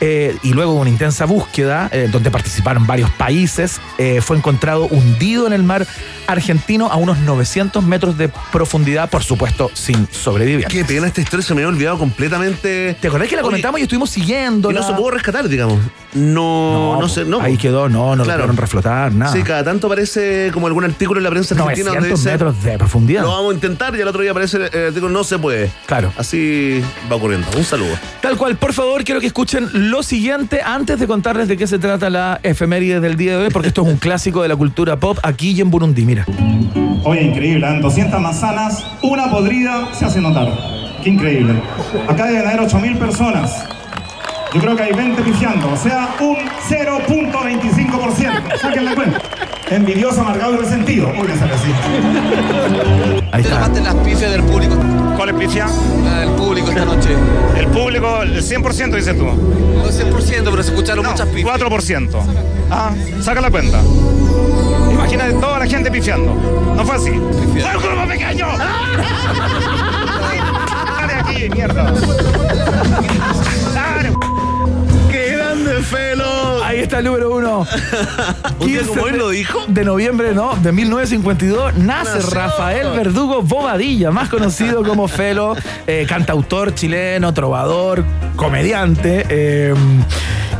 eh, 0.00 0.36
y 0.42 0.52
luego 0.52 0.74
de 0.74 0.80
una 0.80 0.90
intensa 0.90 1.24
búsqueda, 1.24 1.88
eh, 1.92 2.08
donde 2.10 2.30
participaron 2.30 2.86
varios 2.86 3.10
países, 3.10 3.80
eh, 3.98 4.20
fue 4.20 4.36
encontrado 4.36 4.86
hundido 4.86 5.46
en 5.46 5.52
el 5.52 5.62
mar 5.62 5.86
argentino 6.26 6.88
a 6.92 6.96
unos 6.96 7.18
900 7.18 7.82
metros 7.82 8.18
de 8.18 8.30
profundidad, 8.52 9.08
por 9.10 9.22
supuesto, 9.24 9.70
sin 9.74 10.06
sobrevivir. 10.10 10.66
Qué 10.66 10.84
pena 10.84 11.06
esta 11.06 11.20
historia, 11.20 11.44
se 11.44 11.54
me 11.54 11.62
había 11.62 11.68
olvidado 11.68 11.98
completamente. 11.98 12.96
¿Te 13.00 13.08
acordás 13.08 13.28
que 13.28 13.36
la 13.36 13.42
Oye, 13.42 13.48
comentamos 13.48 13.80
y 13.80 13.84
estuvimos 13.84 14.10
siguiendo? 14.10 14.70
Y 14.70 14.74
no 14.74 14.82
se 14.82 14.92
pudo 14.92 15.10
rescatar, 15.12 15.48
digamos. 15.48 15.78
No, 16.14 17.00
no, 17.00 17.08
sé, 17.08 17.24
no. 17.24 17.40
Ahí 17.40 17.56
quedó, 17.56 17.88
no, 17.88 18.14
no 18.16 18.24
Claro. 18.24 18.40
lo 18.40 18.44
pudieron 18.44 18.56
reflotar, 18.56 19.12
nada. 19.14 19.32
Sí, 19.32 19.42
cada 19.42 19.64
tanto 19.64 19.86
aparece 19.86 20.50
como 20.52 20.66
algún 20.66 20.84
artículo 20.84 21.18
en 21.20 21.24
la 21.24 21.30
prensa 21.30 21.54
argentina 21.54 21.90
donde 21.90 22.08
900 22.08 22.18
dice 22.20 22.30
metros 22.32 22.62
de 22.62 22.78
profundidad. 22.78 23.22
lo 23.22 23.30
vamos 23.30 23.52
a 23.52 23.54
intentar 23.54 23.94
y 23.96 24.02
al 24.02 24.08
otro 24.08 24.22
día 24.22 24.30
aparece 24.32 24.58
artículo 24.88 25.12
no 25.12 25.24
se 25.24 25.38
puede. 25.38 25.70
Claro. 25.86 26.12
Así 26.16 26.82
va 27.10 27.16
ocurriendo. 27.16 27.46
Un 27.56 27.64
saludo. 27.64 27.94
Tal 28.20 28.36
cual, 28.36 28.56
por 28.56 28.72
favor, 28.72 29.04
quiero 29.04 29.20
que 29.20 29.26
escuchen 29.26 29.68
lo 29.90 30.02
siguiente 30.02 30.60
antes 30.62 30.98
de 30.98 31.06
contarles 31.06 31.48
de 31.48 31.56
qué 31.56 31.66
se 31.66 31.78
trata 31.78 32.10
la 32.10 32.40
efeméride 32.42 33.00
del 33.00 33.16
día 33.16 33.38
de 33.38 33.44
hoy, 33.44 33.50
porque 33.50 33.68
esto 33.68 33.82
es 33.82 33.88
un 33.88 33.96
clásico 33.96 34.42
de 34.42 34.48
la 34.48 34.56
cultura 34.56 34.98
pop 34.98 35.18
aquí 35.22 35.52
y 35.52 35.60
en 35.60 35.70
Burundi. 35.70 36.04
Mira. 36.04 36.26
Oye, 37.04 37.22
increíble, 37.22 37.66
¿eh? 37.66 37.78
200 37.80 38.20
manzanas, 38.20 38.84
una 39.02 39.30
podrida 39.30 39.94
se 39.94 40.04
hace 40.04 40.20
notar. 40.20 40.48
Qué 41.02 41.10
increíble. 41.10 41.54
Acá 42.08 42.26
deben 42.26 42.46
haber 42.46 42.60
8.000 42.60 42.98
personas. 42.98 43.64
Yo 44.54 44.60
creo 44.60 44.76
que 44.76 44.82
hay 44.82 44.92
20 44.92 45.22
pifiando, 45.22 45.72
o 45.72 45.76
sea, 45.76 46.14
un 46.20 46.36
0.25%. 46.36 48.58
Saquen 48.60 48.84
la 48.84 48.94
cuenta. 48.94 49.20
Envidioso, 49.70 50.20
amargado 50.22 50.54
y 50.54 50.56
resentido. 50.58 51.08
Muy 51.08 51.26
bien, 51.26 51.38
sale 51.38 51.52
así. 51.54 51.72
Ahí 53.32 53.42
está. 53.42 53.68
las 53.68 53.94
pifias 53.96 54.30
del 54.30 54.42
público. 54.44 54.76
¿Cuál 55.16 55.28
es 55.30 55.34
pifia? 55.34 55.66
La 56.04 56.20
del 56.20 56.30
público 56.30 56.70
esta 56.70 56.84
noche. 56.84 57.10
El 57.56 57.66
público, 57.68 58.22
el 58.22 58.42
100% 58.42 58.94
dices 58.94 59.16
tú. 59.18 59.24
No 59.24 59.84
100%, 59.84 60.44
pero 60.44 60.62
se 60.62 60.70
escucharon 60.70 61.04
No, 61.04 61.10
muchas 61.10 61.28
pifias. 61.28 61.58
4%. 61.60 62.08
Ah, 62.70 62.90
saca 63.20 63.40
la 63.40 63.50
cuenta. 63.50 63.80
Imagínate 64.90 65.32
toda 65.34 65.58
la 65.58 65.66
gente 65.66 65.90
pifiando. 65.90 66.34
No 66.76 66.84
fue 66.84 66.96
así. 66.96 67.10
¡Fue 67.10 67.76
un 67.76 67.82
grupo 67.82 68.06
pequeño! 68.06 68.46
¡Dale 70.98 71.14
aquí, 71.14 71.48
mierda! 71.50 71.92
Ahí 76.78 76.84
está 76.84 76.98
el 77.00 77.06
número 77.06 77.34
uno. 77.34 77.66
Un 78.60 78.66
día 78.68 78.78
15 78.78 78.86
como 78.90 79.02
hoy 79.02 79.12
lo 79.12 79.30
dijo. 79.30 79.64
De 79.66 79.84
noviembre, 79.84 80.32
no, 80.32 80.54
de 80.54 80.70
1952, 80.70 81.74
nace 81.76 82.18
Nació. 82.18 82.30
Rafael 82.30 82.90
Verdugo 82.96 83.42
Bobadilla, 83.42 84.12
más 84.12 84.28
conocido 84.28 84.84
como 84.84 85.08
Felo, 85.08 85.56
eh, 85.88 86.06
cantautor 86.08 86.72
chileno, 86.74 87.34
trovador, 87.34 88.04
comediante. 88.36 89.26
eh, 89.28 89.74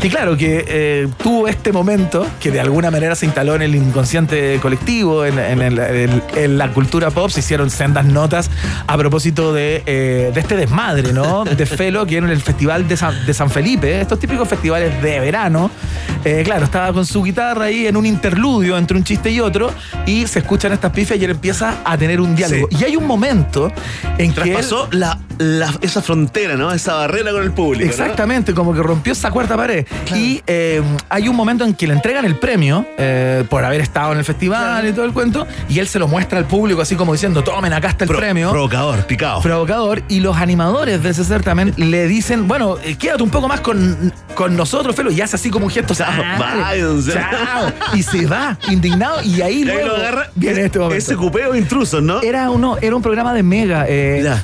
que 0.00 0.08
claro, 0.10 0.36
que 0.36 0.64
eh, 0.68 1.08
tuvo 1.22 1.48
este 1.48 1.72
momento 1.72 2.24
que 2.40 2.52
de 2.52 2.60
alguna 2.60 2.90
manera 2.90 3.16
se 3.16 3.26
instaló 3.26 3.56
en 3.56 3.62
el 3.62 3.74
inconsciente 3.74 4.58
colectivo, 4.62 5.24
en, 5.24 5.38
en 5.38 6.58
la 6.58 6.68
cultura 6.72 7.10
pop, 7.10 7.30
se 7.30 7.40
hicieron 7.40 7.68
sendas 7.68 8.04
notas 8.04 8.48
a 8.86 8.96
propósito 8.96 9.52
de, 9.52 9.82
eh, 9.86 10.30
de 10.32 10.40
este 10.40 10.56
desmadre, 10.56 11.12
¿no? 11.12 11.44
De 11.44 11.66
Felo, 11.66 12.06
que 12.06 12.16
en 12.18 12.28
el 12.28 12.40
Festival 12.40 12.86
de 12.86 12.96
San, 12.96 13.26
de 13.26 13.34
San 13.34 13.50
Felipe, 13.50 14.00
estos 14.00 14.20
típicos 14.20 14.46
festivales 14.48 15.02
de 15.02 15.18
verano. 15.18 15.70
Eh, 16.24 16.42
claro, 16.44 16.64
estaba 16.64 16.92
con 16.92 17.04
su 17.04 17.22
guitarra 17.22 17.64
ahí 17.66 17.86
en 17.86 17.96
un 17.96 18.06
interludio 18.06 18.78
entre 18.78 18.96
un 18.96 19.02
chiste 19.04 19.30
y 19.30 19.40
otro, 19.40 19.72
y 20.06 20.26
se 20.28 20.40
escuchan 20.40 20.72
estas 20.72 20.92
pifias 20.92 21.18
y 21.18 21.24
él 21.24 21.30
empieza 21.32 21.78
a 21.84 21.98
tener 21.98 22.20
un 22.20 22.36
diálogo. 22.36 22.68
Y 22.70 22.84
hay 22.84 22.94
un 22.96 23.06
momento 23.06 23.72
en 24.16 24.32
que 24.32 24.42
Traspasó 24.42 24.88
la, 24.92 25.18
la- 25.38 25.74
esa 25.80 26.02
frontera, 26.02 26.54
¿no? 26.56 26.72
Esa 26.72 26.94
barrera 26.94 27.32
con 27.32 27.42
el 27.42 27.50
público. 27.52 27.84
¿no? 27.84 27.90
Exactamente, 27.90 28.54
como 28.54 28.72
que 28.74 28.82
rompió 28.82 29.12
esa 29.12 29.30
cuarta 29.30 29.56
pared. 29.56 29.86
Y 30.14 30.42
eh, 30.46 30.82
hay 31.08 31.28
un 31.28 31.36
momento 31.36 31.64
en 31.64 31.74
que 31.74 31.86
le 31.86 31.92
entregan 31.94 32.24
el 32.24 32.36
premio 32.36 32.86
eh, 32.96 33.44
por 33.48 33.64
haber 33.64 33.80
estado 33.80 34.12
en 34.12 34.18
el 34.18 34.24
festival 34.24 34.86
y 34.88 34.92
todo 34.92 35.04
el 35.04 35.12
cuento, 35.12 35.46
y 35.68 35.78
él 35.78 35.88
se 35.88 35.98
lo 35.98 36.08
muestra 36.08 36.38
al 36.38 36.46
público 36.46 36.80
así 36.80 36.96
como 36.96 37.12
diciendo, 37.12 37.44
tomen, 37.44 37.72
acá 37.72 37.88
está 37.88 38.04
el 38.04 38.08
Pro- 38.08 38.18
premio. 38.18 38.50
Provocador, 38.50 39.04
picado. 39.06 39.40
Provocador, 39.42 40.02
y 40.08 40.20
los 40.20 40.36
animadores 40.36 41.02
de 41.02 41.10
ese 41.10 41.24
certamen 41.24 41.74
le 41.76 42.06
dicen, 42.08 42.48
bueno, 42.48 42.76
eh, 42.82 42.96
quédate 42.96 43.22
un 43.22 43.30
poco 43.30 43.48
más 43.48 43.60
con, 43.60 44.12
con 44.34 44.56
nosotros, 44.56 44.94
Felo, 44.96 45.10
y 45.10 45.20
hace 45.20 45.36
así 45.36 45.50
como 45.50 45.66
un 45.66 45.70
gesto, 45.70 45.94
"Sale, 45.94 46.22
váyanse". 46.38 47.12
chao", 47.12 47.72
y 47.94 48.02
se 48.02 48.26
va, 48.26 48.58
indignado, 48.70 49.22
y 49.22 49.40
ahí 49.42 49.58
Y 49.58 49.58
ahí 49.60 49.64
luego 49.64 49.88
lo 49.88 49.96
agarra 49.96 50.30
viene 50.34 50.64
este 50.64 50.78
momento. 50.78 50.96
ese 50.98 51.16
cupeo 51.16 51.54
intrusos, 51.54 52.02
¿no? 52.02 52.22
Era, 52.22 52.50
uno, 52.50 52.76
era 52.80 52.96
un 52.96 53.02
programa 53.02 53.34
de 53.34 53.42
Mega. 53.42 53.84
eh, 53.88 54.20
Ya. 54.24 54.42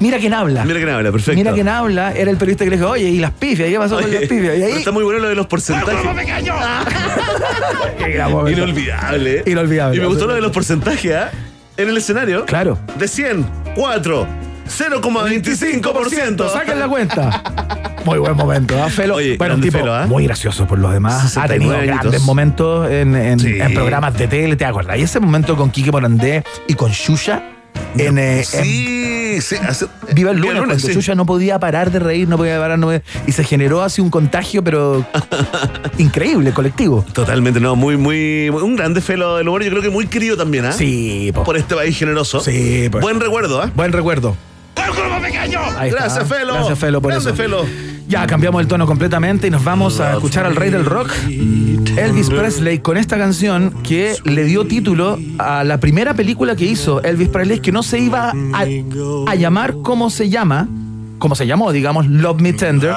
Mira 0.00 0.18
quién 0.18 0.32
habla. 0.34 0.64
Mira 0.64 0.78
quién 0.78 0.90
habla, 0.90 1.10
perfecto. 1.12 1.36
Mira 1.38 1.52
quién 1.52 1.68
habla, 1.68 2.12
era 2.12 2.30
el 2.30 2.36
periodista 2.36 2.64
que 2.64 2.70
le 2.70 2.76
dijo, 2.76 2.88
oye, 2.90 3.08
¿y 3.08 3.18
las 3.18 3.32
pifias? 3.32 3.68
¿Qué 3.68 3.78
pasó 3.78 3.96
con 3.96 4.04
Oye, 4.04 4.20
las 4.20 4.28
pifias? 4.28 4.56
Y 4.58 4.62
ahí. 4.62 4.72
Está 4.74 4.92
muy 4.92 5.02
bueno 5.04 5.18
lo 5.20 5.28
de 5.28 5.34
los 5.34 5.46
¡Fue 5.48 5.58
un 5.74 5.80
grupo 5.80 5.92
porcentajes. 5.92 6.52
Qué 7.98 8.08
gran 8.10 8.30
momento. 8.30 8.62
Inolvidable. 8.62 9.38
¿eh? 9.38 9.42
Inolvidable. 9.46 9.96
Y 9.96 10.00
me 10.00 10.06
gustó 10.06 10.26
lo 10.26 10.34
de 10.34 10.40
los 10.40 10.52
porcentajes, 10.52 11.12
¿ah? 11.14 11.30
En 11.76 11.88
el 11.88 11.96
escenario. 11.96 12.44
Claro. 12.46 12.78
De 12.98 13.06
100, 13.08 13.46
4, 13.74 14.26
0,25%. 14.68 16.52
Saquen 16.52 16.78
la 16.78 16.88
cuenta. 16.88 17.42
Muy 18.04 18.18
buen 18.18 18.36
momento, 18.36 18.80
¿ah? 18.82 18.88
Felo. 18.88 19.16
Oye, 19.16 19.36
bueno, 19.36 19.56
tipo 19.60 19.78
Felo, 19.78 19.94
¿ah? 19.94 20.06
muy 20.06 20.24
gracioso 20.24 20.66
por 20.66 20.78
los 20.78 20.92
demás. 20.92 21.14
Ha 21.24 21.28
69 21.28 21.58
tenido 21.58 21.76
añitos. 21.76 22.00
grandes 22.00 22.22
momentos 22.22 22.90
en, 22.90 23.14
en- 23.16 23.38
Sí. 23.40 23.58
en 23.60 23.74
programas 23.74 24.14
de 24.16 24.28
tele, 24.28 24.56
¿te 24.56 24.64
acuerdas? 24.64 24.96
Y 24.98 25.02
ese 25.02 25.20
momento 25.20 25.56
con 25.56 25.70
Quique 25.70 25.90
Morandé 25.92 26.42
y 26.66 26.74
con 26.74 26.92
Xuxa 26.92 27.42
en, 27.96 28.18
eh, 28.18 28.38
en 28.38 28.44
Sí, 28.44 29.40
sí. 29.40 29.56
hace- 29.56 29.86
Viva 30.14 30.30
el 30.30 30.36
Viva 30.40 30.54
lunes, 30.54 30.66
cuando 30.66 30.78
sí. 30.78 30.92
Xuxa 30.94 31.14
no 31.14 31.26
podía 31.26 31.58
parar 31.58 31.90
de 31.90 31.98
reír, 31.98 32.28
no 32.28 32.36
podía 32.36 32.58
parar, 32.58 32.78
no 32.78 32.86
podía- 32.86 33.02
y 33.26 33.32
se 33.32 33.44
generó 33.44 33.82
así 33.82 34.00
un 34.00 34.10
contagio, 34.10 34.62
pero 34.64 35.04
increíble, 35.98 36.52
colectivo. 36.52 37.04
Totalmente, 37.12 37.60
no, 37.60 37.76
muy, 37.76 37.96
muy, 37.96 38.50
muy- 38.50 38.62
un 38.62 38.76
grande 38.76 39.00
felo 39.00 39.36
del 39.36 39.48
humor, 39.48 39.62
yo 39.62 39.70
creo 39.70 39.82
que 39.82 39.90
muy 39.90 40.06
querido 40.06 40.36
también, 40.36 40.64
¿ah? 40.66 40.72
Sí, 40.72 41.30
po. 41.34 41.44
Por 41.44 41.56
este 41.56 41.74
país 41.74 41.96
generoso. 41.98 42.40
Sí, 42.40 42.88
pues. 42.90 43.02
Buen 43.02 43.20
recuerdo, 43.20 43.62
¿ah? 43.62 43.70
Buen 43.74 43.92
recuerdo. 43.92 44.36
Ahí 45.76 45.88
está. 45.90 46.02
Gracias, 46.04 46.28
Felo. 46.28 46.54
Gracias, 46.54 46.78
Felo, 46.78 47.00
por 47.02 47.10
Grande 47.12 47.30
eso. 47.30 47.36
Felo. 47.36 47.64
Ya 48.08 48.26
cambiamos 48.26 48.62
el 48.62 48.68
tono 48.68 48.86
completamente 48.86 49.48
y 49.48 49.50
nos 49.50 49.62
vamos 49.62 50.00
a 50.00 50.14
escuchar 50.14 50.46
al 50.46 50.56
rey 50.56 50.70
del 50.70 50.86
rock, 50.86 51.10
Elvis 51.28 52.30
Presley, 52.30 52.78
con 52.78 52.96
esta 52.96 53.18
canción 53.18 53.82
que 53.82 54.16
le 54.24 54.44
dio 54.44 54.66
título 54.66 55.18
a 55.38 55.62
la 55.62 55.78
primera 55.78 56.14
película 56.14 56.56
que 56.56 56.64
hizo 56.64 57.02
Elvis 57.02 57.28
Presley, 57.28 57.60
que 57.60 57.70
no 57.70 57.82
se 57.82 57.98
iba 57.98 58.32
a, 58.54 59.34
llamar 59.34 59.74
como 59.82 60.08
se 60.08 60.30
llama, 60.30 60.68
como 61.18 61.34
se 61.34 61.46
llamó, 61.46 61.70
digamos, 61.70 62.06
Love 62.06 62.40
Me 62.40 62.54
Tender, 62.54 62.94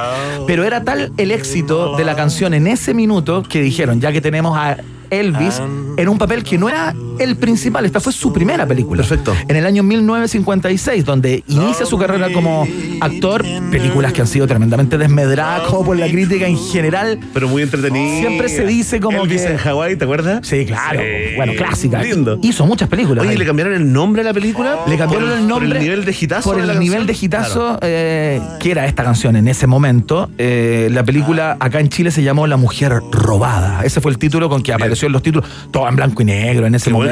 pero 0.48 0.64
era 0.64 0.86
tal 0.86 1.12
el 1.18 1.32
éxito 1.32 1.98
de 1.98 2.06
la 2.06 2.16
canción 2.16 2.54
en 2.54 2.68
ese 2.68 2.94
minuto 2.94 3.44
que 3.44 3.62
dijeron, 3.62 4.00
ya 4.00 4.14
que 4.14 4.22
tenemos 4.22 4.58
a 4.58 4.78
Elvis 5.10 5.62
en 5.98 6.08
un 6.08 6.18
papel 6.18 6.42
que 6.46 6.58
no 6.58 6.70
era 6.70 6.96
el 7.22 7.36
principal, 7.38 7.86
esta 7.86 8.00
fue 8.00 8.12
su 8.14 8.32
primera 8.34 8.66
película. 8.66 9.02
Perfecto. 9.02 9.34
En 9.48 9.56
el 9.56 9.66
año 9.66 9.84
1956, 9.84 11.06
donde 11.06 11.44
inicia 11.48 11.86
su 11.86 11.98
carrera 11.98 12.32
como 12.32 12.68
actor, 13.00 13.44
películas 13.72 14.14
que 14.14 14.22
han 14.22 14.28
sido 14.28 14.48
tremendamente 14.48 14.98
desmedradas 14.98 15.62
como 15.64 15.86
por 15.86 15.98
la 15.98 16.08
crítica 16.08 16.48
en 16.48 16.58
general. 16.58 17.20
Pero 17.34 17.48
muy 17.48 17.62
entretenido. 17.64 18.20
Siempre 18.28 18.50
se 18.50 18.66
dice 18.66 19.00
como 19.00 19.22
Elvis 19.24 19.42
que- 19.44 19.52
en 19.52 19.58
Hawái, 19.58 19.96
¿te 19.96 20.04
acuerdas? 20.06 20.48
Sí, 20.48 20.66
claro. 20.66 21.00
Sí. 21.00 21.36
Bueno, 21.36 21.54
clásica. 21.56 22.02
Lindo. 22.02 22.40
Hizo 22.42 22.66
muchas 22.66 22.90
películas. 22.90 23.26
Oye. 23.26 23.38
¿le 23.38 23.46
cambiaron 23.46 23.74
el 23.74 23.92
nombre 23.92 24.22
a 24.22 24.26
la 24.26 24.34
película? 24.34 24.80
Le 24.88 24.98
cambiaron 24.98 25.30
Por 25.30 25.38
el 25.38 25.48
nombre 25.48 25.68
Por 25.68 25.78
el 25.78 25.84
nivel 25.84 26.06
de 26.06 26.16
hitazo 26.20 26.50
por 26.52 26.62
de 26.66 26.72
el 26.72 26.80
nivel 26.80 27.06
de 27.08 27.18
hitazo 27.20 27.80
eh, 27.82 28.42
que 28.60 28.72
era 28.72 28.86
esta 28.86 29.04
canción 29.04 29.36
en 29.36 29.48
ese 29.48 29.68
momento. 29.68 30.30
Eh, 30.38 30.90
la 30.92 31.04
película 31.04 31.58
acá 31.60 31.80
en 31.80 31.90
Chile 31.90 32.12
se 32.12 32.24
llamó 32.24 32.48
La 32.48 32.58
Mujer 32.58 33.02
Robada. 33.12 33.82
Ese 33.84 34.02
fue 34.02 34.12
el 34.12 34.18
título 34.18 34.50
con 34.50 34.62
que 34.64 34.74
apareció 34.74 35.06
en 35.08 35.12
los 35.14 35.22
títulos, 35.24 35.50
todo 35.72 35.88
en 35.88 35.96
blanco 35.96 36.22
y 36.22 36.26
negro 36.26 36.66
en 36.68 36.76
ese 36.76 36.86
Qué 36.86 36.94
momento. 36.94 37.11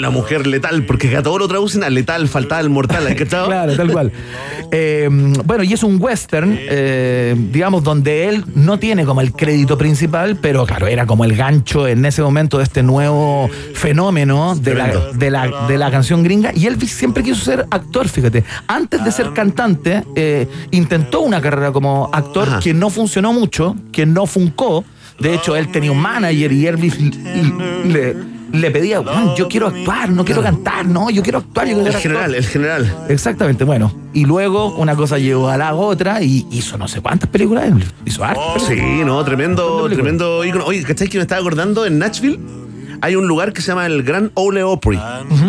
La 0.00 0.10
mujer 0.10 0.46
letal, 0.46 0.84
porque 0.84 1.16
a 1.16 1.22
todo 1.22 1.38
lo 1.38 1.48
traducen 1.48 1.84
a 1.84 1.90
letal, 1.90 2.28
faltaba 2.28 2.60
el 2.60 2.70
mortal, 2.70 3.06
¿has 3.06 3.14
cachado? 3.14 3.48
Claro, 3.60 3.74
tal 3.74 3.90
cual. 3.90 4.12
Eh, 4.70 5.08
bueno, 5.44 5.64
y 5.64 5.72
es 5.72 5.82
un 5.82 6.00
western, 6.00 6.56
eh, 6.58 7.34
digamos, 7.50 7.82
donde 7.82 8.28
él 8.28 8.44
no 8.54 8.78
tiene 8.78 9.04
como 9.04 9.20
el 9.20 9.32
crédito 9.32 9.76
principal, 9.76 10.36
pero 10.40 10.64
claro, 10.66 10.86
era 10.86 11.06
como 11.06 11.24
el 11.24 11.36
gancho 11.36 11.88
en 11.88 12.04
ese 12.04 12.22
momento 12.22 12.58
de 12.58 12.64
este 12.64 12.82
nuevo 12.82 13.50
fenómeno 13.74 14.54
de 14.54 14.74
la, 14.74 15.10
de 15.12 15.30
la, 15.30 15.66
de 15.66 15.78
la 15.78 15.90
canción 15.90 16.22
gringa. 16.22 16.52
Y 16.54 16.66
Elvis 16.66 16.92
siempre 16.92 17.22
quiso 17.22 17.44
ser 17.44 17.66
actor, 17.70 18.08
fíjate. 18.08 18.44
Antes 18.68 19.04
de 19.04 19.12
ser 19.12 19.32
cantante, 19.32 20.04
eh, 20.14 20.46
intentó 20.70 21.20
una 21.20 21.40
carrera 21.40 21.72
como 21.72 22.08
actor 22.12 22.48
Ajá. 22.48 22.60
que 22.60 22.74
no 22.74 22.90
funcionó 22.90 23.32
mucho, 23.32 23.76
que 23.92 24.06
no 24.06 24.26
funcó. 24.26 24.84
De 25.18 25.34
hecho, 25.34 25.56
él 25.56 25.70
tenía 25.70 25.92
un 25.92 26.00
manager 26.00 26.52
y 26.52 26.66
Elvis 26.66 26.98
le, 27.84 28.16
le 28.52 28.70
pedía, 28.70 29.02
"Juan, 29.02 29.34
yo 29.36 29.48
quiero 29.48 29.68
actuar, 29.68 30.10
no 30.10 30.24
quiero 30.24 30.42
cantar, 30.42 30.86
no, 30.86 31.10
yo 31.10 31.22
quiero 31.22 31.38
actuar. 31.38 31.66
Yo 31.68 31.74
quiero 31.74 31.88
El 31.90 31.94
general, 31.96 32.22
actor". 32.24 32.36
el 32.36 32.44
general. 32.46 32.96
Exactamente, 33.08 33.64
bueno. 33.64 33.92
Y 34.12 34.24
luego 34.24 34.74
una 34.76 34.96
cosa 34.96 35.18
llevó 35.18 35.48
a 35.48 35.56
la 35.56 35.74
otra 35.74 36.22
y 36.22 36.46
hizo 36.50 36.76
no 36.76 36.88
sé 36.88 37.00
cuántas 37.00 37.28
películas. 37.30 37.70
Hizo 38.04 38.24
hartas 38.24 38.62
Sí, 38.62 38.70
películas. 38.74 39.06
no, 39.06 39.24
tremendo, 39.24 39.88
tremendo 39.88 40.44
ícono. 40.44 40.64
Oye, 40.66 40.82
¿cachai 40.82 41.08
que 41.08 41.18
me 41.18 41.22
estaba 41.22 41.40
acordando 41.40 41.86
en 41.86 41.98
Nashville? 41.98 42.38
Hay 43.02 43.16
un 43.16 43.26
lugar 43.26 43.52
que 43.52 43.60
se 43.62 43.68
llama 43.68 43.86
el 43.86 44.02
Gran 44.02 44.30
Ole 44.34 44.62
Opry. 44.62 44.96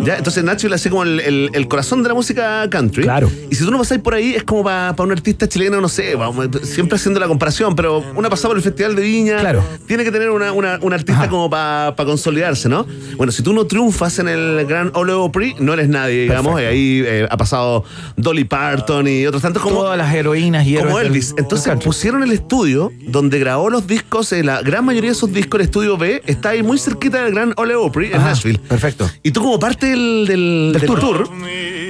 ¿ya? 0.03 0.17
Entonces 0.17 0.43
Nashville 0.43 0.75
hace 0.75 0.89
como 0.89 1.03
el, 1.03 1.19
el- 1.19 1.49
el 1.53 1.67
corazón 1.67 2.01
de 2.03 2.09
la 2.09 2.15
música 2.15 2.67
country. 2.69 3.03
Claro. 3.03 3.29
Y 3.49 3.55
si 3.55 3.65
tú 3.65 3.71
no 3.71 3.77
pasáis 3.77 4.01
por 4.01 4.13
ahí, 4.13 4.33
es 4.35 4.43
como 4.43 4.63
para 4.63 4.95
un 4.99 5.11
artista 5.11 5.47
chileno, 5.47 5.81
no 5.81 5.89
sé, 5.89 6.15
siempre 6.63 6.95
haciendo 6.95 7.19
la 7.19 7.27
comparación, 7.27 7.75
pero 7.75 8.03
una 8.15 8.29
pasada 8.29 8.49
por 8.49 8.57
el 8.57 8.63
Festival 8.63 8.95
de 8.95 9.01
Viña. 9.01 9.39
Claro. 9.39 9.63
Tiene 9.87 10.03
que 10.03 10.11
tener 10.11 10.29
una, 10.29 10.51
una- 10.51 10.79
un 10.81 10.93
artista 10.93 11.29
como 11.29 11.49
para 11.49 11.93
consolidarse, 11.95 12.69
¿no? 12.69 12.85
Bueno, 13.17 13.31
si 13.31 13.43
tú 13.43 13.53
no 13.53 13.65
triunfas 13.65 14.19
en 14.19 14.27
el 14.29 14.65
Gran 14.67 14.91
Ole 14.95 15.13
Opry, 15.13 15.55
no 15.59 15.73
eres 15.73 15.89
nadie, 15.89 16.23
digamos. 16.23 16.59
Y 16.61 16.63
ahí 16.65 17.03
eh, 17.05 17.27
ha 17.29 17.37
pasado 17.37 17.83
Dolly 18.17 18.43
Parton 18.45 19.07
y 19.07 19.25
otros 19.27 19.41
tantos 19.41 19.61
como 19.61 19.81
Todas 19.81 19.97
las 19.97 20.13
heroínas 20.13 20.65
y 20.67 20.75
como 20.75 20.99
Elvis. 20.99 21.29
del 21.35 21.43
Entonces 21.43 21.73
pusieron 21.83 22.23
el 22.23 22.31
estudio 22.31 22.91
donde 23.07 23.39
grabó 23.39 23.69
los 23.69 23.87
discos, 23.87 24.31
eh, 24.33 24.43
la 24.43 24.61
gran 24.61 24.85
mayoría 24.85 25.09
de 25.09 25.15
esos 25.15 25.31
discos, 25.33 25.59
el 25.59 25.65
estudio 25.65 25.97
B, 25.97 26.21
está 26.25 26.49
ahí 26.49 26.63
muy 26.63 26.77
cerquita 26.77 27.23
del 27.23 27.33
gran 27.33 27.40
Ole 27.57 27.75
Opry 27.75 28.07
en 28.07 28.15
Ajá, 28.15 28.29
Nashville. 28.29 28.59
Perfecto. 28.59 29.09
Y 29.23 29.31
tú 29.31 29.41
como 29.41 29.59
parte 29.59 29.87
del, 29.87 30.25
del- 30.27 30.71
del 30.73 30.85
tour. 30.85 31.29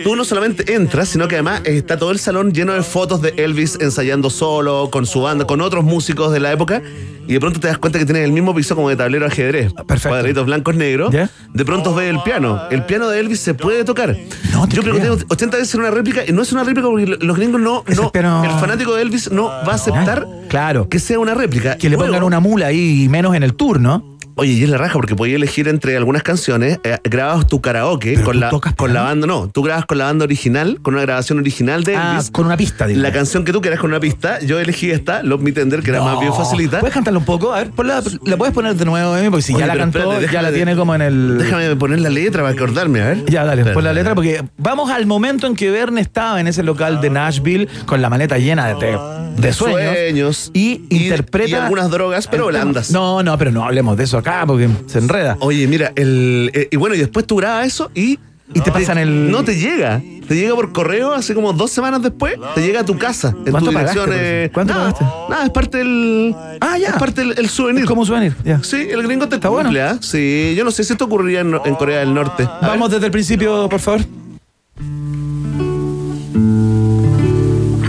tú 0.04 0.16
no 0.16 0.24
solamente 0.26 0.74
entras, 0.74 1.10
sino 1.10 1.28
que 1.28 1.36
además 1.36 1.62
está 1.66 1.98
todo 1.98 2.12
el 2.12 2.20
salón 2.20 2.54
lleno 2.54 2.74
de 2.74 2.82
fotos 2.84 3.22
de 3.22 3.34
Elvis 3.38 3.78
ensayando 3.82 4.30
solo, 4.30 4.90
con 4.92 5.06
su 5.06 5.22
banda, 5.22 5.46
con 5.46 5.62
otros 5.62 5.84
músicos 5.84 6.32
de 6.32 6.40
la 6.40 6.52
época. 6.52 6.82
Y 7.28 7.34
de 7.34 7.40
pronto 7.40 7.60
te 7.60 7.68
das 7.68 7.78
cuenta 7.78 8.00
que 8.00 8.06
tiene 8.06 8.24
el 8.24 8.32
mismo 8.32 8.54
piso 8.54 8.76
como 8.76 8.90
de 8.90 8.96
tablero 8.96 9.26
de 9.26 9.32
ajedrez. 9.32 9.72
Perfecto. 9.74 10.10
Cuadraditos 10.10 10.46
blancos 10.46 10.76
negros. 10.76 11.14
¿Ya? 11.14 11.30
De 11.54 11.64
pronto 11.64 11.94
ves 11.94 12.10
el 12.10 12.20
piano. 12.24 12.60
El 12.72 12.84
piano 12.84 13.08
de 13.10 13.20
Elvis 13.20 13.40
se 13.40 13.54
puede 13.54 13.84
tocar. 13.86 14.18
No 14.52 14.68
te 14.68 14.76
Yo 14.76 14.82
pregunté 14.82 15.08
creo. 15.08 15.20
80 15.30 15.58
veces 15.58 15.74
en 15.76 15.82
una 15.82 15.92
réplica 15.92 16.24
y 16.28 16.32
no 16.32 16.42
es 16.42 16.52
una 16.52 16.64
réplica 16.64 16.88
porque 16.90 17.06
lo- 17.06 17.18
los 17.18 17.38
gringos 17.38 17.62
no. 17.62 17.84
No 17.96 18.12
piano- 18.12 18.44
El 18.44 18.50
fanático 18.60 18.96
de 18.96 19.04
Elvis 19.04 19.32
no 19.32 19.46
va 19.46 19.72
a 19.74 19.76
aceptar 19.76 20.26
Claro. 20.50 20.90
que 20.90 21.00
sea 21.00 21.20
una 21.20 21.36
réplica. 21.36 21.78
Que 21.78 21.90
le 21.90 21.96
Luego- 21.96 22.08
pongan 22.12 22.24
una 22.24 22.40
mula 22.40 22.66
ahí 22.68 23.04
y 23.04 23.10
menos 23.10 23.36
en 23.36 23.44
el 23.44 23.54
tour, 23.54 23.80
¿no? 23.80 24.11
Oye, 24.42 24.54
y 24.54 24.64
es 24.64 24.70
la 24.70 24.78
raja 24.80 24.94
porque 24.94 25.16
podías 25.16 25.36
elegir 25.36 25.68
entre 25.68 25.96
algunas 25.96 26.24
canciones, 26.24 26.80
eh, 26.84 26.98
grababas 27.04 27.46
tu 27.46 27.62
karaoke 27.62 28.20
con 28.24 28.40
la, 28.40 28.50
con 28.50 28.92
la 28.92 29.04
banda, 29.04 29.28
no, 29.28 29.48
tú 29.50 29.62
grabas 29.62 29.86
con 29.86 30.00
la 30.00 30.06
banda 30.06 30.26
original, 30.26 30.80
con 30.82 30.96
una 30.96 31.04
grabación 31.04 31.38
original 31.38 31.84
de 31.84 31.96
Ah, 31.96 32.14
Elvis. 32.14 32.32
con 32.32 32.48
una 32.48 32.58
pista, 32.58 32.88
digamos. 32.88 33.08
la 33.08 33.14
canción 33.14 33.46
que 33.46 33.54
tú 33.54 33.62
quieras 33.62 33.80
con 33.80 33.92
una 33.92 34.00
pista, 34.00 34.40
yo 34.40 34.60
elegí 34.60 34.90
esta, 34.90 35.22
Love 35.22 35.42
Me 35.44 35.52
Tender, 35.52 35.84
que 35.84 35.92
era 35.92 36.02
más 36.02 36.20
bien 36.20 36.34
facilita. 36.34 36.80
¿Puedes 36.80 36.92
cantarla 36.96 37.20
un 37.20 37.26
poco? 37.26 37.54
A 37.54 37.58
ver, 37.60 37.70
ponla- 37.70 38.02
la 38.26 38.36
puedes 38.36 38.52
poner 38.52 38.74
de 38.76 38.84
nuevo, 38.84 39.16
Emi, 39.16 39.30
porque 39.30 39.44
si 39.44 39.54
Oye, 39.54 39.62
ya 39.62 39.68
la 39.68 39.78
cantó, 39.78 40.00
espérate, 40.12 40.34
ya 40.34 40.42
la 40.42 40.52
tiene 40.52 40.76
como 40.76 40.96
en 40.96 41.04
el. 41.04 41.38
Déjame 41.38 41.76
poner 41.76 42.00
la 42.00 42.10
letra 42.10 42.42
para 42.42 42.56
acordarme, 42.56 43.00
a 43.02 43.06
ver. 43.10 43.26
Ya, 43.26 43.46
dale, 43.46 43.64
pon 43.66 43.84
la 43.84 43.94
letra, 43.94 44.16
porque 44.16 44.44
vamos 44.58 44.90
al 44.90 45.06
momento 45.06 45.46
en 45.46 45.56
que 45.56 45.70
Verne 45.70 46.02
estaba 46.02 46.42
en 46.42 46.48
ese 46.48 46.64
local 46.64 47.00
de 47.00 47.12
Nashville 47.12 47.68
con 47.86 48.02
la 48.02 48.10
maleta 48.10 48.40
llena 48.40 48.70
de, 48.70 48.74
de- 48.88 49.22
de 49.38 49.54
sueños. 49.54 49.94
Sueños. 49.96 50.52
Y, 50.56 50.82
interpreta. 50.90 51.50
y 51.50 51.54
algunas 51.54 51.92
drogas, 51.92 52.26
pero 52.28 52.48
blandas. 52.48 52.90
No, 52.90 53.22
no, 53.22 53.38
pero 53.38 53.52
no 53.52 53.64
hablemos 53.64 53.96
de 53.98 54.04
eso 54.06 54.18
acá 54.18 54.31
porque 54.48 54.70
se 54.88 55.00
enreda. 55.00 55.38
Oye, 55.40 55.68
mira, 55.68 55.92
el, 55.96 56.52
eh, 56.54 56.68
y 56.72 56.76
bueno, 56.78 56.96
y 56.96 57.00
después 57.00 57.26
tú 57.28 57.36
grabas 57.38 57.68
eso 57.68 57.92
y. 57.94 58.20
Y 58.54 58.60
te 58.60 58.70
pasan 58.70 58.98
el- 58.98 59.32
No 59.32 59.44
te 59.46 59.56
llega. 59.56 60.02
Te 60.28 60.36
llega 60.36 60.54
por 60.56 60.74
correo 60.74 61.14
hace 61.14 61.34
como 61.34 61.54
dos 61.54 61.72
semanas 61.72 62.02
después. 62.02 62.36
Te 62.54 62.62
llega 62.62 62.82
a 62.82 62.86
tu 62.86 62.98
casa. 62.98 63.30
En 63.46 63.52
¿Cuánto 63.52 63.70
tu 63.70 63.74
pagaste 63.74 64.00
dirección. 64.00 64.06
por 64.06 64.14
eso? 64.26 64.54
¿Cuánto 64.54 64.74
nada, 64.74 64.92
pagaste? 64.94 65.06
Nada, 65.30 65.44
es 65.46 65.50
parte 65.52 65.78
del. 65.78 66.36
Ah, 66.60 66.78
ya. 66.78 66.90
Es 66.90 66.94
parte 66.96 67.22
del 67.22 67.34
el 67.38 67.48
souvenir. 67.50 67.86
Como 67.86 68.06
souvenir, 68.06 68.36
ya. 68.44 68.62
Sí, 68.62 68.88
el 68.92 69.04
gringo 69.04 69.28
te 69.30 69.36
Está 69.36 69.48
cumple, 69.50 69.70
bueno. 69.80 69.90
¿ah? 69.90 69.98
Sí, 70.02 70.54
yo 70.58 70.66
no 70.66 70.72
sé 70.72 70.84
si 70.84 70.92
esto 70.94 71.06
ocurriría 71.06 71.40
en, 71.42 71.56
en 71.64 71.76
Corea 71.76 72.00
del 72.00 72.14
Norte. 72.14 72.44
A 72.44 72.60
Vamos 72.68 72.92
desde 72.92 73.06
el 73.06 73.12
principio, 73.12 73.70
por 73.70 73.80
favor. 73.80 74.02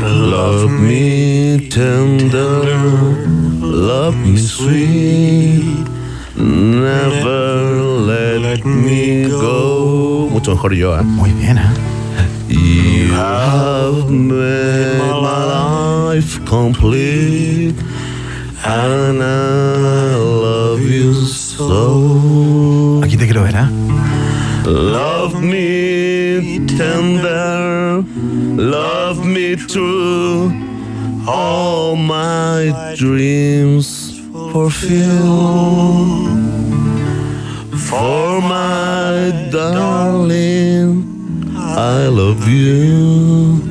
Love 0.01 0.70
me 0.70 1.69
tender, 1.69 2.69
love 3.60 4.14
me 4.24 4.39
sweet, 4.39 5.86
never 6.37 8.01
let 8.07 8.65
me 8.65 9.29
go. 9.29 10.29
Mucho 10.31 10.53
mejor 10.53 10.75
yo, 10.75 10.95
¿ah? 10.95 11.03
Muy 11.03 11.31
bien, 11.33 11.59
¿eh? 11.59 11.63
You 12.49 13.13
have 13.15 14.11
made 14.11 14.99
my 14.99 15.13
life 16.15 16.41
complete, 16.45 17.75
and 18.65 19.23
I 19.23 20.15
love 20.17 20.81
you 20.81 21.15
so. 21.15 23.01
Aquí 23.03 23.17
te 23.17 23.25
quiero 23.25 23.43
ver, 23.45 23.57
¿ah? 23.57 23.71
Love 24.67 25.41
me 25.41 26.61
tender, 26.67 28.05
love 28.57 29.25
me 29.25 29.57
true, 29.57 30.53
all 31.27 31.97
my 31.97 32.73
dreams 32.97 34.02
fulfill. 34.53 36.27
For 37.89 38.41
my 38.43 39.33
darling, 39.51 40.91
I 41.57 42.07
love 42.09 42.47
you, 42.47 43.62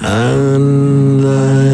and 0.00 1.20
I 1.26 1.64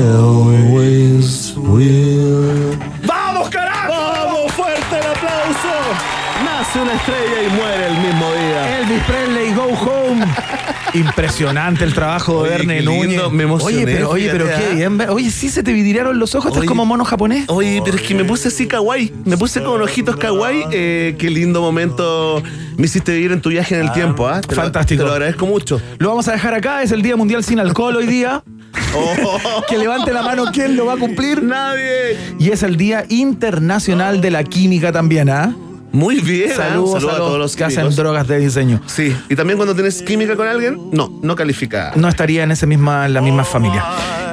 Nace 6.76 6.90
una 6.90 6.94
estrella 6.94 7.42
y 7.42 7.56
muere 7.56 7.86
el 7.86 7.96
mismo 8.06 8.32
día. 8.34 8.78
Elvis 8.78 9.02
Presley, 9.04 9.54
Go 9.54 9.62
Home. 9.64 10.26
Impresionante 10.94 11.84
el 11.84 11.94
trabajo 11.94 12.42
de 12.44 12.50
Verne 12.50 12.82
Núñez. 12.82 13.30
me 13.32 13.44
emocioné, 13.44 13.76
Oye, 13.76 13.86
pero, 13.86 14.10
oye, 14.10 14.28
pero 14.30 14.44
qué 14.46 14.68
ah. 14.72 14.74
bien. 14.74 15.00
Oye, 15.08 15.30
sí 15.30 15.48
se 15.48 15.62
te 15.62 15.72
vidriaron 15.72 16.18
los 16.18 16.34
ojos. 16.34 16.48
Estás 16.48 16.60
Oye. 16.60 16.68
como 16.68 16.84
mono 16.84 17.06
japonés. 17.06 17.44
Oye, 17.48 17.80
pero 17.82 17.96
es 17.96 18.02
que 18.02 18.14
me 18.14 18.24
puse 18.24 18.48
así 18.48 18.66
kawaii. 18.66 19.10
Me 19.24 19.38
puse 19.38 19.62
con 19.62 19.80
ojitos 19.80 20.16
kawaii. 20.16 20.64
Eh, 20.70 21.16
qué 21.18 21.30
lindo 21.30 21.62
momento 21.62 22.42
me 22.76 22.84
hiciste 22.84 23.14
vivir 23.14 23.32
en 23.32 23.40
tu 23.40 23.48
viaje 23.48 23.74
en 23.74 23.86
el 23.86 23.92
tiempo, 23.92 24.28
¿ah? 24.28 24.42
Te 24.42 24.54
lo- 24.54 24.60
Fantástico. 24.60 25.02
Te 25.02 25.06
lo 25.06 25.12
agradezco 25.14 25.46
mucho. 25.46 25.80
Lo 25.96 26.10
vamos 26.10 26.28
a 26.28 26.32
dejar 26.32 26.52
acá. 26.52 26.82
Es 26.82 26.92
el 26.92 27.00
Día 27.00 27.16
Mundial 27.16 27.42
sin 27.42 27.58
Alcohol 27.58 27.96
hoy 27.96 28.06
día. 28.06 28.42
que 29.68 29.78
levante 29.78 30.12
la 30.12 30.20
mano 30.22 30.44
quién 30.52 30.76
lo 30.76 30.84
va 30.84 30.94
a 30.94 30.98
cumplir. 30.98 31.42
Nadie. 31.42 32.18
Y 32.38 32.50
es 32.50 32.62
el 32.62 32.76
Día 32.76 33.06
Internacional 33.08 34.20
de 34.20 34.30
la 34.30 34.44
Química 34.44 34.92
también, 34.92 35.30
¿ah? 35.30 35.56
Muy 35.96 36.20
bien. 36.20 36.50
¿ah? 36.52 36.56
Saludos, 36.56 36.92
Saludos 36.92 37.14
a, 37.14 37.16
todos 37.16 37.38
los 37.38 37.56
que 37.56 37.64
hacen 37.64 37.88
drogas 37.96 38.28
de 38.28 38.38
diseño. 38.38 38.82
Sí, 38.84 39.16
y 39.30 39.34
también 39.34 39.56
cuando 39.56 39.74
tienes 39.74 40.02
química 40.02 40.36
con 40.36 40.46
alguien, 40.46 40.90
no, 40.92 41.10
no 41.22 41.34
califica. 41.34 41.92
No 41.96 42.06
estaría 42.06 42.42
en 42.42 42.50
ese 42.50 42.66
misma, 42.66 43.06
en 43.06 43.14
la 43.14 43.22
misma 43.22 43.44
familia. 43.44 43.82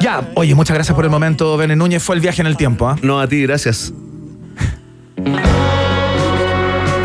Ya, 0.02 0.30
oye, 0.36 0.54
muchas 0.56 0.76
gracias 0.76 0.94
por 0.94 1.06
el 1.06 1.12
momento, 1.12 1.56
Bene 1.56 1.78
Núñez. 1.78 2.04
Fue 2.04 2.16
el 2.16 2.22
viaje 2.22 2.42
en 2.42 2.48
el 2.48 2.58
tiempo, 2.58 2.90
¿ah? 2.90 2.98
No, 3.02 3.22
a 3.22 3.28
ti, 3.28 3.44
gracias. 3.44 3.94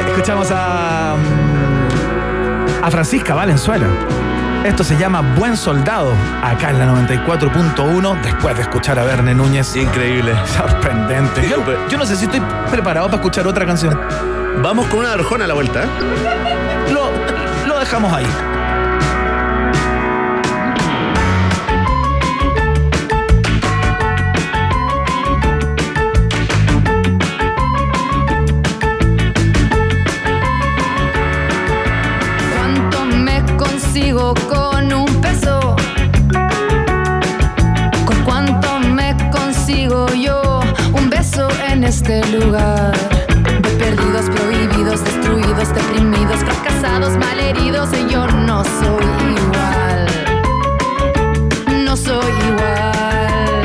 Escuchamos 0.08 0.48
a. 0.50 1.14
mm, 1.16 2.84
a 2.84 2.90
Francisca 2.90 3.34
Valenzuela. 3.36 3.86
Esto 4.64 4.82
se 4.84 4.96
llama 4.98 5.34
Buen 5.36 5.56
Soldado, 5.56 6.12
acá 6.42 6.70
en 6.70 6.78
la 6.78 6.86
94.1, 6.86 8.20
después 8.22 8.56
de 8.56 8.62
escuchar 8.62 8.98
a 8.98 9.04
Verne 9.04 9.34
Núñez. 9.34 9.76
Increíble. 9.76 10.34
Sorprendente. 10.44 11.48
Yo, 11.48 11.58
yo 11.88 11.96
no 11.96 12.04
sé 12.04 12.16
si 12.16 12.24
estoy 12.24 12.42
preparado 12.70 13.06
para 13.06 13.16
escuchar 13.18 13.46
otra 13.46 13.64
canción. 13.64 13.98
Vamos 14.62 14.86
con 14.88 15.00
una 15.00 15.12
arjona 15.12 15.44
a 15.44 15.48
la 15.48 15.54
vuelta. 15.54 15.84
¿eh? 15.84 16.92
Lo, 16.92 17.10
lo 17.66 17.78
dejamos 17.78 18.12
ahí. 18.12 18.26
Este 41.88 42.22
lugar? 42.38 42.92
De 43.62 43.70
perdidos, 43.70 44.28
prohibidos, 44.28 45.02
destruidos, 45.04 45.74
deprimidos, 45.74 46.40
fracasados, 46.40 47.16
malheridos, 47.16 47.88
y 47.94 48.12
yo 48.12 48.26
no 48.26 48.62
soy 48.62 49.06
igual. 49.36 50.06
No 51.84 51.96
soy 51.96 52.32
igual. 52.50 53.62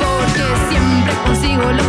Porque 0.00 0.44
siempre 0.68 1.12
consigo 1.26 1.72
lo 1.72 1.87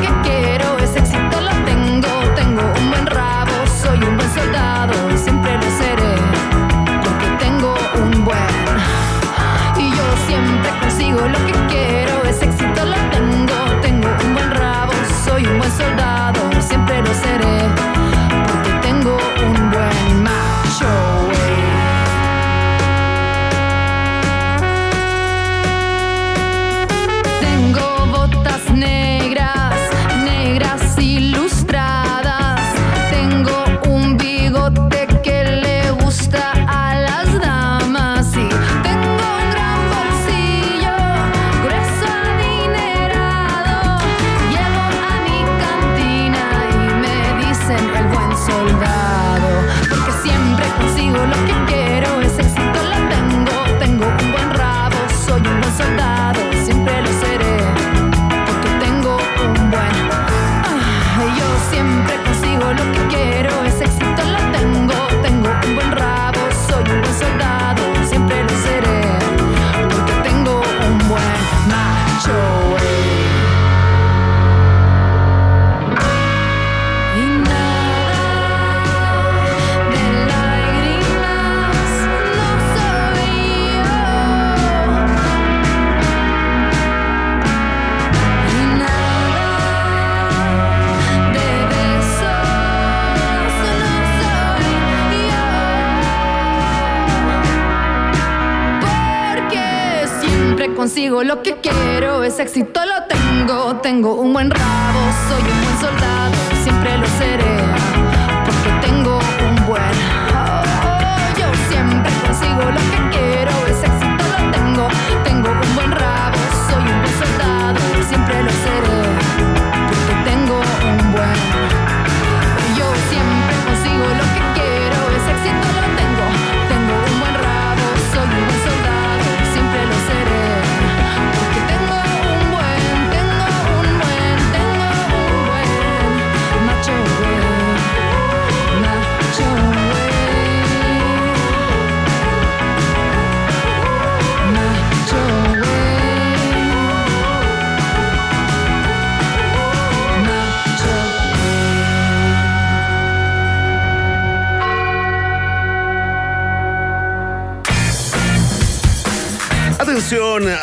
consigo 100.80 101.26
lo 101.26 101.44
que 101.44 101.58
quiero, 101.58 102.24
ese 102.24 102.44
éxito 102.44 102.80
lo 102.86 103.04
tengo. 103.04 103.76
Tengo 103.82 104.16
un 104.16 104.32
buen 104.32 104.50
rabo, 104.50 105.00
soy 105.28 105.42
un 105.42 105.62
buen 105.62 105.78
soldado, 105.78 106.36
siempre 106.64 106.98
lo 106.98 107.06
seré. 107.20 107.39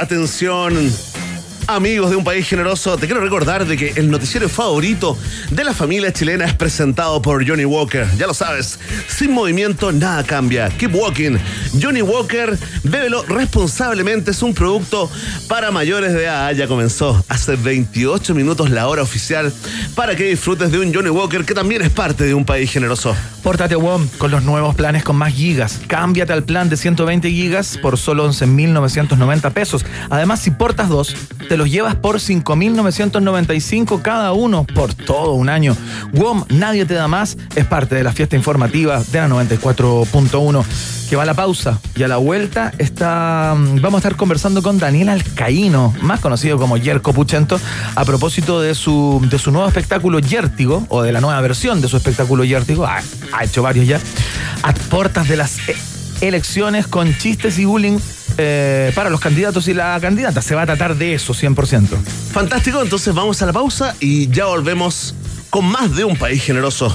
Atención. 0.07 0.93
Amigos 1.67 2.11
de 2.11 2.17
un 2.17 2.23
país 2.23 2.47
generoso, 2.49 2.97
te 2.97 3.07
quiero 3.07 3.21
recordar 3.21 3.67
de 3.67 3.77
que 3.77 3.93
el 3.97 4.09
noticiero 4.09 4.49
favorito 4.49 5.19
de 5.51 5.65
la 5.65 5.75
familia 5.75 6.13
chilena 6.13 6.45
es 6.45 6.55
presentado 6.55 7.21
por 7.21 7.45
Johnny 7.45 7.65
Walker. 7.65 8.07
Ya 8.17 8.29
lo 8.29 8.35
sabes, 8.35 8.79
sin 9.09 9.33
movimiento 9.33 9.91
nada 9.91 10.23
cambia. 10.23 10.69
Keep 10.69 10.95
walking. 10.95 11.39
Johnny 11.83 12.03
Walker, 12.03 12.57
bébelo 12.85 13.25
responsablemente, 13.25 14.31
es 14.31 14.43
un 14.45 14.55
producto 14.55 15.11
para 15.49 15.73
mayores 15.73 16.13
de 16.13 16.23
edad. 16.23 16.53
Ya 16.53 16.69
comenzó 16.69 17.25
hace 17.29 17.57
28 17.57 18.33
minutos 18.33 18.71
la 18.71 18.87
hora 18.87 19.03
oficial 19.03 19.53
para 19.97 20.15
que 20.15 20.23
disfrutes 20.23 20.71
de 20.71 20.79
un 20.79 20.95
Johnny 20.95 21.11
Walker 21.11 21.45
que 21.45 21.53
también 21.53 21.83
es 21.83 21.91
parte 21.91 22.23
de 22.23 22.35
un 22.35 22.45
país 22.45 22.71
generoso. 22.71 23.17
Pórtate 23.47 23.75
a 23.75 23.79
WOM 23.79 24.09
con 24.19 24.33
los 24.33 24.43
nuevos 24.43 24.75
planes 24.75 25.05
con 25.05 25.15
más 25.15 25.33
gigas. 25.33 25.81
Cámbiate 25.87 26.33
al 26.33 26.43
plan 26.43 26.69
de 26.69 26.77
120 26.77 27.31
gigas 27.31 27.79
por 27.81 27.97
solo 27.97 28.29
11.990 28.29 29.53
pesos. 29.53 29.87
Además, 30.11 30.41
si 30.41 30.51
portas 30.51 30.89
dos, 30.89 31.15
te 31.49 31.57
los 31.57 31.71
llevas 31.71 31.95
por 31.95 32.17
5.995 32.17 34.03
cada 34.03 34.33
uno 34.33 34.65
por 34.65 34.95
todo 34.95 35.35
un 35.35 35.49
año. 35.49 35.77
WOM, 36.13 36.43
nadie 36.49 36.87
te 36.87 36.95
da 36.95 37.07
más, 37.07 37.39
es 37.55 37.65
parte 37.65 37.95
de 37.95 38.03
la 38.03 38.13
fiesta 38.13 38.35
informativa 38.35 39.01
de 39.13 39.21
la 39.21 39.29
94.1 39.29 40.65
que 41.09 41.17
va 41.17 41.23
a 41.23 41.27
la 41.27 41.35
pausa 41.35 41.79
y 41.95 42.03
a 42.03 42.09
la 42.09 42.17
vuelta 42.17 42.73
está 42.79 43.55
mm, 43.57 43.81
vamos 43.81 43.99
a 43.99 44.09
estar 44.09 44.17
conversando 44.17 44.63
con 44.63 44.79
Daniel 44.79 45.09
Alcaíno, 45.09 45.95
más 46.03 46.21
conocido 46.21 46.59
como 46.59 46.77
Yerko 46.77 47.13
Puchento, 47.13 47.61
a 47.95 48.05
propósito 48.05 48.61
de 48.61 48.75
su, 48.75 49.25
de 49.31 49.39
su 49.39 49.53
nuevo 49.53 49.69
espectáculo 49.69 50.19
Yértigo, 50.19 50.85
o 50.89 51.03
de 51.03 51.13
la 51.13 51.21
nueva 51.21 51.41
versión 51.41 51.81
de 51.81 51.89
su 51.89 51.97
espectáculo 51.97 52.45
Yértigo, 52.45 52.87
ha, 52.87 53.01
ha 53.37 53.45
hecho 53.45 53.63
varios 53.63 53.87
ya, 53.87 54.01
a 54.63 54.73
de 55.29 55.37
las 55.37 55.59
e- 55.69 55.77
elecciones 56.21 56.87
con 56.87 57.17
chistes 57.17 57.59
y 57.59 57.65
bullying 57.65 57.99
eh, 58.39 58.93
para 58.95 59.11
los 59.11 59.21
candidatos 59.21 59.69
y 59.69 59.75
la 59.75 59.99
candidata. 60.01 60.43
Se 60.43 60.55
va 60.55 60.63
a 60.63 60.67
tratar 60.67 60.97
de 60.97 61.15
eso 61.15 61.35
100%. 61.35 61.89
Fantástico, 62.33 62.83
entonces 62.83 63.15
vamos 63.15 63.41
a 63.43 63.47
la 63.47 63.53
pausa 63.53 63.95
y 64.01 64.29
ya 64.29 64.47
volvemos 64.47 65.15
con 65.51 65.67
más 65.67 65.95
de 65.95 66.05
un 66.05 66.17
país 66.17 66.43
generoso. 66.43 66.95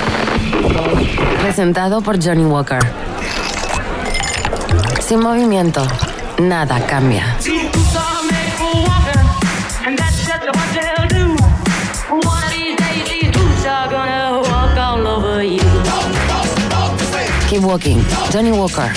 Presentado 1.41 2.01
por 2.01 2.23
Johnny 2.23 2.45
Walker. 2.45 2.79
Sin 4.99 5.19
movimiento, 5.19 5.85
nada 6.39 6.85
cambia. 6.85 7.37
Keep 17.49 17.63
walking. 17.65 17.97
Johnny 18.31 18.51
Walker. 18.51 18.89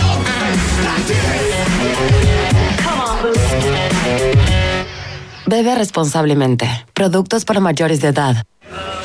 Bebe 5.46 5.74
responsablemente. 5.74 6.68
Productos 6.94 7.44
para 7.44 7.58
mayores 7.58 8.00
de 8.00 8.08
edad. 8.08 8.44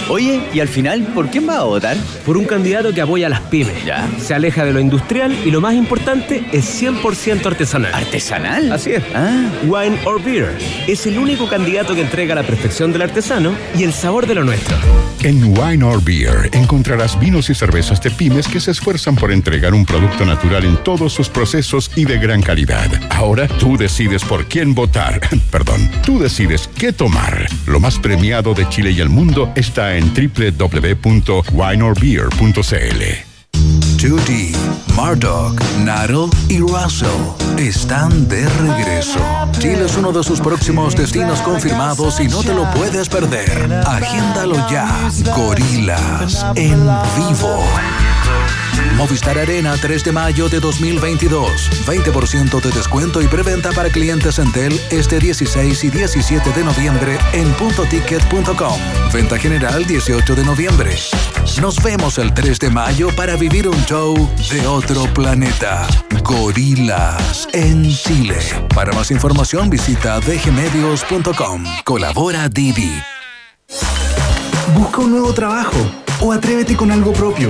Oye, 0.09 0.41
y 0.53 0.59
al 0.59 0.67
final, 0.67 1.03
¿por 1.13 1.29
quién 1.29 1.47
va 1.47 1.57
a 1.57 1.63
votar? 1.63 1.95
Por 2.25 2.35
un 2.35 2.45
candidato 2.45 2.91
que 2.91 3.01
apoya 3.01 3.27
a 3.27 3.29
las 3.29 3.41
pymes. 3.41 3.85
Ya. 3.85 4.09
Se 4.19 4.33
aleja 4.33 4.65
de 4.65 4.73
lo 4.73 4.79
industrial 4.79 5.37
y 5.45 5.51
lo 5.51 5.61
más 5.61 5.75
importante 5.75 6.43
es 6.51 6.81
100% 6.81 7.45
artesanal. 7.45 7.93
¿Artesanal? 7.93 8.71
Así 8.71 8.91
es. 8.91 9.03
Wine 9.67 9.99
or 10.05 10.21
Beer. 10.23 10.57
Es 10.87 11.05
el 11.05 11.19
único 11.19 11.47
candidato 11.47 11.93
que 11.93 12.01
entrega 12.01 12.33
la 12.33 12.41
perfección 12.41 12.91
del 12.91 13.03
artesano 13.03 13.53
y 13.77 13.83
el 13.83 13.93
sabor 13.93 14.25
de 14.25 14.33
lo 14.33 14.43
nuestro. 14.43 14.75
En 15.21 15.43
Wine 15.57 15.83
or 15.83 16.01
Beer 16.01 16.49
encontrarás 16.53 17.19
vinos 17.19 17.49
y 17.49 17.55
cervezas 17.55 18.01
de 18.01 18.09
pymes 18.09 18.47
que 18.47 18.61
se 18.61 18.71
esfuerzan 18.71 19.15
por 19.15 19.31
entregar 19.31 19.73
un 19.73 19.85
producto 19.85 20.25
natural 20.25 20.63
en 20.63 20.77
todos 20.77 21.13
sus 21.13 21.29
procesos 21.29 21.91
y 21.95 22.05
de 22.05 22.17
gran 22.17 22.41
calidad. 22.41 22.89
Ahora 23.11 23.47
tú 23.59 23.77
decides 23.77 24.23
por 24.23 24.45
quién 24.45 24.73
votar. 24.73 25.19
Perdón, 25.51 25.91
tú 26.05 26.19
decides 26.19 26.69
qué 26.77 26.93
tomar. 26.93 27.47
Lo 27.67 27.79
más 27.79 27.99
premiado 27.99 28.53
de 28.53 28.67
Chile 28.69 28.91
y 28.91 29.01
el 29.01 29.09
mundo 29.09 29.51
está 29.59 29.95
en 29.95 30.13
www.wineorbeer.cl. 30.13 33.01
2D, 33.97 34.55
Marduk, 34.95 35.61
Narrow 35.83 36.29
y 36.47 36.59
Russell 36.59 37.09
están 37.57 38.29
de 38.29 38.47
regreso. 38.47 39.19
Chile 39.59 39.83
es 39.85 39.97
uno 39.97 40.13
de 40.13 40.23
sus 40.23 40.39
próximos 40.39 40.95
destinos 40.95 41.41
confirmados 41.41 42.21
y 42.21 42.29
no 42.29 42.41
te 42.41 42.53
lo 42.53 42.71
puedes 42.71 43.09
perder. 43.09 43.51
Agéndalo 43.85 44.55
ya. 44.69 45.09
Gorilas 45.35 46.45
en 46.55 46.79
vivo. 47.17 47.61
Movistar 48.99 49.37
Arena 49.37 49.75
3 49.79 50.03
de 50.03 50.11
mayo 50.11 50.49
de 50.49 50.59
2022. 50.59 51.85
20% 51.87 52.61
de 52.61 52.69
descuento 52.69 53.21
y 53.21 53.27
preventa 53.27 53.71
para 53.71 53.89
clientes 53.89 54.39
Entel 54.39 54.77
este 54.91 55.19
16 55.19 55.85
y 55.85 55.89
17 55.89 56.51
de 56.51 56.63
noviembre 56.65 57.17
en 57.31 57.49
puntoticket.com. 57.53 58.77
Venta 59.13 59.37
general 59.37 59.85
18 59.85 60.35
de 60.35 60.43
noviembre. 60.43 60.97
Nos 61.61 61.81
vemos 61.81 62.17
el 62.17 62.33
3 62.33 62.59
de 62.59 62.69
mayo 62.71 63.07
para 63.15 63.37
vivir 63.37 63.69
un 63.69 63.85
show 63.85 64.15
de 64.51 64.67
otro 64.67 65.05
planeta. 65.13 65.87
Gorilas 66.21 67.47
en 67.53 67.89
Chile. 67.89 68.37
Para 68.75 68.91
más 68.91 69.11
información 69.11 69.69
visita 69.69 70.19
dgmedios.com. 70.19 71.63
Colabora 71.85 72.49
Didi. 72.49 73.01
Busca 74.75 74.99
un 74.99 75.11
nuevo 75.11 75.33
trabajo 75.33 75.77
o 76.19 76.33
atrévete 76.33 76.75
con 76.75 76.91
algo 76.91 77.13
propio. 77.13 77.49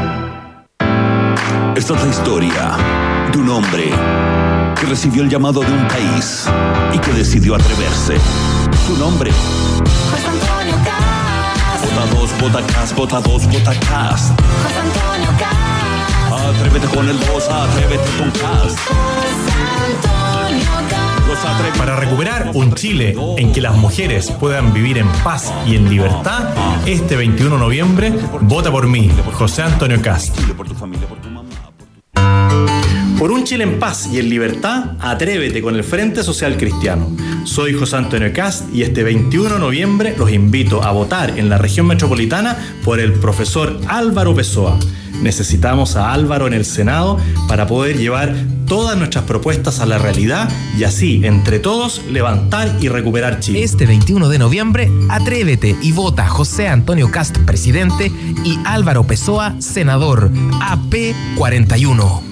Esta 1.75 1.95
es 1.95 2.03
la 2.03 2.09
historia 2.09 2.77
de 3.31 3.37
un 3.39 3.49
hombre 3.49 3.91
que 4.79 4.85
recibió 4.87 5.23
el 5.23 5.29
llamado 5.29 5.61
de 5.61 5.71
un 5.71 5.87
país 5.87 6.47
y 6.93 6.99
que 6.99 7.13
decidió 7.13 7.55
atreverse. 7.55 8.17
Su 8.85 8.97
nombre. 8.97 9.31
Vota 11.81 12.05
dos, 12.15 12.29
vota 12.41 12.73
cas, 12.73 12.95
vota 12.95 13.21
dos, 13.21 13.47
vota 13.47 13.73
cas. 13.79 14.33
Atrévete 16.31 16.87
con 16.87 17.07
el 17.07 17.19
2, 17.19 17.49
atrévete 17.49 18.09
con 18.17 18.31
cas. 18.31 18.75
Para 21.77 21.95
recuperar 21.95 22.51
un 22.53 22.73
Chile 22.73 23.15
en 23.37 23.51
que 23.51 23.61
las 23.61 23.75
mujeres 23.75 24.29
puedan 24.31 24.73
vivir 24.73 24.97
en 24.97 25.07
paz 25.23 25.51
y 25.65 25.75
en 25.75 25.89
libertad, 25.89 26.49
este 26.85 27.15
21 27.15 27.55
de 27.55 27.61
noviembre, 27.61 28.13
vota 28.41 28.69
por 28.69 28.87
mí, 28.87 29.09
José 29.33 29.63
Antonio 29.63 30.01
Cast. 30.01 30.37
Por 33.21 33.31
un 33.31 33.43
Chile 33.43 33.65
en 33.65 33.77
paz 33.77 34.09
y 34.11 34.17
en 34.17 34.29
libertad, 34.29 34.93
atrévete 34.99 35.61
con 35.61 35.75
el 35.75 35.83
Frente 35.83 36.23
Social 36.23 36.57
Cristiano. 36.57 37.07
Soy 37.43 37.71
José 37.71 37.97
Antonio 37.97 38.33
Cast 38.33 38.73
y 38.73 38.81
este 38.81 39.03
21 39.03 39.53
de 39.53 39.59
noviembre 39.59 40.15
los 40.17 40.31
invito 40.31 40.83
a 40.83 40.91
votar 40.91 41.37
en 41.37 41.47
la 41.47 41.59
región 41.59 41.85
metropolitana 41.85 42.57
por 42.83 42.99
el 42.99 43.13
profesor 43.13 43.79
Álvaro 43.87 44.33
Pessoa. 44.33 44.79
Necesitamos 45.21 45.97
a 45.97 46.13
Álvaro 46.13 46.47
en 46.47 46.53
el 46.53 46.65
Senado 46.65 47.19
para 47.47 47.67
poder 47.67 47.99
llevar 47.99 48.33
todas 48.65 48.97
nuestras 48.97 49.25
propuestas 49.25 49.81
a 49.81 49.85
la 49.85 49.99
realidad 49.99 50.49
y 50.75 50.83
así, 50.83 51.21
entre 51.23 51.59
todos, 51.59 52.01
levantar 52.09 52.75
y 52.81 52.87
recuperar 52.87 53.39
Chile. 53.39 53.61
Este 53.61 53.85
21 53.85 54.29
de 54.29 54.39
noviembre, 54.39 54.91
atrévete 55.09 55.75
y 55.79 55.91
vota 55.91 56.27
José 56.27 56.69
Antonio 56.69 57.11
Cast, 57.11 57.37
presidente, 57.37 58.11
y 58.43 58.57
Álvaro 58.65 59.03
Pessoa, 59.03 59.53
senador, 59.59 60.31
AP 60.59 61.13
41. 61.37 62.31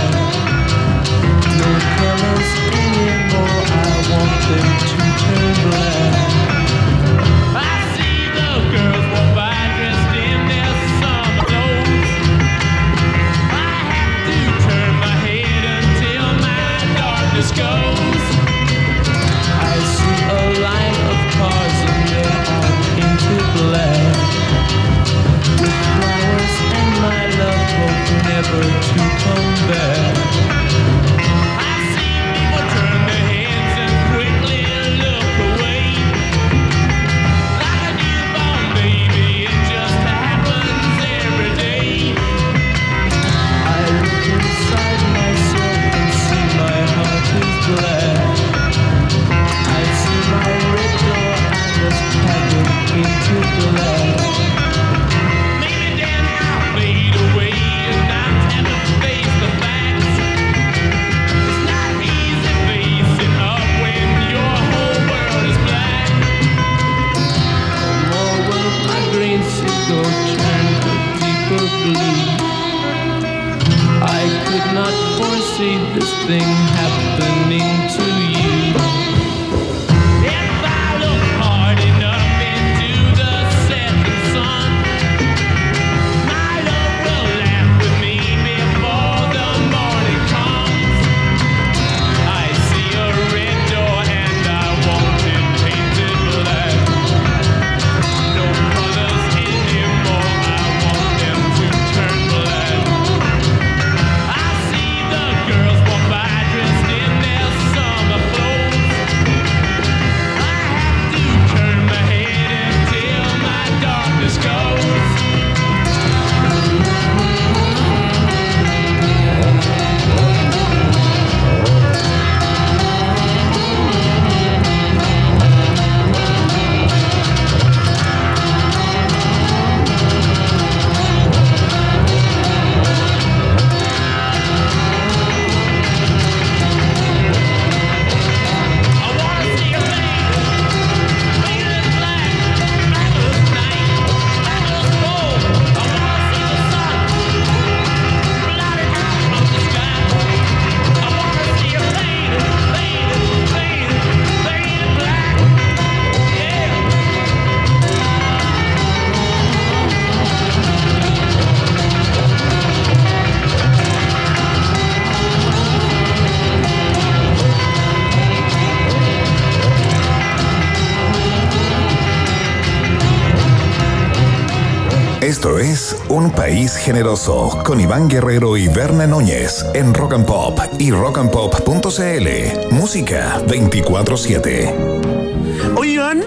Esto 175.41 175.59
es 175.59 175.97
Un 176.11 176.31
País 176.31 176.77
Generoso 176.77 177.63
con 177.65 177.81
Iván 177.81 178.11
Guerrero 178.11 178.59
y 178.59 178.69
Berna 178.69 179.07
Núñez 179.07 179.65
en 179.73 179.95
Rock 179.95 180.13
and 180.13 180.27
Pop 180.27 180.61
y 180.79 180.91
rockandpop.cl. 180.91 182.71
Música 182.71 183.41
24-7. 183.47 185.79
Oye, 185.79 185.93
Iván. 185.93 186.25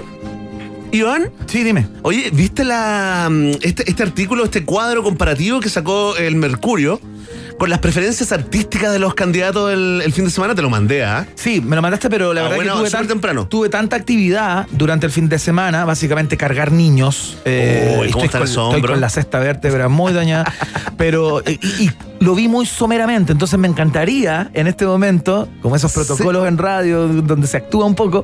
Iván. 0.91 1.31
Sí, 1.45 1.64
dime. 1.64 1.88
Oye, 2.02 2.31
¿viste 2.34 2.64
la, 2.64 3.27
mm, 3.30 3.52
este, 3.61 3.88
este 3.88 4.02
artículo, 4.02 4.45
este 4.45 4.65
cuadro 4.65 5.03
comparativo 5.03 5.60
que 5.60 5.69
sacó 5.69 6.18
el 6.18 6.35
Mercurio 6.35 6.99
con 7.64 7.69
las 7.69 7.80
preferencias 7.80 8.30
artísticas 8.34 8.91
de 8.91 8.99
los 8.99 9.14
candidatos 9.14 9.72
el, 9.72 10.02
el 10.03 10.11
fin 10.11 10.26
de 10.26 10.31
semana? 10.31 10.53
Te 10.53 10.61
lo 10.61 10.69
mandé, 10.69 11.06
¿ah? 11.06 11.26
Sí, 11.35 11.61
me 11.61 11.77
lo 11.77 11.81
mandaste, 11.81 12.10
pero 12.10 12.34
la 12.34 12.41
Ah, 12.41 12.44
verdad 12.44 12.56
bueno, 12.57 12.73
que 12.73 12.80
tuve, 12.80 12.90
tan- 12.90 13.07
temprano. 13.07 13.48
tuve 13.48 13.69
tanta 13.69 13.95
actividad 13.95 14.68
durante 14.72 15.06
el 15.06 15.14
fin 15.14 15.30
de 15.30 15.40
semana, 15.40 15.85
básicamente 15.85 16.35
cargar 16.35 16.73
niños. 16.73 17.38
eh, 17.45 17.99
Uy, 18.02 18.11
¿cómo 18.11 18.26
estoy, 18.26 18.41
están 18.44 18.53
con, 18.65 18.76
estoy 18.76 18.81
con 18.91 18.99
la 18.99 19.07
sexta 19.07 19.40
vértebra 19.40 19.88
muy 19.88 20.11
dañada. 20.11 20.44
pero, 20.98 21.41
y, 21.48 21.53
y 21.85 21.91
lo 22.23 22.35
vi 22.35 22.47
muy 22.47 22.65
someramente. 22.65 23.31
Entonces 23.33 23.59
me 23.59 23.67
encantaría 23.67 24.49
en 24.53 24.67
este 24.67 24.85
momento, 24.85 25.47
como 25.61 25.75
esos 25.75 25.91
protocolos 25.91 26.47
en 26.47 26.57
radio 26.57 27.07
donde 27.07 27.47
se 27.47 27.57
actúa 27.57 27.85
un 27.85 27.95
poco, 27.95 28.23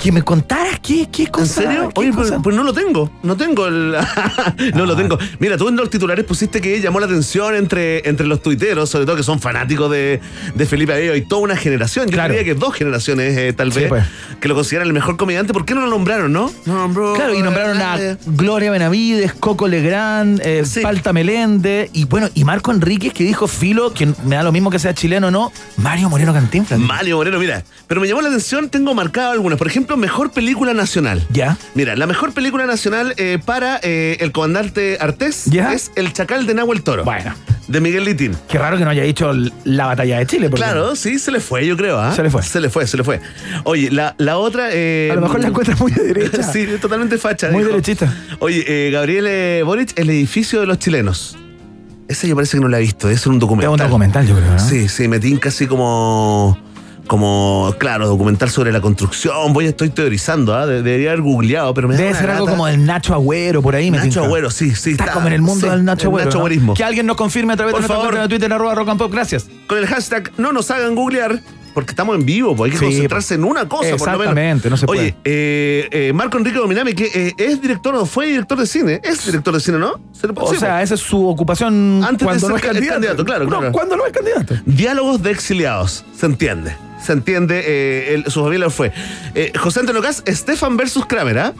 que 0.00 0.12
me 0.12 0.22
contaras 0.22 0.78
qué, 0.80 1.08
qué 1.10 1.24
¿En 1.24 1.28
cosa. 1.30 1.62
serio? 1.62 1.88
qué 1.94 2.00
Oye, 2.00 2.12
pues, 2.12 2.28
cosa. 2.30 2.42
pues 2.42 2.54
no 2.56 2.62
lo 2.62 2.72
tengo. 2.72 3.10
No 3.22 3.36
tengo 3.36 3.66
el. 3.66 3.96
no 4.74 4.86
lo 4.86 4.96
tengo. 4.96 5.18
Mira, 5.38 5.56
tú 5.56 5.68
en 5.68 5.76
los 5.76 5.90
titulares 5.90 6.24
pusiste 6.24 6.60
que 6.60 6.80
llamó 6.80 7.00
la 7.00 7.06
atención 7.06 7.54
entre, 7.54 8.08
entre 8.08 8.26
los 8.26 8.42
tuiteros, 8.42 8.88
sobre 8.90 9.06
todo 9.06 9.16
que 9.16 9.22
son 9.22 9.40
fanáticos 9.40 9.90
de, 9.90 10.20
de 10.54 10.66
Felipe 10.66 10.92
Abello 10.92 11.14
y 11.16 11.22
toda 11.22 11.42
una 11.42 11.56
generación. 11.56 12.06
Yo 12.06 12.12
Claro. 12.12 12.34
diría 12.34 12.44
que 12.44 12.58
dos 12.58 12.74
generaciones, 12.74 13.36
eh, 13.36 13.52
tal 13.52 13.72
Sí, 13.72 13.80
vez, 13.80 13.88
pues. 13.88 14.04
que 14.40 14.48
lo 14.48 14.54
consideran 14.54 14.86
el 14.86 14.92
mejor 14.94 15.16
comediante. 15.16 15.52
¿Por 15.52 15.64
qué 15.64 15.74
no 15.74 15.80
lo 15.82 15.88
nombraron, 15.88 16.32
no? 16.32 16.50
No 16.66 16.74
nombró. 16.74 17.14
Claro, 17.14 17.34
y 17.34 17.42
nombraron 17.42 17.80
a 17.80 17.98
Gloria 18.26 18.70
Benavides, 18.70 19.32
Coco 19.34 19.66
Legrand, 19.68 20.40
eh, 20.44 20.62
Palta 20.82 21.12
Melende 21.12 21.90
y 21.92 22.04
bueno, 22.04 22.28
y 22.34 22.44
Marco 22.44 22.70
Enríquez 22.70 23.12
que 23.12 23.24
dijo 23.24 23.39
Filo, 23.48 23.92
que 23.94 24.06
me 24.24 24.36
da 24.36 24.42
lo 24.42 24.52
mismo 24.52 24.70
que 24.70 24.78
sea 24.78 24.94
chileno 24.94 25.28
o 25.28 25.30
no, 25.30 25.52
Mario 25.76 26.08
Moreno 26.08 26.32
Cantinflas. 26.32 26.78
Mario 26.80 27.16
Moreno, 27.16 27.38
mira. 27.38 27.62
Pero 27.86 28.00
me 28.00 28.08
llamó 28.08 28.20
la 28.22 28.28
atención, 28.28 28.68
tengo 28.68 28.94
marcado 28.94 29.32
algunas. 29.32 29.58
Por 29.58 29.66
ejemplo, 29.66 29.96
mejor 29.96 30.30
película 30.32 30.74
nacional. 30.74 31.24
Ya. 31.30 31.56
Mira, 31.74 31.96
la 31.96 32.06
mejor 32.06 32.32
película 32.32 32.66
nacional 32.66 33.14
eh, 33.16 33.38
para 33.44 33.80
eh, 33.82 34.16
el 34.20 34.32
comandante 34.32 34.98
Artés 35.00 35.44
Ya. 35.46 35.72
es 35.72 35.90
El 35.96 36.12
Chacal 36.12 36.46
de 36.46 36.54
Nahuel 36.54 36.82
Toro. 36.82 37.04
Bueno. 37.04 37.34
De 37.68 37.80
Miguel 37.80 38.04
Litín. 38.04 38.36
Qué 38.48 38.58
raro 38.58 38.76
que 38.78 38.84
no 38.84 38.90
haya 38.90 39.04
dicho 39.04 39.32
la 39.62 39.86
batalla 39.86 40.18
de 40.18 40.26
Chile. 40.26 40.50
Claro, 40.50 40.96
sí, 40.96 41.20
se 41.20 41.30
le 41.30 41.38
fue, 41.38 41.64
yo 41.64 41.76
creo. 41.76 42.00
¿ah? 42.00 42.12
Se 42.12 42.20
le 42.22 42.28
fue. 42.28 42.42
Se 42.42 42.60
le 42.60 42.68
fue, 42.68 42.84
se 42.88 42.96
le 42.96 43.04
fue. 43.04 43.20
Oye, 43.62 43.92
la, 43.92 44.16
la 44.18 44.38
otra. 44.38 44.70
eh, 44.72 45.08
A 45.12 45.14
lo 45.14 45.20
mejor 45.20 45.40
la 45.40 45.48
encuentras 45.48 45.78
muy 45.78 45.92
de 45.92 46.02
derecha. 46.02 46.42
sí, 46.52 46.66
totalmente 46.80 47.16
facha. 47.16 47.48
Muy 47.50 47.58
dijo. 47.62 47.70
derechista. 47.70 48.12
Oye, 48.40 48.64
eh, 48.66 48.90
Gabriel 48.90 49.26
eh, 49.28 49.62
Boric, 49.64 49.96
El 49.96 50.10
edificio 50.10 50.58
de 50.60 50.66
los 50.66 50.80
chilenos. 50.80 51.36
Ese 52.10 52.28
yo 52.28 52.34
parece 52.34 52.56
que 52.56 52.60
no 52.62 52.68
lo 52.68 52.76
he 52.76 52.80
visto, 52.80 53.08
es 53.08 53.26
un 53.26 53.38
documental. 53.38 53.72
Es 53.74 53.80
un 53.80 53.86
documental, 53.88 54.26
yo 54.26 54.34
creo, 54.36 54.50
¿no? 54.52 54.58
Sí, 54.58 54.88
sí, 54.88 55.08
me 55.08 55.20
tinca 55.20 55.48
así 55.48 55.66
como. 55.66 56.58
Como, 57.06 57.74
claro, 57.78 58.06
documental 58.06 58.50
sobre 58.50 58.70
la 58.70 58.80
construcción. 58.80 59.52
Voy, 59.52 59.66
estoy 59.66 59.90
teorizando, 59.90 60.54
¿ah? 60.54 60.64
De- 60.64 60.80
Debería 60.82 61.10
haber 61.10 61.22
googleado, 61.22 61.74
pero 61.74 61.88
me 61.88 61.94
da 61.94 61.98
Debe 61.98 62.10
una 62.10 62.20
ser 62.20 62.30
algo 62.30 62.46
como 62.46 62.66
del 62.68 62.84
Nacho 62.86 63.14
Agüero, 63.14 63.62
por 63.62 63.74
ahí 63.74 63.90
me 63.90 63.96
Nacho 63.98 64.10
tinca. 64.10 64.26
Agüero, 64.26 64.48
sí, 64.50 64.76
sí. 64.76 64.92
Está, 64.92 65.10
como 65.10 65.26
en 65.26 65.32
el 65.32 65.42
mundo 65.42 65.66
sí, 65.66 65.70
del 65.72 65.84
Nacho 65.84 66.02
el 66.02 66.06
Agüero. 66.08 66.24
Nacho 66.26 66.38
¿no? 66.38 66.42
Agüerismo. 66.44 66.74
Que 66.74 66.84
alguien 66.84 67.06
nos 67.06 67.16
confirme 67.16 67.54
a 67.54 67.56
través 67.56 67.72
Por 67.72 67.82
de 67.82 67.88
nuestra 67.88 67.96
favor. 67.96 68.10
cuenta 68.12 68.22
de 68.22 68.28
Twitter, 68.28 68.52
arroba 68.52 68.74
rock 68.76 68.88
and 68.90 68.98
pop. 69.00 69.12
Gracias. 69.12 69.46
Con 69.66 69.78
el 69.78 69.86
hashtag 69.88 70.30
no 70.38 70.52
nos 70.52 70.70
hagan 70.70 70.94
googlear, 70.94 71.40
porque 71.74 71.90
estamos 71.92 72.16
en 72.16 72.24
vivo, 72.26 72.54
pues 72.56 72.68
hay 72.72 72.78
que 72.78 72.84
Sí, 72.84 72.92
concentrarse 72.92 73.34
en 73.34 73.44
una 73.44 73.68
cosa, 73.68 73.90
por 73.96 74.00
lo 74.00 74.18
menos. 74.18 74.20
Exactamente, 74.20 74.70
no 74.70 74.76
se 74.76 74.86
Oye, 74.88 75.14
eh, 75.24 75.88
eh, 75.90 76.12
Marco 76.12 76.38
Enrique 76.38 76.58
Dominami, 76.58 76.94
que 76.94 77.10
eh, 77.14 77.34
es 77.38 77.60
director 77.60 77.94
o 77.94 78.06
fue 78.06 78.26
director 78.26 78.58
de 78.58 78.66
cine, 78.66 79.00
es 79.04 79.24
director 79.24 79.54
de 79.54 79.60
cine, 79.60 79.78
¿no? 79.78 80.00
Se 80.12 80.26
le- 80.26 80.32
O 80.36 80.54
sea, 80.54 80.82
esa 80.82 80.94
es 80.94 81.00
su 81.00 81.26
ocupación 81.28 82.02
Antes 82.04 82.18
de 82.20 82.24
cuando 82.24 82.48
no 82.48 82.56
es 82.56 82.62
ser 82.62 82.70
candidato. 82.72 82.94
candidato, 82.94 83.24
claro, 83.24 83.44
No, 83.46 83.72
cuando 83.72 83.96
no 83.96 84.06
es 84.06 84.12
candidato. 84.12 84.54
Diálogos 84.66 85.22
de 85.22 85.30
exiliados, 85.30 86.04
se 86.16 86.26
entiende. 86.26 86.76
Se 87.04 87.12
entiende, 87.12 88.14
el- 88.14 88.30
su 88.30 88.42
familia 88.42 88.68
fue. 88.68 88.92
José 89.58 89.80
Antonio 89.80 90.02
Cas, 90.02 90.22
Stefan 90.28 90.76
versus 90.76 91.06
Kramer, 91.06 91.38
¿ah? 91.38 91.54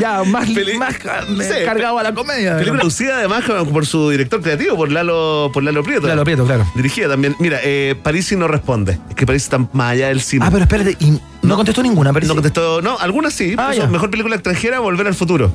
Ya, 0.00 0.22
más, 0.24 0.48
Peli- 0.50 0.76
más 0.78 0.94
Sí, 0.94 1.64
cargado 1.64 1.98
a 1.98 2.02
la 2.02 2.14
comedia. 2.14 2.54
Película 2.56 2.80
producida 2.80 3.18
además 3.18 3.44
por 3.72 3.86
su 3.86 4.10
director 4.10 4.40
creativo, 4.42 4.76
por 4.76 4.90
Lalo, 4.90 5.50
por 5.52 5.62
Lalo 5.62 5.82
Prieto. 5.82 6.06
Lalo 6.06 6.24
Prieto, 6.24 6.44
claro. 6.44 6.66
Dirigida 6.74 7.08
también. 7.08 7.36
Mira, 7.38 7.58
eh, 7.62 7.94
Parisi 8.02 8.36
no 8.36 8.48
responde. 8.48 8.98
Es 9.08 9.14
que 9.14 9.26
Parisi 9.26 9.44
está 9.44 9.58
más 9.72 9.92
allá 9.92 10.08
del 10.08 10.20
cine. 10.20 10.44
Ah, 10.46 10.50
pero 10.50 10.64
espérate, 10.64 10.96
y 11.00 11.18
no, 11.42 11.56
contestó 11.56 11.82
ninguna, 11.82 12.12
pero 12.12 12.26
No 12.26 12.34
contestó, 12.34 12.80
no, 12.82 12.98
algunas 12.98 13.32
sí. 13.34 13.54
Ah, 13.58 13.72
mejor 13.90 14.10
película 14.10 14.34
extranjera, 14.36 14.80
Volver 14.80 15.06
al 15.06 15.14
Futuro. 15.14 15.52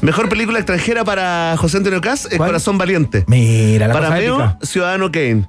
Mejor 0.00 0.28
película 0.28 0.58
extranjera 0.60 1.04
para 1.04 1.56
José 1.58 1.78
Antonio 1.78 2.00
Cas 2.00 2.28
es. 2.30 2.38
Corazón 2.38 2.78
Valiente. 2.78 3.24
Mira, 3.26 3.88
la 3.88 3.94
para 3.94 4.10
Meo. 4.10 4.56
Ciudadano 4.62 5.10
Kane. 5.10 5.44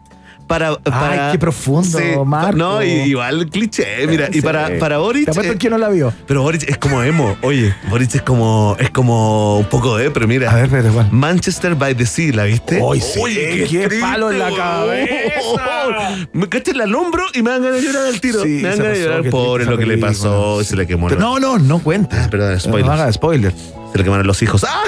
Para, 0.49 0.75
para- 0.79 1.31
qué 1.31 1.37
profundo, 1.37 2.25
Marco. 2.25 2.57
No, 2.57 2.83
y- 2.83 2.89
igual 3.03 3.47
cliché, 3.51 3.85
mira. 4.07 4.29
y 4.31 4.33
Sí. 4.33 4.41
para, 4.41 4.79
para 4.79 4.97
Boric. 4.97 5.29
Te 5.31 5.57
que 5.59 5.69
no 5.69 5.77
la 5.77 5.89
vio. 5.89 6.11
pero 6.25 6.41
Boric 6.41 6.67
es 6.67 6.77
como 6.79 7.03
emo. 7.03 7.37
Oye, 7.43 7.73
Boric 7.87 8.15
es 8.15 8.21
como, 8.23 8.75
es 8.79 8.89
como 8.89 9.59
un 9.59 9.65
poco 9.65 9.95
de, 9.95 10.09
pero 10.09 10.27
mira. 10.27 10.49
A 10.51 10.55
ver, 10.55 10.65
espérate, 10.65 10.89
Juan. 10.89 11.07
Manchester 11.11 11.75
by 11.75 11.93
the 11.95 12.05
Sea, 12.07 12.33
¿la 12.33 12.45
viste? 12.45 12.77
Sí, 12.99 13.19
Oye, 13.21 13.67
qué 13.69 13.87
palo 14.01 14.31
en 14.31 14.39
la 14.39 14.49
cabeza. 14.51 16.27
Me 16.33 16.49
caché 16.49 16.71
el 16.71 16.95
hombro 16.95 17.23
y 17.35 17.43
me 17.43 17.51
dan 17.51 17.61
ganas 17.63 17.81
de 17.81 17.87
llorar 17.87 18.07
al 18.07 18.19
tiro. 18.19 18.41
Sí, 18.41 18.47
me 18.63 18.69
dan 18.69 18.77
ganas 18.79 18.97
de 18.97 19.03
llorar. 19.03 19.29
Pobre 19.29 19.65
lo 19.65 19.77
que 19.77 19.85
le 19.85 19.97
pasó. 19.99 20.63
Se 20.63 20.75
le 20.75 20.87
quemó. 20.87 21.09
No, 21.11 21.39
no, 21.39 21.59
no 21.59 21.79
cuenta. 21.79 22.25
Ah, 22.25 22.27
perdón, 22.29 22.59
spoilers. 22.59 22.87
No 22.87 22.91
haga 22.93 23.11
spoiler. 23.13 23.53
Se 23.91 23.97
le 23.99 24.03
quemaron 24.03 24.25
los 24.25 24.41
hijos. 24.41 24.63
¡Ah! 24.67 24.81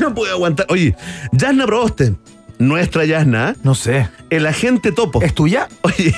No 0.00 0.12
pude 0.12 0.30
aguantar. 0.30 0.66
Oye, 0.70 0.96
Yasna 1.32 1.66
Proboste. 1.66 2.14
Nuestra 2.58 3.04
Yasna. 3.04 3.56
No 3.62 3.74
sé. 3.74 4.08
El 4.30 4.46
agente 4.46 4.92
topo. 4.92 5.20
¿Es 5.22 5.34
tuya? 5.34 5.68
Oye, 5.82 6.14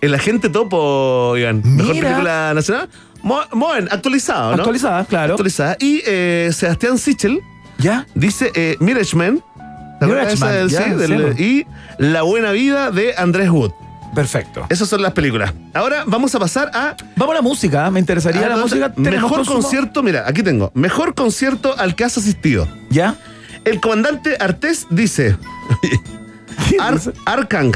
el 0.00 0.14
agente 0.14 0.48
topo, 0.48 1.36
Iván. 1.36 1.62
Mejor 1.64 1.94
Mira. 1.94 2.08
película 2.08 2.52
nacional. 2.54 2.88
Mo- 3.22 3.42
Moen, 3.52 3.88
actualizado, 3.90 4.52
¿no? 4.52 4.62
Actualizada, 4.62 5.04
claro. 5.04 5.34
Actualizada. 5.34 5.76
Y 5.78 6.00
eh, 6.06 6.50
Sebastián 6.52 6.96
Sichel 6.96 7.40
¿Ya? 7.78 8.06
dice 8.14 8.50
eh, 8.54 8.76
Mirachman. 8.80 9.42
¿te 9.98 10.04
acuerdas 10.06 10.26
Mirachman, 10.40 10.48
esa 10.50 10.58
del- 10.58 10.68
ya, 10.70 10.84
sí, 10.84 10.90
del- 11.12 11.36
sí. 11.36 11.66
y 11.98 12.02
La 12.02 12.22
buena 12.22 12.52
vida 12.52 12.90
de 12.90 13.14
Andrés 13.18 13.50
Wood. 13.50 13.72
Perfecto. 14.14 14.66
Esas 14.70 14.88
son 14.88 15.02
las 15.02 15.12
películas. 15.12 15.52
Ahora 15.74 16.04
vamos 16.06 16.34
a 16.34 16.38
pasar 16.40 16.70
a 16.74 16.96
Vamos 17.16 17.32
a 17.32 17.36
la 17.36 17.42
música, 17.42 17.86
¿eh? 17.86 17.90
me 17.90 18.00
interesaría 18.00 18.40
la 18.48 18.54
entonces, 18.54 18.78
música. 18.80 18.94
¿Tenemos 18.94 19.22
Mejor 19.30 19.36
consumo? 19.38 19.60
concierto, 19.60 20.02
mira, 20.02 20.24
aquí 20.26 20.42
tengo. 20.42 20.72
Mejor 20.74 21.14
concierto 21.14 21.74
al 21.78 21.94
que 21.94 22.04
has 22.04 22.16
asistido. 22.16 22.66
¿Ya? 22.90 23.16
El 23.64 23.78
comandante 23.80 24.36
Artés 24.40 24.86
dice. 24.90 25.36
Ar-? 26.80 27.00
Arkang. 27.26 27.72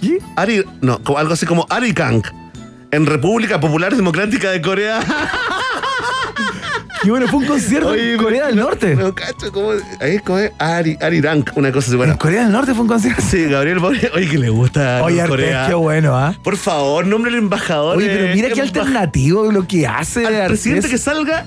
¿Qué? 0.00 0.18
Ari, 0.36 0.64
no, 0.80 1.02
como 1.02 1.18
algo 1.18 1.32
así 1.32 1.46
como 1.46 1.66
Arikang. 1.70 2.22
En 2.90 3.06
República 3.06 3.58
Popular 3.60 3.94
Democrática 3.96 4.50
de 4.50 4.60
Corea. 4.62 5.00
Y 7.02 7.10
bueno, 7.10 7.28
fue 7.28 7.40
un 7.40 7.46
concierto 7.46 7.94
en 7.94 8.16
Corea 8.16 8.46
del 8.46 8.56
Norte. 8.56 8.94
No, 8.96 9.14
cacho, 9.14 9.52
¿cómo, 9.52 9.72
ahí, 10.00 10.18
¿cómo 10.20 10.38
es? 10.38 10.52
Ari, 10.58 10.96
Arirang, 11.02 11.44
una 11.54 11.70
cosa 11.70 11.88
así. 11.88 11.96
Bueno, 11.96 12.12
En 12.12 12.18
Corea 12.18 12.44
del 12.44 12.52
Norte 12.52 12.72
fue 12.72 12.82
un 12.82 12.88
concierto. 12.88 13.20
sí, 13.20 13.44
Gabriel 13.44 13.78
Boric. 13.78 14.10
Oye, 14.14 14.26
que 14.28 14.38
le 14.38 14.48
gusta 14.48 15.02
Oye, 15.02 15.22
Corea. 15.26 15.66
qué 15.68 15.74
bueno, 15.74 16.16
¿ah? 16.16 16.34
Por 16.42 16.56
favor, 16.56 17.06
nombre 17.06 17.30
al 17.30 17.36
embajador. 17.36 17.98
Oye, 17.98 18.08
pero 18.08 18.34
mira 18.34 18.48
qué 18.50 18.62
alternativo 18.62 19.52
lo 19.52 19.66
que 19.68 19.86
hace 19.86 20.26
al 20.26 20.46
presidente 20.46 20.88
que 20.88 20.96
salga 20.96 21.46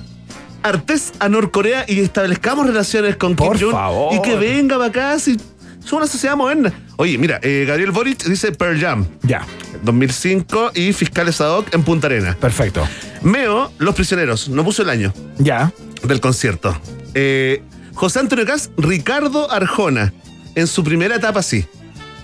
Artés 0.62 1.12
a 1.20 1.28
Norcorea 1.28 1.84
y 1.88 2.00
establezcamos 2.00 2.66
relaciones 2.66 3.16
con 3.16 3.36
Por 3.36 3.56
Kim 3.56 3.66
Jong 3.66 3.72
favor. 3.72 4.14
y 4.14 4.22
que 4.22 4.36
venga 4.36 4.76
para 4.76 4.88
acá 4.90 5.18
si 5.18 5.36
somos 5.80 5.92
una 6.02 6.06
sociedad 6.06 6.36
moderna. 6.36 6.72
Oye, 6.96 7.16
mira, 7.16 7.38
eh, 7.42 7.64
Gabriel 7.66 7.92
Boric 7.92 8.24
dice 8.24 8.50
Pearl 8.52 8.78
Jam 8.80 9.06
Ya, 9.22 9.46
2005 9.84 10.72
y 10.74 10.92
Fiscales 10.92 11.40
ad 11.40 11.50
hoc 11.58 11.72
en 11.74 11.82
Punta 11.84 12.08
Arena. 12.08 12.36
perfecto. 12.40 12.86
Meo, 13.22 13.72
Los 13.78 13.94
Prisioneros, 13.94 14.48
no 14.48 14.64
puso 14.64 14.82
el 14.82 14.90
año 14.90 15.12
Ya. 15.38 15.72
del 16.02 16.20
concierto. 16.20 16.76
Eh, 17.14 17.62
José 17.94 18.20
Antonio 18.20 18.44
Cas, 18.46 18.70
Ricardo 18.76 19.50
Arjona, 19.50 20.12
en 20.54 20.66
su 20.66 20.84
primera 20.84 21.16
etapa 21.16 21.42
sí, 21.42 21.64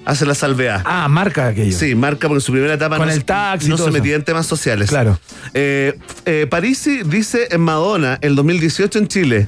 hace 0.05 0.27
la 0.27 0.35
salvea. 0.35 0.83
Ah, 0.85 1.09
marca 1.09 1.49
aquello. 1.49 1.77
Sí, 1.77 1.95
marca 1.95 2.29
porque 2.29 2.39
en 2.39 2.41
su 2.41 2.53
primera 2.53 2.75
etapa 2.75 2.97
Con 2.97 3.09
no, 3.09 3.13
el 3.13 3.25
taxi 3.25 3.69
no 3.69 3.77
se 3.77 3.91
metía 3.91 4.17
en 4.17 4.25
temas 4.25 4.47
sociales. 4.47 4.91
Claro. 4.91 5.19
Eh, 5.53 5.99
eh, 6.27 6.47
Parisi 6.49 7.03
dice 7.05 7.49
en 7.51 7.61
Madonna, 7.61 8.19
el 8.21 8.37
2018 8.37 8.99
en 8.99 9.09
Chile. 9.09 9.47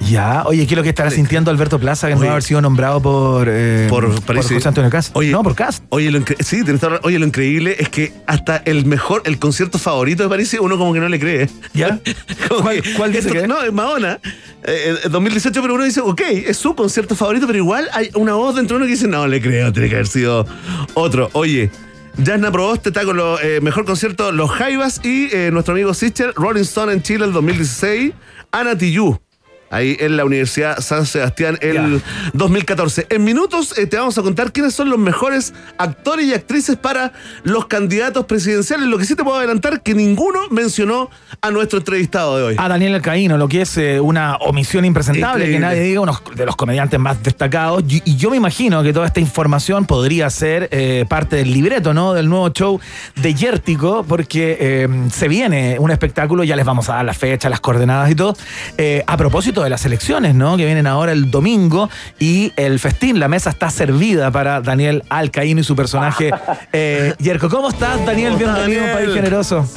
Ya, 0.00 0.44
oye, 0.46 0.66
¿qué 0.66 0.72
es 0.74 0.76
lo 0.76 0.82
que 0.82 0.88
estará 0.88 1.10
sintiendo 1.10 1.50
Alberto 1.50 1.78
Plaza 1.78 2.08
que 2.08 2.14
no 2.14 2.20
Oye. 2.20 2.26
va 2.28 2.32
a 2.32 2.34
haber 2.36 2.42
sido 2.42 2.62
nombrado 2.62 3.02
por, 3.02 3.46
eh, 3.50 3.86
Por 3.90 4.22
Parisi. 4.22 4.54
José 4.54 4.68
Antonio 4.68 4.90
Cast? 4.90 5.14
Oye. 5.14 5.30
no, 5.30 5.42
por 5.42 5.54
Cast. 5.54 5.84
Oye, 5.90 6.10
lo, 6.10 6.20
sí, 6.40 6.62
oye, 7.02 7.18
lo 7.18 7.26
increíble 7.26 7.76
es 7.78 7.90
que 7.90 8.12
hasta 8.26 8.56
el 8.64 8.86
mejor, 8.86 9.22
el 9.26 9.38
concierto 9.38 9.78
favorito 9.78 10.22
de 10.22 10.28
Parisi, 10.30 10.56
uno 10.58 10.78
como 10.78 10.94
que 10.94 11.00
no 11.00 11.08
le 11.10 11.18
cree. 11.20 11.50
¿Ya? 11.74 11.98
¿Cuál- 12.48 12.80
que 12.80 12.94
cuál 12.94 13.10
dice 13.12 13.28
esto- 13.28 13.32
que 13.34 13.40
es? 13.40 13.48
No, 13.48 13.62
es 13.62 13.72
Madonna, 13.72 14.18
eh, 14.64 14.96
eh, 15.04 15.08
2018, 15.10 15.60
pero 15.60 15.74
uno 15.74 15.84
dice, 15.84 16.00
ok, 16.00 16.20
es 16.46 16.56
su 16.56 16.74
concierto 16.74 17.14
favorito, 17.14 17.46
pero 17.46 17.58
igual 17.58 17.88
hay 17.92 18.08
una 18.14 18.32
voz 18.34 18.54
dentro 18.54 18.76
de 18.76 18.84
uno 18.84 18.86
que 18.86 18.92
dice, 18.92 19.08
no 19.08 19.26
le 19.26 19.42
creo, 19.42 19.72
tiene 19.74 19.88
que 19.90 19.96
haber 19.96 20.06
sido 20.06 20.46
otro. 20.94 21.28
Oye, 21.34 21.70
Jasna 22.24 22.50
Proboste 22.50 22.88
está 22.90 23.04
con 23.04 23.16
los 23.18 23.42
eh, 23.42 23.60
mejor 23.60 23.84
concierto 23.84 24.32
Los 24.32 24.50
Jaivas 24.52 25.00
y 25.04 25.28
eh, 25.34 25.50
nuestro 25.52 25.74
amigo 25.74 25.92
Sister, 25.92 26.32
Rolling 26.34 26.62
Stone 26.62 26.92
en 26.94 27.02
Chile 27.02 27.26
el 27.26 27.32
2016, 27.32 28.12
Ana. 28.52 28.74
Ahí 29.70 29.96
en 30.00 30.16
la 30.16 30.24
Universidad 30.24 30.80
San 30.80 31.04
Sebastián 31.04 31.58
el 31.60 32.02
2014. 32.32 33.06
En 33.10 33.24
minutos 33.24 33.76
eh, 33.76 33.86
te 33.86 33.98
vamos 33.98 34.16
a 34.16 34.22
contar 34.22 34.50
quiénes 34.52 34.74
son 34.74 34.88
los 34.88 34.98
mejores 34.98 35.52
actores 35.76 36.26
y 36.26 36.32
actrices 36.32 36.76
para 36.76 37.12
los 37.42 37.66
candidatos 37.66 38.24
presidenciales. 38.24 38.86
Lo 38.86 38.96
que 38.96 39.04
sí 39.04 39.14
te 39.14 39.24
puedo 39.24 39.36
adelantar 39.36 39.82
que 39.82 39.94
ninguno 39.94 40.40
mencionó 40.50 41.10
a 41.42 41.50
nuestro 41.50 41.80
entrevistado 41.80 42.38
de 42.38 42.42
hoy. 42.44 42.56
A 42.58 42.68
Daniel 42.68 42.94
Alcaíno, 42.94 43.36
lo 43.36 43.46
que 43.48 43.62
es 43.62 43.76
eh, 43.76 44.00
una 44.00 44.36
omisión 44.36 44.86
impresentable, 44.86 45.44
Increíble. 45.44 45.56
que 45.56 45.60
nadie 45.60 45.80
diga, 45.82 46.00
uno 46.00 46.18
de 46.34 46.46
los 46.46 46.56
comediantes 46.56 46.98
más 46.98 47.22
destacados. 47.22 47.84
Y, 47.88 48.02
y 48.06 48.16
yo 48.16 48.30
me 48.30 48.38
imagino 48.38 48.82
que 48.82 48.94
toda 48.94 49.06
esta 49.06 49.20
información 49.20 49.84
podría 49.84 50.30
ser 50.30 50.68
eh, 50.72 51.04
parte 51.08 51.36
del 51.36 51.52
libreto, 51.52 51.92
¿no? 51.92 52.14
Del 52.14 52.28
nuevo 52.28 52.48
show 52.50 52.80
de 53.16 53.34
Yértico, 53.34 54.04
porque 54.08 54.88
se 55.12 55.28
viene 55.28 55.76
un 55.78 55.90
espectáculo, 55.90 56.42
ya 56.44 56.56
les 56.56 56.64
vamos 56.64 56.88
a 56.88 56.94
dar 56.94 57.04
la 57.04 57.14
fecha, 57.14 57.48
las 57.48 57.60
coordenadas 57.60 58.10
y 58.10 58.14
todo. 58.14 58.36
A 59.06 59.16
propósito 59.16 59.57
de 59.62 59.70
las 59.70 59.84
elecciones, 59.84 60.34
¿no? 60.34 60.56
Que 60.56 60.64
vienen 60.64 60.86
ahora 60.86 61.12
el 61.12 61.30
domingo 61.30 61.88
y 62.18 62.52
el 62.56 62.78
festín, 62.78 63.18
la 63.20 63.28
mesa 63.28 63.50
está 63.50 63.70
servida 63.70 64.30
para 64.30 64.60
Daniel 64.60 65.02
Alcaíno 65.08 65.60
y 65.60 65.64
su 65.64 65.74
personaje 65.76 66.30
eh, 66.72 67.14
Yerko. 67.18 67.48
¿Cómo 67.48 67.68
estás, 67.68 68.04
Daniel? 68.04 68.32
¿Cómo 68.34 68.44
Bienvenido 68.54 68.82
a 68.82 68.86
un? 68.86 68.92
País 68.94 69.14
Generoso. 69.14 69.68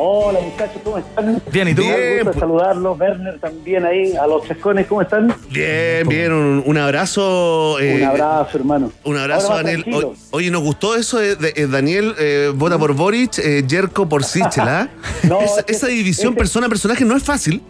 Hola 0.00 0.38
muchachos, 0.40 0.80
¿cómo 0.84 0.98
están? 0.98 1.42
Bien, 1.50 1.66
¿y 1.66 1.74
tú? 1.74 1.82
Un 1.82 1.88
Bien, 1.88 2.10
gusto 2.18 2.24
pues. 2.26 2.38
saludarlos, 2.38 3.00
Werner 3.00 3.40
también 3.40 3.84
ahí, 3.84 4.14
a 4.14 4.28
los 4.28 4.46
chascones, 4.46 4.86
¿cómo 4.86 5.02
están? 5.02 5.34
Bien, 5.50 6.06
bien, 6.08 6.30
un, 6.32 6.62
un 6.64 6.78
abrazo. 6.78 7.80
eh, 7.80 7.96
Un 7.96 8.04
abrazo, 8.04 8.58
hermano. 8.58 8.92
Un 9.02 9.18
abrazo, 9.18 9.56
Daniel. 9.56 9.84
O- 9.92 10.14
Oye, 10.30 10.52
nos 10.52 10.62
gustó 10.62 10.94
eso 10.94 11.18
de, 11.18 11.34
de- 11.34 11.52
eh, 11.56 11.66
Daniel 11.66 12.14
eh, 12.16 12.52
vota 12.54 12.78
por 12.78 12.94
Boric, 12.94 13.38
eh, 13.38 13.64
Jerko 13.68 14.08
por 14.08 14.22
Sichel, 14.22 14.68
¿ah? 14.68 14.88
No, 15.24 15.40
esa, 15.40 15.64
esa 15.66 15.88
división 15.88 16.36
persona-personaje 16.36 17.04
no 17.04 17.16
es 17.16 17.24
fácil. 17.24 17.60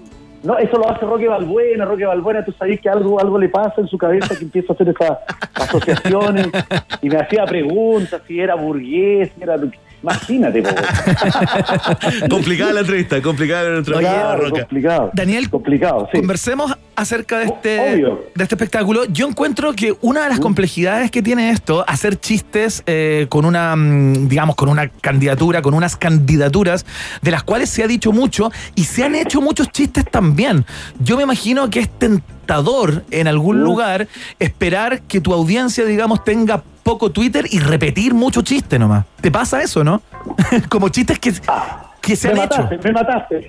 No, 0.43 0.57
eso 0.57 0.79
lo 0.79 0.89
hace 0.89 1.05
Roque 1.05 1.27
Balbuena, 1.27 1.85
Roque 1.85 2.05
Balbuena, 2.05 2.45
tú 2.45 2.53
sabes 2.53 2.81
que 2.81 2.89
algo, 2.89 3.21
algo 3.21 3.39
le 3.39 3.49
pasa 3.49 3.81
en 3.81 3.89
su 3.89 3.99
cabeza 3.99 4.37
que 4.37 4.45
empieza 4.45 4.73
a 4.73 4.75
hacer 4.75 4.89
esas 4.89 5.19
asociaciones 5.55 6.49
y 7.03 7.09
me 7.11 7.17
hacía 7.17 7.45
preguntas 7.45 8.23
si 8.27 8.39
era 8.41 8.55
burgués, 8.55 9.33
si 9.35 9.43
era... 9.43 9.57
Imagínate, 10.03 10.63
complicada 12.31 12.73
la 12.73 12.81
entrevista, 12.81 13.21
complicada 13.21 13.69
la 13.69 13.79
entrevista. 13.79 14.13
Claro, 14.13 14.43
Roca. 14.43 14.61
complicado. 14.61 15.11
Daniel, 15.13 15.51
complicado, 15.51 16.09
sí. 16.13 16.19
conversemos 16.19 16.77
acerca 16.95 17.39
de 17.39 17.45
este, 17.47 17.95
Obvio. 17.95 18.25
de 18.35 18.43
este 18.43 18.55
espectáculo. 18.55 19.05
Yo 19.07 19.27
encuentro 19.27 19.73
que 19.73 19.97
una 20.01 20.23
de 20.23 20.29
las 20.29 20.41
complejidades 20.41 21.11
que 21.11 21.23
tiene 21.23 21.51
esto, 21.51 21.85
hacer 21.89 22.17
chistes 22.19 22.83
eh, 22.87 23.27
con 23.29 23.45
una, 23.45 23.75
mm, 23.75 24.29
digamos, 24.29 24.55
con 24.55 24.69
una 24.69 24.89
candidatura, 24.89 25.63
con 25.63 25.75
unas 25.75 25.97
candidaturas, 25.97 26.87
de 27.23 27.31
las 27.33 27.43
cuales 27.43 27.69
se 27.69 27.83
ha 27.83 27.89
dicho 27.89 28.13
mucho 28.13 28.53
y 28.77 28.85
se 28.85 29.05
han 29.05 29.17
hecho 29.17 29.41
muchos 29.41 29.71
chistes 29.71 30.05
también. 30.09 30.65
Yo 31.01 31.17
me 31.17 31.25
imagino 31.25 31.71
que 31.71 31.81
es 31.81 31.89
tentador 31.89 33.05
en 33.11 33.27
algún 33.27 33.63
lugar 33.63 34.09
esperar 34.39 35.03
que 35.03 35.21
tu 35.21 35.33
audiencia, 35.35 35.85
digamos, 35.85 36.25
tenga 36.25 36.63
poco 36.89 37.11
Twitter 37.11 37.45
y 37.51 37.59
repetir 37.59 38.15
mucho 38.15 38.41
chiste 38.41 38.79
nomás. 38.79 39.05
¿Te 39.21 39.31
pasa 39.31 39.61
eso, 39.63 39.85
no? 39.85 40.01
Como 40.71 40.89
chistes 40.89 41.19
que, 41.19 41.35
que 42.01 42.17
se 42.17 42.33
me 42.33 42.41
han 42.41 42.47
hecho. 42.47 42.63
mataste, 42.63 42.89
me 42.89 42.93
mataste. 42.93 43.49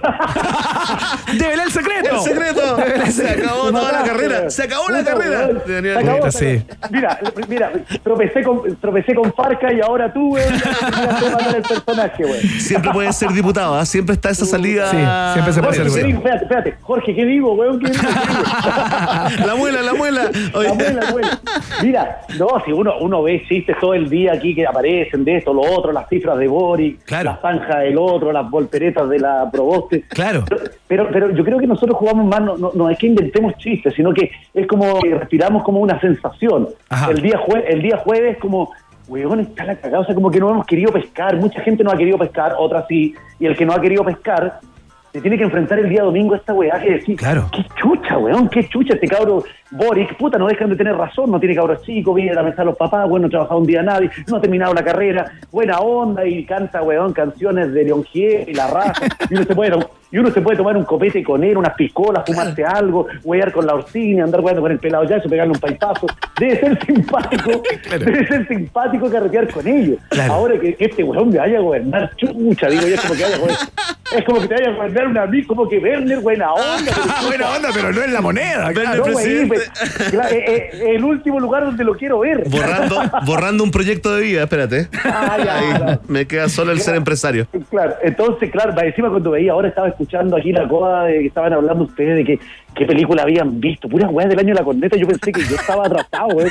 ¡Devela 1.37 1.63
el 1.63 1.71
secreto! 1.71 2.15
El 2.15 2.21
secreto. 2.21 2.77
El 3.05 3.11
Se 3.11 3.29
acabó 3.29 3.71
toda 3.71 3.91
la 3.91 4.03
carrera. 4.03 4.49
Se 4.49 4.63
acabó 4.63 4.89
la 4.89 5.03
carrera. 5.03 5.49
Daniel. 5.67 5.93
Se 5.93 6.09
acabó, 6.09 6.31
sí. 6.31 6.65
acabó. 6.69 6.93
Mira, 6.93 7.19
mira, 7.47 7.71
tropecé 8.03 8.43
con, 8.43 8.75
tropecé 8.77 9.15
con 9.15 9.31
Farca 9.33 9.71
y 9.73 9.81
ahora 9.81 10.11
tú, 10.11 10.31
matar 10.31 11.55
el 11.55 11.61
personaje, 11.61 12.25
weón. 12.25 12.39
Siempre 12.59 12.91
puede 12.91 13.13
ser 13.13 13.29
diputado, 13.31 13.75
¿ah? 13.75 13.85
siempre 13.85 14.15
está 14.15 14.29
esa 14.29 14.45
salida. 14.45 14.89
Sí, 14.91 14.97
siempre 15.33 15.53
se 15.53 15.61
puede 15.61 15.73
ser 15.75 15.83
¿qué 15.85 15.89
güey. 15.89 16.11
Espérate, 16.11 16.43
espérate. 16.43 16.75
Jorge, 16.81 17.15
¿qué 17.15 17.25
digo? 17.25 17.57
¿Qué 17.79 17.89
digo? 17.89 18.03
La 19.45 19.55
muela, 19.55 19.81
la 19.81 19.93
muela. 19.93 20.31
Oye. 20.53 20.67
La 20.69 20.73
muela, 20.73 21.01
la 21.01 21.11
muela. 21.11 21.39
Mira, 21.83 22.21
no, 22.37 22.47
si 22.65 22.71
uno, 22.71 22.93
uno 22.99 23.23
ve 23.23 23.43
chistes 23.47 23.77
todo 23.79 23.93
el 23.93 24.09
día 24.09 24.33
aquí 24.33 24.53
que 24.55 24.65
aparecen 24.65 25.23
de 25.23 25.37
esto, 25.37 25.53
lo 25.53 25.61
otro, 25.61 25.91
las 25.91 26.07
cifras 26.09 26.37
de 26.37 26.47
Boric, 26.47 27.03
Claro. 27.03 27.31
la 27.31 27.41
zanja 27.41 27.79
del 27.79 27.97
otro, 27.97 28.31
las 28.41 28.49
volteretas 28.51 29.09
de 29.09 29.19
la 29.19 29.49
Proboste. 29.51 30.03
Claro. 30.09 30.43
Pero, 30.87 31.09
pero 31.11 31.31
yo 31.31 31.43
creo 31.43 31.59
que 31.59 31.67
nosotros 31.67 31.97
jugamos 31.97 32.25
más, 32.25 32.41
no, 32.41 32.57
no, 32.57 32.71
no 32.73 32.89
es 32.89 32.97
que 32.97 33.07
inventemos 33.07 33.55
chistes, 33.57 33.93
sino 33.93 34.13
que 34.13 34.31
es 34.53 34.67
como 34.67 34.99
que 34.99 35.15
respiramos 35.15 35.63
como 35.63 35.79
una 35.79 35.99
sensación. 35.99 36.69
Ajá. 36.89 37.11
El 37.11 37.21
día, 37.21 37.39
jue- 37.39 37.63
el 37.67 37.81
día 37.81 37.97
jueves 37.97 38.37
como, 38.37 38.71
weón, 39.07 39.39
está 39.41 39.63
la 39.65 39.75
cagada, 39.75 40.01
o 40.01 40.05
sea, 40.05 40.15
como 40.15 40.29
que 40.31 40.39
no 40.39 40.49
hemos 40.49 40.65
querido 40.65 40.91
pescar, 40.91 41.35
mucha 41.37 41.61
gente 41.61 41.83
no 41.83 41.91
ha 41.91 41.97
querido 41.97 42.17
pescar, 42.17 42.53
otra 42.57 42.85
sí, 42.87 43.13
y 43.39 43.45
el 43.45 43.55
que 43.55 43.65
no 43.65 43.73
ha 43.73 43.81
querido 43.81 44.03
pescar 44.03 44.59
se 45.11 45.21
tiene 45.21 45.37
que 45.37 45.43
enfrentar 45.43 45.79
el 45.79 45.89
día 45.89 46.03
domingo 46.03 46.33
a 46.33 46.37
esta 46.37 46.53
weá 46.53 46.79
que 46.79 46.91
decir, 46.91 47.17
Claro. 47.17 47.49
qué 47.51 47.65
chucha, 47.75 48.17
weón, 48.17 48.47
qué 48.49 48.67
chucha 48.67 48.93
este 48.93 49.07
cabro 49.07 49.43
Boric, 49.71 50.15
puta, 50.17 50.37
no 50.37 50.47
dejan 50.47 50.69
de 50.69 50.75
tener 50.75 50.95
razón, 50.95 51.31
no 51.31 51.39
tiene 51.39 51.55
cabros 51.55 51.81
chicos, 51.83 52.15
viene 52.15 52.31
a 52.31 52.35
la 52.35 52.43
mesa 52.43 52.57
de 52.61 52.65
los 52.65 52.77
papás, 52.77 53.07
bueno, 53.07 53.23
no 53.23 53.27
ha 53.27 53.29
trabajado 53.31 53.59
un 53.59 53.67
día 53.67 53.83
nadie, 53.83 54.09
no 54.27 54.37
ha 54.37 54.41
terminado 54.41 54.73
la 54.73 54.83
carrera, 54.83 55.31
buena 55.51 55.79
onda 55.79 56.25
y 56.25 56.43
canta, 56.45 56.81
weón, 56.81 57.13
canciones 57.13 57.71
de 57.73 57.83
León 57.83 58.03
y 58.13 58.53
la 58.53 58.67
raza, 58.67 59.05
y 59.29 59.33
uno 59.35 59.43
se 59.43 59.55
puede, 59.55 59.77
y 60.11 60.17
uno 60.17 60.31
se 60.31 60.41
puede 60.41 60.57
tomar 60.57 60.75
un 60.75 60.85
copete 60.85 61.23
con 61.23 61.43
él, 61.43 61.57
unas 61.57 61.73
piscolas, 61.75 62.23
fumarse 62.25 62.63
algo, 62.65 63.07
wear 63.23 63.51
con 63.51 63.65
la 63.65 63.75
Orsini, 63.75 64.19
andar 64.21 64.41
weando 64.41 64.61
con 64.61 64.71
el 64.71 64.79
pelado 64.79 65.03
ya, 65.05 65.17
eso, 65.17 65.29
pegarle 65.29 65.53
un 65.53 65.59
paipazo, 65.59 66.07
debe 66.39 66.59
ser 66.59 66.85
simpático, 66.85 67.61
debe 67.91 68.27
ser 68.27 68.47
simpático 68.47 69.09
carretear 69.09 69.47
con 69.49 69.67
ellos. 69.67 69.97
Claro. 70.09 70.33
Ahora 70.33 70.59
que 70.59 70.75
este 70.79 71.03
weón 71.03 71.29
me 71.29 71.37
vaya 71.37 71.57
a 71.57 71.61
gobernar, 71.61 72.11
chucha, 72.15 72.69
digo 72.69 72.81
yo, 72.87 72.95
es 72.95 73.01
como 73.01 73.13
que 73.15 73.23
vaya 73.23 73.35
a 73.35 73.39
gobernar, 73.39 73.67
es 74.17 74.25
como 74.25 74.41
que 74.41 74.47
te 74.47 74.53
vaya 74.55 74.69
a 74.69 74.73
gobernar 74.75 75.07
una 75.07 75.25
mí, 75.27 75.43
como 75.43 75.69
que 75.69 75.77
Werner, 75.79 76.19
buena 76.21 76.53
onda. 76.53 76.91
pero- 76.93 77.09
Buena 77.29 77.49
onda, 77.55 77.69
pero 77.73 77.91
no 77.91 78.01
es 78.01 78.11
la 78.11 78.21
moneda. 78.21 78.73
Claro. 78.73 78.91
el 78.91 78.97
no, 78.97 79.03
presidente. 79.03 79.47
pues, 79.55 80.09
claro, 80.09 80.29
eh, 80.35 80.43
eh, 80.73 80.83
el 80.95 81.03
último 81.03 81.39
lugar 81.39 81.63
donde 81.65 81.83
lo 81.83 81.95
quiero 81.95 82.19
ver. 82.19 82.47
Borrando, 82.49 83.01
borrando 83.25 83.63
un 83.63 83.71
proyecto 83.71 84.15
de 84.15 84.21
vida, 84.23 84.43
espérate. 84.43 84.87
Ah, 85.03 85.37
ya, 85.43 85.57
Ahí, 85.57 85.69
claro. 85.75 86.01
me 86.07 86.25
queda 86.25 86.49
solo 86.49 86.71
el 86.71 86.79
ser 86.81 86.95
empresario. 86.95 87.47
Claro, 87.69 87.95
entonces, 88.01 88.49
claro, 88.51 88.73
va, 88.75 88.83
encima 88.85 89.09
cuando 89.09 89.31
veía, 89.31 89.51
ahora 89.51 89.67
estaba 89.67 89.87
escuchando 89.99 90.37
aquí 90.37 90.53
la 90.53 90.65
coda 90.67 91.03
de 91.05 91.19
que 91.19 91.25
estaban 91.27 91.51
hablando 91.51 91.83
ustedes 91.83 92.15
de 92.15 92.23
que 92.23 92.39
qué 92.73 92.85
película 92.85 93.23
habían 93.23 93.59
visto, 93.59 93.89
puras 93.89 94.09
weas 94.11 94.29
del 94.29 94.39
año 94.39 94.49
de 94.49 94.53
la 94.53 94.63
corneta, 94.63 94.95
yo 94.95 95.05
pensé 95.07 95.31
que 95.33 95.41
yo 95.43 95.55
estaba 95.55 95.85
atrasado, 95.85 96.27
güey. 96.29 96.47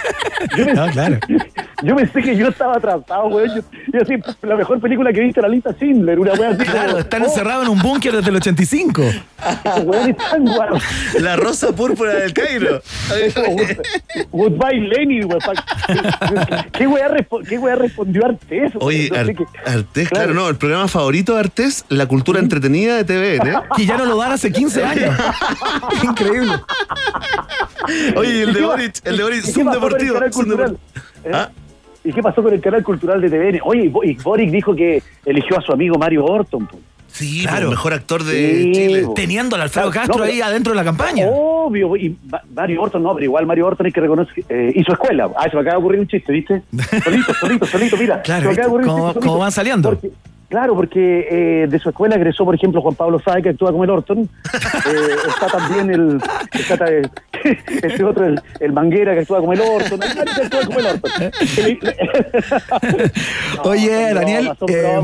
Yo 0.57 0.65
pensé, 0.67 0.75
No, 0.75 0.87
claro. 0.91 1.19
yo 1.83 1.97
pensé 1.97 2.23
que 2.23 2.37
yo 2.37 2.49
estaba 2.49 2.77
atrasado, 2.77 3.31
güey. 3.31 3.49
Yo, 3.49 3.63
yo 3.93 4.03
así, 4.03 4.15
la 4.43 4.57
mejor 4.57 4.81
película 4.81 5.13
que 5.13 5.21
he 5.21 5.25
visto 5.25 5.41
en 5.41 5.47
la 5.47 5.49
lista 5.49 5.73
Schindler, 5.73 6.19
una 6.19 6.35
wea 6.35 6.51
así. 6.51 6.65
Claro, 6.65 6.89
como, 6.89 6.99
están 6.99 7.23
oh, 7.23 7.25
encerrados 7.27 7.65
en 7.65 7.71
un 7.73 7.79
búnker 7.79 8.13
desde 8.15 8.29
el 8.29 8.37
85. 8.37 9.03
estos 9.03 9.85
weones 9.85 10.17
están 10.19 10.45
guaros. 10.45 10.83
La 11.21 11.37
rosa 11.37 11.73
púrpura 11.75 12.13
del 12.15 12.35
Cairo. 12.35 12.83
Eso, 13.23 13.43
Goodbye 14.31 14.81
Lenin, 14.81 15.27
güey. 15.29 15.39
pa- 15.39 16.67
¿Qué 16.73 16.87
weá, 16.87 17.09
respo- 17.09 17.43
qué 17.49 17.59
respondió 17.77 18.27
Artés? 18.27 18.73
Oye, 18.81 19.11
Ar- 19.17 19.35
Artés, 19.65 20.09
claro, 20.11 20.35
no, 20.35 20.49
el 20.49 20.57
programa 20.57 20.89
favorito 20.89 21.35
de 21.35 21.41
Artés, 21.41 21.85
la 21.89 22.07
cultura 22.07 22.41
entretenida 22.41 22.97
de 22.97 23.05
TVN. 23.05 23.38
¿Eh? 23.47 23.55
Que 23.77 23.87
ya 23.87 23.97
no 23.97 24.05
lo 24.07 24.17
dan 24.17 24.33
hace 24.33 24.51
15 24.53 24.85
años. 24.85 25.15
Increíble. 26.03 26.53
Oye, 28.17 28.43
el 28.43 28.51
¿Y 28.51 28.53
de 28.55 28.63
Boric, 28.63 28.95
el 29.05 29.17
de 29.17 29.23
Boric, 29.23 29.39
¿Y 29.43 29.47
qué 29.47 29.53
Zoom 29.53 29.67
pasó 29.67 29.81
con 29.81 30.01
el 30.01 30.07
deportivo. 30.09 30.79
¿Eh? 31.25 31.31
Ah. 31.33 31.49
¿Y 32.05 32.13
qué 32.13 32.23
pasó 32.23 32.43
con 32.43 32.53
el 32.53 32.61
canal 32.61 32.83
cultural 32.83 33.21
de 33.21 33.29
TVN? 33.29 33.61
Oye, 33.65 33.85
y 33.85 33.89
Bo- 33.89 34.03
Boric 34.23 34.51
dijo 34.51 34.75
que 34.75 35.03
eligió 35.25 35.59
a 35.59 35.63
su 35.63 35.73
amigo 35.73 35.97
Mario 35.99 36.25
Orton. 36.25 36.67
po. 36.67 36.79
Sí, 37.11 37.43
Claro. 37.43 37.67
pues, 37.67 37.71
mejor 37.71 37.93
actor 37.95 38.23
de 38.23 38.33
Sí, 38.63 38.73
Chile. 38.73 39.03
po. 39.07 39.15
Teniendo 39.15 39.57
al 39.57 39.63
Alfredo 39.63 39.91
Claro, 39.91 40.07
Castro 40.07 40.25
no, 40.25 40.31
ahí 40.31 40.37
pero- 40.39 40.47
adentro 40.47 40.73
de 40.73 40.77
la 40.77 40.85
campaña. 40.85 41.27
Obvio, 41.29 41.97
y 41.97 42.17
Ma- 42.31 42.43
Mario 42.55 42.83
Orton 42.83 43.03
no, 43.03 43.15
pero 43.15 43.25
igual 43.25 43.47
Mario 43.47 43.67
Orton 43.67 43.87
hay 43.87 43.93
que 43.93 44.01
reconocer 44.01 44.35
que 44.35 44.45
eh, 44.49 44.73
hizo 44.77 44.93
escuela. 44.93 45.29
Ah, 45.37 45.45
se 45.51 45.57
me 45.57 45.63
acaba 45.63 45.73
de 45.77 45.79
ocurrir 45.79 46.01
un 46.01 46.07
chiste, 46.09 46.33
¿viste? 46.33 46.63
Solito, 47.05 47.35
solito, 47.35 47.67
solito, 47.67 47.97
mira. 47.97 48.23
Claro, 48.23 48.43
se 48.43 48.47
me 48.49 48.53
acaba 48.53 48.53
de 48.53 48.53
¿viste? 48.53 48.67
ocurrir 48.69 48.87
un 48.89 48.93
¿Cómo- 48.95 49.07
chiste 49.09 49.21
cómo 49.21 49.31
solito. 49.33 49.39
van 49.41 49.53
saliendo? 49.53 49.89
Porque- 49.91 50.11
claro, 50.49 50.75
porque 50.75 51.27
eh, 51.31 51.67
de 51.69 51.79
su 51.79 51.89
escuela 51.89 52.17
egresó, 52.17 52.45
por 52.45 52.55
ejemplo, 52.55 52.81
Juan 52.83 52.95
Pablo 52.95 53.21
Sáez, 53.25 53.43
que 53.43 53.51
actúa 53.51 53.71
como 53.71 53.85
el 53.85 53.91
Orton. 53.91 54.19
Eh, 54.21 54.29
está 55.29 55.47
también 55.47 55.91
el. 55.91 56.21
Está, 56.53 56.87
este 57.83 58.05
otro, 58.05 58.27
el, 58.27 58.41
el 58.61 58.73
Manguera, 58.73 59.15
que 59.15 59.21
actúa 59.21 59.41
como 59.41 59.53
el 59.53 59.61
Orton. 59.61 60.01
Que 60.01 60.43
actúan 60.43 60.67
como 60.67 60.81
el 60.81 60.87
Orton. 60.87 61.13
Oye, 63.65 64.07
son 64.07 64.15
Daniel, 64.15 64.53
eh. 64.69 65.01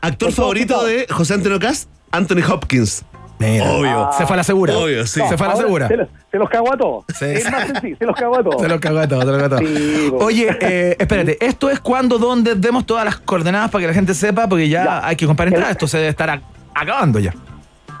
Actor 0.00 0.32
favorito 0.32 0.84
de 0.84 1.06
José 1.10 1.34
Antonio 1.34 1.58
Cast, 1.58 1.88
Anthony 2.10 2.42
Hopkins. 2.48 3.04
Mira. 3.50 3.72
Obvio. 3.72 4.10
Se 4.16 4.26
fue 4.26 4.34
a 4.34 4.36
la 4.38 4.44
segura. 4.44 4.76
Obvio, 4.76 5.06
sí. 5.06 5.20
Se 5.28 5.36
fue 5.36 5.46
a 5.46 5.50
la 5.50 5.56
segura. 5.56 5.88
Se, 5.88 5.96
los- 5.96 6.08
se 6.30 6.38
los 6.38 6.48
cago 6.50 6.72
a 6.72 6.76
todos. 6.76 7.04
Sí. 7.18 7.24
Es 7.26 7.50
más 7.50 7.66
sencillo, 7.66 7.96
se 7.98 8.06
los 8.06 8.16
cago 8.16 8.38
a 8.38 8.42
todos. 8.42 8.62
Se 8.62 8.68
lo 8.68 8.80
cagó 8.80 8.98
a 9.00 9.08
todos, 9.08 9.24
se 9.24 9.30
lo 9.30 9.38
cagó 9.38 9.44
a 9.54 9.58
todos. 9.58 9.70
Sí, 9.70 10.08
bo. 10.10 10.24
Oye, 10.24 10.56
eh, 10.60 10.96
espérate, 10.98 11.36
esto 11.44 11.70
es 11.70 11.80
cuando, 11.80 12.18
donde 12.18 12.54
demos 12.54 12.86
todas 12.86 13.04
las 13.04 13.16
coordenadas 13.18 13.70
para 13.70 13.82
que 13.82 13.88
la 13.88 13.94
gente 13.94 14.14
sepa, 14.14 14.48
porque 14.48 14.68
ya, 14.68 14.84
Ya. 14.84 15.06
hay 15.06 15.16
que 15.16 15.26
comprar 15.26 15.48
entradas. 15.48 15.72
Esto 15.72 15.86
se 15.88 15.98
debe 15.98 16.08
estar 16.10 16.28
ac- 16.28 16.42
acabando 16.74 17.18
ya. 17.18 17.34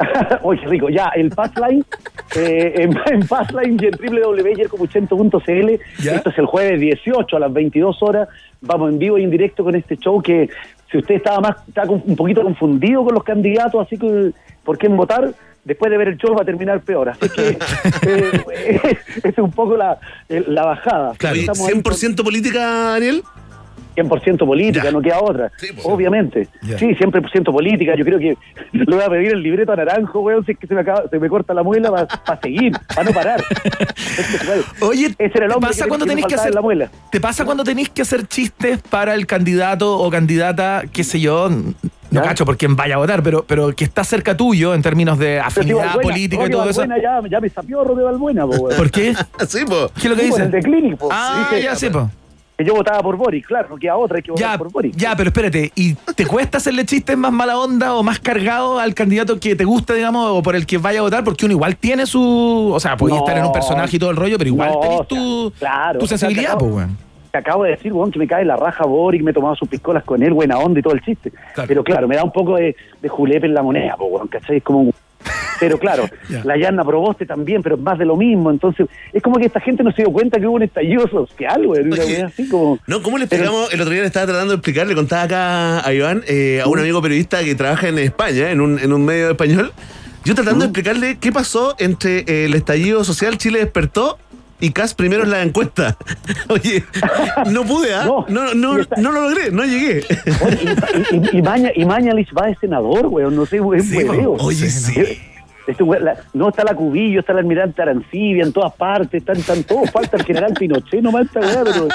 Oye, 0.42 0.60
rico. 0.66 0.88
Ya, 0.88 1.06
el 1.14 1.30
Passline, 1.30 1.84
eh, 2.36 2.72
en, 2.76 2.98
en 3.14 3.26
Passline 3.26 3.76
y 3.80 3.86
en. 3.86 3.94
Esto 6.16 6.30
es 6.30 6.38
el 6.38 6.46
jueves 6.46 6.80
18 6.80 7.36
a 7.36 7.40
las 7.40 7.52
22 7.52 8.02
horas. 8.02 8.28
Vamos 8.60 8.90
en 8.92 8.98
vivo 8.98 9.18
y 9.18 9.24
en 9.24 9.30
directo 9.30 9.64
con 9.64 9.74
este 9.74 9.96
show 9.96 10.22
que, 10.22 10.48
si 10.90 10.98
usted 10.98 11.16
estaba 11.16 11.40
más 11.40 11.56
con- 11.86 12.02
un 12.06 12.16
poquito 12.16 12.42
confundido 12.42 13.04
con 13.04 13.14
los 13.14 13.24
candidatos, 13.24 13.84
así 13.86 13.98
que 13.98 14.30
por 14.64 14.78
quién 14.78 14.96
votar, 14.96 15.32
después 15.64 15.90
de 15.90 15.98
ver 15.98 16.08
el 16.08 16.16
show 16.18 16.34
va 16.34 16.42
a 16.42 16.44
terminar 16.44 16.80
peor. 16.80 17.08
Así 17.08 17.28
que 17.28 17.58
eh, 18.06 18.98
es 19.24 19.38
un 19.38 19.50
poco 19.50 19.76
la, 19.76 19.98
la 20.28 20.64
bajada. 20.64 21.12
Oye, 21.30 21.40
Estamos 21.40 21.66
ahí 21.68 21.82
con- 21.82 21.92
100% 21.92 22.22
política, 22.24 22.60
Daniel. 22.92 23.22
100% 23.94 24.46
política, 24.46 24.84
Ya. 24.84 24.90
no 24.92 25.00
queda 25.02 25.20
otra. 25.20 25.50
Sí, 25.58 25.68
pues. 25.72 25.84
Obviamente. 25.86 26.48
Ya. 26.62 26.78
Sí, 26.78 26.86
100% 26.94 27.52
política. 27.52 27.94
Yo 27.96 28.04
creo 28.04 28.18
que 28.18 28.36
le 28.72 28.84
voy 28.84 29.02
a 29.04 29.08
pedir 29.08 29.32
el 29.32 29.42
libreto 29.42 29.72
a 29.72 29.76
Naranjo, 29.76 30.20
weón, 30.20 30.44
si 30.44 30.52
es 30.52 30.58
que 30.58 30.66
se 30.66 30.74
me, 30.74 30.80
acaba, 30.80 31.04
se 31.08 31.18
me 31.18 31.28
corta 31.28 31.54
la 31.54 31.62
muela 31.62 31.90
para 32.24 32.40
seguir, 32.40 32.72
para 32.88 33.04
no 33.04 33.12
parar. 33.12 33.42
Oye, 34.80 35.06
Ese 35.18 35.32
era 35.38 35.46
el 35.46 35.52
¿te 35.54 35.60
pasa 35.60 35.82
que- 35.84 35.88
cuando 35.88 36.06
tenés 36.06 36.26
que 36.26 36.34
hacer 36.34 36.48
en 36.48 36.54
la 36.54 36.60
muela. 36.62 36.90
¿Te 37.10 37.20
pasa 37.20 37.44
cuando 37.44 37.64
tenéis 37.64 37.88
que 37.90 38.02
hacer 38.02 38.26
chistes 38.26 38.80
para 38.82 39.14
el 39.14 39.26
candidato 39.26 39.98
o 39.98 40.10
candidata, 40.10 40.82
qué 40.92 41.04
sé 41.04 41.20
yo, 41.20 41.48
no 42.10 42.22
cacho 42.22 42.44
por 42.44 42.56
quién 42.58 42.76
vaya 42.76 42.96
a 42.96 42.98
votar, 42.98 43.22
pero, 43.22 43.44
pero 43.46 43.74
que 43.74 43.84
está 43.84 44.04
cerca 44.04 44.36
tuyo 44.36 44.74
en 44.74 44.82
términos 44.82 45.18
de 45.18 45.40
afinidad 45.40 45.86
Balbuena- 45.94 46.02
política 46.02 46.46
y 46.46 46.50
todo 46.50 46.68
eso. 46.68 46.84
Ya, 46.84 47.20
ya 47.28 47.40
me 47.40 47.48
sapió 47.48 47.84
Roque 47.84 48.02
Balbuena, 48.02 48.46
po. 48.46 48.68
¿Por 48.68 48.90
qué? 48.90 49.14
sí, 49.48 49.64
po. 49.66 49.90
¿Qué 49.94 50.00
es 50.02 50.10
lo 50.10 50.14
que 50.16 50.22
Sí, 50.22 50.26
dice? 50.28 50.42
el 50.42 50.50
de 50.50 50.60
Clinic, 50.62 50.96
po. 50.98 51.08
Ah, 51.10 51.48
Dice 51.50 51.62
ya 51.62 51.74
sí, 51.74 51.88
po. 51.90 52.10
Que 52.56 52.64
yo 52.66 52.74
votaba 52.74 53.00
por 53.02 53.16
Boris, 53.16 53.46
claro, 53.46 53.68
no 53.70 53.76
queda 53.76 53.96
otra, 53.96 54.18
hay 54.18 54.22
que 54.22 54.30
votar 54.30 54.52
Ya, 54.52 54.58
por 54.58 54.70
Boris. 54.70 54.94
ya, 54.96 55.16
pero 55.16 55.28
espérate, 55.30 55.72
¿y 55.74 55.94
te 55.94 56.26
cuesta 56.26 56.58
hacerle 56.58 56.84
chistes 56.84 57.16
más 57.16 57.32
mala 57.32 57.58
onda 57.58 57.94
o 57.94 58.02
más 58.02 58.18
cargado 58.20 58.78
al 58.78 58.94
candidato 58.94 59.40
que 59.40 59.56
te 59.56 59.64
gusta, 59.64 59.94
digamos, 59.94 60.26
o 60.30 60.42
por 60.42 60.54
el 60.54 60.66
que 60.66 60.76
vaya 60.78 60.98
a 60.98 61.02
votar? 61.02 61.24
Porque 61.24 61.46
uno 61.46 61.52
igual 61.52 61.76
tiene 61.76 62.04
su. 62.04 62.70
O 62.74 62.78
sea, 62.78 62.96
podía 62.96 63.16
No. 63.16 63.20
estar 63.22 63.38
en 63.38 63.46
un 63.46 63.52
personaje 63.52 63.96
y 63.96 63.98
todo 63.98 64.10
el 64.10 64.16
rollo, 64.16 64.36
pero 64.36 64.48
igual 64.48 64.70
No, 64.70 64.80
tenés 64.80 64.94
o 64.94 64.98
sea, 64.98 65.06
tu, 65.08 65.52
claro, 65.58 65.98
tu 65.98 66.06
sensibilidad, 66.06 66.58
pues, 66.58 66.72
weón. 66.72 66.98
Te 67.30 67.38
acabo 67.38 67.64
de 67.64 67.70
decir, 67.70 67.90
weón, 67.94 68.10
que 68.10 68.18
me 68.18 68.26
cae 68.26 68.44
la 68.44 68.56
raja 68.56 68.84
Boric, 68.84 69.22
me 69.22 69.30
he 69.30 69.34
tomado 69.34 69.54
sus 69.56 69.66
piscolas 69.66 70.04
con 70.04 70.22
él, 70.22 70.34
buena 70.34 70.58
onda 70.58 70.78
y 70.80 70.82
todo 70.82 70.92
el 70.92 71.00
chiste. 71.00 71.32
Pero 71.66 71.82
claro, 71.82 72.06
me 72.06 72.16
da 72.16 72.22
un 72.24 72.30
poco 72.32 72.56
de, 72.56 72.76
de 73.00 73.08
julepe 73.08 73.46
en 73.46 73.54
la 73.54 73.62
moneda, 73.62 73.96
po, 73.96 74.04
weón, 74.04 74.28
¿cachai? 74.28 74.58
Es 74.58 74.62
como 74.62 74.80
un- 74.80 74.94
Pero 75.60 75.78
claro, 75.78 76.08
Ya. 76.28 76.42
la 76.44 76.56
Yanna 76.56 76.84
Proboste 76.84 77.26
también, 77.26 77.62
pero 77.62 77.76
es 77.76 77.80
más 77.80 77.98
de 77.98 78.04
lo 78.04 78.16
mismo. 78.16 78.50
Entonces, 78.50 78.86
es 79.12 79.22
como 79.22 79.38
que 79.38 79.46
esta 79.46 79.60
gente 79.60 79.82
no 79.82 79.92
se 79.92 80.02
dio 80.02 80.12
cuenta 80.12 80.38
que 80.40 80.46
hubo 80.46 80.56
un 80.56 80.62
estallido 80.62 81.08
social. 81.08 81.66
Una 81.66 82.02
Oye, 82.02 82.22
así 82.22 82.48
como. 82.48 82.78
No, 82.86 83.02
¿cómo 83.02 83.18
le 83.18 83.24
explicamos? 83.24 83.72
El 83.72 83.80
otro 83.80 83.92
día 83.92 84.02
le 84.02 84.06
estaba 84.06 84.26
tratando 84.26 84.52
de 84.52 84.56
explicar, 84.56 84.86
le 84.86 84.94
contaba 84.94 85.22
acá 85.22 85.86
a 85.86 85.92
Iván, 85.92 86.22
eh, 86.26 86.60
a 86.64 86.68
un 86.68 86.78
amigo 86.78 87.00
periodista 87.02 87.42
que 87.44 87.54
trabaja 87.54 87.88
en 87.88 87.98
España, 87.98 88.50
en 88.50 88.60
un, 88.60 88.78
en 88.78 88.92
un 88.92 89.04
medio 89.04 89.30
español. 89.30 89.72
Yo 90.24 90.34
tratando 90.34 90.60
de 90.60 90.66
explicarle 90.66 91.18
qué 91.18 91.32
pasó 91.32 91.74
entre 91.78 92.20
eh, 92.20 92.44
el 92.44 92.54
estallido 92.54 93.02
social, 93.02 93.38
Chile 93.38 93.58
despertó 93.58 94.18
y 94.62 94.70
Cas 94.70 94.94
primero 94.94 95.24
en 95.24 95.30
la 95.30 95.42
encuesta. 95.42 95.96
Oye, 96.48 96.82
no 97.50 97.64
pude, 97.64 97.94
¿ah? 97.94 98.04
No, 98.06 98.24
no, 98.28 98.54
no, 98.54 98.78
no 98.96 99.12
lo 99.12 99.20
logré, 99.28 99.50
no 99.50 99.64
llegué. 99.64 100.02
y, 101.12 101.38
y, 101.38 101.42
Maña, 101.42 101.70
y 101.74 101.84
Mañalich 101.84 102.30
va 102.36 102.46
de 102.46 102.54
senador, 102.56 103.06
weón, 103.08 103.36
no 103.36 103.44
sé, 103.44 103.58
es 103.76 103.88
Sí, 103.88 103.96
hueveo. 103.98 104.32
oye, 104.38 104.70
sí. 104.70 105.18
Este 105.66 105.82
weón, 105.84 106.04
la- 106.04 106.16
no 106.34 106.48
está 106.48 106.64
la 106.64 106.74
Cubillo, 106.74 107.20
está 107.20 107.32
el 107.32 107.38
almirante 107.38 107.82
Arancibia 107.82 108.42
en 108.44 108.52
todas 108.52 108.72
partes, 108.74 109.14
están, 109.20 109.36
están 109.36 109.62
todos, 109.62 109.90
falta 109.90 110.16
el 110.16 110.24
general 110.24 110.54
Pinochet, 110.54 111.02
nomás 111.02 111.26
esta 111.26 111.38
weá, 111.40 111.62
pero 111.64 111.88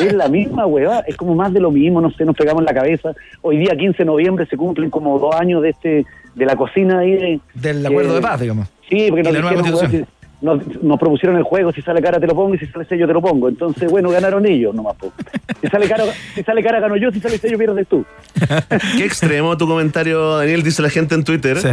es 0.00 0.12
la 0.14 0.28
misma 0.28 0.66
weá, 0.66 1.00
es 1.06 1.16
como 1.16 1.34
más 1.34 1.52
de 1.52 1.60
lo 1.60 1.70
mismo, 1.70 2.00
no 2.00 2.10
sé, 2.10 2.24
nos 2.24 2.36
pegamos 2.36 2.60
en 2.62 2.66
la 2.66 2.74
cabeza. 2.74 3.12
Hoy 3.42 3.58
día, 3.58 3.76
15 3.76 3.98
de 3.98 4.04
noviembre, 4.06 4.46
se 4.46 4.56
cumplen 4.56 4.88
como 4.90 5.18
dos 5.18 5.34
años 5.34 5.62
de 5.62 5.70
este 5.70 6.06
de 6.34 6.46
la 6.46 6.56
cocina 6.56 7.00
ahí. 7.00 7.12
de- 7.12 7.40
Del 7.54 7.80
que- 7.82 7.86
acuerdo 7.88 8.14
de 8.14 8.20
paz, 8.22 8.40
digamos. 8.40 8.68
Sí, 8.88 9.06
porque 9.10 9.20
Y 9.20 9.24
nos, 9.24 9.32
la 9.34 9.40
nueva 9.40 9.62
dijeron, 9.62 9.90
weón, 9.92 10.06
nos, 10.42 10.82
nos 10.82 10.98
propusieron 10.98 11.36
el 11.38 11.44
juego, 11.44 11.72
si 11.72 11.80
sale 11.82 12.02
cara 12.02 12.18
te 12.20 12.26
lo 12.26 12.34
pongo 12.34 12.54
y 12.54 12.58
si 12.58 12.66
sale 12.66 12.84
sello 12.84 13.06
te 13.06 13.12
lo 13.14 13.22
pongo. 13.22 13.48
Entonces, 13.48 13.90
bueno, 13.90 14.10
ganaron 14.10 14.44
ellos 14.44 14.74
nomás. 14.74 14.96
po. 14.96 15.12
Si 15.60 15.68
sale 15.68 15.88
cara, 15.88 16.04
si 16.34 16.42
sale 16.42 16.62
cara 16.62 16.80
gano 16.80 16.96
yo, 16.96 17.10
si 17.10 17.20
sale 17.20 17.38
sello 17.38 17.56
pierdes 17.58 17.86
tú. 17.86 18.04
Qué 18.98 19.04
extremo 19.04 19.56
tu 19.56 19.66
comentario, 19.66 20.36
Daniel, 20.38 20.62
dice 20.62 20.82
la 20.82 20.90
gente 20.90 21.14
en 21.14 21.24
Twitter. 21.24 21.56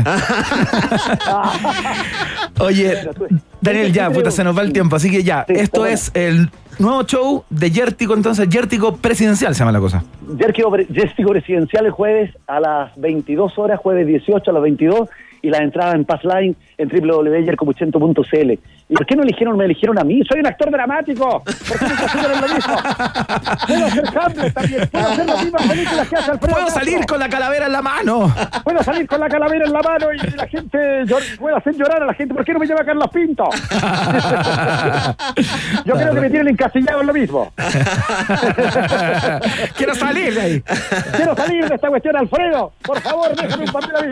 Oye, 2.60 2.94
Daniel, 3.62 3.94
ya, 3.94 4.10
puta, 4.10 4.32
se 4.32 4.44
nos 4.44 4.58
va 4.58 4.62
el 4.62 4.74
tiempo, 4.74 4.96
así 4.96 5.10
que 5.10 5.24
ya, 5.24 5.46
esto 5.48 5.86
es 5.86 6.12
el 6.14 6.50
nuevo 6.78 7.04
show 7.04 7.44
de 7.50 7.72
Yértico, 7.72 8.14
entonces, 8.14 8.48
Yértico 8.50 8.98
Presidencial 8.98 9.54
se 9.56 9.60
llama 9.60 9.72
la 9.72 9.80
cosa. 9.80 10.04
Yértico 10.38 10.72
pre- 10.72 10.86
Yértico 10.90 11.30
Presidencial 11.32 11.86
el 11.86 11.92
jueves 11.92 12.32
a 12.48 12.60
las 12.60 12.92
22 12.98 13.58
horas, 13.58 13.80
jueves 13.80 14.06
18 14.08 14.50
a 14.50 14.54
las 14.54 14.64
22, 14.64 15.10
y 15.42 15.50
la 15.50 15.60
entrada 15.60 15.96
en 15.96 16.06
Passline 16.06 16.56
en 16.78 16.90
www.yercomuchento.cl. 16.90 18.60
¿Y 18.92 18.96
por 18.96 19.06
qué 19.06 19.16
no 19.16 19.22
eligieron, 19.22 19.56
me 19.56 19.66
eligieron 19.66 20.00
a 20.00 20.04
mí? 20.04 20.20
¡Soy 20.28 20.40
un 20.40 20.48
actor 20.48 20.72
dramático! 20.72 21.44
¿Por 21.44 21.80
qué 21.80 21.86
hicieron 22.06 22.42
lo 22.42 22.48
mismo? 22.48 22.76
Puedo 23.68 23.86
hacer 23.86 24.04
Hamlet 24.20 24.54
también, 24.54 24.90
puedo 24.90 25.08
hacer 25.10 25.26
las 25.28 25.44
mismas 25.44 25.68
películas 25.68 26.08
que 26.10 26.16
hace 26.16 26.32
Alfredo 26.32 26.54
Puedo 26.56 26.66
Castro. 26.66 26.84
salir 26.86 27.06
con 27.06 27.20
la 27.20 27.30
calavera 27.30 27.66
en 27.68 27.72
la 27.72 27.82
mano. 27.84 28.34
Puedo 28.64 28.82
salir 28.84 29.08
con 29.08 29.20
la 29.20 29.30
calavera 29.30 29.66
en 29.66 29.74
la 29.74 29.82
mano 29.84 30.08
y 30.12 30.18
la 30.18 30.48
gente 30.48 31.06
puedo 31.38 31.56
hacer 31.56 31.76
llorar 31.76 32.02
a 32.02 32.06
la 32.08 32.14
gente. 32.16 32.34
¿Por 32.34 32.44
qué 32.44 32.54
no 32.54 32.60
me 32.60 32.66
lleva 32.66 32.84
Carlos 32.84 33.10
Pinto? 33.14 33.48
Yo 35.86 35.94
creo 35.94 36.14
que 36.16 36.22
me 36.22 36.30
tienen 36.32 36.48
encasillado 36.50 37.02
en 37.02 37.08
lo 37.08 37.14
mismo. 37.14 37.54
Quiero 39.78 39.94
salir 39.94 40.34
de 40.34 40.42
ahí. 40.42 40.64
Quiero 41.16 41.36
salir 41.36 41.68
de 41.70 41.76
esta 41.76 41.90
cuestión, 41.90 42.16
Alfredo. 42.18 42.72
Por 42.82 43.00
favor, 43.02 43.36
déjame 43.36 43.66
un 43.66 43.72
papel 43.72 43.96
a 43.96 44.02
mí. 44.02 44.12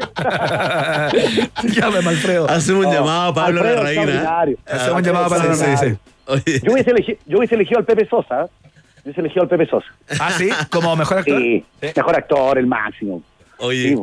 Llámame, 1.74 2.10
Alfredo. 2.10 2.48
Hacemos 2.48 2.86
un 2.86 2.94
llamado 2.94 3.32
a 3.32 3.34
Pablo 3.34 3.62
Alfredo 3.62 3.84
Larraín. 3.84 4.10
¿ah? 4.28 4.46
Hacemos 4.70 4.98
un 5.00 5.04
llamado 5.04 5.26
a 5.26 5.30
Pablo 5.30 5.56
Sí, 5.56 5.62
sí, 5.62 5.66
Larraín. 5.68 6.00
sí. 6.46 6.60
Yo 6.64 6.74
hubiese, 6.74 6.92
elegi- 6.94 7.18
yo 7.26 7.38
hubiese 7.38 7.56
elegido 7.56 7.80
al 7.80 7.86
Pepe 7.86 8.06
Sosa. 8.08 8.46
Yo 8.46 9.02
hubiese 9.06 9.22
elegido 9.22 9.44
al 9.44 9.50
Pepe 9.50 9.66
Sosa. 9.68 9.88
Ah, 10.20 10.32
sí, 10.32 10.50
como 10.70 10.96
mejor 10.96 11.20
actor. 11.20 11.40
Sí, 11.40 11.64
mejor 11.96 12.16
actor, 12.16 12.58
el 12.58 12.68
máximo. 12.68 13.24
Oye, 13.60 13.98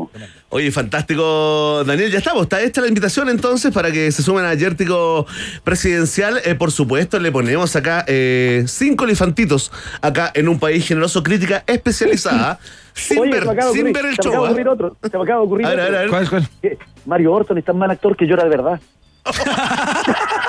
oye, 0.49 0.73
fantástico, 0.73 1.85
Daniel. 1.87 2.11
Ya 2.11 2.19
estamos, 2.19 2.43
está 2.43 2.61
hecha 2.61 2.81
la 2.81 2.89
invitación 2.89 3.29
entonces 3.29 3.73
para 3.73 3.93
que 3.93 4.11
se 4.11 4.21
sumen 4.21 4.45
a 4.45 4.55
Yértico 4.55 5.27
Presidencial. 5.63 6.41
Eh, 6.45 6.57
por 6.57 6.73
supuesto, 6.73 7.21
le 7.21 7.31
ponemos 7.31 7.77
acá 7.77 8.05
eh, 8.09 8.65
cinco 8.67 9.05
elefantitos 9.05 9.71
acá 10.03 10.33
en 10.35 10.49
un 10.49 10.59
país 10.59 10.85
generoso, 10.89 11.23
crítica 11.23 11.63
especializada, 11.69 12.59
sin, 12.95 13.21
Oye, 13.21 13.31
ver, 13.31 13.43
sin 13.45 13.87
ocurrir- 13.87 13.95
ver 13.95 14.07
el 14.07 14.17
se 14.17 14.23
me 14.23 14.25
show. 14.25 14.33
acaba 14.33 14.33
de 14.33 14.49
¿ah? 14.49 14.51
ocurrir 14.51 14.69
otro. 14.69 14.97
Se 15.09 15.17
me 15.19 15.23
acaba 15.23 15.41
de 15.41 15.47
ocurrir 15.47 15.67
A 15.67 15.71
ver, 15.71 15.79
otro. 15.81 15.87
a 15.87 15.91
ver, 15.91 15.97
a 15.99 16.01
ver. 16.01 16.11
¿Cuál, 16.11 16.29
cuál? 16.31 16.49
Que 16.61 16.79
Mario 17.07 17.33
Orton 17.33 17.59
es 17.59 17.65
tan 17.65 17.79
mal 17.79 17.91
actor 17.93 18.17
que 18.17 18.27
llora 18.27 18.43
de 18.43 18.51
verdad. 18.51 18.81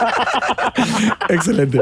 Excelente. 1.30 1.82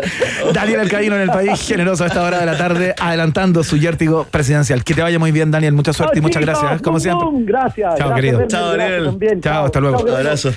Daniel 0.53 0.79
Alcaíno 0.81 1.15
en 1.15 1.21
el 1.23 1.29
país 1.29 1.61
generoso 1.61 2.03
a 2.03 2.07
esta 2.07 2.23
hora 2.23 2.39
de 2.39 2.45
la 2.45 2.57
tarde, 2.57 2.95
adelantando 2.99 3.63
su 3.63 3.77
Yértico 3.77 4.25
Presidencial. 4.29 4.83
Que 4.83 4.93
te 4.93 5.01
vaya 5.01 5.19
muy 5.19 5.31
bien, 5.31 5.51
Daniel. 5.51 5.73
Mucha 5.73 5.93
suerte 5.93 6.19
y 6.19 6.21
muchas 6.21 6.41
chicos. 6.41 6.59
gracias. 6.59 6.79
¿eh? 6.79 6.83
Como 6.83 6.99
siempre. 6.99 7.27
Gracias. 7.45 7.95
Chao, 7.97 8.09
Gracias, 8.09 8.15
querido. 8.15 8.47
Chao, 8.47 8.77
Daniel. 8.77 9.05
también. 9.05 9.41
Chao, 9.41 9.65
hasta 9.65 9.79
luego. 9.79 10.05
Chao, 10.05 10.15
Abrazo. 10.17 10.53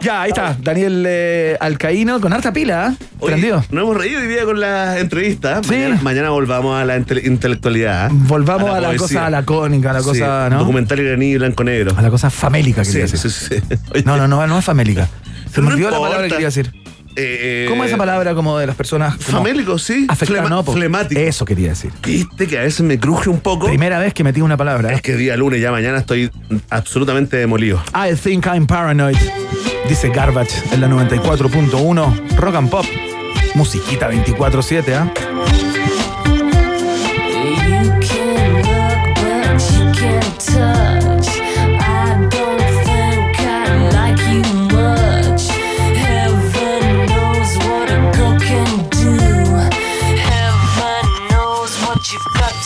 Ya, 0.00 0.22
ahí 0.22 0.30
está. 0.30 0.56
Daniel 0.60 1.04
eh, 1.06 1.56
Alcaíno 1.60 2.20
con 2.20 2.32
harta 2.32 2.52
pila, 2.52 2.88
¿eh? 2.92 3.04
Oye, 3.20 3.32
Prendido. 3.32 3.64
nos 3.70 3.82
hemos 3.84 3.96
reído 3.96 4.20
hoy 4.20 4.26
día 4.28 4.44
con 4.44 4.60
las 4.60 4.98
entrevistas. 4.98 5.66
Sí. 5.66 5.72
Mañana, 5.74 5.98
mañana 6.02 6.30
volvamos 6.30 6.80
a 6.80 6.84
la 6.84 6.96
inte- 6.96 7.26
intelectualidad. 7.26 8.06
¿ah? 8.06 8.08
Volvamos 8.12 8.70
a 8.70 8.80
la, 8.80 8.88
poesía. 8.88 8.98
cosa 9.06 9.30
lacónica, 9.30 9.90
a 9.90 9.94
la 9.94 10.00
Sí, 10.00 10.06
cosa, 10.06 10.48
¿no? 10.50 10.58
Documental 10.60 11.00
iraní 11.00 11.36
blanco-negro. 11.36 11.94
A 11.96 12.02
la 12.02 12.10
cosa 12.10 12.30
famélica, 12.30 12.82
quería 12.82 13.06
Sí, 13.06 13.12
decir. 13.12 13.30
sí, 13.30 13.60
sí. 13.60 14.02
No, 14.04 14.16
no, 14.16 14.26
no, 14.26 14.46
no 14.46 14.58
es 14.58 14.64
famélica. 14.64 15.08
Se 15.52 15.60
me 15.60 15.68
olvidó 15.72 15.90
la 15.90 15.98
palabra 16.00 16.22
que 16.24 16.30
quería 16.32 16.46
decir. 16.46 16.72
Eh, 17.16 17.66
¿Cómo 17.68 17.84
es 17.84 17.90
esa 17.90 17.98
palabra 17.98 18.34
como 18.34 18.58
de 18.58 18.66
las 18.66 18.76
personas? 18.76 19.16
Famélico, 19.18 19.78
sí. 19.78 20.06
Flema- 20.18 20.48
no, 20.48 20.62
flemático. 20.64 21.20
Eso 21.20 21.44
quería 21.44 21.70
decir. 21.70 21.90
Viste 22.04 22.46
que 22.46 22.58
a 22.58 22.62
veces 22.62 22.80
me 22.82 22.98
cruje 22.98 23.28
un 23.30 23.40
poco. 23.40 23.66
Primera 23.66 23.98
vez 23.98 24.14
que 24.14 24.24
metí 24.24 24.40
una 24.40 24.56
palabra. 24.56 24.90
¿eh? 24.92 24.94
Es 24.96 25.02
que 25.02 25.16
día 25.16 25.36
lunes, 25.36 25.60
ya 25.60 25.70
mañana 25.70 25.98
estoy 25.98 26.30
absolutamente 26.70 27.36
demolido. 27.36 27.82
I 27.94 28.14
think 28.14 28.46
I'm 28.46 28.66
paranoid. 28.66 29.16
Dice 29.88 30.08
Garbage 30.10 30.54
en 30.72 30.80
la 30.80 30.88
94.1 30.88 32.36
Rock 32.36 32.54
and 32.54 32.70
Pop. 32.70 32.86
Musiquita 33.54 34.08
24-7, 34.10 34.92
¿ah? 34.94 35.12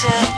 Yeah. 0.05 0.34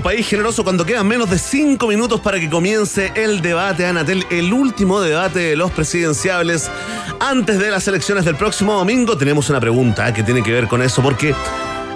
País 0.00 0.26
generoso 0.26 0.64
cuando 0.64 0.84
quedan 0.84 1.06
menos 1.06 1.30
de 1.30 1.38
cinco 1.38 1.86
minutos 1.86 2.20
para 2.20 2.38
que 2.40 2.48
comience 2.48 3.12
el 3.14 3.40
debate, 3.42 3.86
Anatel, 3.86 4.26
el 4.30 4.52
último 4.52 5.00
debate 5.00 5.40
de 5.40 5.56
los 5.56 5.70
presidenciables. 5.70 6.70
Antes 7.18 7.58
de 7.58 7.70
las 7.70 7.86
elecciones 7.88 8.24
del 8.24 8.36
próximo 8.36 8.74
domingo 8.74 9.16
tenemos 9.16 9.50
una 9.50 9.60
pregunta 9.60 10.12
que 10.12 10.22
tiene 10.22 10.42
que 10.42 10.52
ver 10.52 10.68
con 10.68 10.82
eso, 10.82 11.02
porque 11.02 11.34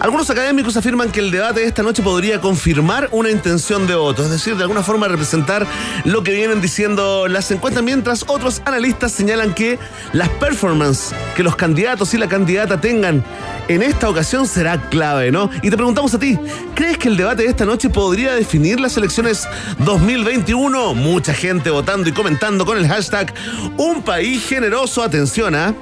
algunos 0.01 0.29
académicos 0.31 0.77
afirman 0.77 1.11
que 1.11 1.21
el 1.21 1.31
debate 1.31 1.61
de 1.61 1.67
esta 1.67 1.83
noche 1.83 2.03
podría 2.03 2.41
confirmar 2.41 3.09
una 3.13 3.31
intención 3.31 3.87
de 3.87 3.95
voto, 3.95 4.23
es 4.23 4.31
decir, 4.31 4.57
de 4.57 4.63
alguna 4.63 4.83
forma 4.83 5.09
representar 5.09 5.67
lo 6.05 6.23
que 6.23 6.33
vienen 6.33 6.61
diciendo 6.61 7.27
las 7.29 7.51
encuestas, 7.51 7.83
mientras 7.83 8.25
otros 8.29 8.61
analistas 8.65 9.13
señalan 9.13 9.55
que 9.55 9.79
las 10.13 10.29
performances 10.29 11.15
que 11.35 11.43
los 11.43 11.57
candidatos 11.57 12.15
y 12.15 12.19
la 12.19 12.29
candidata 12.29 12.81
tengan 12.81 13.25
en 13.69 13.83
esta 13.83 14.09
ocasión 14.11 14.47
será 14.47 14.89
clave, 14.91 15.33
¿no? 15.33 15.49
Y 15.63 15.71
te 15.71 15.77
preguntamos 15.77 16.13
a 16.15 16.19
ti, 16.19 16.39
¿crees 16.75 16.99
que 16.99 17.09
el 17.09 17.17
debate 17.17 17.45
de 17.45 17.49
esta 17.49 17.65
noche 17.65 17.89
podría 17.89 18.35
definir 18.35 18.81
las 18.81 18.97
elecciones 18.97 19.49
2021? 19.79 20.95
Mucha 20.95 21.33
gente 21.33 21.71
votando 21.71 22.09
y 22.09 22.13
comentando 22.13 22.67
con 22.67 22.77
el 22.77 22.87
hashtag 22.87 23.33
Un 23.77 24.03
País 24.03 24.47
Generoso, 24.47 25.03
atención, 25.03 25.55
¿ah? 25.55 25.75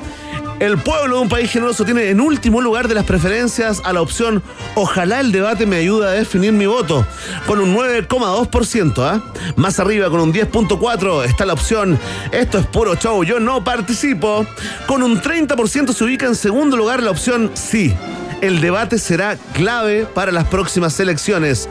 El 0.63 0.79
pueblo 0.79 1.17
de 1.17 1.23
un 1.23 1.29
país 1.29 1.51
generoso 1.51 1.85
tiene 1.85 2.11
en 2.11 2.21
último 2.21 2.61
lugar 2.61 2.87
de 2.87 2.95
las 2.95 3.05
preferencias 3.05 3.83
a 3.85 3.93
la 3.93 4.01
opción 4.01 4.45
Ojalá 4.77 5.19
el 5.19 5.33
debate 5.33 5.67
me 5.67 5.75
ayude 5.75 6.07
a 6.07 6.11
definir 6.13 6.53
mi 6.53 6.67
voto, 6.67 7.05
con 7.49 7.59
un 7.59 7.75
9,2%. 7.75 8.95
¿ah? 8.99 9.21
Más 9.57 9.81
arriba, 9.81 10.09
con 10.09 10.21
un 10.21 10.33
10,4%, 10.33 11.25
está 11.25 11.47
la 11.47 11.55
opción 11.55 11.99
Esto 12.31 12.59
es 12.59 12.67
puro 12.67 12.95
show, 12.95 13.25
yo 13.25 13.41
no 13.41 13.65
participo. 13.65 14.47
Con 14.87 15.03
un 15.03 15.21
30% 15.21 15.93
se 15.93 16.05
ubica 16.05 16.27
en 16.27 16.37
segundo 16.37 16.77
lugar 16.77 17.03
la 17.03 17.11
opción 17.11 17.51
Sí. 17.55 17.93
El 18.41 18.61
debate 18.61 18.99
será 18.99 19.37
clave 19.55 20.07
para 20.07 20.31
las 20.31 20.47
próximas 20.47 21.01
elecciones. 21.01 21.69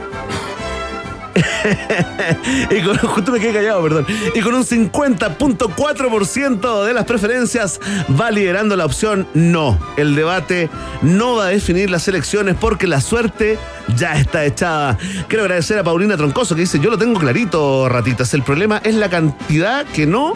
y 2.70 2.82
con, 2.82 2.98
justo 2.98 3.32
me 3.32 3.40
quedé 3.40 3.54
callado, 3.54 3.84
perdón. 3.84 4.06
Y 4.36 4.42
con 4.42 4.54
un 4.54 4.64
50.4% 4.64 6.86
de 6.86 6.94
las 6.94 7.06
preferencias 7.06 7.80
va 8.20 8.32
liderando 8.32 8.76
la 8.76 8.86
opción 8.86 9.28
no. 9.34 9.80
El 9.98 10.16
debate 10.16 10.70
no 11.02 11.36
va 11.36 11.46
a 11.46 11.50
definir 11.50 11.90
las 11.90 12.08
elecciones 12.08 12.56
porque 12.60 12.88
la 12.88 13.02
suerte 13.02 13.58
ya 13.96 14.16
está 14.16 14.46
echada. 14.46 14.98
Quiero 15.28 15.44
agradecer 15.44 15.78
a 15.80 15.84
Paulina 15.84 16.18
Troncoso 16.18 16.56
que 16.56 16.62
dice, 16.62 16.80
yo 16.80 16.90
lo 16.90 16.98
tengo 16.98 17.20
clarito, 17.20 17.90
ratitas. 17.90 18.34
El 18.34 18.44
problema 18.44 18.82
es 18.84 18.96
la 18.96 19.10
cantidad 19.10 19.86
que 19.86 20.06
no 20.06 20.34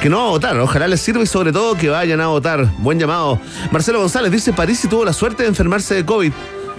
que 0.00 0.10
no 0.10 0.18
va 0.18 0.24
a 0.24 0.30
votar. 0.30 0.58
Ojalá 0.58 0.88
les 0.88 1.00
sirva 1.00 1.22
y 1.22 1.26
sobre 1.26 1.52
todo 1.52 1.74
que 1.74 1.88
vayan 1.88 2.20
a 2.20 2.28
votar. 2.28 2.68
Buen 2.78 2.98
llamado. 2.98 3.40
Marcelo 3.70 4.00
González 4.00 4.30
dice, 4.30 4.52
París 4.52 4.86
tuvo 4.88 5.04
la 5.04 5.12
suerte 5.12 5.44
de 5.44 5.48
enfermarse 5.48 5.94
de 5.94 6.04
COVID. 6.04 6.32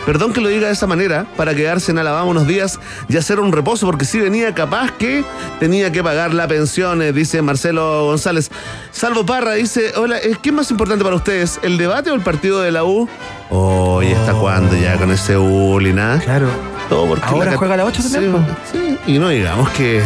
Perdón 0.08 0.32
que 0.32 0.40
lo 0.40 0.48
diga 0.48 0.68
de 0.68 0.74
esa 0.74 0.88
manera, 0.88 1.26
para 1.36 1.54
quedarse 1.54 1.92
en 1.92 1.98
Alabama 2.00 2.24
unos 2.32 2.48
días 2.48 2.80
y 3.10 3.18
hacer 3.18 3.42
un 3.42 3.52
reposo, 3.52 3.86
porque 3.86 4.06
si 4.06 4.20
venía 4.20 4.56
capaz 4.56 4.90
que 4.92 5.26
tenía 5.60 5.92
que 5.92 6.02
pagar 6.02 6.34
la 6.34 6.48
pensión, 6.48 7.02
eh, 7.02 7.12
dice 7.12 7.42
Marcelo 7.42 8.06
González. 8.06 8.50
Salvo 8.94 9.26
Parra 9.26 9.56
dice, 9.56 9.92
hola, 9.98 10.18
eh, 10.20 10.38
¿qué 10.42 10.48
es 10.50 10.56
más 10.56 10.72
importante 10.72 11.04
para 11.04 11.18
ustedes, 11.18 11.60
el 11.62 11.78
debate 11.78 12.10
o 12.10 12.16
el 12.16 12.22
partido 12.22 12.62
de 12.62 12.72
la 12.72 12.86
U? 12.86 13.10
Oh, 13.50 14.02
y 14.02 14.08
está 14.08 14.32
jugando 14.34 14.76
ya 14.78 14.96
con 14.98 15.12
ese 15.12 15.36
bullying, 15.36 15.98
¿ah? 16.00 16.22
Claro. 16.24 16.48
Todo 16.88 17.06
porque 17.06 17.26
Ahora 17.26 17.52
la- 17.52 17.58
juega 17.58 17.74
a 17.74 17.78
las 17.78 17.88
8 17.88 18.02
también. 18.10 18.34
Sí, 18.72 18.98
y 19.08 19.20
no 19.20 19.28
digamos 19.28 19.70
que 19.72 20.02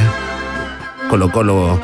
Colo 1.12 1.32
Colo 1.32 1.80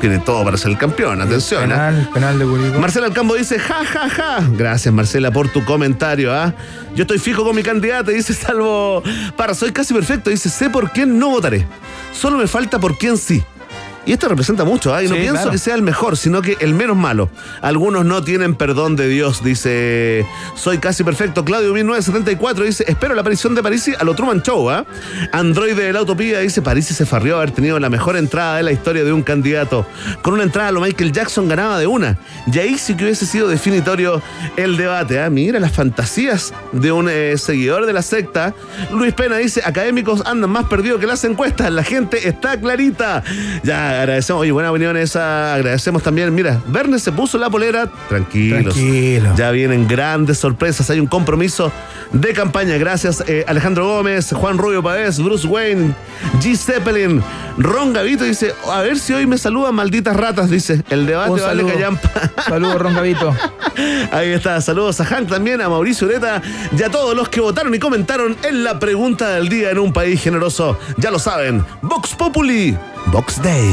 tiene 0.00 0.18
todo 0.18 0.44
para 0.44 0.56
ser 0.56 0.70
el 0.70 0.78
campeón, 0.78 1.20
atención. 1.20 1.72
¿ah? 1.72 1.88
Penal, 1.88 2.10
penal 2.14 2.38
de 2.38 2.44
Curicó. 2.44 2.78
Marcela 2.78 3.06
Alcambo 3.06 3.34
dice, 3.34 3.58
ja, 3.58 3.84
ja, 3.84 4.08
ja. 4.08 4.48
Gracias, 4.52 4.92
Marcela, 4.92 5.30
por 5.30 5.48
tu 5.48 5.64
comentario. 5.64 6.32
¿ah? 6.32 6.54
Yo 6.94 7.02
estoy 7.02 7.18
fijo 7.18 7.44
con 7.44 7.54
mi 7.54 7.62
candidata, 7.62 8.10
dice 8.10 8.34
Salvo 8.34 9.02
Para, 9.36 9.54
soy 9.54 9.72
casi 9.72 9.94
perfecto. 9.94 10.30
Dice, 10.30 10.48
sé 10.48 10.70
por 10.70 10.90
quién 10.90 11.18
no 11.18 11.30
votaré. 11.30 11.66
Solo 12.12 12.38
me 12.38 12.46
falta 12.46 12.78
por 12.78 12.96
quién 12.96 13.16
sí. 13.16 13.42
Y 14.08 14.12
esto 14.14 14.26
representa 14.26 14.64
mucho, 14.64 14.94
¿ah? 14.94 15.02
y 15.04 15.06
no 15.06 15.16
Sí, 15.16 15.20
pienso 15.20 15.34
claro. 15.34 15.50
que 15.50 15.58
sea 15.58 15.74
el 15.74 15.82
mejor, 15.82 16.16
sino 16.16 16.40
que 16.40 16.56
el 16.60 16.72
menos 16.72 16.96
malo. 16.96 17.28
Algunos 17.60 18.06
no 18.06 18.24
tienen 18.24 18.54
perdón 18.54 18.96
de 18.96 19.06
Dios, 19.06 19.44
dice. 19.44 20.24
Soy 20.56 20.78
casi 20.78 21.04
perfecto. 21.04 21.44
Claudio 21.44 21.74
1974 21.74 22.64
dice: 22.64 22.84
Espero 22.88 23.14
la 23.14 23.20
aparición 23.20 23.54
de 23.54 23.62
Parisi 23.62 23.92
a 23.98 24.04
lo 24.04 24.14
Truman 24.14 24.40
Show. 24.40 24.70
¿ah? 24.70 24.86
Android 25.32 25.76
de 25.76 25.92
la 25.92 26.00
Utopía 26.00 26.38
dice: 26.40 26.62
Parisi 26.62 26.94
se 26.94 27.04
farrió 27.04 27.36
haber 27.36 27.50
tenido 27.50 27.78
la 27.78 27.90
mejor 27.90 28.16
entrada 28.16 28.56
de 28.56 28.62
la 28.62 28.72
historia 28.72 29.04
de 29.04 29.12
un 29.12 29.22
candidato. 29.22 29.86
Con 30.22 30.32
una 30.32 30.44
entrada 30.44 30.68
a 30.70 30.72
lo 30.72 30.80
Michael 30.80 31.12
Jackson 31.12 31.46
ganaba 31.46 31.78
de 31.78 31.86
una. 31.86 32.16
Y 32.50 32.58
ahí 32.60 32.78
sí 32.78 32.96
que 32.96 33.04
hubiese 33.04 33.26
sido 33.26 33.46
definitorio 33.46 34.22
el 34.56 34.78
debate. 34.78 35.20
¿ah? 35.20 35.28
Mira 35.28 35.60
las 35.60 35.72
fantasías 35.72 36.54
de 36.72 36.92
un 36.92 37.10
eh, 37.10 37.36
seguidor 37.36 37.84
de 37.84 37.92
la 37.92 38.00
secta. 38.00 38.54
Luis 38.90 39.12
Pena 39.12 39.36
dice: 39.36 39.60
Académicos 39.66 40.22
andan 40.24 40.48
más 40.48 40.64
perdidos 40.64 40.98
que 40.98 41.06
las 41.06 41.22
encuestas. 41.24 41.70
La 41.70 41.84
gente 41.84 42.26
está 42.26 42.58
clarita. 42.58 43.22
Ya 43.62 43.97
agradecemos. 43.98 44.42
Oye, 44.42 44.52
buena 44.52 44.70
opinión 44.70 44.96
esa. 44.96 45.54
Agradecemos 45.54 46.02
también. 46.02 46.34
Mira, 46.34 46.60
Verne 46.66 46.98
se 46.98 47.12
puso 47.12 47.38
la 47.38 47.50
polera. 47.50 47.88
Tranquilos. 48.08 48.74
Tranquilo. 48.74 49.34
Ya 49.36 49.50
vienen 49.50 49.86
grandes 49.86 50.38
sorpresas. 50.38 50.88
Hay 50.90 51.00
un 51.00 51.06
compromiso 51.06 51.72
de 52.12 52.32
campaña. 52.32 52.76
Gracias, 52.76 53.22
eh, 53.26 53.44
Alejandro 53.46 53.86
Gómez, 53.86 54.32
Juan 54.32 54.58
Rubio 54.58 54.82
Pavés, 54.82 55.18
Bruce 55.22 55.46
Wayne, 55.46 55.94
G. 56.40 56.56
Zeppelin, 56.56 57.22
Ron 57.58 57.92
Gavito 57.92 58.24
dice: 58.24 58.54
A 58.70 58.80
ver 58.80 58.98
si 58.98 59.12
hoy 59.12 59.26
me 59.26 59.36
saludan 59.36 59.74
malditas 59.74 60.16
ratas. 60.16 60.48
Dice: 60.48 60.82
El 60.90 61.06
debate 61.06 61.32
Un 61.32 61.40
vale 61.40 61.62
saludo. 61.62 61.74
callampa. 61.74 62.10
Saludos, 62.48 62.80
Ron 62.80 62.94
Gavito. 62.94 63.34
Ahí 64.12 64.30
está, 64.30 64.60
saludos 64.60 65.00
a 65.00 65.04
Hank 65.04 65.28
también, 65.28 65.60
a 65.60 65.68
Mauricio 65.68 66.06
Ureta 66.06 66.40
y 66.76 66.82
a 66.82 66.88
todos 66.90 67.14
los 67.14 67.28
que 67.28 67.40
votaron 67.40 67.74
y 67.74 67.78
comentaron 67.78 68.36
en 68.42 68.64
la 68.64 68.78
pregunta 68.78 69.28
del 69.30 69.48
día 69.48 69.70
en 69.70 69.78
un 69.78 69.92
país 69.92 70.22
generoso. 70.22 70.78
Ya 70.96 71.10
lo 71.10 71.18
saben, 71.18 71.64
Vox 71.82 72.14
Populi, 72.14 72.76
Vox 73.06 73.42
Day. 73.42 73.70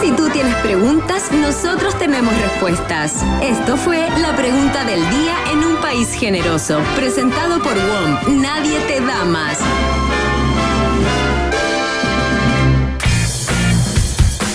Si 0.00 0.10
tú 0.12 0.28
tienes 0.30 0.54
preguntas, 0.56 1.30
nosotros 1.32 1.96
tenemos 1.98 2.34
respuestas. 2.40 3.14
Esto 3.42 3.76
fue 3.76 3.98
la 4.20 4.34
pregunta 4.36 4.84
del 4.84 5.00
día 5.10 5.34
en 5.52 5.58
un 5.64 5.76
país 5.76 6.12
generoso, 6.12 6.80
presentado 6.96 7.62
por 7.62 7.74
WOM. 7.74 8.42
Nadie 8.42 8.78
te 8.88 9.00
da 9.00 9.24
más. 9.24 9.58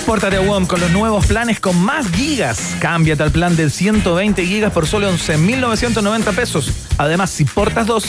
Pórtate 0.08 0.38
a 0.38 0.40
WOM 0.40 0.66
con 0.66 0.80
los 0.80 0.90
nuevos 0.92 1.26
planes 1.26 1.60
con 1.60 1.78
más 1.84 2.10
gigas. 2.10 2.76
Cámbiate 2.80 3.24
al 3.24 3.32
plan 3.32 3.58
de 3.58 3.70
120 3.70 4.46
gigas 4.46 4.72
por 4.72 4.88
solo 4.88 5.12
11.990 5.12 6.34
pesos. 6.34 6.72
Además, 6.98 7.30
si 7.30 7.44
portas 7.44 7.86
dos, 7.86 8.06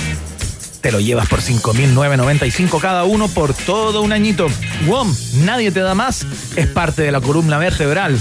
te 0.81 0.93
lo 0.93 1.01
llevas 1.01 1.27
por 1.27 1.41
5.995 1.41 2.81
cada 2.81 3.03
uno 3.03 3.27
por 3.27 3.53
todo 3.53 4.03
un 4.03 4.13
añito. 4.13 4.47
WOM, 4.87 5.13
nadie 5.45 5.73
te 5.73 5.81
da 5.81 5.97
más, 5.97 6.25
es 6.55 6.69
parte 6.69 7.03
de 7.03 7.11
la 7.11 7.21
columna 7.21 7.59
vertebral 7.59 8.17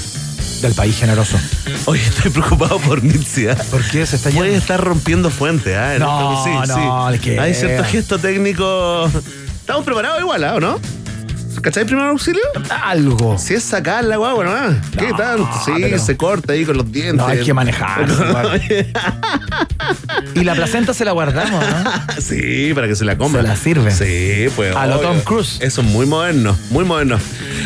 del 0.64 0.74
país 0.74 0.98
generoso. 0.98 1.38
Oye, 1.86 2.02
estoy 2.02 2.32
preocupado 2.32 2.80
por 2.80 3.04
Mitzi. 3.04 3.48
¿ah? 3.48 3.56
¿Por 3.70 3.84
qué 3.88 4.08
se 4.08 4.16
está 4.16 4.32
Puede 4.32 4.56
estar 4.56 4.84
rompiendo 4.84 5.30
fuente. 5.30 5.76
¿ah? 5.78 5.94
En 5.94 6.00
No, 6.00 6.64
esto- 6.64 6.76
no, 7.12 7.22
queda. 7.22 7.44
Hay 7.44 7.54
cierto 7.54 7.84
gesto 7.84 8.18
técnico. 8.18 9.06
Estamos 9.60 9.86
preparados 9.86 10.20
igual, 10.20 10.44
¿ah? 10.46 10.56
¿o 10.56 10.60
no? 10.60 10.80
¿Cachai 11.62 11.86
primer 11.86 12.06
auxilio? 12.06 12.42
Algo. 12.84 13.38
Si 13.38 13.54
es 13.54 13.64
sacar 13.64 14.04
la 14.04 14.18
guagua, 14.18 14.44
¿no? 14.46 14.76
¿Qué 14.98 15.10
No, 15.10 15.18
tanto? 15.18 15.50
Sí, 15.66 15.72
pero- 15.82 16.00
se 16.00 16.18
corta 16.18 16.54
ahí 16.54 16.66
con 16.66 16.78
los 16.78 16.92
dientes. 16.92 17.16
No, 17.16 17.28
hay 17.28 17.44
que 17.44 17.54
manejar. 17.54 18.08
y 20.36 20.44
la 20.44 20.56
placenta 20.56 20.94
se 20.94 21.06
la 21.06 21.12
guardamos, 21.12 21.64
¿no? 21.68 21.92
Sí, 22.22 22.72
para 22.74 22.88
que 22.88 22.96
se 22.96 23.06
la 23.06 23.18
coma. 23.18 23.42
Se 23.42 23.48
la 23.48 23.56
sirve. 23.56 23.92
Sí, 23.92 24.48
pues. 24.56 24.76
A 24.76 24.88
lo 24.88 24.98
obvio. 24.98 25.08
Tom 25.10 25.20
Cruise. 25.22 25.58
Eso 25.62 25.82
es 25.82 25.88
muy 25.88 26.06
moderno, 26.06 26.58
muy 26.70 26.86
moderno. 26.86 27.20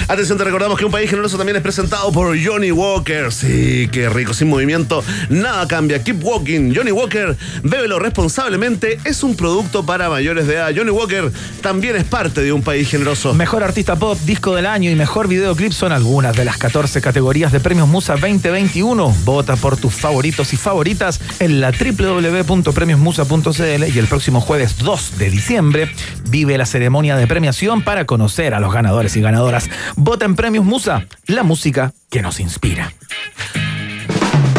Atención, 0.08 0.38
te 0.38 0.44
recordamos 0.44 0.78
que 0.78 0.86
un 0.86 0.92
país 0.92 1.10
generoso 1.10 1.38
también 1.38 1.56
es 1.56 1.62
presentado 1.62 2.12
por 2.12 2.38
Johnny 2.42 2.72
Walker. 2.72 3.32
Sí, 3.32 3.88
qué 3.92 4.10
rico, 4.10 4.34
sin 4.34 4.50
movimiento. 4.50 5.04
Nada 5.30 5.68
cambia. 5.68 6.04
Keep 6.04 6.24
walking. 6.24 6.74
Johnny 6.76 6.92
Walker, 6.92 7.36
bébelo 7.64 8.00
responsablemente. 8.00 9.00
Es 9.06 9.24
un 9.24 9.36
producto 9.36 9.86
para 9.86 10.10
mayores 10.10 10.48
de 10.48 10.56
edad. 10.56 10.72
Johnny 10.76 10.92
Walker 10.92 11.32
también 11.62 11.96
es 11.96 12.04
parte 12.04 12.42
de 12.42 12.52
un 12.52 12.62
país 12.62 12.90
generoso. 12.90 13.34
Mejor 13.34 13.64
artista 13.64 13.96
pop, 13.96 14.18
disco 14.26 14.56
del 14.56 14.66
año 14.66 14.90
y 14.90 14.96
mejor 14.96 15.28
videoclip 15.28 15.72
son 15.72 15.92
algunas 15.92 16.36
de 16.36 16.46
las 16.46 16.58
14 16.58 17.02
categorías 17.02 17.52
de 17.52 17.60
premios 17.60 17.88
Musa 17.88 18.14
2021. 18.14 19.16
Vota 19.24 19.56
por 19.56 19.78
tus 19.78 19.94
favoritos 19.94 20.54
y 20.54 20.58
favoritas 20.58 21.20
en 21.40 21.62
la 21.62 21.72
www.premiosmusa.cl 21.72 23.88
y 23.94 24.00
el 24.00 24.08
próximo 24.08 24.42
jueves 24.42 24.78
2 24.80 25.18
de 25.18 25.30
diciembre 25.30 25.92
vive 26.30 26.58
la 26.58 26.66
ceremonia 26.66 27.16
de 27.16 27.28
premiación 27.28 27.84
para 27.84 28.06
conocer 28.06 28.54
a 28.54 28.60
los 28.60 28.74
ganadores 28.74 29.16
y 29.16 29.22
ganadoras. 29.22 29.70
Vota 29.96 30.26
en 30.26 30.36
Premios 30.36 30.66
Musa, 30.66 31.06
la 31.28 31.44
música 31.44 31.94
que 32.10 32.22
nos 32.22 32.40
inspira. 32.40 32.94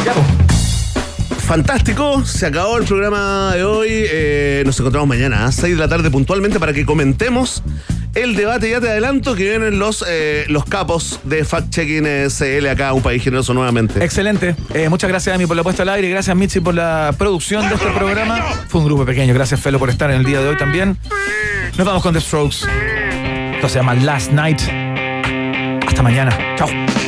Ya. 0.05 0.15
Fantástico, 1.47 2.25
se 2.25 2.47
acabó 2.47 2.79
el 2.79 2.85
programa 2.85 3.53
de 3.55 3.65
hoy. 3.65 3.89
Eh, 3.91 4.63
nos 4.65 4.79
encontramos 4.81 5.09
mañana 5.09 5.45
a 5.45 5.53
6 5.53 5.75
de 5.75 5.81
la 5.81 5.89
tarde 5.89 6.11
puntualmente 6.11 6.59
para 6.59 6.73
que 6.73 6.87
comentemos 6.87 7.63
el 8.15 8.37
debate. 8.37 8.71
Ya 8.71 8.81
te 8.81 8.89
adelanto 8.89 9.35
que 9.35 9.45
vienen 9.45 9.79
los, 9.79 10.05
eh, 10.09 10.45
los 10.49 10.65
capos 10.65 11.21
de 11.25 11.45
Fact 11.45 11.71
Checking 11.71 12.07
SL 12.31 12.67
acá, 12.69 12.93
un 12.93 13.03
país 13.03 13.23
generoso 13.23 13.53
nuevamente. 13.53 14.03
Excelente. 14.03 14.55
Eh, 14.73 14.89
muchas 14.89 15.11
gracias 15.11 15.35
a 15.35 15.39
mí 15.39 15.47
por 15.47 15.57
la 15.57 15.63
puesta 15.63 15.83
al 15.83 15.91
aire. 15.91 16.09
Gracias, 16.09 16.35
Mitzi, 16.35 16.61
por 16.61 16.75
la 16.75 17.15
producción 17.19 17.69
de 17.69 17.75
este 17.75 17.91
programa. 17.91 18.41
Fue 18.69 18.81
un 18.81 18.87
grupo 18.87 19.05
pequeño. 19.05 19.35
Gracias, 19.35 19.61
Felo, 19.61 19.79
por 19.79 19.91
estar 19.91 20.11
en 20.11 20.21
el 20.21 20.25
día 20.25 20.41
de 20.41 20.49
hoy 20.49 20.57
también. 20.57 20.97
Nos 21.77 21.87
vamos 21.87 22.03
con 22.03 22.15
The 22.15 22.21
Strokes. 22.21 22.67
Esto 23.57 23.69
se 23.69 23.75
llama 23.75 23.95
Last 23.95 24.33
Night. 24.33 24.82
Hasta 25.93 26.03
mañana. 26.03 26.33
Chao. 26.57 27.02